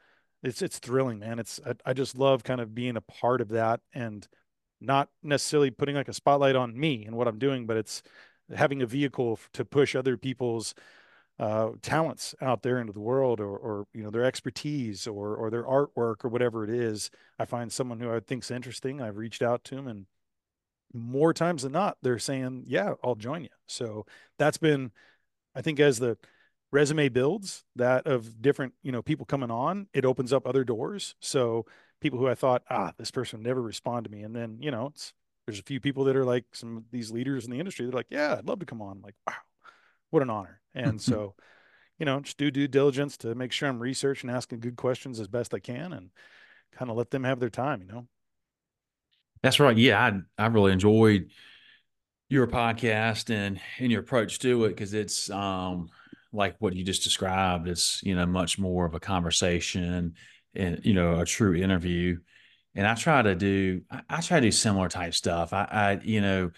it's 0.44 0.62
it's 0.62 0.78
thrilling 0.80 1.20
man. 1.20 1.40
It's 1.40 1.60
I, 1.66 1.74
I 1.88 1.94
just 1.94 2.18
love 2.18 2.44
kind 2.44 2.62
of 2.62 2.76
being 2.76 2.96
a 2.96 3.02
part 3.02 3.42
of 3.42 3.50
that 3.50 3.82
and 3.94 4.28
not 4.80 5.10
necessarily 5.24 5.72
putting 5.72 5.96
like 5.96 6.08
a 6.08 6.14
spotlight 6.14 6.56
on 6.56 6.78
me 6.78 7.06
and 7.06 7.16
what 7.16 7.28
i'm 7.28 7.40
doing 7.40 7.66
but 7.66 7.78
it's 7.78 8.04
having 8.56 8.82
a 8.82 8.86
vehicle 8.86 9.40
to 9.54 9.66
push 9.66 9.96
other 9.96 10.18
people's 10.18 10.76
uh, 11.38 11.72
talents 11.82 12.34
out 12.42 12.64
there 12.64 12.80
into 12.80 12.94
the 12.94 13.00
world 13.00 13.40
or, 13.40 13.58
or, 13.58 13.88
you 13.94 14.04
know, 14.04 14.10
their 14.10 14.24
expertise 14.24 15.06
or, 15.08 15.36
or 15.36 15.50
their 15.50 15.64
artwork 15.64 16.24
or 16.24 16.30
whatever 16.30 16.64
it 16.64 16.70
is. 16.70 17.12
I 17.38 17.46
find 17.46 17.72
someone 17.72 18.00
who 18.00 18.14
I 18.14 18.20
think's 18.20 18.52
interesting. 18.52 19.02
I've 19.02 19.18
reached 19.18 19.42
out 19.42 19.64
to 19.66 19.76
them 19.76 19.88
and 19.88 20.06
more 20.94 21.34
times 21.34 21.64
than 21.64 21.74
not, 21.74 21.98
they're 22.02 22.20
saying, 22.20 22.64
yeah, 22.68 22.94
I'll 23.04 23.16
join 23.16 23.44
you. 23.44 23.50
So 23.68 24.06
that's 24.40 24.58
been, 24.58 24.92
I 25.54 25.62
think 25.62 25.80
as 25.80 26.00
the 26.00 26.18
resume 26.72 27.10
builds 27.10 27.64
that 27.76 28.08
of 28.08 28.42
different, 28.42 28.74
you 28.82 28.92
know, 28.92 29.02
people 29.02 29.26
coming 29.26 29.52
on, 29.52 29.88
it 29.94 30.06
opens 30.06 30.32
up 30.32 30.48
other 30.48 30.64
doors. 30.64 31.16
So 31.20 31.66
people 32.00 32.20
who 32.20 32.28
I 32.28 32.36
thought, 32.36 32.64
ah, 32.70 32.94
this 32.98 33.12
person 33.12 33.44
never 33.44 33.62
respond 33.62 34.06
to 34.06 34.12
me. 34.12 34.22
And 34.22 34.36
then, 34.36 34.58
you 34.62 34.72
know, 34.72 34.94
there's 35.46 35.60
a 35.60 35.64
few 35.64 35.80
people 35.80 36.06
that 36.06 36.16
are 36.16 36.26
like 36.26 36.46
some 36.54 36.78
of 36.78 36.84
these 36.92 37.12
leaders 37.12 37.46
in 37.46 37.52
the 37.52 37.60
industry. 37.60 37.86
They're 37.86 37.94
like, 37.94 38.08
yeah, 38.10 38.36
I'd 38.38 38.48
love 38.48 38.60
to 38.60 38.66
come 38.66 38.82
on. 38.82 38.98
I'm 38.98 39.02
like, 39.02 39.16
wow, 39.28 39.34
what 40.12 40.24
an 40.24 40.30
honor. 40.30 40.62
And 40.76 41.02
so, 41.02 41.34
you 41.98 42.06
know, 42.06 42.20
just 42.20 42.38
do 42.38 42.52
due 42.52 42.68
diligence 42.68 43.18
to 43.18 43.34
make 43.34 43.52
sure 43.52 43.68
I'm 43.68 43.80
researching, 43.80 44.30
asking 44.30 44.60
good 44.60 44.76
questions 44.76 45.20
as 45.20 45.28
best 45.28 45.54
I 45.54 45.60
can, 45.60 45.94
and 45.94 46.12
kind 46.72 46.92
of 46.92 46.98
let 46.98 47.10
them 47.10 47.24
have 47.24 47.40
their 47.40 47.50
time. 47.50 47.82
You 47.82 47.88
know. 47.88 48.08
That's 49.42 49.60
right. 49.60 49.78
Yeah, 49.78 50.00
I 50.38 50.44
I 50.44 50.48
really 50.48 50.72
enjoyed 50.72 51.32
your 52.30 52.48
podcast 52.48 53.30
and 53.30 53.60
and 53.80 53.92
your 53.92 54.02
approach 54.02 54.40
to 54.40 54.66
it 54.66 54.70
because 54.70 54.94
it's 54.94 55.30
um 55.30 55.90
like 56.34 56.56
what 56.60 56.76
you 56.76 56.84
just 56.84 57.04
described. 57.04 57.68
It's 57.68 58.02
you 58.04 58.16
know 58.16 58.26
much 58.26 58.60
more 58.60 58.86
of 58.86 58.94
a 58.94 59.00
conversation 59.00 60.16
and 60.54 60.86
you 60.86 60.94
know 60.94 61.20
a 61.20 61.26
true 61.26 61.56
interview. 61.56 62.18
And 62.74 62.86
I 62.86 62.96
try 62.96 63.22
to 63.22 63.36
do 63.36 63.82
I, 63.90 64.02
I 64.10 64.22
try 64.22 64.40
to 64.40 64.48
do 64.48 64.52
similar 64.52 64.90
type 64.90 65.14
stuff. 65.14 65.54
I, 65.54 65.68
I 65.72 66.00
you 66.04 66.22
know 66.22 66.52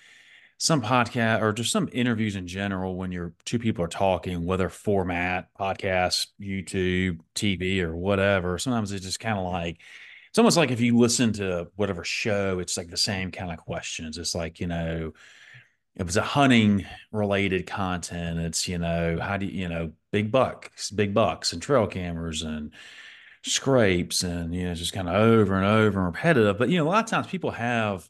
some 0.58 0.82
podcast 0.82 1.42
or 1.42 1.54
just 1.54 1.72
some 1.72 1.88
interviews 1.92 2.36
in 2.36 2.48
general 2.48 2.96
when 2.96 3.12
you're 3.12 3.34
two 3.46 3.60
people 3.60 3.86
are 3.86 3.90
talking, 3.90 4.44
whether 4.44 4.70
format, 4.70 5.50
podcast, 5.60 6.28
YouTube, 6.42 7.20
TV, 7.36 7.82
or 7.82 7.96
whatever. 7.96 8.58
Sometimes 8.58 8.92
it's 8.92 9.06
just 9.06 9.20
kind 9.20 9.38
of 9.38 9.46
like 9.46 9.80
it's 10.30 10.40
almost 10.40 10.58
like 10.58 10.72
if 10.72 10.82
you 10.82 10.98
listen 10.98 11.34
to 11.34 11.68
whatever 11.76 12.04
show, 12.04 12.60
it's 12.60 12.78
like 12.78 12.90
the 12.90 12.98
same 12.98 13.32
kind 13.32 13.52
of 13.52 13.58
questions. 13.58 14.18
It's 14.18 14.36
like, 14.36 14.60
you 14.60 14.68
know, 14.68 15.14
it 15.96 16.06
was 16.06 16.18
a 16.18 16.22
hunting 16.22 16.86
related 17.12 17.66
content. 17.66 18.40
It's, 18.40 18.68
you 18.68 18.78
know, 18.78 19.18
how 19.20 19.38
do 19.38 19.46
you, 19.46 19.62
you 19.62 19.68
know, 19.68 19.94
big 20.12 20.32
bucks, 20.32 20.92
big 20.92 21.14
bucks 21.14 21.54
and 21.54 21.62
trail 21.62 21.88
cameras 21.88 22.44
and 22.44 22.72
scrapes 23.44 24.24
and, 24.24 24.54
you 24.54 24.68
know, 24.68 24.74
just 24.74 24.94
kind 24.94 25.10
of 25.10 25.16
over 25.16 25.56
and 25.56 25.66
over 25.66 26.00
and 26.00 26.08
repetitive. 26.08 26.58
But, 26.58 26.70
you 26.70 26.78
know, 26.78 26.88
a 26.88 26.90
lot 26.90 27.04
of 27.04 27.10
times 27.10 27.28
people 27.28 27.52
have 27.52 28.08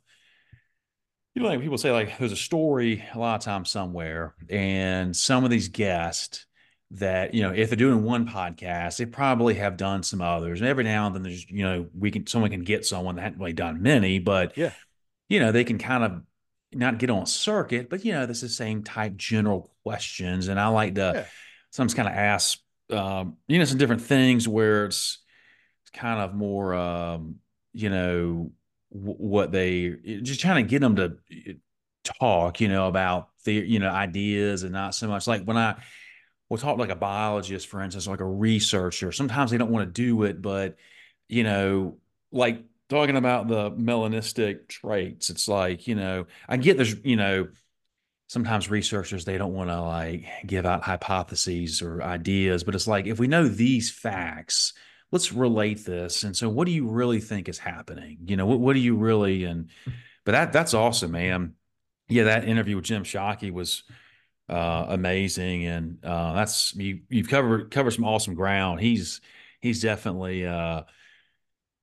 you 1.37 1.43
know, 1.43 1.49
like 1.49 1.61
people 1.61 1.77
say, 1.77 1.91
like 1.91 2.17
there's 2.17 2.31
a 2.31 2.35
story 2.35 3.05
a 3.13 3.19
lot 3.19 3.35
of 3.35 3.41
times 3.41 3.69
somewhere, 3.69 4.33
and 4.49 5.15
some 5.15 5.43
of 5.43 5.51
these 5.51 5.67
guests 5.67 6.47
that 6.89 7.35
you 7.35 7.43
know, 7.43 7.53
if 7.53 7.69
they're 7.69 7.77
doing 7.77 8.03
one 8.03 8.27
podcast, 8.27 8.97
they 8.97 9.05
probably 9.05 9.53
have 9.53 9.77
done 9.77 10.01
some 10.01 10.19
others, 10.19 10.61
and 10.61 10.67
every 10.67 10.83
now 10.83 11.05
and 11.05 11.13
then 11.13 11.21
there's 11.21 11.47
you 11.47 11.63
know, 11.63 11.85
we 11.95 12.09
can 12.09 12.25
someone 12.25 12.49
can 12.49 12.63
get 12.63 12.87
someone 12.87 13.17
that 13.17 13.21
hasn't 13.21 13.39
really 13.39 13.53
done 13.53 13.83
many, 13.83 14.17
but 14.17 14.57
yeah, 14.57 14.71
you 15.29 15.39
know, 15.39 15.51
they 15.51 15.63
can 15.63 15.77
kind 15.77 16.03
of 16.03 16.23
not 16.73 16.97
get 16.97 17.11
on 17.11 17.27
circuit, 17.27 17.87
but 17.87 18.03
you 18.03 18.13
know, 18.13 18.25
this 18.25 18.41
is 18.41 18.49
the 18.49 18.55
same 18.55 18.81
type 18.81 19.15
general 19.15 19.69
questions, 19.83 20.47
and 20.47 20.59
I 20.59 20.69
like 20.69 20.95
to 20.95 21.11
yeah. 21.13 21.25
sometimes 21.69 21.93
kind 21.93 22.07
of 22.07 22.15
ask, 22.15 22.57
um, 22.89 23.37
you 23.47 23.59
know, 23.59 23.65
some 23.65 23.77
different 23.77 24.01
things 24.01 24.47
where 24.47 24.85
it's 24.85 25.19
it's 25.83 25.91
kind 25.91 26.19
of 26.19 26.33
more, 26.33 26.73
um, 26.73 27.35
you 27.73 27.91
know 27.91 28.51
what 28.89 29.51
they 29.51 29.89
just 30.21 30.39
trying 30.39 30.65
to 30.65 30.69
get 30.69 30.79
them 30.79 30.95
to 30.97 31.17
eh, 31.31 31.53
talk, 32.03 32.61
you 32.61 32.67
know, 32.67 32.87
about 32.87 33.29
the 33.45 33.53
you 33.53 33.79
know 33.79 33.89
ideas 33.89 34.63
and 34.63 34.71
not 34.71 34.95
so 34.95 35.07
much 35.07 35.27
like 35.27 35.43
when 35.43 35.57
I 35.57 35.75
we'll 36.49 36.57
talk 36.57 36.77
like 36.77 36.89
a 36.89 36.95
biologist, 36.95 37.67
for 37.67 37.81
instance, 37.81 38.07
like 38.07 38.21
a 38.21 38.25
researcher. 38.25 39.11
Sometimes 39.11 39.51
they 39.51 39.57
don't 39.57 39.71
want 39.71 39.87
to 39.87 40.01
do 40.01 40.23
it, 40.23 40.41
but 40.41 40.77
you 41.27 41.43
know, 41.43 41.97
like 42.31 42.63
talking 42.89 43.17
about 43.17 43.47
the 43.47 43.71
melanistic 43.71 44.67
traits, 44.67 45.29
it's 45.29 45.47
like, 45.47 45.87
you 45.87 45.95
know, 45.95 46.25
I 46.47 46.57
get 46.57 46.77
there's, 46.77 46.95
you 47.03 47.17
know, 47.17 47.49
sometimes 48.27 48.69
researchers 48.69 49.25
they 49.25 49.37
don't 49.37 49.53
want 49.53 49.69
to 49.69 49.81
like 49.81 50.25
give 50.45 50.65
out 50.65 50.83
hypotheses 50.83 51.81
or 51.81 52.01
ideas, 52.01 52.63
but 52.63 52.75
it's 52.75 52.87
like 52.87 53.07
if 53.07 53.19
we 53.19 53.27
know 53.27 53.47
these 53.47 53.89
facts, 53.91 54.73
let's 55.11 55.31
relate 55.31 55.85
this. 55.85 56.23
And 56.23 56.35
so 56.35 56.49
what 56.49 56.65
do 56.65 56.71
you 56.71 56.87
really 56.87 57.19
think 57.19 57.49
is 57.49 57.57
happening? 57.57 58.17
You 58.25 58.37
know, 58.37 58.45
what, 58.45 58.59
what 58.59 58.73
do 58.73 58.79
you 58.79 58.95
really 58.95 59.45
and 59.45 59.69
but 60.25 60.33
that 60.33 60.53
that's 60.53 60.73
awesome, 60.73 61.11
man. 61.11 61.53
Yeah, 62.09 62.25
that 62.25 62.47
interview 62.47 62.75
with 62.77 62.85
Jim 62.85 63.03
Shockey 63.03 63.51
was 63.51 63.83
uh, 64.49 64.85
amazing, 64.89 65.65
and 65.65 66.03
uh, 66.03 66.33
that's 66.33 66.73
you. 66.75 67.01
You've 67.09 67.29
covered 67.29 67.71
covered 67.71 67.91
some 67.91 68.05
awesome 68.05 68.33
ground. 68.33 68.79
He's 68.79 69.21
he's 69.61 69.81
definitely 69.81 70.45
uh, 70.45 70.83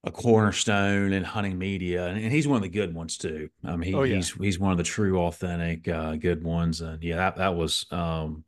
a 0.05 0.11
cornerstone 0.11 1.13
in 1.13 1.25
hunting 1.25 1.59
media, 1.59 2.07
and, 2.07 2.19
and, 2.19 2.33
he's 2.33 2.49
one 2.49 2.57
of 2.57 2.63
the 2.63 2.69
good 2.69 2.95
ones 2.95 3.19
too. 3.19 3.49
I 3.65 3.77
mean, 3.77 3.89
he, 3.89 3.95
oh, 3.95 4.03
yeah. 4.03 4.17
he's 4.17 4.33
he's 4.33 4.59
one 4.59 4.73
of 4.73 4.79
the 4.79 4.85
true, 4.85 5.19
authentic, 5.21 5.89
uh, 5.89 6.17
good 6.17 6.43
ones, 6.43 6.81
and 6.81 7.03
yeah, 7.03 7.17
that 7.17 7.37
that 7.37 7.55
was 7.55 7.87
um, 7.91 8.45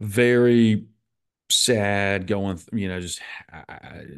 very 0.00 0.86
sad 1.50 2.26
going. 2.26 2.58
You 2.72 2.88
know, 2.88 3.00
just 3.00 3.20
uh, 3.52 3.64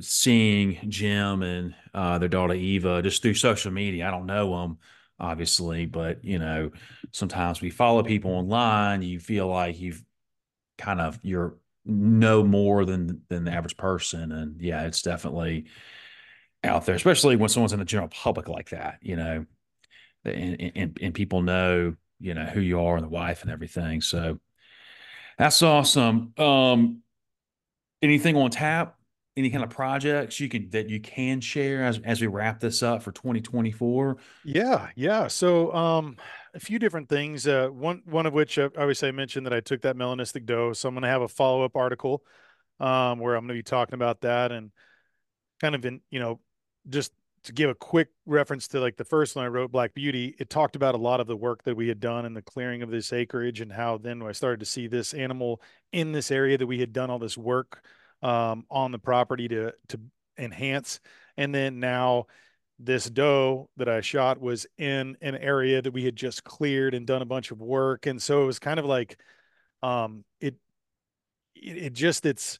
seeing 0.01 0.79
Jim 0.89 1.43
and 1.43 1.75
uh, 1.95 2.19
their 2.19 2.29
daughter 2.29 2.55
Eva 2.55 3.03
just 3.03 3.23
through 3.23 3.35
social 3.35 3.73
media. 3.73 4.07
I 4.07 4.11
don't 4.11 4.27
know 4.27 4.61
them 4.61 4.79
obviously, 5.23 5.87
but 5.87 6.25
you 6.25 6.39
know, 6.39 6.71
sometimes 7.13 7.61
we 7.61 7.71
follow 7.71 8.03
people 8.03 8.33
online. 8.33 9.03
You 9.03 9.21
feel 9.21 9.47
like 9.47 9.81
you've 9.81 10.03
kind 10.77 11.01
of 11.01 11.19
you're 11.23 11.57
know 11.85 12.43
more 12.43 12.85
than 12.85 13.23
than 13.29 13.45
the 13.45 13.53
average 13.53 13.77
person, 13.77 14.33
and 14.33 14.61
yeah, 14.61 14.83
it's 14.83 15.03
definitely 15.03 15.67
out 16.65 16.85
there, 16.85 16.97
especially 16.97 17.37
when 17.37 17.49
someone's 17.49 17.73
in 17.73 17.79
the 17.79 17.85
general 17.85 18.09
public 18.09 18.49
like 18.49 18.71
that. 18.71 18.99
You 19.01 19.17
know, 19.17 19.47
and 20.25 20.73
and, 20.75 20.99
and 21.01 21.15
people 21.15 21.43
know 21.43 21.95
you 22.21 22.35
know 22.35 22.45
who 22.45 22.61
you 22.61 22.81
are 22.81 22.97
and 22.97 23.05
the 23.05 23.09
wife 23.09 23.43
and 23.43 23.51
everything. 23.51 24.01
So 24.01 24.41
that's 25.39 25.63
awesome. 25.63 26.35
Um, 26.37 27.02
anything 28.03 28.37
on 28.37 28.51
tap? 28.51 28.97
any 29.37 29.49
kind 29.49 29.65
of 29.65 29.71
projects 29.71 30.39
you 30.41 30.49
can 30.49 30.69
that 30.71 30.91
you 30.91 31.01
can 31.01 31.41
share 31.41 31.85
as 31.85 31.99
as 32.05 32.21
we 32.21 32.27
wrap 32.27 32.61
this 32.61 32.83
up 32.83 33.03
for 33.03 33.13
2024 33.13 34.19
yeah 34.45 34.89
yeah 34.95 35.27
so 35.27 35.73
um 35.73 36.17
a 36.55 36.61
few 36.61 36.79
different 36.79 37.09
things 37.09 37.47
uh 37.47 37.69
one 37.69 38.03
one 38.05 38.27
of 38.27 38.35
which 38.35 38.59
uh, 38.59 38.69
obviously 38.77 39.09
i 39.09 39.13
mentioned 39.13 39.47
that 39.47 39.55
i 39.55 39.61
took 39.61 39.81
that 39.83 39.97
melanistic 39.97 40.45
dose 40.45 40.81
so 40.81 40.89
i'm 40.89 40.95
going 40.95 41.03
to 41.03 41.09
have 41.09 41.23
a 41.23 41.29
follow-up 41.29 41.77
article 41.77 42.23
um 42.79 43.19
where 43.21 43.35
i'm 43.35 43.47
going 43.47 43.57
to 43.57 43.59
be 43.59 43.63
talking 43.63 43.95
about 43.95 44.21
that 44.21 44.53
and 44.53 44.71
kind 45.61 45.75
of 45.75 45.85
in 45.87 46.01
you 46.11 46.21
know 46.21 46.39
just 46.91 47.13
to 47.45 47.53
give 47.53 47.69
a 47.69 47.75
quick 47.75 48.09
reference 48.25 48.69
to 48.69 48.81
like 48.81 48.97
the 48.97 49.05
first 49.05 49.35
one 49.35 49.45
I 49.45 49.49
wrote, 49.49 49.73
Black 49.73 49.95
Beauty, 49.95 50.35
it 50.39 50.49
talked 50.49 50.77
about 50.77 50.95
a 50.95 50.99
lot 50.99 51.21
of 51.21 51.27
the 51.27 51.37
work 51.37 51.65
that 51.65 51.77
we 51.77 51.89
had 51.89 51.99
done 51.99 52.25
in 52.25 52.35
the 52.35 52.43
clearing 52.43 52.83
of 52.83 52.91
this 52.91 53.13
acreage 53.13 53.61
and 53.61 53.73
how 53.73 53.99
then 53.99 54.23
I 54.23 54.33
started 54.33 54.61
to 54.61 54.67
see 54.67 54.87
this 54.87 55.13
animal 55.13 55.61
in 55.93 56.13
this 56.13 56.31
area 56.31 56.57
that 56.57 56.67
we 56.67 56.79
had 56.79 56.93
done 56.93 57.11
all 57.11 57.19
this 57.19 57.37
work 57.37 57.85
um, 58.23 58.65
on 58.71 58.93
the 58.93 58.99
property 58.99 59.49
to 59.49 59.73
to 59.89 60.01
enhance. 60.39 61.01
And 61.37 61.55
then 61.55 61.81
now 61.81 62.27
this 62.79 63.09
doe 63.09 63.69
that 63.77 63.89
I 63.89 64.01
shot 64.01 64.41
was 64.41 64.67
in 64.79 65.17
an 65.21 65.37
area 65.37 65.83
that 65.83 65.93
we 65.93 66.05
had 66.05 66.17
just 66.17 66.45
cleared 66.45 66.95
and 66.95 67.07
done 67.07 67.23
a 67.23 67.27
bunch 67.27 67.51
of 67.51 67.61
work. 67.61 68.07
And 68.07 68.21
so 68.21 68.43
it 68.43 68.47
was 68.47 68.59
kind 68.59 68.79
of 68.79 68.87
like 68.87 69.19
um, 69.83 70.25
it, 70.41 70.55
it, 71.55 71.77
it 71.77 71.93
just 71.93 72.25
it's 72.25 72.59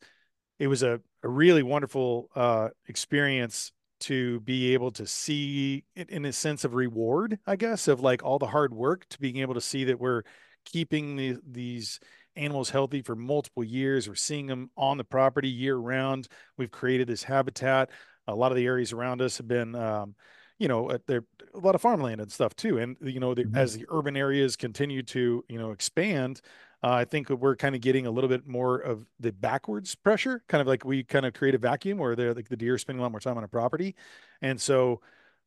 it 0.59 0.67
was 0.67 0.83
a, 0.83 1.01
a 1.23 1.29
really 1.29 1.63
wonderful 1.63 2.29
uh, 2.35 2.69
experience 2.89 3.73
to 4.03 4.41
be 4.41 4.75
able 4.75 4.91
to 4.93 5.07
see 5.07 5.85
it 5.95 6.11
in 6.11 6.25
a 6.25 6.33
sense 6.33 6.65
of 6.65 6.75
reward, 6.75 7.39
I 7.47 7.57
guess, 7.57 7.89
of 7.89 8.01
like 8.01 8.23
all 8.23 8.39
the 8.39 8.47
hard 8.47 8.75
work 8.75 9.09
to 9.11 9.19
being 9.19 9.39
able 9.39 9.55
to 9.55 9.61
see 9.61 9.85
that 9.85 10.01
we're 10.01 10.23
keeping 10.65 11.17
the, 11.17 11.39
these 11.49 12.01
animals 12.37 12.71
healthy 12.71 13.03
for 13.03 13.17
multiple 13.17 13.65
years. 13.65 14.09
We're 14.09 14.15
seeing 14.15 14.47
them 14.47 14.71
on 14.77 14.97
the 14.97 15.05
property 15.05 15.49
year 15.49 15.77
round. 15.77 16.29
We've 16.57 16.71
created 16.71 17.09
this 17.09 17.23
habitat. 17.23 17.91
A 18.27 18.35
lot 18.35 18.53
of 18.53 18.57
the 18.57 18.67
areas 18.67 18.93
around 18.93 19.21
us 19.21 19.37
have 19.39 19.49
been, 19.49 19.75
um, 19.75 20.15
you 20.59 20.69
know, 20.69 20.91
uh, 20.91 20.99
there 21.07 21.25
a 21.55 21.59
lot 21.59 21.75
of 21.75 21.81
farmland 21.81 22.21
and 22.21 22.31
stuff 22.31 22.55
too. 22.55 22.79
And 22.79 22.97
you 23.03 23.21
know, 23.21 23.35
the, 23.35 23.45
mm-hmm. 23.45 23.57
as 23.57 23.77
the 23.77 23.87
urban 23.89 24.17
areas 24.17 24.57
continue 24.57 25.03
to 25.05 25.45
you 25.49 25.59
know 25.59 25.73
expand, 25.73 26.41
uh, 26.83 26.91
I 26.91 27.05
think 27.05 27.31
we're 27.31 27.57
kind 27.57 27.75
of 27.75 27.81
getting 27.81 28.07
a 28.07 28.11
little 28.11 28.29
bit 28.29 28.47
more 28.47 28.77
of 28.77 29.07
the 29.21 29.33
backwards 29.33 29.95
pressure, 29.95 30.43
kind 30.49 30.61
of 30.61 30.67
like 30.67 30.85
we 30.85 31.05
kind 31.05 31.27
of 31.27 31.35
create 31.35 31.55
a 31.55 31.59
vacuum 31.59 31.99
where 31.99 32.17
they're 32.17 32.35
like 32.35 32.49
the 32.49 32.57
deer 32.57 32.79
spending 32.79 33.01
a 33.01 33.03
lot 33.03 33.13
more 33.13 33.21
time 33.21 33.37
on 33.37 33.45
a 33.45 33.49
property, 33.49 33.95
and 34.41 34.61
so 34.61 35.01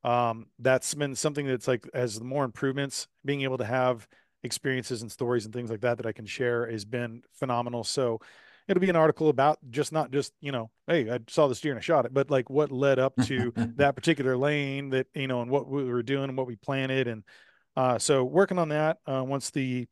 um, 0.03 0.45
that's 0.60 0.94
been 0.94 1.16
something 1.16 1.48
that's 1.48 1.68
like 1.68 1.90
as 1.94 2.22
more 2.22 2.45
improvements, 2.45 3.07
being 3.26 3.41
able 3.41 3.57
to 3.57 3.66
have 3.66 4.07
experiences 4.44 5.02
and 5.02 5.12
stories 5.12 5.45
and 5.45 5.53
things 5.53 5.72
like 5.72 5.82
that 5.82 5.98
that 5.98 6.06
I 6.06 6.12
can 6.12 6.28
share 6.28 6.70
has 6.70 6.86
been 6.86 7.24
phenomenal. 7.34 7.84
So 7.84 8.22
it'll 8.68 8.82
be 8.82 8.90
an 8.90 8.95
article 8.95 9.30
about 9.30 9.57
just 9.70 9.91
not 9.91 10.12
just, 10.12 10.32
you 10.41 10.52
know, 10.52 10.70
hey, 10.88 11.10
I 11.10 11.20
saw 11.28 11.48
this 11.48 11.60
deer 11.60 11.72
and 11.72 11.80
I 11.80 11.82
shot 11.82 12.06
it, 12.06 12.14
but 12.14 12.30
like 12.30 12.49
what 12.49 12.72
led 12.72 12.99
up 12.99 13.14
to 13.24 13.52
that 13.76 13.95
particular 13.95 14.38
lane 14.38 14.91
that, 14.91 15.07
you 15.14 15.28
know, 15.28 15.41
and 15.41 15.52
what 15.52 15.68
we 15.68 15.84
were 15.84 16.03
doing 16.03 16.30
and 16.30 16.38
what 16.38 16.48
we 16.48 16.56
planted. 16.56 17.07
And 17.07 17.24
uh, 17.76 17.99
so 17.99 18.24
working 18.24 18.60
on 18.60 18.70
that 18.70 18.98
uh, 19.06 19.24
once 19.26 19.49
the, 19.49 19.88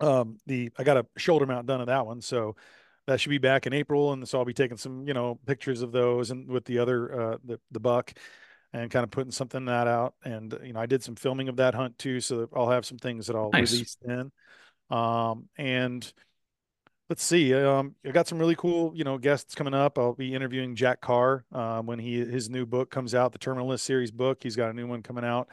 um, 0.00 0.38
the, 0.46 0.70
I 0.78 0.84
got 0.84 0.96
a 0.96 1.06
shoulder 1.16 1.46
mount 1.46 1.66
done 1.66 1.80
of 1.80 1.86
that 1.86 2.06
one. 2.06 2.20
So 2.20 2.56
that 3.06 3.20
should 3.20 3.30
be 3.30 3.38
back 3.38 3.66
in 3.66 3.72
April. 3.72 4.12
And 4.12 4.28
so 4.28 4.38
I'll 4.38 4.44
be 4.44 4.52
taking 4.52 4.76
some, 4.76 5.06
you 5.06 5.14
know, 5.14 5.38
pictures 5.46 5.82
of 5.82 5.92
those 5.92 6.30
and 6.30 6.48
with 6.48 6.64
the 6.64 6.78
other, 6.78 7.20
uh, 7.20 7.36
the, 7.44 7.60
the 7.70 7.80
buck 7.80 8.12
and 8.72 8.90
kind 8.90 9.04
of 9.04 9.10
putting 9.10 9.30
something 9.30 9.64
that 9.66 9.86
out. 9.86 10.14
And 10.24 10.58
you 10.62 10.72
know, 10.72 10.80
I 10.80 10.86
did 10.86 11.02
some 11.02 11.16
filming 11.16 11.48
of 11.48 11.56
that 11.56 11.74
hunt 11.74 11.98
too, 11.98 12.20
so 12.20 12.48
I'll 12.54 12.70
have 12.70 12.84
some 12.84 12.98
things 12.98 13.26
that 13.26 13.36
I'll 13.36 13.50
nice. 13.52 13.72
release 13.72 13.96
then. 14.02 14.32
Um, 14.90 15.48
and 15.56 16.12
let's 17.08 17.24
see, 17.24 17.54
um, 17.54 17.94
I 18.04 18.10
got 18.10 18.28
some 18.28 18.38
really 18.38 18.56
cool, 18.56 18.92
you 18.94 19.04
know, 19.04 19.18
guests 19.18 19.54
coming 19.54 19.74
up. 19.74 19.98
I'll 19.98 20.14
be 20.14 20.34
interviewing 20.34 20.74
Jack 20.76 21.00
Carr 21.00 21.44
um, 21.52 21.86
when 21.86 21.98
he 21.98 22.24
his 22.24 22.50
new 22.50 22.66
book 22.66 22.90
comes 22.90 23.14
out, 23.14 23.32
the 23.32 23.38
Terminal 23.38 23.68
List 23.68 23.84
series 23.84 24.10
book. 24.10 24.42
He's 24.42 24.56
got 24.56 24.70
a 24.70 24.74
new 24.74 24.86
one 24.86 25.02
coming 25.02 25.24
out, 25.24 25.48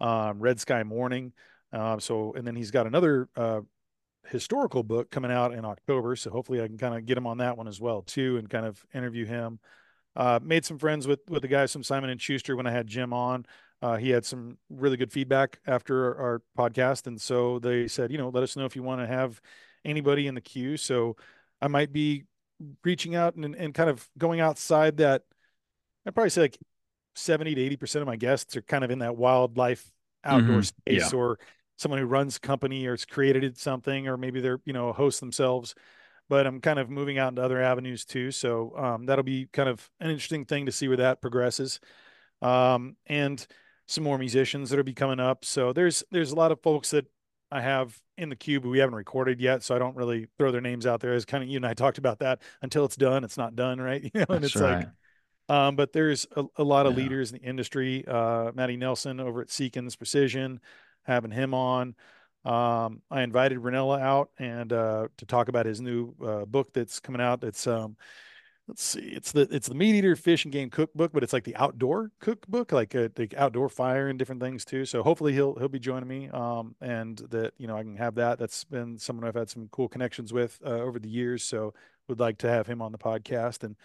um, 0.00 0.40
Red 0.40 0.60
Sky 0.60 0.82
Mourning. 0.82 1.32
Uh, 1.72 1.98
so, 1.98 2.34
and 2.34 2.46
then 2.46 2.54
he's 2.54 2.70
got 2.70 2.86
another 2.86 3.28
uh, 3.34 3.60
historical 4.28 4.82
book 4.82 5.10
coming 5.10 5.30
out 5.30 5.52
in 5.52 5.64
October. 5.64 6.16
So 6.16 6.30
hopefully 6.30 6.62
I 6.62 6.66
can 6.66 6.78
kind 6.78 6.94
of 6.94 7.04
get 7.06 7.18
him 7.18 7.26
on 7.26 7.38
that 7.38 7.56
one 7.56 7.68
as 7.68 7.80
well 7.80 8.02
too, 8.02 8.38
and 8.38 8.48
kind 8.48 8.66
of 8.66 8.84
interview 8.94 9.24
him. 9.24 9.58
Uh, 10.14 10.38
made 10.42 10.64
some 10.64 10.78
friends 10.78 11.06
with 11.06 11.20
with 11.28 11.42
the 11.42 11.48
guys 11.48 11.72
from 11.72 11.82
Simon 11.82 12.10
and 12.10 12.20
Schuster 12.20 12.56
when 12.56 12.66
I 12.66 12.70
had 12.70 12.86
Jim 12.86 13.12
on. 13.12 13.46
Uh, 13.80 13.96
he 13.96 14.10
had 14.10 14.24
some 14.24 14.58
really 14.70 14.96
good 14.96 15.10
feedback 15.10 15.58
after 15.66 16.04
our, 16.04 16.16
our, 16.16 16.42
podcast, 16.56 17.08
and 17.08 17.20
so 17.20 17.58
they 17.58 17.88
said, 17.88 18.12
you 18.12 18.18
know, 18.18 18.28
let 18.28 18.44
us 18.44 18.54
know 18.54 18.64
if 18.64 18.76
you 18.76 18.82
want 18.82 19.00
to 19.00 19.06
have 19.08 19.40
anybody 19.84 20.28
in 20.28 20.36
the 20.36 20.40
queue. 20.40 20.76
So 20.76 21.16
I 21.60 21.66
might 21.66 21.92
be 21.92 22.24
reaching 22.84 23.16
out 23.16 23.34
and, 23.34 23.56
and 23.56 23.74
kind 23.74 23.90
of 23.90 24.08
going 24.16 24.38
outside 24.38 24.98
that. 24.98 25.22
I'd 26.06 26.14
probably 26.14 26.30
say 26.30 26.42
like 26.42 26.58
seventy 27.16 27.54
to 27.54 27.60
eighty 27.60 27.76
percent 27.76 28.02
of 28.02 28.06
my 28.06 28.16
guests 28.16 28.56
are 28.56 28.62
kind 28.62 28.84
of 28.84 28.90
in 28.90 29.00
that 29.00 29.16
wildlife 29.16 29.90
outdoor 30.24 30.58
mm-hmm. 30.58 30.60
space, 30.60 31.12
yeah. 31.12 31.18
or 31.18 31.38
someone 31.82 32.00
who 32.00 32.06
runs 32.06 32.38
company 32.38 32.86
or 32.86 32.92
has 32.92 33.04
created 33.04 33.58
something, 33.58 34.08
or 34.08 34.16
maybe 34.16 34.40
they're 34.40 34.60
you 34.64 34.72
know 34.72 34.88
a 34.88 34.92
host 34.92 35.20
themselves 35.20 35.74
but 36.28 36.46
I'm 36.46 36.62
kind 36.62 36.78
of 36.78 36.88
moving 36.88 37.18
out 37.18 37.28
into 37.28 37.42
other 37.42 37.60
avenues 37.60 38.06
too. 38.06 38.30
So 38.30 38.74
um, 38.78 39.04
that'll 39.04 39.22
be 39.22 39.48
kind 39.52 39.68
of 39.68 39.90
an 40.00 40.08
interesting 40.08 40.46
thing 40.46 40.64
to 40.64 40.72
see 40.72 40.88
where 40.88 40.96
that 40.96 41.20
progresses. 41.20 41.78
Um, 42.40 42.96
and 43.06 43.46
some 43.86 44.04
more 44.04 44.16
musicians 44.16 44.70
that'll 44.70 44.84
be 44.84 44.94
coming 44.94 45.20
up. 45.20 45.44
So 45.44 45.72
there's 45.72 46.02
there's 46.10 46.32
a 46.32 46.36
lot 46.36 46.52
of 46.52 46.62
folks 46.62 46.90
that 46.90 47.06
I 47.50 47.60
have 47.60 47.98
in 48.16 48.30
the 48.30 48.36
queue, 48.36 48.60
but 48.60 48.70
we 48.70 48.78
haven't 48.78 48.94
recorded 48.94 49.40
yet, 49.40 49.62
so 49.62 49.76
I 49.76 49.78
don't 49.78 49.96
really 49.96 50.28
throw 50.38 50.50
their 50.50 50.60
names 50.60 50.86
out 50.86 51.00
there. 51.00 51.12
As 51.12 51.26
kind 51.26 51.44
of 51.44 51.50
you 51.50 51.56
and 51.56 51.66
I 51.66 51.74
talked 51.74 51.98
about 51.98 52.20
that 52.20 52.40
until 52.62 52.84
it's 52.84 52.96
done, 52.96 53.24
it's 53.24 53.36
not 53.36 53.54
done, 53.54 53.80
right? 53.80 54.02
You 54.14 54.20
know, 54.20 54.26
and 54.30 54.42
That's 54.42 54.54
it's 54.54 54.62
right. 54.62 54.78
like. 54.78 54.88
Um, 55.48 55.76
but 55.76 55.92
there's 55.92 56.26
a, 56.34 56.44
a 56.56 56.64
lot 56.64 56.86
of 56.86 56.92
yeah. 56.92 57.02
leaders 57.02 57.32
in 57.32 57.38
the 57.38 57.44
industry. 57.46 58.06
Uh, 58.06 58.52
Matty 58.54 58.76
Nelson 58.76 59.20
over 59.20 59.42
at 59.42 59.48
Seekins 59.48 59.98
Precision, 59.98 60.60
having 61.04 61.30
him 61.30 61.54
on. 61.54 61.94
Um, 62.44 63.02
I 63.10 63.22
invited 63.22 63.58
Rinella 63.58 64.00
out 64.00 64.30
and 64.38 64.72
uh, 64.72 65.08
to 65.16 65.26
talk 65.26 65.48
about 65.48 65.66
his 65.66 65.80
new 65.80 66.14
uh, 66.24 66.44
book 66.44 66.72
that's 66.72 66.98
coming 66.98 67.20
out. 67.20 67.44
It's 67.44 67.66
um, 67.68 67.96
let's 68.66 68.82
see, 68.82 69.00
it's 69.00 69.32
the 69.32 69.42
it's 69.42 69.68
the 69.68 69.74
meat 69.74 69.94
eater 69.94 70.16
fish 70.16 70.44
and 70.44 70.52
game 70.52 70.68
cookbook, 70.68 71.12
but 71.12 71.22
it's 71.22 71.32
like 71.32 71.44
the 71.44 71.56
outdoor 71.56 72.10
cookbook, 72.20 72.72
like 72.72 72.94
uh, 72.96 73.08
the 73.14 73.28
outdoor 73.36 73.68
fire 73.68 74.08
and 74.08 74.18
different 74.18 74.40
things 74.40 74.64
too. 74.64 74.84
So 74.84 75.02
hopefully 75.04 75.32
he'll 75.32 75.54
he'll 75.54 75.68
be 75.68 75.78
joining 75.78 76.08
me, 76.08 76.28
um, 76.30 76.74
and 76.80 77.18
that 77.30 77.52
you 77.58 77.68
know 77.68 77.76
I 77.76 77.82
can 77.82 77.96
have 77.96 78.16
that. 78.16 78.40
That's 78.40 78.64
been 78.64 78.98
someone 78.98 79.26
I've 79.26 79.36
had 79.36 79.50
some 79.50 79.68
cool 79.70 79.88
connections 79.88 80.32
with 80.32 80.58
uh, 80.66 80.70
over 80.70 80.98
the 80.98 81.08
years. 81.08 81.44
So 81.44 81.74
would 82.08 82.18
like 82.18 82.38
to 82.38 82.48
have 82.48 82.66
him 82.66 82.82
on 82.82 82.90
the 82.90 82.98
podcast 82.98 83.62
and 83.62 83.76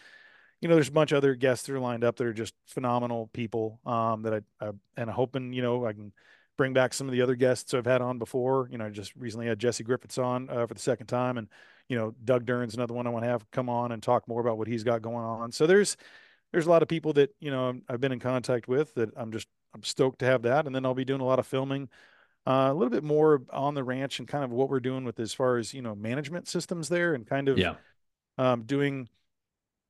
you 0.62 0.68
know, 0.68 0.76
there's 0.76 0.90
a 0.90 0.92
bunch 0.94 1.12
of 1.12 1.18
other 1.18 1.36
guests 1.36 1.68
that 1.68 1.76
are 1.76 1.80
lined 1.80 2.04
up 2.04 2.16
that 2.16 2.26
are 2.26 2.34
just 2.34 2.56
phenomenal 2.66 3.30
people 3.32 3.80
um, 3.86 4.24
that 4.24 4.34
I, 4.34 4.66
I 4.66 4.70
and 4.98 5.10
I'm 5.10 5.16
hoping 5.16 5.54
you 5.54 5.62
know 5.62 5.86
I 5.86 5.94
can 5.94 6.12
bring 6.58 6.74
back 6.74 6.94
some 6.94 7.08
of 7.08 7.14
the 7.14 7.22
other 7.22 7.36
guests 7.36 7.74
I've 7.74 7.86
had 7.86 8.02
on 8.02 8.18
before. 8.20 8.68
You 8.72 8.78
know, 8.78 8.86
I 8.86 8.90
just 8.90 9.16
recently 9.16 9.48
had 9.48 9.60
Jesse 9.60 9.84
Griffiths 9.84 10.18
on 10.18 10.50
uh, 10.50 10.66
for 10.66 10.74
the 10.74 10.80
second 10.80 11.08
time, 11.08 11.38
and 11.38 11.48
you 11.88 11.98
know, 11.98 12.14
Doug 12.24 12.46
Duren's 12.46 12.76
another 12.76 12.94
one 12.94 13.08
I 13.08 13.12
want 13.12 13.24
to 13.24 13.30
have 13.30 13.50
come 13.52 13.70
on 13.70 13.92
and 13.92 14.04
talk 14.04 14.28
more 14.28 14.42
about 14.42 14.58
what 14.58 14.68
he's 14.68 14.84
got 14.84 15.02
going 15.02 15.24
on. 15.24 15.52
So 15.52 15.68
there's 15.68 15.96
there's 16.52 16.66
a 16.66 16.70
lot 16.70 16.82
of 16.82 16.88
people 16.88 17.14
that 17.14 17.34
you 17.40 17.52
know 17.52 17.80
I've 17.88 18.02
been 18.02 18.12
in 18.12 18.20
contact 18.20 18.68
with 18.68 18.94
that 18.96 19.12
I'm 19.16 19.32
just 19.32 19.48
I'm 19.74 19.84
stoked 19.84 20.20
to 20.20 20.26
have 20.26 20.42
that, 20.44 20.66
and 20.66 20.76
then 20.76 20.86
I'll 20.86 20.94
be 20.94 21.06
doing 21.06 21.22
a 21.22 21.26
lot 21.26 21.40
of 21.40 21.48
filming, 21.48 21.90
uh, 22.46 22.70
a 22.70 22.74
little 22.74 22.90
bit 22.90 23.04
more 23.04 23.44
on 23.52 23.76
the 23.76 23.84
ranch 23.84 24.20
and 24.20 24.28
kind 24.28 24.44
of 24.44 24.52
what 24.52 24.70
we're 24.70 24.80
doing 24.80 25.04
with 25.04 25.20
as 25.20 25.34
far 25.34 25.58
as 25.58 25.74
you 25.74 25.82
know 25.82 25.96
management 25.96 26.48
systems 26.48 26.90
there, 26.90 27.14
and 27.14 27.28
kind 27.28 27.50
of 27.50 27.58
yeah. 27.58 27.76
um, 28.38 28.64
doing 28.64 29.08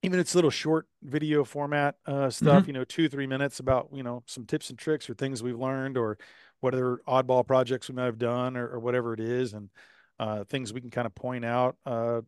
even 0.04 0.20
its 0.20 0.36
little 0.36 0.52
short 0.52 0.88
video 1.02 1.44
format 1.44 1.96
uh, 2.06 2.30
stuff, 2.30 2.62
mm-hmm. 2.62 2.70
you 2.70 2.74
know, 2.74 2.84
two 2.84 3.10
three 3.10 3.28
minutes 3.28 3.60
about 3.60 3.90
you 3.92 4.04
know 4.04 4.24
some 4.26 4.46
tips 4.46 4.70
and 4.70 4.78
tricks 4.78 5.10
or 5.10 5.14
things 5.14 5.42
we've 5.42 5.60
learned 5.60 5.98
or 5.98 6.18
what 6.60 6.74
other 6.74 7.00
oddball 7.08 7.46
projects 7.46 7.90
we 7.90 7.96
might 7.96 8.06
have 8.06 8.18
done 8.18 8.58
or, 8.58 8.68
or 8.68 8.80
whatever 8.80 9.14
it 9.14 9.20
is, 9.20 9.54
and 9.54 9.70
uh, 10.20 10.44
things 10.46 10.74
we 10.74 10.82
can 10.82 10.90
kind 10.90 11.06
of 11.06 11.14
point 11.14 11.46
out, 11.46 11.78
uh, 11.86 12.22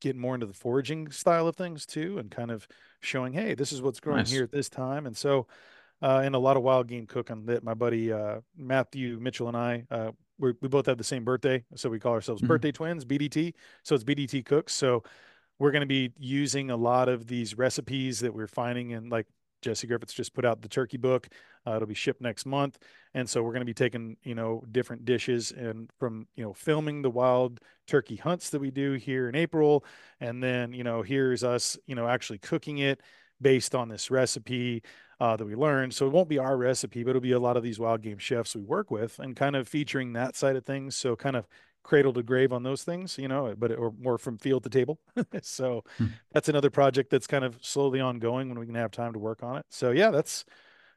getting 0.00 0.20
more 0.20 0.34
into 0.34 0.46
the 0.46 0.54
foraging 0.54 1.10
style 1.10 1.46
of 1.46 1.56
things 1.56 1.84
too, 1.84 2.18
and 2.18 2.30
kind 2.30 2.50
of 2.50 2.66
showing, 3.00 3.32
hey, 3.32 3.54
this 3.54 3.72
is 3.72 3.82
what's 3.82 4.00
growing 4.00 4.18
nice. 4.18 4.30
here 4.30 4.44
at 4.44 4.52
this 4.52 4.68
time. 4.68 5.06
And 5.06 5.16
so, 5.16 5.46
uh, 6.02 6.22
and 6.24 6.34
a 6.34 6.38
lot 6.38 6.56
of 6.56 6.62
wild 6.62 6.88
game 6.88 7.06
cooking 7.06 7.46
that 7.46 7.62
my 7.62 7.74
buddy 7.74 8.12
uh, 8.12 8.40
Matthew 8.56 9.18
Mitchell 9.20 9.48
and 9.48 9.56
I, 9.56 9.84
uh, 9.90 10.10
we 10.38 10.52
both 10.52 10.86
have 10.86 10.98
the 10.98 11.04
same 11.04 11.24
birthday, 11.24 11.62
so 11.76 11.88
we 11.88 12.00
call 12.00 12.12
ourselves 12.12 12.42
mm-hmm. 12.42 12.48
birthday 12.48 12.72
twins, 12.72 13.04
BDT. 13.04 13.54
So 13.84 13.94
it's 13.94 14.04
BDT 14.04 14.44
Cooks. 14.44 14.74
So 14.74 15.04
we're 15.58 15.70
going 15.70 15.80
to 15.80 15.86
be 15.86 16.12
using 16.18 16.70
a 16.70 16.76
lot 16.76 17.08
of 17.08 17.26
these 17.26 17.56
recipes 17.56 18.20
that 18.20 18.34
we're 18.34 18.48
finding 18.48 18.90
in 18.90 19.08
like 19.08 19.26
Jesse 19.64 19.86
Griffiths 19.86 20.12
just 20.12 20.34
put 20.34 20.44
out 20.44 20.62
the 20.62 20.68
turkey 20.68 20.96
book. 20.96 21.28
Uh, 21.66 21.76
it'll 21.76 21.88
be 21.88 21.94
shipped 21.94 22.20
next 22.20 22.46
month, 22.46 22.78
and 23.14 23.28
so 23.28 23.42
we're 23.42 23.50
going 23.50 23.60
to 23.60 23.66
be 23.66 23.74
taking 23.74 24.16
you 24.22 24.34
know 24.34 24.62
different 24.70 25.04
dishes 25.04 25.52
and 25.52 25.90
from 25.98 26.26
you 26.36 26.44
know 26.44 26.52
filming 26.52 27.02
the 27.02 27.10
wild 27.10 27.60
turkey 27.86 28.16
hunts 28.16 28.50
that 28.50 28.60
we 28.60 28.70
do 28.70 28.92
here 28.92 29.28
in 29.28 29.34
April, 29.34 29.84
and 30.20 30.42
then 30.42 30.72
you 30.72 30.84
know 30.84 31.02
here's 31.02 31.42
us 31.42 31.76
you 31.86 31.94
know 31.94 32.06
actually 32.06 32.38
cooking 32.38 32.78
it 32.78 33.00
based 33.40 33.74
on 33.74 33.88
this 33.88 34.10
recipe 34.10 34.82
uh, 35.20 35.36
that 35.36 35.44
we 35.44 35.54
learned. 35.54 35.94
So 35.94 36.06
it 36.06 36.12
won't 36.12 36.28
be 36.28 36.38
our 36.38 36.56
recipe, 36.56 37.02
but 37.02 37.10
it'll 37.10 37.22
be 37.22 37.32
a 37.32 37.40
lot 37.40 37.56
of 37.56 37.62
these 37.62 37.78
wild 37.78 38.02
game 38.02 38.18
chefs 38.18 38.54
we 38.54 38.62
work 38.62 38.90
with, 38.90 39.18
and 39.18 39.34
kind 39.34 39.56
of 39.56 39.68
featuring 39.68 40.12
that 40.12 40.36
side 40.36 40.56
of 40.56 40.64
things. 40.64 40.96
So 40.96 41.16
kind 41.16 41.36
of 41.36 41.46
cradle 41.84 42.12
to 42.14 42.22
grave 42.22 42.52
on 42.52 42.64
those 42.64 42.82
things, 42.82 43.16
you 43.16 43.28
know, 43.28 43.54
but 43.56 43.70
or 43.70 43.92
more 44.00 44.18
from 44.18 44.38
field 44.38 44.64
to 44.64 44.70
table. 44.70 44.98
so 45.42 45.84
hmm. 45.98 46.06
that's 46.32 46.48
another 46.48 46.70
project 46.70 47.10
that's 47.10 47.28
kind 47.28 47.44
of 47.44 47.58
slowly 47.62 48.00
ongoing 48.00 48.48
when 48.48 48.58
we 48.58 48.66
can 48.66 48.74
have 48.74 48.90
time 48.90 49.12
to 49.12 49.18
work 49.20 49.44
on 49.44 49.58
it. 49.58 49.66
So 49.68 49.92
yeah, 49.92 50.10
that's 50.10 50.44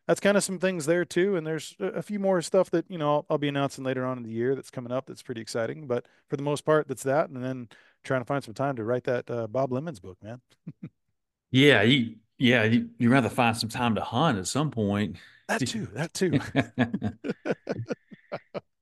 that's 0.07 0.21
kind 0.21 0.37
of 0.37 0.43
some 0.43 0.57
things 0.57 0.85
there 0.85 1.05
too. 1.05 1.35
And 1.35 1.45
there's 1.45 1.75
a 1.79 2.01
few 2.01 2.17
more 2.17 2.41
stuff 2.41 2.71
that 2.71 2.89
you 2.89 2.97
know 2.97 3.15
I'll, 3.15 3.25
I'll, 3.31 3.37
be 3.37 3.49
announcing 3.49 3.83
later 3.83 4.05
on 4.05 4.17
in 4.17 4.23
the 4.23 4.31
year 4.31 4.55
that's 4.55 4.71
coming 4.71 4.91
up. 4.91 5.05
That's 5.05 5.21
pretty 5.21 5.41
exciting. 5.41 5.85
But 5.85 6.07
for 6.29 6.37
the 6.37 6.43
most 6.43 6.65
part, 6.65 6.87
that's 6.87 7.03
that. 7.03 7.29
And 7.29 7.43
then 7.43 7.67
trying 8.03 8.21
to 8.21 8.25
find 8.25 8.43
some 8.43 8.55
time 8.55 8.77
to 8.77 8.83
write 8.83 9.03
that 9.03 9.29
uh, 9.29 9.47
Bob 9.47 9.71
Lemmons 9.71 10.01
book, 10.01 10.17
man. 10.23 10.41
yeah, 11.51 11.83
you 11.83 12.15
yeah 12.39 12.63
you 12.63 12.89
you 12.97 13.11
rather 13.11 13.29
find 13.29 13.55
some 13.55 13.69
time 13.69 13.93
to 13.95 14.01
hunt 14.01 14.39
at 14.39 14.47
some 14.47 14.71
point. 14.71 15.17
That 15.49 15.67
too. 15.67 15.87
That 15.93 16.13
too. 16.13 16.39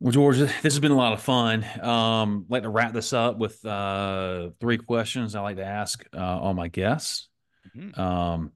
Well, 0.00 0.12
George, 0.12 0.38
this 0.38 0.52
has 0.62 0.80
been 0.80 0.92
a 0.92 0.96
lot 0.96 1.12
of 1.12 1.22
fun. 1.22 1.64
Um, 1.80 2.46
I'd 2.46 2.52
like 2.52 2.62
to 2.64 2.68
wrap 2.68 2.92
this 2.92 3.12
up 3.12 3.38
with 3.38 3.64
uh, 3.64 4.50
three 4.60 4.76
questions 4.76 5.34
I 5.34 5.40
like 5.40 5.56
to 5.56 5.64
ask 5.64 6.04
uh, 6.14 6.38
all 6.40 6.54
my 6.54 6.68
guests. 6.68 7.28
Mm-hmm. 7.76 7.98
Um, 7.98 8.52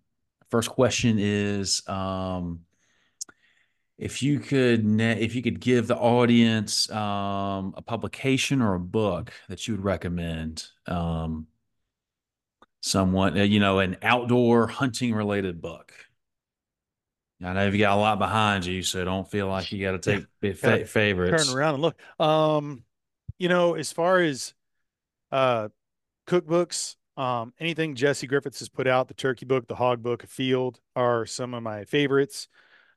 first 0.50 0.70
question 0.70 1.16
is 1.18 1.82
um, 1.88 2.60
if 3.98 4.22
you 4.22 4.38
could 4.38 4.84
ne- 4.84 5.20
if 5.20 5.34
you 5.34 5.42
could 5.42 5.60
give 5.60 5.86
the 5.86 5.96
audience 5.96 6.90
um, 6.90 7.74
a 7.76 7.82
publication 7.82 8.62
or 8.62 8.74
a 8.74 8.80
book 8.80 9.32
that 9.48 9.66
you 9.66 9.74
would 9.74 9.84
recommend 9.84 10.64
um, 10.86 11.46
someone 12.80 13.38
uh, 13.38 13.42
you 13.42 13.58
know 13.58 13.80
an 13.80 13.96
outdoor 14.02 14.68
hunting 14.68 15.14
related 15.14 15.60
book 15.60 15.92
I 17.42 17.52
know 17.52 17.66
you've 17.66 17.78
got 17.78 17.96
a 17.96 18.00
lot 18.00 18.18
behind 18.18 18.66
you, 18.66 18.82
so 18.82 19.04
don't 19.04 19.30
feel 19.30 19.46
like 19.46 19.70
you 19.70 19.80
got 19.84 20.02
to 20.02 20.26
take 20.40 20.56
fa- 20.56 20.86
favorites. 20.86 21.46
Turn 21.46 21.56
around 21.56 21.74
and 21.74 21.82
look. 21.82 22.00
Um, 22.18 22.82
you 23.38 23.48
know, 23.48 23.74
as 23.74 23.92
far 23.92 24.18
as 24.18 24.54
uh 25.30 25.68
cookbooks, 26.26 26.96
um, 27.16 27.52
anything 27.58 27.94
Jesse 27.94 28.26
Griffiths 28.26 28.60
has 28.60 28.68
put 28.68 28.86
out, 28.86 29.08
the 29.08 29.14
turkey 29.14 29.44
book, 29.44 29.66
the 29.66 29.74
hog 29.74 30.02
book, 30.02 30.24
field 30.26 30.80
are 30.94 31.26
some 31.26 31.54
of 31.54 31.62
my 31.62 31.84
favorites. 31.84 32.48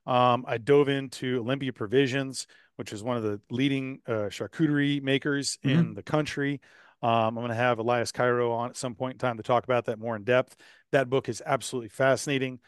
Um, 0.06 0.44
I 0.46 0.58
dove 0.58 0.88
into 0.88 1.38
Olympia 1.40 1.72
Provisions, 1.72 2.46
which 2.76 2.92
is 2.92 3.02
one 3.02 3.16
of 3.16 3.22
the 3.22 3.40
leading 3.50 4.00
uh, 4.06 4.28
charcuterie 4.30 5.02
makers 5.02 5.58
mm-hmm. 5.64 5.78
in 5.78 5.94
the 5.94 6.02
country. 6.02 6.60
Um, 7.02 7.10
I'm 7.10 7.34
going 7.34 7.48
to 7.48 7.54
have 7.54 7.78
Elias 7.80 8.12
Cairo 8.12 8.52
on 8.52 8.70
at 8.70 8.76
some 8.76 8.94
point 8.94 9.14
in 9.14 9.18
time 9.18 9.36
to 9.36 9.42
talk 9.42 9.64
about 9.64 9.86
that 9.86 9.98
more 9.98 10.14
in 10.14 10.22
depth. 10.22 10.56
That 10.92 11.10
book 11.10 11.28
is 11.28 11.42
absolutely 11.44 11.88
fascinating. 11.88 12.60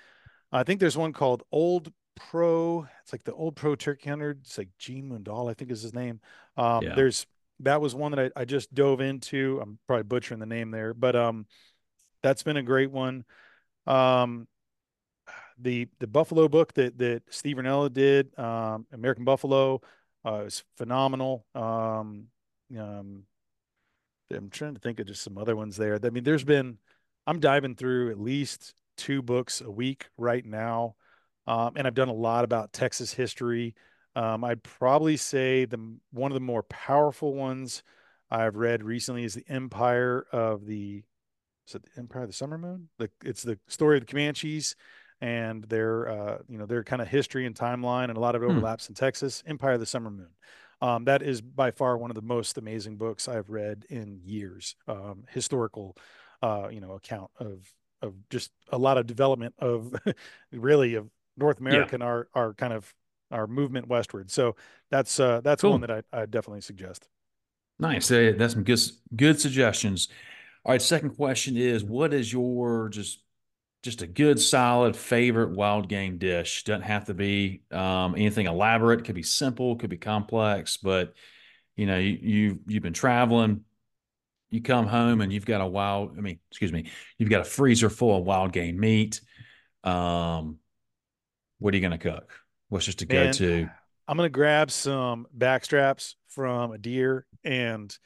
I 0.54 0.62
think 0.62 0.80
there's 0.80 0.96
one 0.96 1.12
called 1.12 1.42
Old 1.50 1.92
Pro. 2.16 2.86
It's 3.02 3.12
like 3.12 3.24
the 3.24 3.34
Old 3.34 3.56
Pro 3.56 3.74
Turkey 3.74 4.08
Hunter. 4.08 4.36
It's 4.40 4.56
like 4.56 4.68
Gene 4.78 5.10
Mundall, 5.10 5.50
I 5.50 5.54
think 5.54 5.70
is 5.70 5.82
his 5.82 5.92
name. 5.92 6.20
Um, 6.56 6.84
yeah. 6.84 6.94
There's 6.94 7.26
that 7.60 7.80
was 7.80 7.94
one 7.94 8.12
that 8.12 8.32
I, 8.36 8.40
I 8.40 8.44
just 8.44 8.72
dove 8.72 9.00
into. 9.00 9.60
I'm 9.60 9.78
probably 9.86 10.04
butchering 10.04 10.40
the 10.40 10.46
name 10.46 10.70
there, 10.70 10.94
but 10.94 11.16
um, 11.16 11.46
that's 12.22 12.42
been 12.42 12.56
a 12.56 12.62
great 12.62 12.90
one. 12.90 13.24
Um, 13.86 14.46
the 15.58 15.88
the 15.98 16.06
Buffalo 16.06 16.48
book 16.48 16.72
that 16.74 16.98
that 16.98 17.22
Steve 17.30 17.56
Rinella 17.56 17.92
did, 17.92 18.36
um, 18.38 18.86
American 18.92 19.24
Buffalo, 19.24 19.80
uh, 20.24 20.44
is 20.46 20.64
phenomenal. 20.76 21.46
Um, 21.54 22.28
um, 22.78 23.24
I'm 24.30 24.50
trying 24.50 24.74
to 24.74 24.80
think 24.80 25.00
of 25.00 25.06
just 25.06 25.22
some 25.22 25.38
other 25.38 25.56
ones 25.56 25.76
there. 25.76 25.98
I 26.02 26.10
mean, 26.10 26.24
there's 26.24 26.44
been 26.44 26.78
I'm 27.26 27.40
diving 27.40 27.74
through 27.74 28.10
at 28.10 28.20
least 28.20 28.74
two 28.96 29.22
books 29.22 29.60
a 29.60 29.70
week 29.70 30.06
right 30.16 30.44
now. 30.44 30.96
Um, 31.46 31.72
and 31.76 31.86
I've 31.86 31.94
done 31.94 32.08
a 32.08 32.14
lot 32.14 32.44
about 32.44 32.72
Texas 32.72 33.12
history. 33.12 33.74
Um, 34.16 34.44
I'd 34.44 34.62
probably 34.62 35.16
say 35.16 35.64
the 35.64 35.96
one 36.12 36.30
of 36.30 36.34
the 36.34 36.40
more 36.40 36.62
powerful 36.62 37.34
ones 37.34 37.82
I've 38.30 38.56
read 38.56 38.82
recently 38.82 39.24
is 39.24 39.34
the 39.34 39.44
Empire 39.48 40.26
of 40.32 40.66
the 40.66 41.02
is 41.66 41.74
it 41.74 41.82
the 41.82 42.00
Empire 42.00 42.22
of 42.22 42.28
the 42.28 42.34
Summer 42.34 42.58
Moon? 42.58 42.88
The, 42.98 43.10
it's 43.24 43.42
the 43.42 43.58
story 43.68 43.96
of 43.96 44.06
the 44.06 44.12
Comanches 44.12 44.76
and 45.20 45.64
their 45.64 46.08
uh, 46.08 46.38
you 46.48 46.58
know 46.58 46.66
their 46.66 46.84
kind 46.84 47.02
of 47.02 47.08
history 47.08 47.46
and 47.46 47.54
timeline, 47.54 48.08
and 48.08 48.16
a 48.16 48.20
lot 48.20 48.34
of 48.34 48.42
it 48.42 48.46
overlaps 48.46 48.86
hmm. 48.86 48.92
in 48.92 48.94
Texas. 48.94 49.42
Empire 49.46 49.72
of 49.72 49.80
the 49.80 49.86
Summer 49.86 50.10
Moon. 50.10 50.30
Um, 50.80 51.04
that 51.04 51.22
is 51.22 51.40
by 51.40 51.70
far 51.70 51.96
one 51.96 52.10
of 52.10 52.14
the 52.14 52.22
most 52.22 52.58
amazing 52.58 52.96
books 52.96 53.28
I've 53.28 53.48
read 53.48 53.86
in 53.88 54.20
years. 54.22 54.76
Um, 54.86 55.24
historical, 55.30 55.96
uh, 56.42 56.68
you 56.70 56.80
know, 56.80 56.92
account 56.92 57.30
of 57.38 57.66
of 58.04 58.14
just 58.30 58.50
a 58.70 58.78
lot 58.78 58.98
of 58.98 59.06
development 59.06 59.54
of 59.58 59.94
really 60.52 60.94
of 60.94 61.08
North 61.36 61.60
America 61.60 61.88
yeah. 61.90 61.94
and 61.94 62.02
our 62.02 62.28
our 62.34 62.54
kind 62.54 62.72
of 62.72 62.94
our 63.30 63.46
movement 63.46 63.88
westward. 63.88 64.30
So 64.30 64.56
that's 64.90 65.18
uh, 65.18 65.40
that's 65.42 65.62
cool. 65.62 65.72
one 65.72 65.80
that 65.80 65.90
I, 65.90 66.02
I 66.12 66.26
definitely 66.26 66.60
suggest. 66.60 67.08
Nice. 67.78 68.08
That's 68.08 68.52
some 68.52 68.62
good 68.62 68.80
good 69.16 69.40
suggestions. 69.40 70.08
All 70.64 70.72
right. 70.72 70.82
Second 70.82 71.10
question 71.16 71.56
is, 71.56 71.84
what 71.84 72.14
is 72.14 72.32
your 72.32 72.88
just 72.88 73.20
just 73.82 74.02
a 74.02 74.06
good 74.06 74.40
solid 74.40 74.96
favorite 74.96 75.50
wild 75.50 75.88
game 75.88 76.18
dish? 76.18 76.64
Doesn't 76.64 76.82
have 76.82 77.06
to 77.06 77.14
be 77.14 77.62
um, 77.70 78.14
anything 78.16 78.46
elaborate. 78.46 79.04
Could 79.04 79.16
be 79.16 79.22
simple. 79.22 79.76
Could 79.76 79.90
be 79.90 79.98
complex. 79.98 80.76
But 80.76 81.14
you 81.76 81.86
know, 81.86 81.98
you, 81.98 82.18
you 82.20 82.58
you've 82.66 82.82
been 82.82 82.92
traveling 82.92 83.64
you 84.54 84.62
come 84.62 84.86
home 84.86 85.20
and 85.20 85.32
you've 85.32 85.44
got 85.44 85.60
a 85.60 85.66
wild, 85.66 86.16
I 86.16 86.20
mean, 86.20 86.38
excuse 86.50 86.72
me, 86.72 86.90
you've 87.18 87.28
got 87.28 87.40
a 87.40 87.44
freezer 87.44 87.90
full 87.90 88.16
of 88.16 88.24
wild 88.24 88.52
game 88.52 88.78
meat. 88.78 89.20
Um, 89.82 90.58
what 91.58 91.74
are 91.74 91.76
you 91.76 91.80
going 91.80 91.98
to 91.98 91.98
cook? 91.98 92.32
What's 92.68 92.84
just 92.84 93.00
to 93.00 93.06
go 93.06 93.32
to? 93.32 93.68
I'm 94.06 94.16
going 94.16 94.26
to 94.26 94.32
grab 94.32 94.70
some 94.70 95.26
back 95.32 95.64
straps 95.64 96.14
from 96.28 96.72
a 96.72 96.78
deer 96.78 97.26
and 97.42 97.96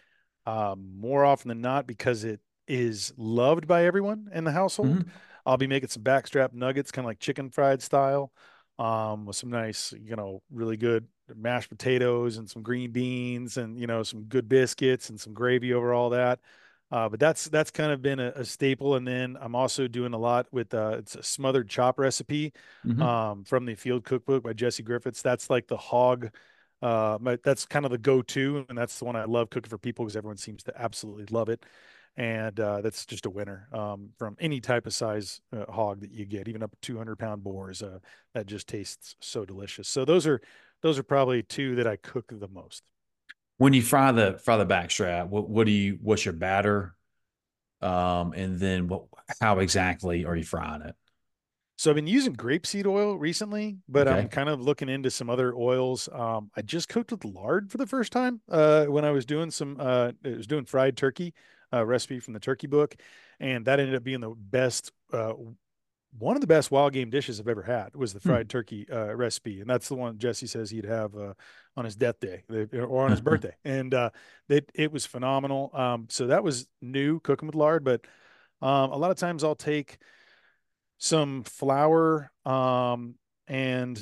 um, 0.47 0.93
more 0.99 1.25
often 1.25 1.49
than 1.49 1.61
not, 1.61 1.87
because 1.87 2.25
it 2.25 2.41
is 2.67 3.13
loved 3.19 3.67
by 3.67 3.85
everyone 3.85 4.29
in 4.35 4.45
the 4.45 4.53
household, 4.53 4.89
mm-hmm. 4.89 5.09
I'll 5.45 5.59
be 5.59 5.67
making 5.67 5.91
some 5.91 6.03
backstrap 6.03 6.55
nuggets, 6.55 6.91
kind 6.91 7.05
of 7.05 7.11
like 7.11 7.19
chicken 7.19 7.51
fried 7.51 7.83
style, 7.83 8.33
um, 8.79 9.27
with 9.27 9.37
some 9.37 9.51
nice, 9.51 9.93
you 10.01 10.17
know, 10.17 10.43
really 10.51 10.79
good 10.79 11.07
mashed 11.37 11.71
potatoes 11.71 12.39
and 12.39 12.49
some 12.49 12.63
green 12.63 12.91
beans 12.91 13.57
and 13.57 13.79
you 13.79 13.87
know 13.87 14.03
some 14.03 14.25
good 14.25 14.49
biscuits 14.49 15.11
and 15.11 15.21
some 15.21 15.33
gravy 15.35 15.73
over 15.73 15.93
all 15.93 16.11
that. 16.11 16.41
Uh, 16.91 17.09
but 17.09 17.21
that's 17.21 17.45
that's 17.49 17.71
kind 17.71 17.93
of 17.93 18.01
been 18.01 18.19
a, 18.19 18.33
a, 18.35 18.45
staple. 18.45 18.95
And 18.95 19.07
then 19.07 19.37
I'm 19.41 19.55
also 19.55 19.89
doing 19.89 20.15
a 20.15 20.19
lot 20.19 20.47
with 20.53 20.73
uh, 20.73 20.97
it's 20.99 21.17
a 21.17 21.23
smothered 21.23 21.69
chop 21.69 21.99
recipe 21.99 22.53
mm-hmm. 22.87 23.03
um, 23.03 23.45
from 23.45 23.67
the 23.67 23.75
Field 23.75 24.05
Cookbook 24.05 24.43
by 24.43 24.55
Jesse 24.55 24.83
Griffiths. 24.83 25.21
That's 25.21 25.51
like 25.51 25.67
the 25.67 25.77
hog. 25.77 26.31
Uh, 26.81 27.19
that's 27.43 27.67
kind 27.67 27.85
of 27.85 27.91
the 27.91 27.99
go-to, 27.99 28.65
and 28.69 28.79
that's 28.79 29.01
the 29.01 29.05
one 29.05 29.17
I 29.17 29.25
love 29.25 29.51
cooking 29.51 29.69
for 29.69 29.79
people 29.79 30.05
because 30.05 30.17
everyone 30.17 30.37
seems 30.37 30.63
to 30.63 30.81
absolutely 30.81 31.27
love 31.31 31.49
it. 31.49 31.67
And 32.17 32.59
uh, 32.59 32.81
that's 32.81 33.05
just 33.05 33.27
a 33.27 33.31
winner 33.31 33.69
um, 33.73 34.11
from 34.17 34.37
any 34.41 34.61
type 34.61 34.87
of 34.87 34.95
size 34.95 35.41
uh, 35.57 35.71
hog 35.71 36.01
that 36.01 36.13
you 36.13 36.25
get, 36.25 36.49
even 36.49 36.63
up 36.63 36.71
to 36.71 36.77
200 36.81 37.17
pound 37.17 37.43
boars. 37.45 37.83
Uh, 37.83 37.99
that 38.35 38.47
just 38.47 38.69
tastes 38.69 39.17
so 39.21 39.45
delicious. 39.45 39.89
So 39.89 40.05
those 40.05 40.27
are 40.27 40.41
those 40.83 40.99
are 40.99 41.03
probably 41.03 41.43
two 41.43 41.77
that 41.77 41.87
I 41.87 41.97
cook 41.97 42.27
the 42.31 42.49
most. 42.49 42.83
When 43.57 43.73
you 43.73 43.83
fry 43.83 44.13
the 44.13 44.39
fry 44.45 44.57
the 44.57 44.67
backstrap, 44.67 45.29
what 45.29 45.49
what 45.49 45.67
do 45.67 45.73
you 45.73 45.99
what's 46.01 46.25
your 46.25 46.35
batter? 46.35 46.95
Um, 47.81 48.33
and 48.33 48.59
then 48.59 48.89
what 48.89 49.05
how 49.41 49.59
exactly 49.59 50.25
are 50.25 50.37
you 50.37 50.45
frying 50.45 50.83
it? 50.83 50.95
So 51.77 51.91
I've 51.91 51.95
been 51.95 52.09
using 52.09 52.35
grapeseed 52.35 52.87
oil 52.87 53.17
recently, 53.17 53.79
but 53.89 54.09
I'm 54.09 54.29
kind 54.29 54.49
of 54.49 54.61
looking 54.61 54.89
into 54.89 55.13
some 55.13 55.31
other 55.31 55.55
oils. 55.55 56.09
Um, 56.13 56.51
I 56.57 56.63
just 56.63 56.89
cooked 56.89 57.13
with 57.13 57.25
lard 57.25 57.71
for 57.71 57.79
the 57.79 57.87
first 57.87 58.11
time 58.11 58.41
uh, 58.51 58.87
when 58.87 59.05
I 59.05 59.13
was 59.13 59.25
doing 59.25 59.53
some 59.53 59.77
uh, 59.79 60.11
I 60.25 60.29
was 60.29 60.49
doing 60.49 60.65
fried 60.65 60.97
turkey 60.97 61.35
uh, 61.73 61.87
recipe 61.87 62.19
from 62.19 62.35
the 62.35 62.41
turkey 62.41 62.67
book, 62.67 62.97
and 63.39 63.65
that 63.67 63.79
ended 63.79 63.95
up 63.95 64.03
being 64.03 64.21
the 64.21 64.31
best 64.31 64.91
uh, 65.13 65.35
one 66.17 66.37
of 66.37 66.41
the 66.41 66.47
best 66.47 66.71
wild 66.71 66.93
game 66.93 67.11
dishes 67.11 67.39
I've 67.39 67.49
ever 67.49 67.63
had 67.63 67.95
was 67.95 68.13
the 68.13 68.21
Hmm. 68.25 68.41
fried 68.41 68.49
turkey 68.49 68.87
uh, 68.91 69.15
recipe, 69.15 69.61
and 69.61 69.69
that's 69.69 69.89
the 69.89 69.95
one 69.95 70.19
Jesse 70.19 70.47
says 70.47 70.71
he'd 70.71 70.85
have 70.85 71.15
uh, 71.17 71.35
on 71.77 71.85
his 71.85 71.97
death 71.97 72.19
day 72.21 72.45
or 72.73 73.05
on 73.05 73.11
his 73.11 73.21
birthday, 73.21 73.55
and 73.65 73.93
uh, 73.95 74.11
it 74.49 74.71
it 74.75 74.93
was 74.93 75.07
phenomenal. 75.07 75.71
Um, 75.75 76.07
so 76.11 76.29
that 76.29 76.43
was 76.43 76.67
new 76.81 77.21
cooking 77.21 77.47
with 77.47 77.55
lard, 77.55 77.85
but 77.85 78.07
um, 78.63 78.91
a 78.93 78.97
lot 78.97 79.11
of 79.11 79.17
times 79.17 79.45
I'll 79.45 79.55
take 79.55 79.99
some 80.99 81.45
flour 81.45 82.31
um, 82.45 83.15
and 83.47 83.99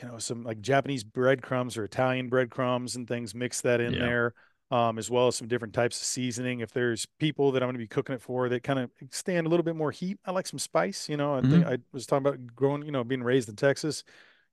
you 0.00 0.08
know 0.08 0.18
some 0.18 0.42
like 0.42 0.60
Japanese 0.60 1.04
breadcrumbs 1.04 1.76
or 1.76 1.84
Italian 1.84 2.28
breadcrumbs 2.28 2.96
and 2.96 3.06
things. 3.06 3.34
Mix 3.34 3.60
that 3.62 3.80
in 3.80 3.92
Yeah. 3.94 3.98
there, 3.98 4.34
um, 4.70 4.98
as 4.98 5.10
well 5.10 5.26
as 5.28 5.36
some 5.36 5.48
different 5.48 5.74
types 5.74 6.00
of 6.00 6.06
seasoning. 6.06 6.60
If 6.60 6.72
there's 6.72 7.06
people 7.18 7.52
that 7.52 7.62
I'm 7.62 7.66
going 7.68 7.74
to 7.74 7.78
be 7.78 7.88
cooking 7.88 8.14
it 8.14 8.22
for 8.22 8.48
that 8.48 8.62
kind 8.62 8.78
of 8.78 8.90
stand 9.10 9.46
a 9.46 9.50
little 9.50 9.64
bit 9.64 9.76
more 9.76 9.90
heat, 9.90 10.18
I 10.24 10.30
like 10.32 10.46
some 10.46 10.58
spice. 10.58 11.08
You 11.08 11.16
know, 11.16 11.34
I 11.34 11.42
think 11.42 11.64
hmm 11.64 11.66
I 11.66 11.78
was 11.92 12.06
talking 12.06 12.26
about 12.26 12.54
growing, 12.54 12.84
you 12.84 12.92
know, 12.92 13.04
being 13.04 13.22
raised 13.22 13.48
in 13.48 13.56
Texas. 13.56 14.04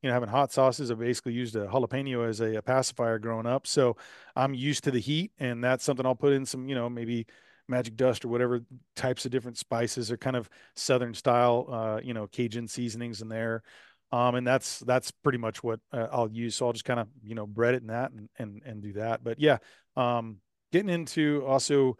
You 0.03 0.09
know, 0.09 0.13
having 0.13 0.29
hot 0.29 0.51
sauces. 0.51 0.91
I 0.91 0.93
basically 0.93 1.33
used 1.33 1.55
a 1.55 1.65
jalapeno 1.65 2.27
as 2.27 2.39
a, 2.39 2.57
a 2.57 2.61
pacifier 2.61 3.17
growing 3.17 3.47
up, 3.47 3.65
so 3.65 3.97
I'm 4.35 4.53
used 4.53 4.83
to 4.83 4.91
the 4.91 4.99
heat, 4.99 5.31
and 5.39 5.63
that's 5.63 5.83
something 5.83 6.05
I'll 6.05 6.13
put 6.15 6.33
in 6.33 6.45
some, 6.45 6.69
you 6.69 6.75
know, 6.75 6.87
maybe 6.87 7.25
magic 7.67 7.95
dust 7.95 8.23
or 8.23 8.27
whatever 8.27 8.61
types 8.95 9.25
of 9.25 9.31
different 9.31 9.57
spices 9.57 10.11
or 10.11 10.17
kind 10.17 10.35
of 10.37 10.49
southern 10.75 11.13
style 11.13 11.67
uh 11.69 11.99
you 12.01 12.13
know 12.13 12.25
cajun 12.27 12.65
seasonings 12.65 13.21
in 13.21 13.27
there 13.27 13.61
um 14.13 14.35
and 14.35 14.47
that's 14.47 14.79
that's 14.79 15.11
pretty 15.11 15.37
much 15.37 15.61
what 15.63 15.81
uh, 15.91 16.07
i'll 16.13 16.31
use 16.31 16.55
so 16.55 16.65
i'll 16.65 16.71
just 16.71 16.85
kind 16.85 16.97
of 16.97 17.09
you 17.21 17.35
know 17.35 17.45
bread 17.45 17.73
it 17.75 17.81
in 17.81 17.87
that 17.87 18.09
and 18.11 18.29
and 18.39 18.61
and 18.65 18.81
do 18.81 18.93
that 18.93 19.21
but 19.21 19.37
yeah 19.37 19.57
um 19.97 20.37
getting 20.71 20.89
into 20.89 21.43
also 21.45 21.97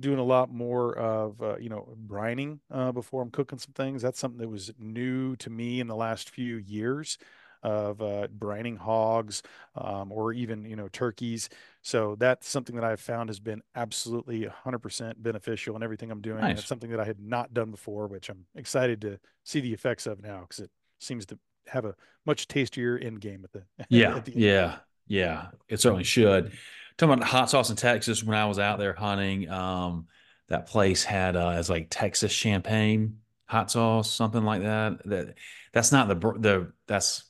doing 0.00 0.18
a 0.18 0.24
lot 0.24 0.50
more 0.50 0.96
of 0.98 1.40
uh, 1.40 1.56
you 1.58 1.68
know 1.68 1.96
brining 2.06 2.58
uh, 2.70 2.90
before 2.92 3.22
I'm 3.22 3.30
cooking 3.30 3.58
some 3.58 3.72
things. 3.74 4.02
That's 4.02 4.18
something 4.18 4.40
that 4.40 4.48
was 4.48 4.72
new 4.78 5.36
to 5.36 5.50
me 5.50 5.80
in 5.80 5.86
the 5.86 5.94
last 5.96 6.30
few 6.30 6.56
years 6.56 7.18
of 7.62 8.02
uh, 8.02 8.28
brining 8.38 8.76
hogs 8.76 9.42
um, 9.74 10.12
or 10.12 10.32
even 10.32 10.64
you 10.64 10.76
know 10.76 10.88
turkeys. 10.88 11.48
So 11.82 12.16
that's 12.18 12.48
something 12.48 12.74
that 12.76 12.84
I've 12.84 13.00
found 13.00 13.30
has 13.30 13.40
been 13.40 13.62
absolutely 13.74 14.46
100% 14.46 15.14
beneficial 15.22 15.76
in 15.76 15.82
everything 15.82 16.10
I'm 16.10 16.20
doing. 16.20 16.40
And 16.50 16.58
it's 16.58 16.66
something 16.66 16.90
that 16.90 17.00
I 17.00 17.04
had 17.04 17.20
not 17.20 17.54
done 17.54 17.70
before, 17.70 18.06
which 18.06 18.28
I'm 18.28 18.46
excited 18.54 19.00
to 19.02 19.18
see 19.44 19.60
the 19.60 19.72
effects 19.72 20.06
of 20.06 20.22
now 20.22 20.40
because 20.40 20.58
it 20.60 20.70
seems 20.98 21.24
to 21.26 21.38
have 21.68 21.84
a 21.86 21.94
much 22.26 22.48
tastier 22.48 22.98
end 22.98 23.20
game 23.20 23.44
at 23.44 23.52
the 23.52 23.62
Yeah. 23.88 24.16
at 24.16 24.24
the 24.26 24.34
end 24.34 24.44
of 24.44 24.44
the 24.46 24.50
day. 24.50 24.52
Yeah. 24.52 24.76
Yeah. 25.06 25.46
It 25.68 25.80
certainly 25.80 26.04
should. 26.04 26.52
Talking 26.96 27.14
about 27.14 27.26
hot 27.26 27.50
sauce 27.50 27.70
in 27.70 27.76
Texas, 27.76 28.22
when 28.22 28.36
I 28.36 28.46
was 28.46 28.58
out 28.58 28.78
there 28.78 28.94
hunting, 28.94 29.48
um, 29.50 30.06
that 30.48 30.66
place 30.66 31.02
had 31.02 31.36
uh, 31.36 31.50
as 31.50 31.68
like 31.68 31.88
Texas 31.90 32.30
champagne 32.32 33.18
hot 33.46 33.70
sauce, 33.70 34.10
something 34.10 34.44
like 34.44 34.62
that. 34.62 35.06
That 35.06 35.34
that's 35.72 35.92
not 35.92 36.08
the 36.08 36.14
the 36.14 36.72
that's 36.86 37.24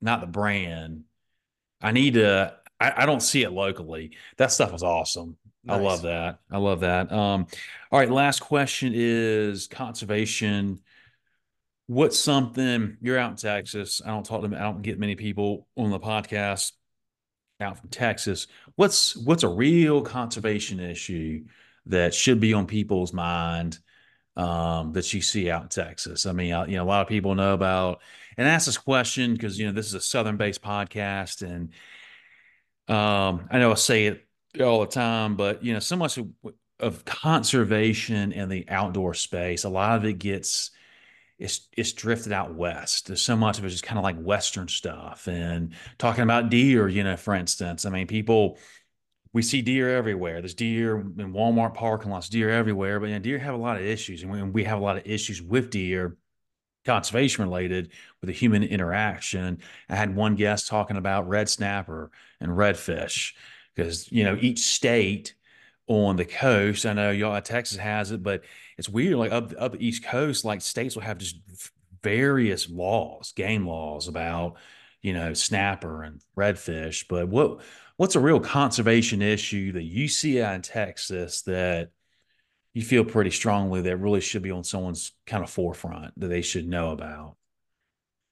not 0.00 0.20
the 0.20 0.26
brand. 0.26 1.04
I 1.80 1.92
need 1.92 2.14
to. 2.14 2.56
I, 2.80 3.02
I 3.02 3.06
don't 3.06 3.22
see 3.22 3.42
it 3.42 3.52
locally. 3.52 4.12
That 4.38 4.52
stuff 4.52 4.74
is 4.74 4.82
awesome. 4.82 5.36
I 5.68 5.76
love 5.76 6.02
that. 6.02 6.40
I 6.50 6.58
love 6.58 6.80
that. 6.80 7.12
Um, 7.12 7.46
all 7.92 7.98
right. 8.00 8.10
Last 8.10 8.40
question 8.40 8.92
is 8.94 9.68
conservation. 9.68 10.80
What's 11.86 12.18
something 12.18 12.96
you're 13.00 13.18
out 13.18 13.30
in 13.30 13.36
Texas? 13.36 14.00
I 14.04 14.08
don't 14.08 14.26
talk 14.26 14.42
to. 14.42 14.56
I 14.56 14.62
don't 14.62 14.82
get 14.82 14.98
many 14.98 15.14
people 15.14 15.68
on 15.76 15.90
the 15.90 16.00
podcast 16.00 16.72
out 17.62 17.78
from 17.78 17.88
Texas. 17.88 18.46
What's 18.76 19.16
what's 19.16 19.42
a 19.42 19.48
real 19.48 20.02
conservation 20.02 20.80
issue 20.80 21.44
that 21.86 22.14
should 22.14 22.40
be 22.40 22.52
on 22.52 22.66
people's 22.66 23.12
mind 23.12 23.78
um, 24.36 24.92
that 24.92 25.12
you 25.14 25.22
see 25.22 25.50
out 25.50 25.62
in 25.62 25.68
Texas? 25.68 26.26
I 26.26 26.32
mean, 26.32 26.52
I, 26.52 26.66
you 26.66 26.76
know, 26.76 26.84
a 26.84 26.84
lot 26.84 27.02
of 27.02 27.08
people 27.08 27.34
know 27.34 27.54
about, 27.54 28.00
and 28.36 28.48
ask 28.48 28.66
this 28.66 28.78
question 28.78 29.32
because 29.32 29.58
you 29.58 29.66
know 29.66 29.72
this 29.72 29.86
is 29.86 29.94
a 29.94 30.00
Southern-based 30.00 30.62
podcast, 30.62 31.42
and 31.42 31.70
um, 32.94 33.48
I 33.50 33.58
know 33.58 33.70
I 33.70 33.74
say 33.74 34.06
it 34.06 34.26
all 34.60 34.80
the 34.80 34.86
time, 34.86 35.36
but 35.36 35.64
you 35.64 35.72
know, 35.72 35.80
so 35.80 35.96
much 35.96 36.18
of, 36.18 36.28
of 36.80 37.04
conservation 37.04 38.32
in 38.32 38.48
the 38.48 38.68
outdoor 38.68 39.14
space, 39.14 39.64
a 39.64 39.68
lot 39.68 39.96
of 39.96 40.04
it 40.04 40.18
gets 40.18 40.70
it's 41.42 41.68
it's 41.76 41.92
drifted 41.92 42.32
out 42.32 42.54
west. 42.54 43.08
There's 43.08 43.20
so 43.20 43.36
much 43.36 43.58
of 43.58 43.64
it 43.64 43.70
just 43.70 43.82
kind 43.82 43.98
of 43.98 44.04
like 44.04 44.16
Western 44.20 44.68
stuff 44.68 45.26
and 45.26 45.74
talking 45.98 46.22
about 46.22 46.50
deer, 46.50 46.88
you 46.88 47.02
know, 47.02 47.16
for 47.16 47.34
instance. 47.34 47.84
I 47.84 47.90
mean, 47.90 48.06
people 48.06 48.58
we 49.32 49.42
see 49.42 49.60
deer 49.60 49.96
everywhere. 49.96 50.40
There's 50.40 50.54
deer 50.54 51.00
in 51.00 51.32
Walmart 51.32 51.74
parking 51.74 52.12
lots, 52.12 52.28
deer 52.28 52.50
everywhere, 52.50 53.00
but 53.00 53.06
you 53.06 53.14
know, 53.14 53.18
deer 53.18 53.38
have 53.38 53.54
a 53.54 53.58
lot 53.58 53.76
of 53.76 53.82
issues, 53.82 54.22
and 54.22 54.30
we, 54.30 54.42
we 54.42 54.64
have 54.64 54.78
a 54.78 54.82
lot 54.82 54.96
of 54.96 55.02
issues 55.04 55.42
with 55.42 55.70
deer 55.70 56.16
conservation 56.84 57.44
related 57.44 57.90
with 58.20 58.28
the 58.28 58.34
human 58.34 58.62
interaction. 58.62 59.58
I 59.88 59.96
had 59.96 60.14
one 60.14 60.36
guest 60.36 60.68
talking 60.68 60.96
about 60.96 61.28
red 61.28 61.48
snapper 61.48 62.10
and 62.40 62.52
redfish 62.52 63.32
because 63.74 64.10
you 64.12 64.22
know 64.22 64.38
each 64.40 64.60
state 64.60 65.34
on 65.92 66.16
the 66.16 66.24
coast. 66.24 66.86
I 66.86 66.92
know 66.92 67.10
y'all 67.10 67.40
Texas 67.40 67.78
has 67.78 68.10
it, 68.10 68.22
but 68.22 68.42
it's 68.78 68.88
weird. 68.88 69.16
Like 69.16 69.32
up 69.32 69.52
up 69.58 69.72
the 69.72 69.86
East 69.86 70.04
Coast, 70.04 70.44
like 70.44 70.60
states 70.60 70.94
will 70.94 71.02
have 71.02 71.18
just 71.18 71.36
various 72.02 72.68
laws, 72.68 73.32
game 73.32 73.66
laws 73.66 74.08
about 74.08 74.56
you 75.02 75.12
know 75.12 75.34
snapper 75.34 76.02
and 76.02 76.20
redfish. 76.36 77.06
But 77.08 77.28
what 77.28 77.60
what's 77.96 78.16
a 78.16 78.20
real 78.20 78.40
conservation 78.40 79.22
issue 79.22 79.72
that 79.72 79.84
you 79.84 80.08
see 80.08 80.40
out 80.42 80.54
in 80.54 80.62
Texas 80.62 81.42
that 81.42 81.90
you 82.74 82.82
feel 82.82 83.04
pretty 83.04 83.30
strongly 83.30 83.82
that 83.82 83.96
really 83.98 84.20
should 84.20 84.42
be 84.42 84.50
on 84.50 84.64
someone's 84.64 85.12
kind 85.26 85.44
of 85.44 85.50
forefront 85.50 86.18
that 86.18 86.28
they 86.28 86.42
should 86.42 86.66
know 86.66 86.90
about. 86.90 87.36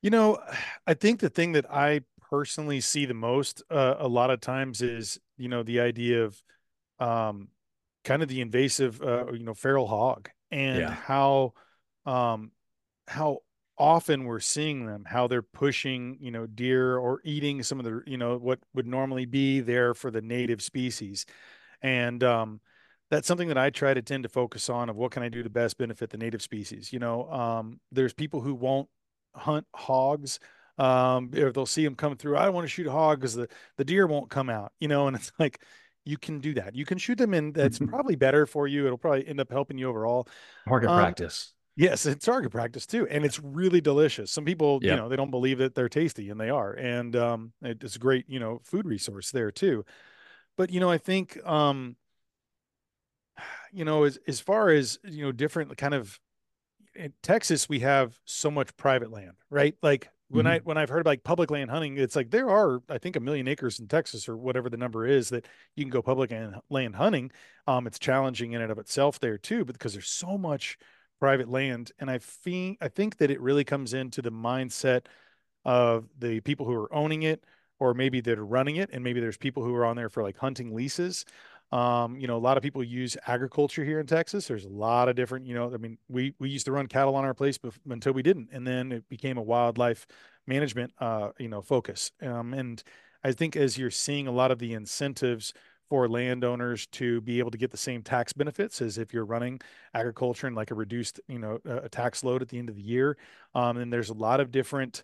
You 0.02 0.10
know, 0.10 0.38
I 0.86 0.94
think 0.94 1.20
the 1.20 1.28
thing 1.28 1.52
that 1.52 1.70
I 1.70 2.00
personally 2.30 2.80
see 2.80 3.04
the 3.04 3.14
most 3.14 3.62
uh, 3.70 3.96
a 3.98 4.08
lot 4.08 4.30
of 4.30 4.40
times 4.40 4.80
is, 4.80 5.20
you 5.36 5.48
know, 5.48 5.62
the 5.62 5.80
idea 5.80 6.24
of 6.24 6.42
um, 7.00 7.48
kind 8.04 8.22
of 8.22 8.28
the 8.28 8.40
invasive, 8.40 9.02
uh, 9.02 9.32
you 9.32 9.44
know, 9.44 9.54
feral 9.54 9.86
hog 9.86 10.30
and 10.50 10.90
Yeah. 10.90 10.94
how 10.94 11.54
um, 12.06 12.52
how 13.08 13.38
often 13.78 14.24
we're 14.24 14.40
seeing 14.40 14.86
them, 14.86 15.04
how 15.06 15.26
they're 15.26 15.42
pushing, 15.42 16.18
you 16.20 16.30
know, 16.30 16.46
deer 16.46 16.98
or 16.98 17.20
eating 17.24 17.62
some 17.62 17.78
of 17.80 17.84
the, 17.84 18.02
you 18.06 18.18
know, 18.18 18.36
what 18.36 18.58
would 18.74 18.86
normally 18.86 19.24
be 19.26 19.60
there 19.60 19.94
for 19.94 20.10
the 20.10 20.20
native 20.22 20.62
species. 20.62 21.26
And 21.82 22.22
um, 22.24 22.60
that's 23.10 23.26
something 23.26 23.48
that 23.48 23.58
I 23.58 23.70
try 23.70 23.94
to 23.94 24.02
tend 24.02 24.22
to 24.24 24.28
focus 24.28 24.68
on 24.68 24.88
of 24.88 24.96
what 24.96 25.12
can 25.12 25.22
I 25.22 25.28
do 25.28 25.42
to 25.42 25.50
best 25.50 25.78
benefit 25.78 26.10
the 26.10 26.18
native 26.18 26.42
species. 26.42 26.92
You 26.92 26.98
know, 26.98 27.30
um, 27.30 27.80
there's 27.92 28.12
people 28.12 28.40
who 28.40 28.54
won't 28.54 28.88
hunt 29.34 29.66
hogs. 29.74 30.38
Um, 30.78 31.30
if 31.32 31.52
they'll 31.54 31.66
see 31.66 31.84
them 31.84 31.94
come 31.94 32.16
through, 32.16 32.38
I 32.38 32.44
don't 32.44 32.54
want 32.54 32.64
to 32.64 32.68
shoot 32.68 32.86
a 32.86 32.90
hog 32.92 33.18
because 33.20 33.34
the, 33.34 33.48
the 33.76 33.84
deer 33.84 34.06
won't 34.06 34.30
come 34.30 34.48
out, 34.48 34.72
you 34.80 34.88
know, 34.88 35.06
and 35.08 35.16
it's 35.16 35.32
like 35.38 35.60
you 36.04 36.18
can 36.18 36.40
do 36.40 36.54
that. 36.54 36.74
You 36.74 36.84
can 36.84 36.98
shoot 36.98 37.18
them 37.18 37.34
and 37.34 37.54
that's 37.54 37.78
probably 37.78 38.16
better 38.16 38.46
for 38.46 38.66
you. 38.66 38.86
It'll 38.86 38.98
probably 38.98 39.26
end 39.26 39.40
up 39.40 39.50
helping 39.50 39.78
you 39.78 39.88
overall. 39.88 40.26
Target 40.66 40.88
Um, 40.90 40.94
practice. 40.94 41.52
yes, 41.76 42.06
it's 42.06 42.24
target 42.24 42.50
practice 42.52 42.86
too. 42.86 43.06
And 43.08 43.24
it's 43.24 43.38
really 43.40 43.80
delicious. 43.80 44.30
Some 44.32 44.44
people, 44.44 44.80
you 44.82 44.96
know, 44.96 45.08
they 45.08 45.16
don't 45.16 45.30
believe 45.30 45.58
that 45.58 45.74
they're 45.74 45.88
tasty 45.88 46.30
and 46.30 46.40
they 46.40 46.50
are. 46.50 46.72
And 46.72 47.16
um, 47.16 47.52
it's 47.62 47.96
a 47.96 47.98
great, 47.98 48.24
you 48.28 48.40
know, 48.40 48.60
food 48.64 48.86
resource 48.86 49.30
there 49.30 49.50
too. 49.50 49.84
But, 50.56 50.70
you 50.70 50.80
know, 50.80 50.90
I 50.90 50.98
think 50.98 51.38
um, 51.46 51.96
you 53.72 53.84
know, 53.84 54.04
as 54.04 54.18
as 54.26 54.40
far 54.40 54.70
as 54.70 54.98
you 55.04 55.24
know, 55.24 55.32
different 55.32 55.76
kind 55.76 55.94
of 55.94 56.18
in 56.94 57.12
Texas, 57.22 57.68
we 57.68 57.80
have 57.80 58.18
so 58.24 58.50
much 58.50 58.76
private 58.76 59.10
land, 59.10 59.34
right? 59.50 59.76
Like 59.82 60.08
when 60.30 60.46
I 60.46 60.58
hmm 60.58 60.64
when 60.64 60.78
I've 60.78 60.88
heard 60.88 61.06
like 61.06 61.24
public 61.24 61.50
land 61.50 61.70
hunting, 61.70 61.98
it's 61.98 62.16
like 62.16 62.30
there 62.30 62.48
are 62.50 62.82
I 62.88 62.98
think 62.98 63.16
a 63.16 63.20
million 63.20 63.48
acres 63.48 63.80
in 63.80 63.88
Texas 63.88 64.28
or 64.28 64.36
whatever 64.36 64.70
the 64.70 64.76
number 64.76 65.06
is 65.06 65.28
that 65.30 65.46
you 65.76 65.84
can 65.84 65.90
go 65.90 66.02
public 66.02 66.30
and 66.32 66.56
land 66.70 66.96
hunting. 66.96 67.32
Um, 67.66 67.86
it's 67.86 67.98
challenging 67.98 68.52
in 68.52 68.62
and 68.62 68.72
of 68.72 68.78
itself 68.78 69.20
there 69.20 69.38
too, 69.38 69.64
but 69.64 69.74
because 69.74 69.92
there's 69.94 70.08
so 70.08 70.38
much 70.38 70.78
private 71.20 71.48
land, 71.50 71.92
and 71.98 72.10
I 72.10 72.18
think 72.18 72.78
I 72.80 72.88
think 72.88 73.18
that 73.18 73.30
it 73.30 73.40
really 73.40 73.64
comes 73.64 73.92
into 73.94 74.22
the 74.22 74.32
mindset 74.32 75.06
of 75.64 76.08
the 76.18 76.40
people 76.40 76.66
who 76.66 76.72
are 76.74 76.92
owning 76.94 77.22
it 77.22 77.44
or 77.78 77.94
maybe 77.94 78.20
that 78.20 78.38
are 78.38 78.46
running 78.46 78.76
it 78.76 78.90
and 78.92 79.04
maybe 79.04 79.20
there's 79.20 79.36
people 79.36 79.62
who 79.64 79.74
are 79.74 79.84
on 79.84 79.96
there 79.96 80.08
for 80.08 80.22
like 80.22 80.38
hunting 80.38 80.74
leases 80.74 81.24
um, 81.72 82.18
you 82.18 82.26
know 82.26 82.36
a 82.36 82.38
lot 82.38 82.56
of 82.56 82.62
people 82.62 82.82
use 82.82 83.16
agriculture 83.26 83.84
here 83.84 84.00
in 84.00 84.06
texas 84.06 84.46
there's 84.46 84.64
a 84.64 84.68
lot 84.68 85.08
of 85.08 85.16
different 85.16 85.46
you 85.46 85.54
know 85.54 85.72
i 85.72 85.76
mean 85.76 85.96
we 86.08 86.34
we 86.38 86.48
used 86.48 86.66
to 86.66 86.72
run 86.72 86.86
cattle 86.86 87.14
on 87.14 87.24
our 87.24 87.34
place 87.34 87.58
bef- 87.58 87.78
until 87.88 88.12
we 88.12 88.22
didn't 88.22 88.48
and 88.52 88.66
then 88.66 88.92
it 88.92 89.08
became 89.08 89.38
a 89.38 89.42
wildlife 89.42 90.06
management 90.46 90.92
uh, 91.00 91.30
you 91.38 91.48
know 91.48 91.62
focus 91.62 92.10
um, 92.22 92.54
and 92.54 92.82
I 93.22 93.32
think 93.32 93.56
as 93.56 93.76
you're 93.76 93.90
seeing 93.90 94.26
a 94.26 94.32
lot 94.32 94.50
of 94.50 94.58
the 94.58 94.72
incentives 94.74 95.52
for 95.88 96.08
landowners 96.08 96.86
to 96.86 97.20
be 97.22 97.38
able 97.38 97.50
to 97.50 97.58
get 97.58 97.70
the 97.70 97.76
same 97.76 98.02
tax 98.02 98.32
benefits 98.32 98.80
as 98.80 98.96
if 98.96 99.12
you're 99.12 99.24
running 99.24 99.60
agriculture 99.92 100.46
and 100.46 100.54
like 100.54 100.70
a 100.70 100.74
reduced, 100.74 101.20
you 101.26 101.38
know, 101.38 101.58
a 101.64 101.88
tax 101.88 102.22
load 102.22 102.42
at 102.42 102.48
the 102.48 102.58
end 102.58 102.68
of 102.68 102.76
the 102.76 102.82
year. 102.82 103.16
Um, 103.54 103.76
and 103.76 103.92
there's 103.92 104.08
a 104.08 104.14
lot 104.14 104.40
of 104.40 104.52
different, 104.52 105.02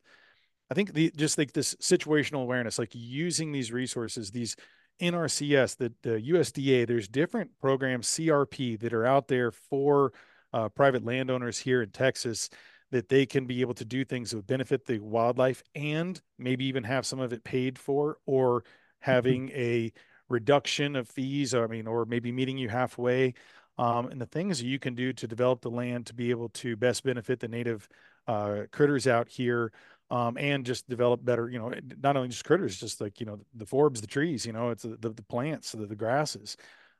I 0.70 0.74
think 0.74 0.92
the 0.92 1.12
just 1.16 1.38
like 1.38 1.52
this 1.52 1.74
situational 1.76 2.42
awareness, 2.42 2.78
like 2.78 2.92
using 2.92 3.50
these 3.50 3.72
resources, 3.72 4.30
these 4.30 4.56
NRCS, 5.00 5.76
the, 5.76 5.92
the 6.02 6.20
USDA, 6.32 6.86
there's 6.86 7.08
different 7.08 7.50
programs, 7.60 8.08
CRP, 8.08 8.80
that 8.80 8.92
are 8.92 9.06
out 9.06 9.28
there 9.28 9.50
for 9.50 10.12
uh, 10.52 10.68
private 10.68 11.04
landowners 11.04 11.58
here 11.58 11.82
in 11.82 11.90
Texas 11.90 12.48
that 12.90 13.08
they 13.08 13.26
can 13.26 13.46
be 13.46 13.60
able 13.60 13.74
to 13.74 13.84
do 13.84 14.04
things 14.04 14.30
that 14.30 14.36
would 14.36 14.46
benefit 14.46 14.86
the 14.86 14.98
wildlife 14.98 15.62
and 15.74 16.20
maybe 16.38 16.64
even 16.66 16.84
have 16.84 17.04
some 17.04 17.20
of 17.20 17.32
it 17.32 17.44
paid 17.44 17.78
for 17.78 18.18
or 18.26 18.60
mm-hmm. 18.60 18.70
having 19.00 19.48
mm-hmm. 19.48 19.58
a 19.58 19.92
reduction 20.28 20.96
of 20.96 21.08
fees, 21.08 21.54
I 21.54 21.66
mean, 21.66 21.86
or 21.86 22.04
maybe 22.04 22.32
meeting 22.32 22.58
you 22.58 22.68
halfway. 22.68 23.34
Um, 23.78 24.06
and 24.06 24.20
the 24.20 24.26
things 24.26 24.62
you 24.62 24.78
can 24.78 24.94
do 24.94 25.12
to 25.12 25.26
develop 25.26 25.60
the 25.60 25.70
land 25.70 26.06
to 26.06 26.14
be 26.14 26.30
able 26.30 26.48
to 26.50 26.76
best 26.76 27.04
benefit 27.04 27.40
the 27.40 27.48
native 27.48 27.88
uh, 28.26 28.62
critters 28.72 29.06
out 29.06 29.28
here 29.28 29.72
um, 30.10 30.36
and 30.38 30.64
just 30.64 30.88
develop 30.88 31.24
better, 31.24 31.48
you 31.48 31.58
know, 31.58 31.72
not 32.02 32.16
only 32.16 32.28
just 32.28 32.44
critters, 32.44 32.78
just 32.78 33.00
like, 33.00 33.20
you 33.20 33.26
know, 33.26 33.40
the 33.54 33.66
forbs, 33.66 34.00
the 34.00 34.06
trees, 34.06 34.46
you 34.46 34.52
know, 34.52 34.70
it's 34.70 34.82
the, 34.84 34.96
the 34.96 35.24
plants, 35.28 35.72
the, 35.72 35.86
the 35.86 35.96
grasses. 35.96 36.56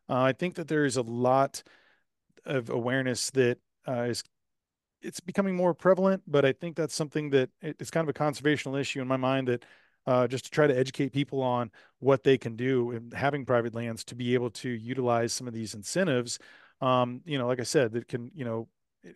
Uh, 0.08 0.22
I 0.22 0.32
think 0.32 0.54
that 0.56 0.68
there 0.68 0.84
is 0.84 0.96
a 0.96 1.02
lot 1.02 1.62
of 2.44 2.70
awareness 2.70 3.30
that 3.30 3.58
uh, 3.88 4.02
is 4.02 4.24
it's 5.02 5.20
becoming 5.20 5.54
more 5.54 5.74
prevalent, 5.74 6.22
but 6.26 6.44
I 6.44 6.52
think 6.52 6.74
that's 6.76 6.94
something 6.94 7.30
that 7.30 7.50
it's 7.60 7.90
kind 7.90 8.08
of 8.08 8.14
a 8.14 8.18
conservational 8.18 8.80
issue 8.80 9.00
in 9.00 9.06
my 9.06 9.16
mind 9.16 9.48
that 9.48 9.64
uh, 10.06 10.26
just 10.26 10.46
to 10.46 10.50
try 10.50 10.66
to 10.66 10.76
educate 10.76 11.12
people 11.12 11.42
on 11.42 11.70
what 11.98 12.24
they 12.24 12.38
can 12.38 12.56
do 12.56 12.92
and 12.92 13.12
having 13.12 13.44
private 13.44 13.74
lands 13.74 14.04
to 14.04 14.14
be 14.14 14.34
able 14.34 14.50
to 14.50 14.68
utilize 14.68 15.32
some 15.32 15.46
of 15.46 15.54
these 15.54 15.74
incentives. 15.74 16.38
Um, 16.80 17.20
you 17.24 17.38
know, 17.38 17.46
like 17.46 17.60
I 17.60 17.64
said, 17.64 17.92
that 17.92 18.08
can, 18.08 18.30
you 18.34 18.44
know, 18.44 18.68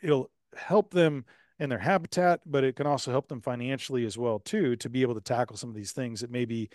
it'll 0.02 0.30
help 0.56 0.92
them 0.92 1.24
in 1.60 1.68
their 1.68 1.78
habitat, 1.78 2.40
but 2.46 2.64
it 2.64 2.74
can 2.74 2.86
also 2.86 3.10
help 3.10 3.28
them 3.28 3.40
financially 3.40 4.04
as 4.06 4.18
well 4.18 4.40
too, 4.40 4.74
to 4.76 4.88
be 4.88 5.02
able 5.02 5.14
to 5.14 5.20
tackle 5.20 5.56
some 5.56 5.68
of 5.68 5.76
these 5.76 5.92
things 5.92 6.22
that 6.22 6.30
may 6.30 6.46
be 6.46 6.70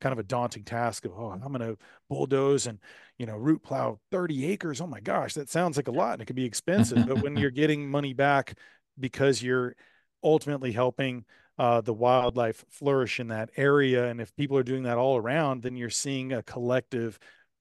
kind 0.00 0.14
of 0.14 0.18
a 0.18 0.24
daunting 0.24 0.64
task 0.64 1.04
of, 1.04 1.12
oh, 1.14 1.28
I'm 1.28 1.52
going 1.52 1.60
to 1.60 1.76
bulldoze 2.08 2.66
and, 2.66 2.78
you 3.18 3.26
know, 3.26 3.36
root 3.36 3.62
plow 3.62 4.00
30 4.10 4.46
acres. 4.46 4.80
Oh 4.80 4.86
my 4.86 5.00
gosh, 5.00 5.34
that 5.34 5.50
sounds 5.50 5.76
like 5.76 5.88
a 5.88 5.92
lot 5.92 6.14
and 6.14 6.22
it 6.22 6.24
can 6.24 6.36
be 6.36 6.46
expensive. 6.46 7.06
but 7.06 7.22
when 7.22 7.36
you're 7.36 7.50
getting 7.50 7.88
money 7.88 8.14
back 8.14 8.58
because 8.98 9.42
you're 9.42 9.76
ultimately 10.24 10.72
helping 10.72 11.26
uh, 11.58 11.82
the 11.82 11.92
wildlife 11.92 12.64
flourish 12.70 13.20
in 13.20 13.28
that 13.28 13.50
area. 13.58 14.06
And 14.06 14.22
if 14.22 14.34
people 14.34 14.56
are 14.56 14.62
doing 14.62 14.84
that 14.84 14.96
all 14.96 15.18
around, 15.18 15.62
then 15.62 15.76
you're 15.76 15.90
seeing 15.90 16.32
a 16.32 16.42
collective 16.42 17.18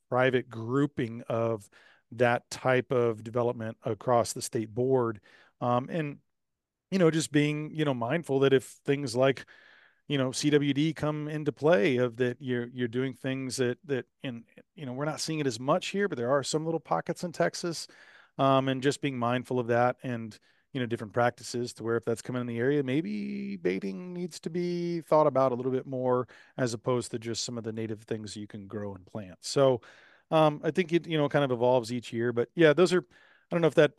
private 0.09 0.49
grouping 0.49 1.23
of 1.27 1.69
that 2.13 2.49
type 2.49 2.91
of 2.91 3.21
development 3.21 3.77
across 3.83 4.31
the 4.31 4.41
state 4.41 4.73
board. 4.73 5.19
Um, 5.59 5.89
and, 5.91 6.19
you 6.91 6.99
know, 6.99 7.11
just 7.11 7.31
being, 7.31 7.71
you 7.73 7.85
know, 7.85 7.93
mindful 7.93 8.39
that 8.39 8.53
if 8.53 8.63
things 8.63 9.15
like, 9.15 9.45
you 10.07 10.17
know, 10.17 10.29
CWD 10.29 10.95
come 10.95 11.27
into 11.27 11.51
play 11.51 11.97
of 11.97 12.17
that 12.17 12.37
you're 12.39 12.67
you're 12.73 12.87
doing 12.87 13.13
things 13.13 13.57
that 13.57 13.77
that 13.85 14.05
in 14.23 14.43
you 14.75 14.85
know, 14.85 14.93
we're 14.93 15.05
not 15.05 15.21
seeing 15.21 15.39
it 15.39 15.47
as 15.47 15.59
much 15.59 15.87
here, 15.87 16.07
but 16.07 16.17
there 16.17 16.31
are 16.31 16.43
some 16.43 16.65
little 16.65 16.79
pockets 16.79 17.23
in 17.23 17.31
Texas. 17.31 17.87
Um, 18.37 18.69
and 18.69 18.81
just 18.81 19.01
being 19.01 19.19
mindful 19.19 19.59
of 19.59 19.67
that 19.67 19.97
and 20.01 20.39
you 20.73 20.79
know 20.79 20.85
different 20.85 21.13
practices 21.13 21.73
to 21.73 21.83
where 21.83 21.97
if 21.97 22.05
that's 22.05 22.21
coming 22.21 22.41
in 22.41 22.47
the 22.47 22.59
area 22.59 22.83
maybe 22.83 23.57
baiting 23.57 24.13
needs 24.13 24.39
to 24.39 24.49
be 24.49 25.01
thought 25.01 25.27
about 25.27 25.51
a 25.51 25.55
little 25.55 25.71
bit 25.71 25.87
more 25.87 26.27
as 26.57 26.73
opposed 26.73 27.11
to 27.11 27.19
just 27.19 27.43
some 27.43 27.57
of 27.57 27.63
the 27.63 27.71
native 27.71 28.01
things 28.03 28.35
you 28.35 28.47
can 28.47 28.67
grow 28.67 28.93
and 28.93 29.05
plant 29.05 29.37
so 29.41 29.81
um, 30.31 30.61
i 30.63 30.71
think 30.71 30.93
it 30.93 31.07
you 31.07 31.17
know 31.17 31.27
kind 31.27 31.45
of 31.45 31.51
evolves 31.51 31.91
each 31.91 32.13
year 32.13 32.31
but 32.31 32.49
yeah 32.55 32.73
those 32.73 32.93
are 32.93 33.01
i 33.01 33.55
don't 33.55 33.61
know 33.61 33.67
if 33.67 33.75
that 33.75 33.93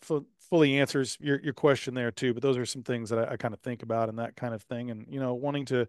fully 0.51 0.79
answers 0.79 1.17
your, 1.21 1.41
your 1.41 1.55
question 1.55 1.95
there 1.95 2.11
too 2.11 2.35
but 2.35 2.43
those 2.43 2.59
are 2.59 2.67
some 2.67 2.83
things 2.83 3.11
that 3.11 3.19
I, 3.19 3.33
I 3.33 3.37
kind 3.37 3.55
of 3.55 3.61
think 3.61 3.83
about 3.83 4.09
and 4.09 4.19
that 4.19 4.37
kind 4.37 4.53
of 4.53 4.63
thing 4.63 4.91
and 4.91 5.07
you 5.09 5.21
know 5.21 5.35
wanting 5.35 5.65
to 5.67 5.87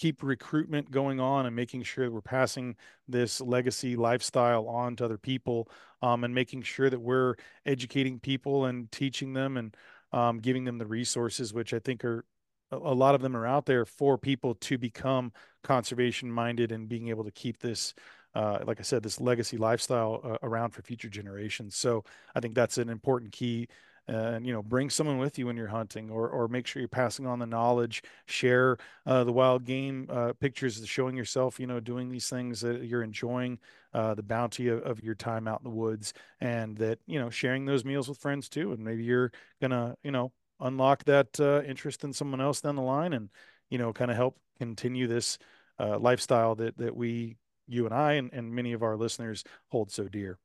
keep 0.00 0.22
recruitment 0.22 0.90
going 0.90 1.20
on 1.20 1.44
and 1.44 1.54
making 1.54 1.82
sure 1.82 2.06
that 2.06 2.12
we're 2.12 2.22
passing 2.22 2.74
this 3.06 3.38
legacy 3.40 3.96
lifestyle 3.96 4.66
on 4.66 4.96
to 4.96 5.04
other 5.04 5.18
people 5.18 5.68
um, 6.00 6.24
and 6.24 6.34
making 6.34 6.62
sure 6.62 6.88
that 6.88 7.00
we're 7.00 7.34
educating 7.66 8.18
people 8.18 8.64
and 8.64 8.90
teaching 8.90 9.34
them 9.34 9.58
and 9.58 9.76
um, 10.12 10.38
giving 10.38 10.64
them 10.64 10.78
the 10.78 10.86
resources, 10.86 11.52
which 11.52 11.74
I 11.74 11.78
think 11.78 12.02
are 12.04 12.24
a, 12.72 12.76
lot 12.78 13.14
of 13.14 13.20
them 13.20 13.36
are 13.36 13.46
out 13.46 13.66
there 13.66 13.84
for 13.84 14.16
people 14.16 14.54
to 14.54 14.78
become 14.78 15.32
conservation 15.62 16.30
minded 16.30 16.72
and 16.72 16.88
being 16.88 17.08
able 17.08 17.24
to 17.24 17.30
keep 17.32 17.58
this 17.58 17.94
uh, 18.32 18.60
like 18.64 18.78
I 18.78 18.84
said, 18.84 19.02
this 19.02 19.20
legacy 19.20 19.56
lifestyle 19.56 20.20
uh, 20.22 20.36
around 20.44 20.70
for 20.70 20.82
future 20.82 21.08
generations. 21.08 21.74
So 21.74 22.04
I 22.32 22.38
think 22.38 22.54
that's 22.54 22.78
an 22.78 22.88
important 22.88 23.32
key 23.32 23.66
and 24.08 24.46
you 24.46 24.52
know 24.52 24.62
bring 24.62 24.90
someone 24.90 25.18
with 25.18 25.38
you 25.38 25.46
when 25.46 25.56
you're 25.56 25.68
hunting 25.68 26.10
or 26.10 26.28
or 26.28 26.48
make 26.48 26.66
sure 26.66 26.80
you're 26.80 26.88
passing 26.88 27.26
on 27.26 27.38
the 27.38 27.46
knowledge 27.46 28.02
share 28.26 28.76
uh, 29.06 29.24
the 29.24 29.32
wild 29.32 29.64
game 29.64 30.06
uh, 30.10 30.32
pictures 30.40 30.82
showing 30.86 31.16
yourself 31.16 31.60
you 31.60 31.66
know 31.66 31.80
doing 31.80 32.10
these 32.10 32.28
things 32.28 32.60
that 32.60 32.84
you're 32.84 33.02
enjoying 33.02 33.58
uh, 33.92 34.14
the 34.14 34.22
bounty 34.22 34.68
of, 34.68 34.82
of, 34.82 35.02
your 35.02 35.14
time 35.14 35.48
out 35.48 35.60
in 35.60 35.64
the 35.64 35.76
woods 35.76 36.12
and 36.40 36.76
that 36.76 36.98
you 37.06 37.18
know 37.18 37.30
sharing 37.30 37.64
those 37.64 37.84
meals 37.84 38.08
with 38.08 38.18
friends 38.18 38.48
too. 38.48 38.72
And 38.72 38.84
maybe 38.84 39.04
you're 39.04 39.32
gonna 39.60 39.96
you 40.02 40.10
know 40.10 40.32
unlock 40.60 41.04
that 41.04 41.40
uh, 41.40 41.62
interest 41.62 42.04
in 42.04 42.12
someone 42.12 42.40
else 42.40 42.60
down 42.60 42.76
the 42.76 42.82
line 42.82 43.12
and 43.12 43.30
you 43.68 43.78
know 43.78 43.92
kind 43.92 44.10
of 44.10 44.16
help 44.16 44.38
continue 44.58 45.06
this 45.06 45.38
uh, 45.78 45.98
lifestyle 45.98 46.54
that 46.56 46.76
that 46.78 46.94
we 46.94 47.36
you 47.66 47.84
and 47.84 47.94
I 47.94 48.14
and, 48.14 48.32
and 48.32 48.54
many 48.54 48.72
of 48.72 48.82
our 48.82 48.96
listeners 48.96 49.44
hold 49.68 49.90
so 49.90 50.04
dear 50.04 50.38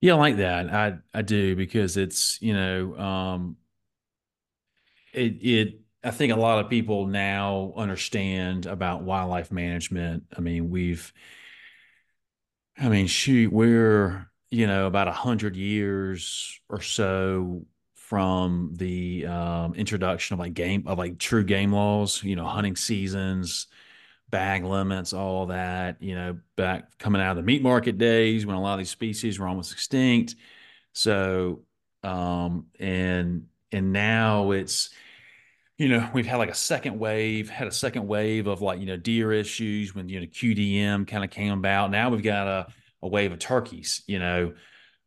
yeah, 0.00 0.14
I 0.14 0.16
like 0.16 0.36
that. 0.36 0.72
I 0.72 0.98
I 1.14 1.22
do 1.22 1.56
because 1.56 1.96
it's, 1.96 2.40
you 2.42 2.54
know, 2.54 2.96
um 2.98 3.56
it 5.12 5.42
it 5.42 5.80
I 6.04 6.10
think 6.10 6.32
a 6.32 6.36
lot 6.36 6.64
of 6.64 6.70
people 6.70 7.06
now 7.06 7.72
understand 7.76 8.66
about 8.66 9.02
wildlife 9.02 9.50
management. 9.50 10.24
I 10.36 10.40
mean, 10.40 10.70
we've 10.70 11.12
I 12.78 12.88
mean, 12.88 13.06
shoot, 13.06 13.52
we're, 13.52 14.30
you 14.50 14.66
know, 14.66 14.86
about 14.86 15.08
a 15.08 15.12
hundred 15.12 15.56
years 15.56 16.60
or 16.68 16.80
so 16.80 17.64
from 17.94 18.72
the 18.76 19.26
um, 19.26 19.74
introduction 19.74 20.34
of 20.34 20.40
like 20.40 20.54
game 20.54 20.84
of 20.86 20.98
like 20.98 21.18
true 21.18 21.42
game 21.44 21.72
laws, 21.72 22.22
you 22.22 22.36
know, 22.36 22.46
hunting 22.46 22.76
seasons, 22.76 23.66
bag 24.30 24.64
limits, 24.64 25.12
all 25.12 25.46
that, 25.46 26.02
you 26.02 26.14
know, 26.14 26.38
back 26.56 26.98
coming 26.98 27.22
out 27.22 27.32
of 27.32 27.36
the 27.36 27.42
meat 27.42 27.62
market 27.62 27.98
days 27.98 28.44
when 28.44 28.56
a 28.56 28.60
lot 28.60 28.74
of 28.74 28.78
these 28.78 28.90
species 28.90 29.38
were 29.38 29.46
almost 29.46 29.72
extinct. 29.72 30.34
So, 30.92 31.62
um, 32.02 32.66
and, 32.78 33.46
and 33.72 33.92
now 33.92 34.50
it's, 34.50 34.90
you 35.78 35.88
know, 35.88 36.08
we've 36.12 36.26
had 36.26 36.36
like 36.36 36.50
a 36.50 36.54
second 36.54 36.98
wave, 36.98 37.50
had 37.50 37.68
a 37.68 37.72
second 37.72 38.08
wave 38.08 38.46
of 38.46 38.62
like, 38.62 38.80
you 38.80 38.86
know, 38.86 38.96
deer 38.96 39.32
issues 39.32 39.94
when, 39.94 40.08
you 40.08 40.20
know, 40.20 40.26
QDM 40.26 41.06
kind 41.06 41.22
of 41.22 41.30
came 41.30 41.52
about. 41.52 41.90
Now 41.90 42.10
we've 42.10 42.22
got 42.22 42.48
a, 42.48 42.66
a 43.02 43.08
wave 43.08 43.32
of 43.32 43.38
turkeys, 43.38 44.02
you 44.06 44.18
know, 44.18 44.54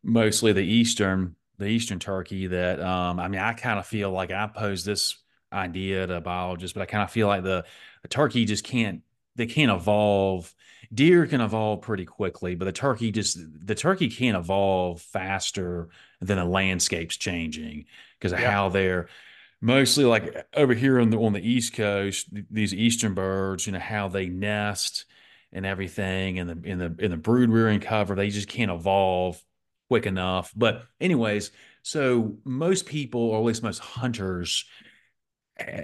mostly 0.02 0.52
the 0.52 0.60
Eastern, 0.60 1.34
the 1.58 1.66
Eastern 1.66 1.98
turkey 1.98 2.46
that, 2.46 2.80
um, 2.80 3.20
I 3.20 3.28
mean, 3.28 3.40
I 3.40 3.52
kind 3.52 3.78
of 3.78 3.86
feel 3.86 4.10
like 4.10 4.30
I 4.30 4.46
pose 4.46 4.84
this 4.84 5.18
idea 5.52 6.06
to 6.06 6.20
biologists, 6.20 6.72
but 6.72 6.82
I 6.82 6.86
kind 6.86 7.02
of 7.02 7.10
feel 7.10 7.26
like 7.26 7.42
the, 7.42 7.64
the 8.02 8.08
turkey 8.08 8.44
just 8.44 8.64
can't 8.64 9.02
they 9.40 9.46
can't 9.46 9.72
evolve. 9.72 10.54
Deer 10.92 11.26
can 11.26 11.40
evolve 11.40 11.80
pretty 11.80 12.04
quickly, 12.04 12.54
but 12.54 12.66
the 12.66 12.72
turkey 12.72 13.10
just 13.10 13.38
the 13.66 13.74
turkey 13.74 14.10
can't 14.10 14.36
evolve 14.36 15.00
faster 15.00 15.88
than 16.20 16.36
the 16.36 16.44
landscape's 16.44 17.16
changing 17.16 17.86
because 18.18 18.32
of 18.32 18.40
yeah. 18.40 18.50
how 18.50 18.68
they're 18.68 19.08
mostly 19.62 20.04
like 20.04 20.46
over 20.54 20.74
here 20.74 21.00
on 21.00 21.10
the 21.10 21.18
on 21.18 21.32
the 21.32 21.48
east 21.48 21.74
coast 21.74 22.28
these 22.50 22.74
eastern 22.74 23.14
birds 23.14 23.66
you 23.66 23.72
know 23.72 23.78
how 23.78 24.08
they 24.08 24.26
nest 24.26 25.04
and 25.52 25.66
everything 25.66 26.38
and 26.38 26.48
the 26.48 26.68
in 26.68 26.78
the 26.78 26.94
in 26.98 27.10
the 27.10 27.16
brood 27.16 27.50
rearing 27.50 27.80
cover 27.80 28.14
they 28.14 28.30
just 28.30 28.48
can't 28.48 28.70
evolve 28.70 29.42
quick 29.88 30.06
enough 30.06 30.52
but 30.56 30.86
anyways 31.00 31.50
so 31.82 32.36
most 32.44 32.86
people 32.86 33.20
or 33.20 33.38
at 33.38 33.44
least 33.44 33.62
most 33.62 33.80
hunters 33.80 34.64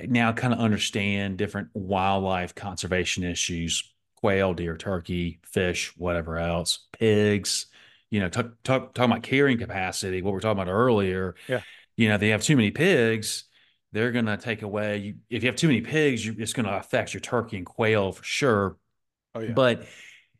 now 0.09 0.33
kind 0.33 0.53
of 0.53 0.61
understand 0.61 1.37
different 1.37 1.69
wildlife 1.75 2.55
conservation 2.55 3.25
issues 3.25 3.93
quail 4.17 4.55
deer 4.55 4.77
turkey 4.77 5.39
fish 5.45 5.93
whatever 5.97 6.39
else 6.39 6.87
pigs 6.93 7.67
you 8.11 8.21
know 8.21 8.29
talk, 8.29 8.51
talk, 8.65 8.95
talking 8.95 9.13
about 9.13 9.23
carrying 9.23 9.59
capacity 9.59 10.23
what 10.23 10.33
we 10.33 10.39
are 10.39 10.41
talking 10.41 10.61
about 10.61 10.71
earlier. 10.71 11.35
Yeah. 11.49 11.61
You 11.97 12.09
know 12.09 12.19
they 12.19 12.31
have 12.31 12.43
too 12.43 12.57
many 12.57 12.71
pigs 12.71 13.45
they're 13.93 14.13
going 14.13 14.27
to 14.27 14.37
take 14.37 14.63
away 14.63 14.99
you, 14.99 15.15
if 15.31 15.43
you 15.43 15.49
have 15.49 15.57
too 15.57 15.69
many 15.69 15.81
pigs 15.81 16.25
you, 16.25 16.35
it's 16.39 16.53
going 16.53 16.67
to 16.67 16.77
affect 16.77 17.15
your 17.15 17.21
turkey 17.21 17.57
and 17.57 17.65
quail 17.65 18.13
for 18.13 18.25
sure. 18.25 18.77
Oh, 19.35 19.41
yeah. 19.41 19.53
but 19.53 19.87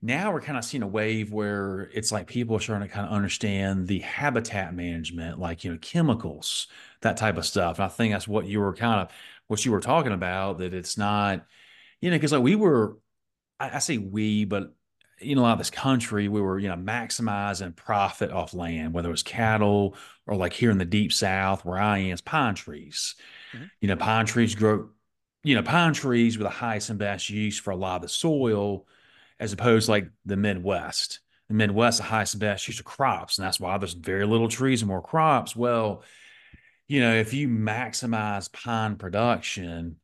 now 0.07 0.33
we're 0.33 0.41
kind 0.41 0.57
of 0.57 0.65
seeing 0.65 0.83
a 0.83 0.87
wave 0.87 1.33
where 1.33 1.91
it's 1.93 2.13
like 2.13 2.29
people 2.29 2.57
are 2.57 2.61
starting 2.61 2.89
to 2.89 2.95
kind 2.95 3.07
of 3.07 3.13
understand 3.13 3.89
the 3.89 3.99
habitat 4.01 4.75
management, 4.75 5.39
like, 5.39 5.65
you 5.65 5.73
know, 5.73 5.79
chemicals, 5.81 6.69
that 7.03 7.17
type 7.17 7.37
of 7.37 7.45
stuff. 7.45 7.79
And 7.79 7.85
I 7.85 7.89
think 7.89 8.13
that's 8.13 8.29
what 8.29 8.47
you 8.47 8.61
were 8.61 8.75
kind 8.75 9.01
of, 9.01 9.11
what 9.49 9.65
you 9.65 9.73
were 9.73 9.81
talking 9.81 10.13
about, 10.13 10.59
that 10.59 10.75
it's 10.75 10.97
not, 10.97 11.47
you 12.01 12.11
know, 12.11 12.17
because 12.17 12.33
like 12.33 12.43
we 12.43 12.57
were, 12.57 12.99
I, 13.59 13.77
I 13.77 13.79
say 13.79 13.99
we, 13.99 14.45
but 14.45 14.75
you 15.21 15.35
know, 15.35 15.43
a 15.43 15.45
lot 15.45 15.53
of 15.53 15.59
this 15.59 15.71
country, 15.71 16.29
we 16.29 16.41
were, 16.41 16.59
you 16.59 16.69
know, 16.69 16.77
maximizing 16.77 17.75
profit 17.75 18.31
off 18.31 18.55
land, 18.55 18.93
whether 18.93 19.09
it 19.09 19.13
was 19.13 19.23
cattle 19.23 19.97
or 20.27 20.37
like 20.37 20.53
here 20.53 20.71
in 20.71 20.79
the 20.79 20.85
deep 20.85 21.13
south 21.13 21.65
where 21.65 21.79
I 21.79 21.99
am, 21.99 22.13
it's 22.13 22.21
pine 22.21 22.55
trees. 22.55 23.15
Mhm. 23.55 23.71
You 23.81 23.89
know, 23.89 23.97
pine 23.97 24.27
trees 24.27 24.55
grow, 24.55 24.91
you 25.43 25.55
know, 25.55 25.63
pine 25.63 25.95
trees 25.95 26.37
were 26.37 26.45
the 26.45 26.51
highest 26.51 26.91
and 26.91 26.99
best 26.99 27.31
use 27.31 27.59
for 27.59 27.71
a 27.71 27.77
lot 27.77 27.97
of 27.97 28.03
the 28.03 28.09
soil, 28.09 28.87
as 29.39 29.53
opposed 29.53 29.87
to 29.87 29.93
like 29.93 30.09
the 30.25 30.37
Midwest. 30.37 31.21
The 31.49 31.55
Midwest, 31.55 31.99
the 31.99 32.05
highest 32.05 32.35
and 32.35 32.41
best 32.41 32.67
use 32.67 32.81
of 32.81 32.85
crops. 32.85 33.39
And 33.39 33.47
that's 33.47 33.61
why 33.61 33.79
there's 33.79 33.93
very 33.93 34.27
little 34.27 34.49
trees 34.49 34.83
and 34.83 34.89
more 34.89 35.03
crops. 35.03 35.55
Well, 35.55 36.03
you 36.89 37.01
know, 37.01 37.15
if 37.15 37.35
you 37.35 37.49
maximize 37.49 38.53
pine 38.53 38.97
production, 38.97 39.97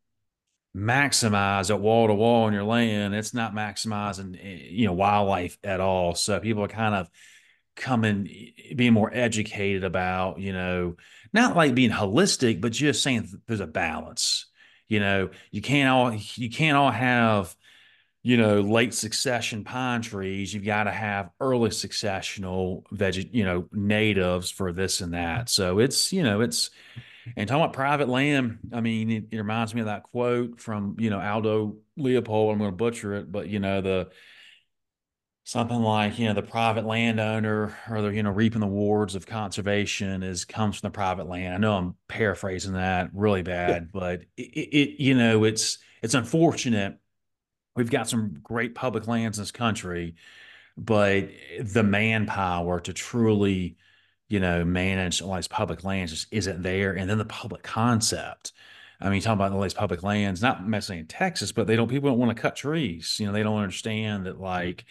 maximize 0.76 1.70
it 1.70 1.80
wall 1.80 2.08
to 2.08 2.14
wall 2.14 2.44
on 2.44 2.52
your 2.52 2.64
land, 2.64 3.14
it's 3.14 3.34
not 3.34 3.54
maximizing, 3.54 4.36
eh, 4.42 4.68
you 4.70 4.86
know, 4.86 4.92
wildlife 4.92 5.58
at 5.62 5.80
all. 5.80 6.14
So 6.14 6.40
people 6.40 6.64
are 6.64 6.68
kind 6.68 6.94
of 6.94 7.10
coming, 7.76 8.28
eh, 8.28 8.74
being 8.74 8.92
more 8.92 9.10
educated 9.12 9.84
about, 9.84 10.38
you 10.38 10.52
know, 10.52 10.96
not 11.32 11.56
like 11.56 11.74
being 11.74 11.90
holistic, 11.90 12.60
but 12.60 12.72
just 12.72 13.02
saying 13.02 13.28
there's 13.46 13.60
a 13.60 13.66
balance. 13.66 14.46
You 14.88 15.00
know, 15.00 15.30
you 15.50 15.62
can't 15.62 15.88
all 15.88 16.12
you 16.34 16.50
can't 16.50 16.76
all 16.76 16.90
have, 16.90 17.54
you 18.22 18.36
know, 18.36 18.60
late 18.60 18.94
succession 18.94 19.64
pine 19.64 20.02
trees. 20.02 20.54
You've 20.54 20.64
got 20.64 20.84
to 20.84 20.92
have 20.92 21.30
early 21.40 21.70
successional 21.70 22.84
veg, 22.92 23.34
you 23.34 23.44
know, 23.44 23.68
natives 23.72 24.50
for 24.50 24.72
this 24.72 25.00
and 25.00 25.14
that. 25.14 25.46
Mm-hmm. 25.46 25.48
So 25.48 25.78
it's, 25.80 26.12
you 26.12 26.22
know, 26.22 26.40
it's 26.40 26.70
and 27.36 27.48
talking 27.48 27.62
about 27.62 27.74
private 27.74 28.08
land, 28.08 28.58
I 28.72 28.80
mean, 28.80 29.10
it, 29.10 29.24
it, 29.30 29.36
reminds 29.36 29.74
me 29.74 29.80
of 29.80 29.86
that 29.86 30.02
quote 30.04 30.60
from, 30.60 30.96
you 30.98 31.10
know, 31.10 31.20
Aldo 31.20 31.76
Leopold. 31.96 32.52
I'm 32.52 32.58
going 32.58 32.70
to 32.70 32.76
butcher 32.76 33.14
it, 33.14 33.30
but, 33.30 33.48
you 33.48 33.58
know, 33.60 33.80
the 33.80 34.08
something 35.44 35.80
like, 35.80 36.18
you 36.18 36.26
know, 36.26 36.34
the 36.34 36.42
private 36.42 36.84
landowner 36.84 37.76
or 37.88 38.02
the, 38.02 38.08
you 38.08 38.22
know, 38.22 38.30
reaping 38.30 38.60
the 38.60 38.66
rewards 38.66 39.14
of 39.14 39.26
conservation 39.26 40.22
is 40.22 40.44
comes 40.44 40.78
from 40.78 40.88
the 40.88 40.92
private 40.92 41.28
land. 41.28 41.54
I 41.54 41.58
know 41.58 41.76
I'm 41.76 41.96
paraphrasing 42.08 42.74
that 42.74 43.10
really 43.12 43.42
bad, 43.42 43.82
yeah. 43.82 43.88
but 43.92 44.20
it, 44.36 44.42
it, 44.42 45.02
you 45.02 45.14
know, 45.14 45.44
it's, 45.44 45.78
it's 46.02 46.14
unfortunate. 46.14 46.98
We've 47.74 47.90
got 47.90 48.08
some 48.08 48.38
great 48.42 48.74
public 48.74 49.08
lands 49.08 49.38
in 49.38 49.42
this 49.42 49.50
country, 49.50 50.14
but 50.76 51.28
the 51.60 51.82
manpower 51.82 52.80
to 52.80 52.92
truly, 52.92 53.76
you 54.28 54.40
know, 54.40 54.64
manage 54.64 55.22
all 55.22 55.34
these 55.36 55.48
public 55.48 55.84
lands 55.84 56.12
just 56.12 56.26
isn't 56.30 56.62
there. 56.62 56.92
And 56.92 57.08
then 57.08 57.18
the 57.18 57.24
public 57.24 57.62
concept. 57.62 58.52
I 59.00 59.10
mean, 59.10 59.20
talking 59.20 59.34
about 59.34 59.52
all 59.52 59.62
these 59.62 59.74
public 59.74 60.02
lands, 60.02 60.42
not 60.42 60.66
necessarily 60.68 61.00
in 61.00 61.06
Texas, 61.06 61.50
but 61.50 61.66
they 61.66 61.74
don't, 61.74 61.88
people 61.88 62.10
don't 62.10 62.18
want 62.18 62.36
to 62.36 62.40
cut 62.40 62.56
trees. 62.56 63.16
You 63.18 63.26
know, 63.26 63.32
they 63.32 63.42
don't 63.42 63.58
understand 63.58 64.26
that, 64.26 64.40
like, 64.40 64.84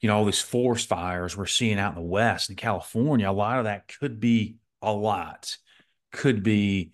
you 0.00 0.08
know, 0.08 0.16
all 0.16 0.24
these 0.24 0.40
forest 0.40 0.88
fires 0.88 1.36
we're 1.36 1.46
seeing 1.46 1.78
out 1.78 1.96
in 1.96 2.02
the 2.02 2.08
West 2.08 2.50
in 2.50 2.56
California, 2.56 3.28
a 3.28 3.32
lot 3.32 3.58
of 3.58 3.64
that 3.64 3.88
could 3.88 4.20
be 4.20 4.56
a 4.82 4.92
lot, 4.92 5.56
could 6.12 6.42
be, 6.42 6.92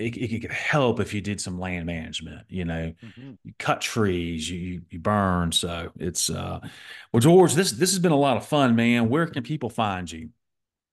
it, 0.00 0.16
it 0.16 0.40
could 0.40 0.52
help 0.52 1.00
if 1.00 1.12
you 1.12 1.20
did 1.20 1.40
some 1.40 1.58
land 1.58 1.86
management, 1.86 2.46
you 2.48 2.64
know, 2.64 2.92
mm-hmm. 3.02 3.32
you 3.44 3.52
cut 3.58 3.80
trees, 3.80 4.50
you, 4.50 4.82
you 4.90 4.98
burn. 4.98 5.52
So 5.52 5.90
it's, 5.96 6.30
uh, 6.30 6.60
well, 7.12 7.20
George, 7.20 7.54
this, 7.54 7.72
this 7.72 7.90
has 7.90 7.98
been 7.98 8.12
a 8.12 8.16
lot 8.16 8.36
of 8.36 8.46
fun, 8.46 8.74
man. 8.74 9.08
Where 9.08 9.26
can 9.26 9.42
people 9.42 9.70
find 9.70 10.10
you? 10.10 10.30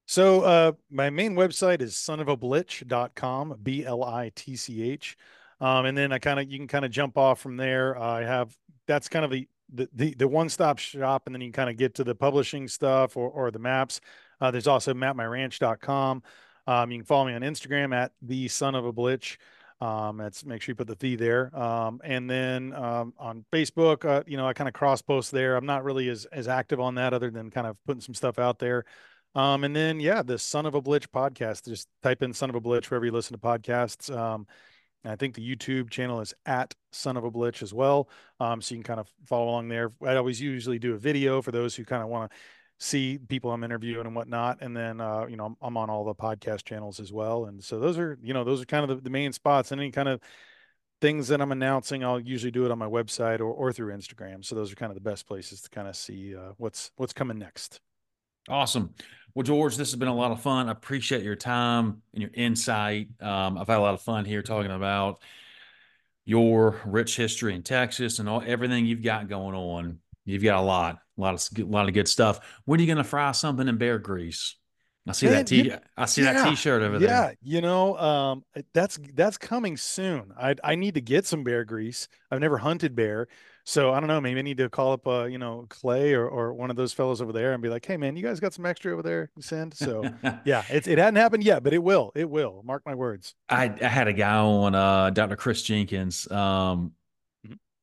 So 0.06 0.42
uh, 0.42 0.72
my 0.90 1.10
main 1.10 1.36
website 1.36 1.82
is 1.82 1.94
sonofablitch.com, 1.96 3.60
B 3.62 3.86
L 3.86 4.04
I 4.04 4.32
T 4.36 4.56
C 4.56 4.82
H. 4.90 5.18
Um, 5.60 5.86
and 5.86 5.98
then 5.98 6.14
I 6.14 6.20
kind 6.20 6.40
of 6.40 6.50
you 6.50 6.58
can 6.58 6.68
kind 6.68 6.86
of 6.86 6.92
jump 6.92 7.18
off 7.18 7.42
from 7.42 7.58
there. 7.58 7.98
Uh, 7.98 8.20
I 8.20 8.22
have 8.22 8.56
that's 8.86 9.10
kind 9.10 9.26
of 9.26 9.32
the 9.32 9.48
the 9.74 9.90
the, 9.94 10.14
the 10.14 10.28
one 10.28 10.48
stop 10.48 10.80
shop, 10.80 11.24
and 11.26 11.36
then 11.36 11.42
you 11.42 11.48
can 11.48 11.54
kind 11.54 11.70
of 11.70 11.76
get 11.76 11.96
to 11.96 12.06
the 12.06 12.16
publishing 12.16 12.70
stuff 12.70 13.18
or 13.18 13.30
or 13.30 13.52
the 13.52 13.60
maps. 13.60 14.00
Uh, 14.40 14.50
there's 14.50 14.68
also 14.68 14.94
mapmyranch.com. 14.94 16.24
Um, 16.68 16.92
you 16.92 17.00
can 17.00 17.06
follow 17.06 17.26
me 17.26 17.34
on 17.34 17.42
Instagram 17.42 17.96
at 17.96 18.12
the 18.22 18.48
son 18.50 18.76
of 18.76 18.86
a 18.86 18.92
blitch. 18.92 19.38
Um, 19.80 20.18
that's 20.18 20.44
make 20.44 20.62
sure 20.62 20.72
you 20.74 20.76
put 20.76 20.88
the 20.88 20.96
the 20.96 21.16
there. 21.16 21.58
Um, 21.58 22.02
and 22.04 22.30
then 22.30 22.74
um, 22.74 23.14
on 23.18 23.46
Facebook, 23.52 24.06
uh, 24.06 24.24
you 24.28 24.38
know, 24.38 24.48
I 24.48 24.54
kind 24.54 24.68
of 24.68 24.74
cross 24.74 25.02
post 25.02 25.32
there. 25.32 25.56
I'm 25.56 25.66
not 25.66 25.84
really 25.84 26.10
as 26.10 26.26
as 26.26 26.48
active 26.48 26.80
on 26.80 26.96
that, 26.96 27.14
other 27.14 27.30
than 27.30 27.50
kind 27.52 27.68
of 27.68 27.78
putting 27.86 28.02
some 28.02 28.16
stuff 28.16 28.40
out 28.40 28.60
there. 28.60 28.86
Um, 29.36 29.64
and 29.64 29.76
then 29.76 30.00
yeah, 30.00 30.24
the 30.24 30.40
Son 30.40 30.66
of 30.66 30.76
a 30.76 30.82
Blitch 30.82 31.10
podcast. 31.12 31.66
Just 31.66 31.88
type 32.02 32.24
in 32.24 32.34
Son 32.34 32.50
of 32.50 32.56
a 32.56 32.62
Blitch 32.62 32.90
wherever 32.90 33.06
you 33.06 33.12
listen 33.12 33.34
to 33.34 33.40
podcasts. 33.40 34.16
Um, 34.16 34.48
I 35.06 35.16
think 35.16 35.36
the 35.36 35.56
YouTube 35.56 35.90
channel 35.90 36.22
is 36.22 36.34
at 36.46 36.74
Son 36.92 37.16
of 37.16 37.24
a 37.24 37.32
Blitch 37.32 37.62
as 37.62 37.74
well. 37.74 38.10
Um, 38.40 38.62
so 38.62 38.74
you 38.74 38.80
can 38.80 38.96
kind 38.96 39.00
of 39.00 39.08
follow 39.26 39.50
along 39.50 39.70
there. 39.70 39.92
I 40.04 40.16
always 40.16 40.42
usually 40.42 40.80
do 40.80 40.96
a 40.96 40.98
video 40.98 41.42
for 41.42 41.52
those 41.52 41.76
who 41.76 41.86
kind 41.86 42.04
of 42.04 42.10
want 42.10 42.32
to 42.32 42.38
see 42.80 43.18
people 43.18 43.52
I'm 43.52 43.64
interviewing 43.64 44.06
and 44.06 44.16
whatnot. 44.16 44.60
And 44.62 44.76
then, 44.76 45.02
uh, 45.02 45.26
you 45.28 45.36
know, 45.36 45.46
I'm, 45.46 45.58
I'm, 45.62 45.78
on 45.78 45.90
all 45.90 46.06
the 46.06 46.14
podcast 46.14 46.64
channels 46.64 47.00
as 47.00 47.12
well. 47.12 47.46
And 47.46 47.64
so 47.64 47.80
those 47.80 47.98
are, 47.98 48.18
you 48.22 48.34
know, 48.34 48.44
those 48.44 48.62
are 48.62 48.66
kind 48.66 48.84
of 48.84 48.98
the, 48.98 49.04
the, 49.04 49.10
main 49.10 49.34
spots. 49.34 49.72
And 49.72 49.82
any 49.82 49.92
kind 49.92 50.08
of 50.08 50.22
things 51.02 51.28
that 51.30 51.42
I'm 51.42 51.52
announcing, 51.52 52.04
I'll 52.04 52.20
usually 52.20 52.52
do 52.52 52.66
it 52.66 52.72
on 52.72 52.78
my 52.78 52.86
website 52.86 53.40
or, 53.40 53.46
or 53.46 53.74
through 53.74 53.94
Instagram. 53.94 54.46
So 54.46 54.56
those 54.56 54.72
are 54.72 54.76
kind 54.76 54.92
of 54.92 54.96
the 54.96 55.10
best 55.10 55.28
places 55.28 55.62
to 55.62 55.70
kind 55.70 55.88
of 55.88 55.96
see 55.96 56.36
uh, 56.36 56.52
what's 56.58 56.92
what's 56.98 57.14
coming 57.14 57.40
next. 57.40 57.80
Awesome. 58.50 58.94
Well, 59.34 59.44
George, 59.44 59.76
this 59.76 59.92
has 59.92 60.00
been 60.00 60.08
a 60.08 60.16
lot 60.16 60.32
of 60.32 60.42
fun. 60.42 60.70
I 60.70 60.72
appreciate 60.72 61.24
your 61.24 61.36
time 61.36 62.02
and 62.14 62.22
your 62.22 62.32
insight. 62.34 63.10
Um, 63.22 63.58
I've 63.58 63.68
had 63.68 63.78
a 63.78 63.82
lot 63.82 63.94
of 63.94 64.02
fun 64.02 64.26
here 64.26 64.42
talking 64.42 64.72
about 64.72 65.22
your 66.26 66.82
rich 66.86 67.16
history 67.16 67.54
in 67.54 67.64
Texas 67.64 68.20
and 68.20 68.28
all 68.28 68.42
everything 68.46 68.86
you've 68.86 69.04
got 69.04 69.28
going 69.28 69.56
on. 69.56 70.00
You've 70.26 70.44
got 70.44 70.60
a 70.60 70.62
lot, 70.62 71.00
a 71.18 71.22
lot 71.22 71.34
of, 71.34 71.60
a 71.60 71.64
lot 71.64 71.88
of 71.88 71.94
good 71.94 72.08
stuff. 72.08 72.40
When 72.66 72.80
are 72.80 72.84
you 72.84 72.88
going 72.88 72.98
to 72.98 73.04
fry 73.04 73.32
something 73.32 73.68
in 73.68 73.78
bear 73.78 74.00
grease? 74.00 74.56
I 75.08 75.14
see 75.14 75.26
Man, 75.28 75.36
that 75.36 75.48
t. 75.48 75.62
You, 75.64 75.78
I 75.96 76.06
see 76.06 76.24
yeah, 76.24 76.34
that 76.34 76.50
T-shirt 76.50 76.82
over 76.82 77.00
there. 77.00 77.10
Yeah, 77.10 77.32
you 77.42 77.62
know, 77.62 77.98
um, 77.98 78.44
that's 78.74 79.00
that's 79.14 79.38
coming 79.38 79.78
soon. 79.78 80.34
I 80.38 80.56
I 80.64 80.76
need 80.76 80.96
to 80.96 81.02
get 81.02 81.26
some 81.26 81.44
bear 81.44 81.64
grease. 81.64 82.08
I've 82.30 82.42
never 82.42 82.58
hunted 82.58 82.96
bear, 82.96 83.28
so 83.64 83.94
I 83.94 84.00
don't 84.00 84.08
know. 84.08 84.20
Maybe 84.20 84.40
I 84.40 84.44
need 84.44 84.58
to 84.58 84.70
call 84.70 84.94
up, 84.94 85.08
uh, 85.08 85.24
you 85.26 85.38
know, 85.38 85.66
Clay 85.70 86.14
or, 86.14 86.28
or 86.28 86.54
one 86.54 86.70
of 86.70 86.76
those 86.76 86.92
fellows 86.92 87.22
over 87.22 87.32
there 87.32 87.54
and 87.54 87.64
be 87.64 87.70
like, 87.70 87.86
"Hey, 87.86 87.96
man, 87.96 88.18
you 88.18 88.24
guys 88.24 88.40
got 88.40 88.54
some 88.54 88.66
extra 88.66 88.92
over 88.92 89.02
there? 89.02 89.30
Send." 89.40 89.74
So 89.74 90.04
yeah, 90.46 90.64
it 90.70 90.88
it 90.88 90.98
hadn't 90.98 91.16
happened 91.16 91.44
yet, 91.44 91.64
but 91.64 91.74
it 91.74 91.82
will. 91.82 92.12
It 92.14 92.30
will. 92.30 92.62
Mark 92.66 92.84
my 92.86 92.96
words. 92.96 93.34
I, 93.48 93.74
I 93.82 93.88
had 93.88 94.10
a 94.10 94.14
guy 94.14 94.38
on, 94.38 94.76
uh, 94.76 95.10
Dr. 95.12 95.38
Chris 95.38 95.62
Jenkins. 95.64 96.30
Um, 96.30 96.92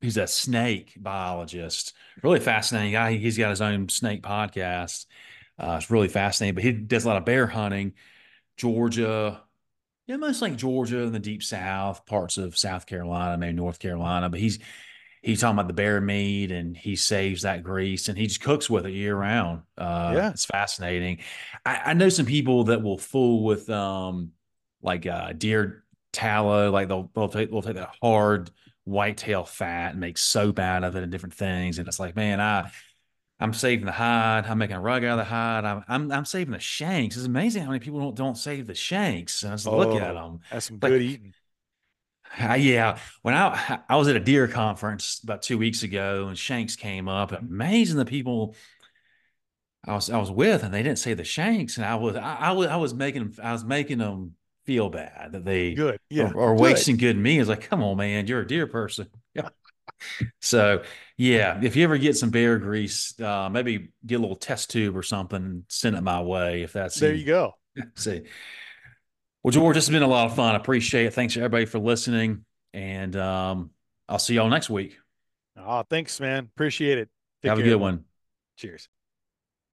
he's 0.05 0.17
a 0.17 0.27
snake 0.27 0.93
biologist. 0.97 1.95
Really 2.23 2.41
fascinating 2.41 2.93
guy. 2.93 3.15
He's 3.15 3.39
got 3.39 3.51
his 3.51 3.63
own 3.63 3.89
snake 3.89 4.23
podcast. 4.23 5.07
Uh, 5.59 5.79
it's 5.81 5.91
really 5.91 6.09
fascinating. 6.09 6.55
But 6.55 6.65
he 6.65 6.73
does 6.73 7.05
a 7.05 7.09
lot 7.09 7.17
of 7.17 7.25
bear 7.25 7.47
hunting, 7.47 7.95
Georgia. 8.57 9.41
Yeah, 10.07 10.17
most 10.17 10.43
like 10.43 10.57
Georgia 10.57 11.03
and 11.03 11.15
the 11.15 11.19
deep 11.19 11.43
South, 11.43 12.05
parts 12.05 12.37
of 12.37 12.59
South 12.59 12.87
Carolina, 12.87 13.39
maybe 13.39 13.55
North 13.55 13.79
Carolina. 13.79 14.29
But 14.29 14.41
he's 14.41 14.59
he's 15.23 15.41
talking 15.41 15.59
about 15.59 15.69
the 15.69 15.75
bear 15.75 16.03
meat 16.03 16.53
and 16.53 16.77
he 16.77 16.97
saves 16.97 17.43
that 17.43 17.63
grease 17.63 18.09
and 18.09 18.19
he 18.19 18.27
just 18.27 18.43
cooks 18.43 18.69
with 18.69 18.85
it 18.85 18.93
year 18.93 19.17
round. 19.17 19.63
Uh, 19.79 20.13
yeah, 20.15 20.31
it's 20.31 20.45
fascinating. 20.45 21.21
I, 21.65 21.81
I, 21.87 21.95
know 21.95 22.11
some 22.11 22.27
people 22.27 22.65
that 22.65 22.83
will 22.83 22.99
fool 22.99 23.43
with 23.43 23.71
um, 23.71 24.33
like 24.83 25.07
uh, 25.07 25.33
deer 25.33 25.85
tallow, 26.13 26.71
like 26.71 26.89
they'll 26.89 27.11
they'll 27.15 27.31
take 27.31 27.51
they'll 27.51 27.63
take 27.63 27.77
that 27.77 27.97
hard 28.03 28.51
whitetail 28.85 29.45
fat 29.45 29.93
and 29.93 30.01
make 30.01 30.19
soap 30.19 30.59
out 30.59 30.85
of 30.85 30.97
it 30.97 31.03
and 31.03 31.11
different 31.11 31.35
things. 31.35 31.79
And 31.79 31.89
it's 31.89 31.99
like, 31.99 32.17
man, 32.17 32.41
I 32.41 32.71
I'm 33.41 33.53
saving 33.53 33.87
the 33.87 33.93
hide. 33.93 34.47
I'm 34.47 34.59
making 34.59 34.77
a 34.77 34.81
rug 34.81 35.05
out 35.05 35.19
of 35.19 35.25
the 35.25 35.25
hide. 35.25 35.65
I'm 35.65 35.85
I'm, 35.89 36.13
I'm 36.13 36.25
saving 36.25 36.53
the 36.53 36.61
shanks. 36.61 37.17
It's 37.17 37.27
amazing 37.27 37.63
how 37.63 37.69
many 37.69 37.81
people 37.81 38.01
don't 38.01 38.17
don't 38.17 38.39
save 38.39 38.67
the 38.67 38.75
shanks. 38.75 39.43
And 39.43 39.53
I 39.53 39.57
just 39.57 39.67
oh, 39.67 39.77
look 39.77 40.01
at 40.01 40.15
them. 40.15 40.41
That's 40.51 40.67
some 40.67 40.79
like, 40.81 40.91
good 40.91 41.03
eating. 41.03 41.35
Uh, 42.41 42.55
yeah, 42.55 42.99
when 43.23 43.35
I 43.35 43.81
I 43.89 43.97
was 43.97 44.09
at 44.09 44.17
a 44.17 44.21
deer 44.21 44.49
conference 44.49 45.21
about 45.23 45.43
two 45.43 45.59
weeks 45.59 45.83
ago, 45.83 46.27
and 46.29 46.39
Shanks 46.39 46.77
came 46.77 47.09
up. 47.09 47.33
Amazing 47.33 47.97
the 47.97 48.05
people 48.05 48.57
I 49.87 49.95
was 49.95 50.11
I 50.11 50.19
was 50.19 50.31
with, 50.31 50.63
and 50.63 50.73
they 50.73 50.83
didn't 50.83 50.99
say 50.99 51.15
the 51.15 51.25
Shanks, 51.25 51.77
and 51.77 51.87
I 51.87 51.97
was 51.97 52.17
I, 52.17 52.37
I 52.37 52.53
was 52.53 52.69
I 52.69 52.77
was 52.77 52.95
making 52.95 53.37
I 53.43 53.53
was 53.53 53.65
making 53.65 53.99
them 53.99 54.35
feel 54.65 54.89
bad 54.89 55.33
that 55.33 55.45
they 55.45 55.75
good 55.75 55.99
yeah 56.11 56.31
are, 56.31 56.41
are 56.41 56.55
wasting 56.55 56.97
good 56.97 57.17
meat. 57.17 57.39
It's 57.39 57.49
like, 57.49 57.69
come 57.69 57.83
on, 57.83 57.97
man, 57.97 58.27
you're 58.27 58.41
a 58.41 58.47
deer 58.47 58.67
person. 58.67 59.09
Yeah. 59.37 59.49
so 60.41 60.83
yeah, 61.17 61.61
if 61.63 61.75
you 61.75 61.83
ever 61.85 61.99
get 61.99 62.17
some 62.17 62.31
bear 62.31 62.59
grease, 62.59 63.19
uh, 63.21 63.49
maybe 63.51 63.91
get 64.07 64.17
a 64.17 64.19
little 64.19 64.37
test 64.37 64.71
tube 64.71 64.97
or 64.97 65.03
something, 65.03 65.65
send 65.69 65.97
it 65.97 66.03
my 66.03 66.23
way. 66.23 66.63
If 66.63 66.73
that's 66.73 66.95
there, 66.97 67.13
you 67.15 67.25
go. 67.25 67.55
See. 67.97 68.23
Well, 69.43 69.51
George, 69.53 69.75
this 69.75 69.87
has 69.87 69.93
been 69.93 70.03
a 70.03 70.09
lot 70.09 70.27
of 70.27 70.37
fun. 70.37 70.55
I 70.55 70.57
appreciate 70.57 71.07
it. 71.07 71.15
Thanks 71.15 71.37
everybody 71.37 71.67
for 71.67 71.79
listening. 71.79 72.45
And 72.73 73.15
um, 73.17 73.71
I'll 74.09 74.19
see 74.19 74.35
y'all 74.35 74.49
next 74.49 74.71
week. 74.71 74.97
Oh, 75.57 75.83
thanks, 75.89 76.19
man. 76.21 76.49
Appreciate 76.55 76.99
it. 76.99 77.09
Take 77.43 77.51
Have 77.51 77.59
care. 77.59 77.67
a 77.67 77.71
good 77.71 77.81
one. 77.81 78.05
Cheers. 78.57 78.89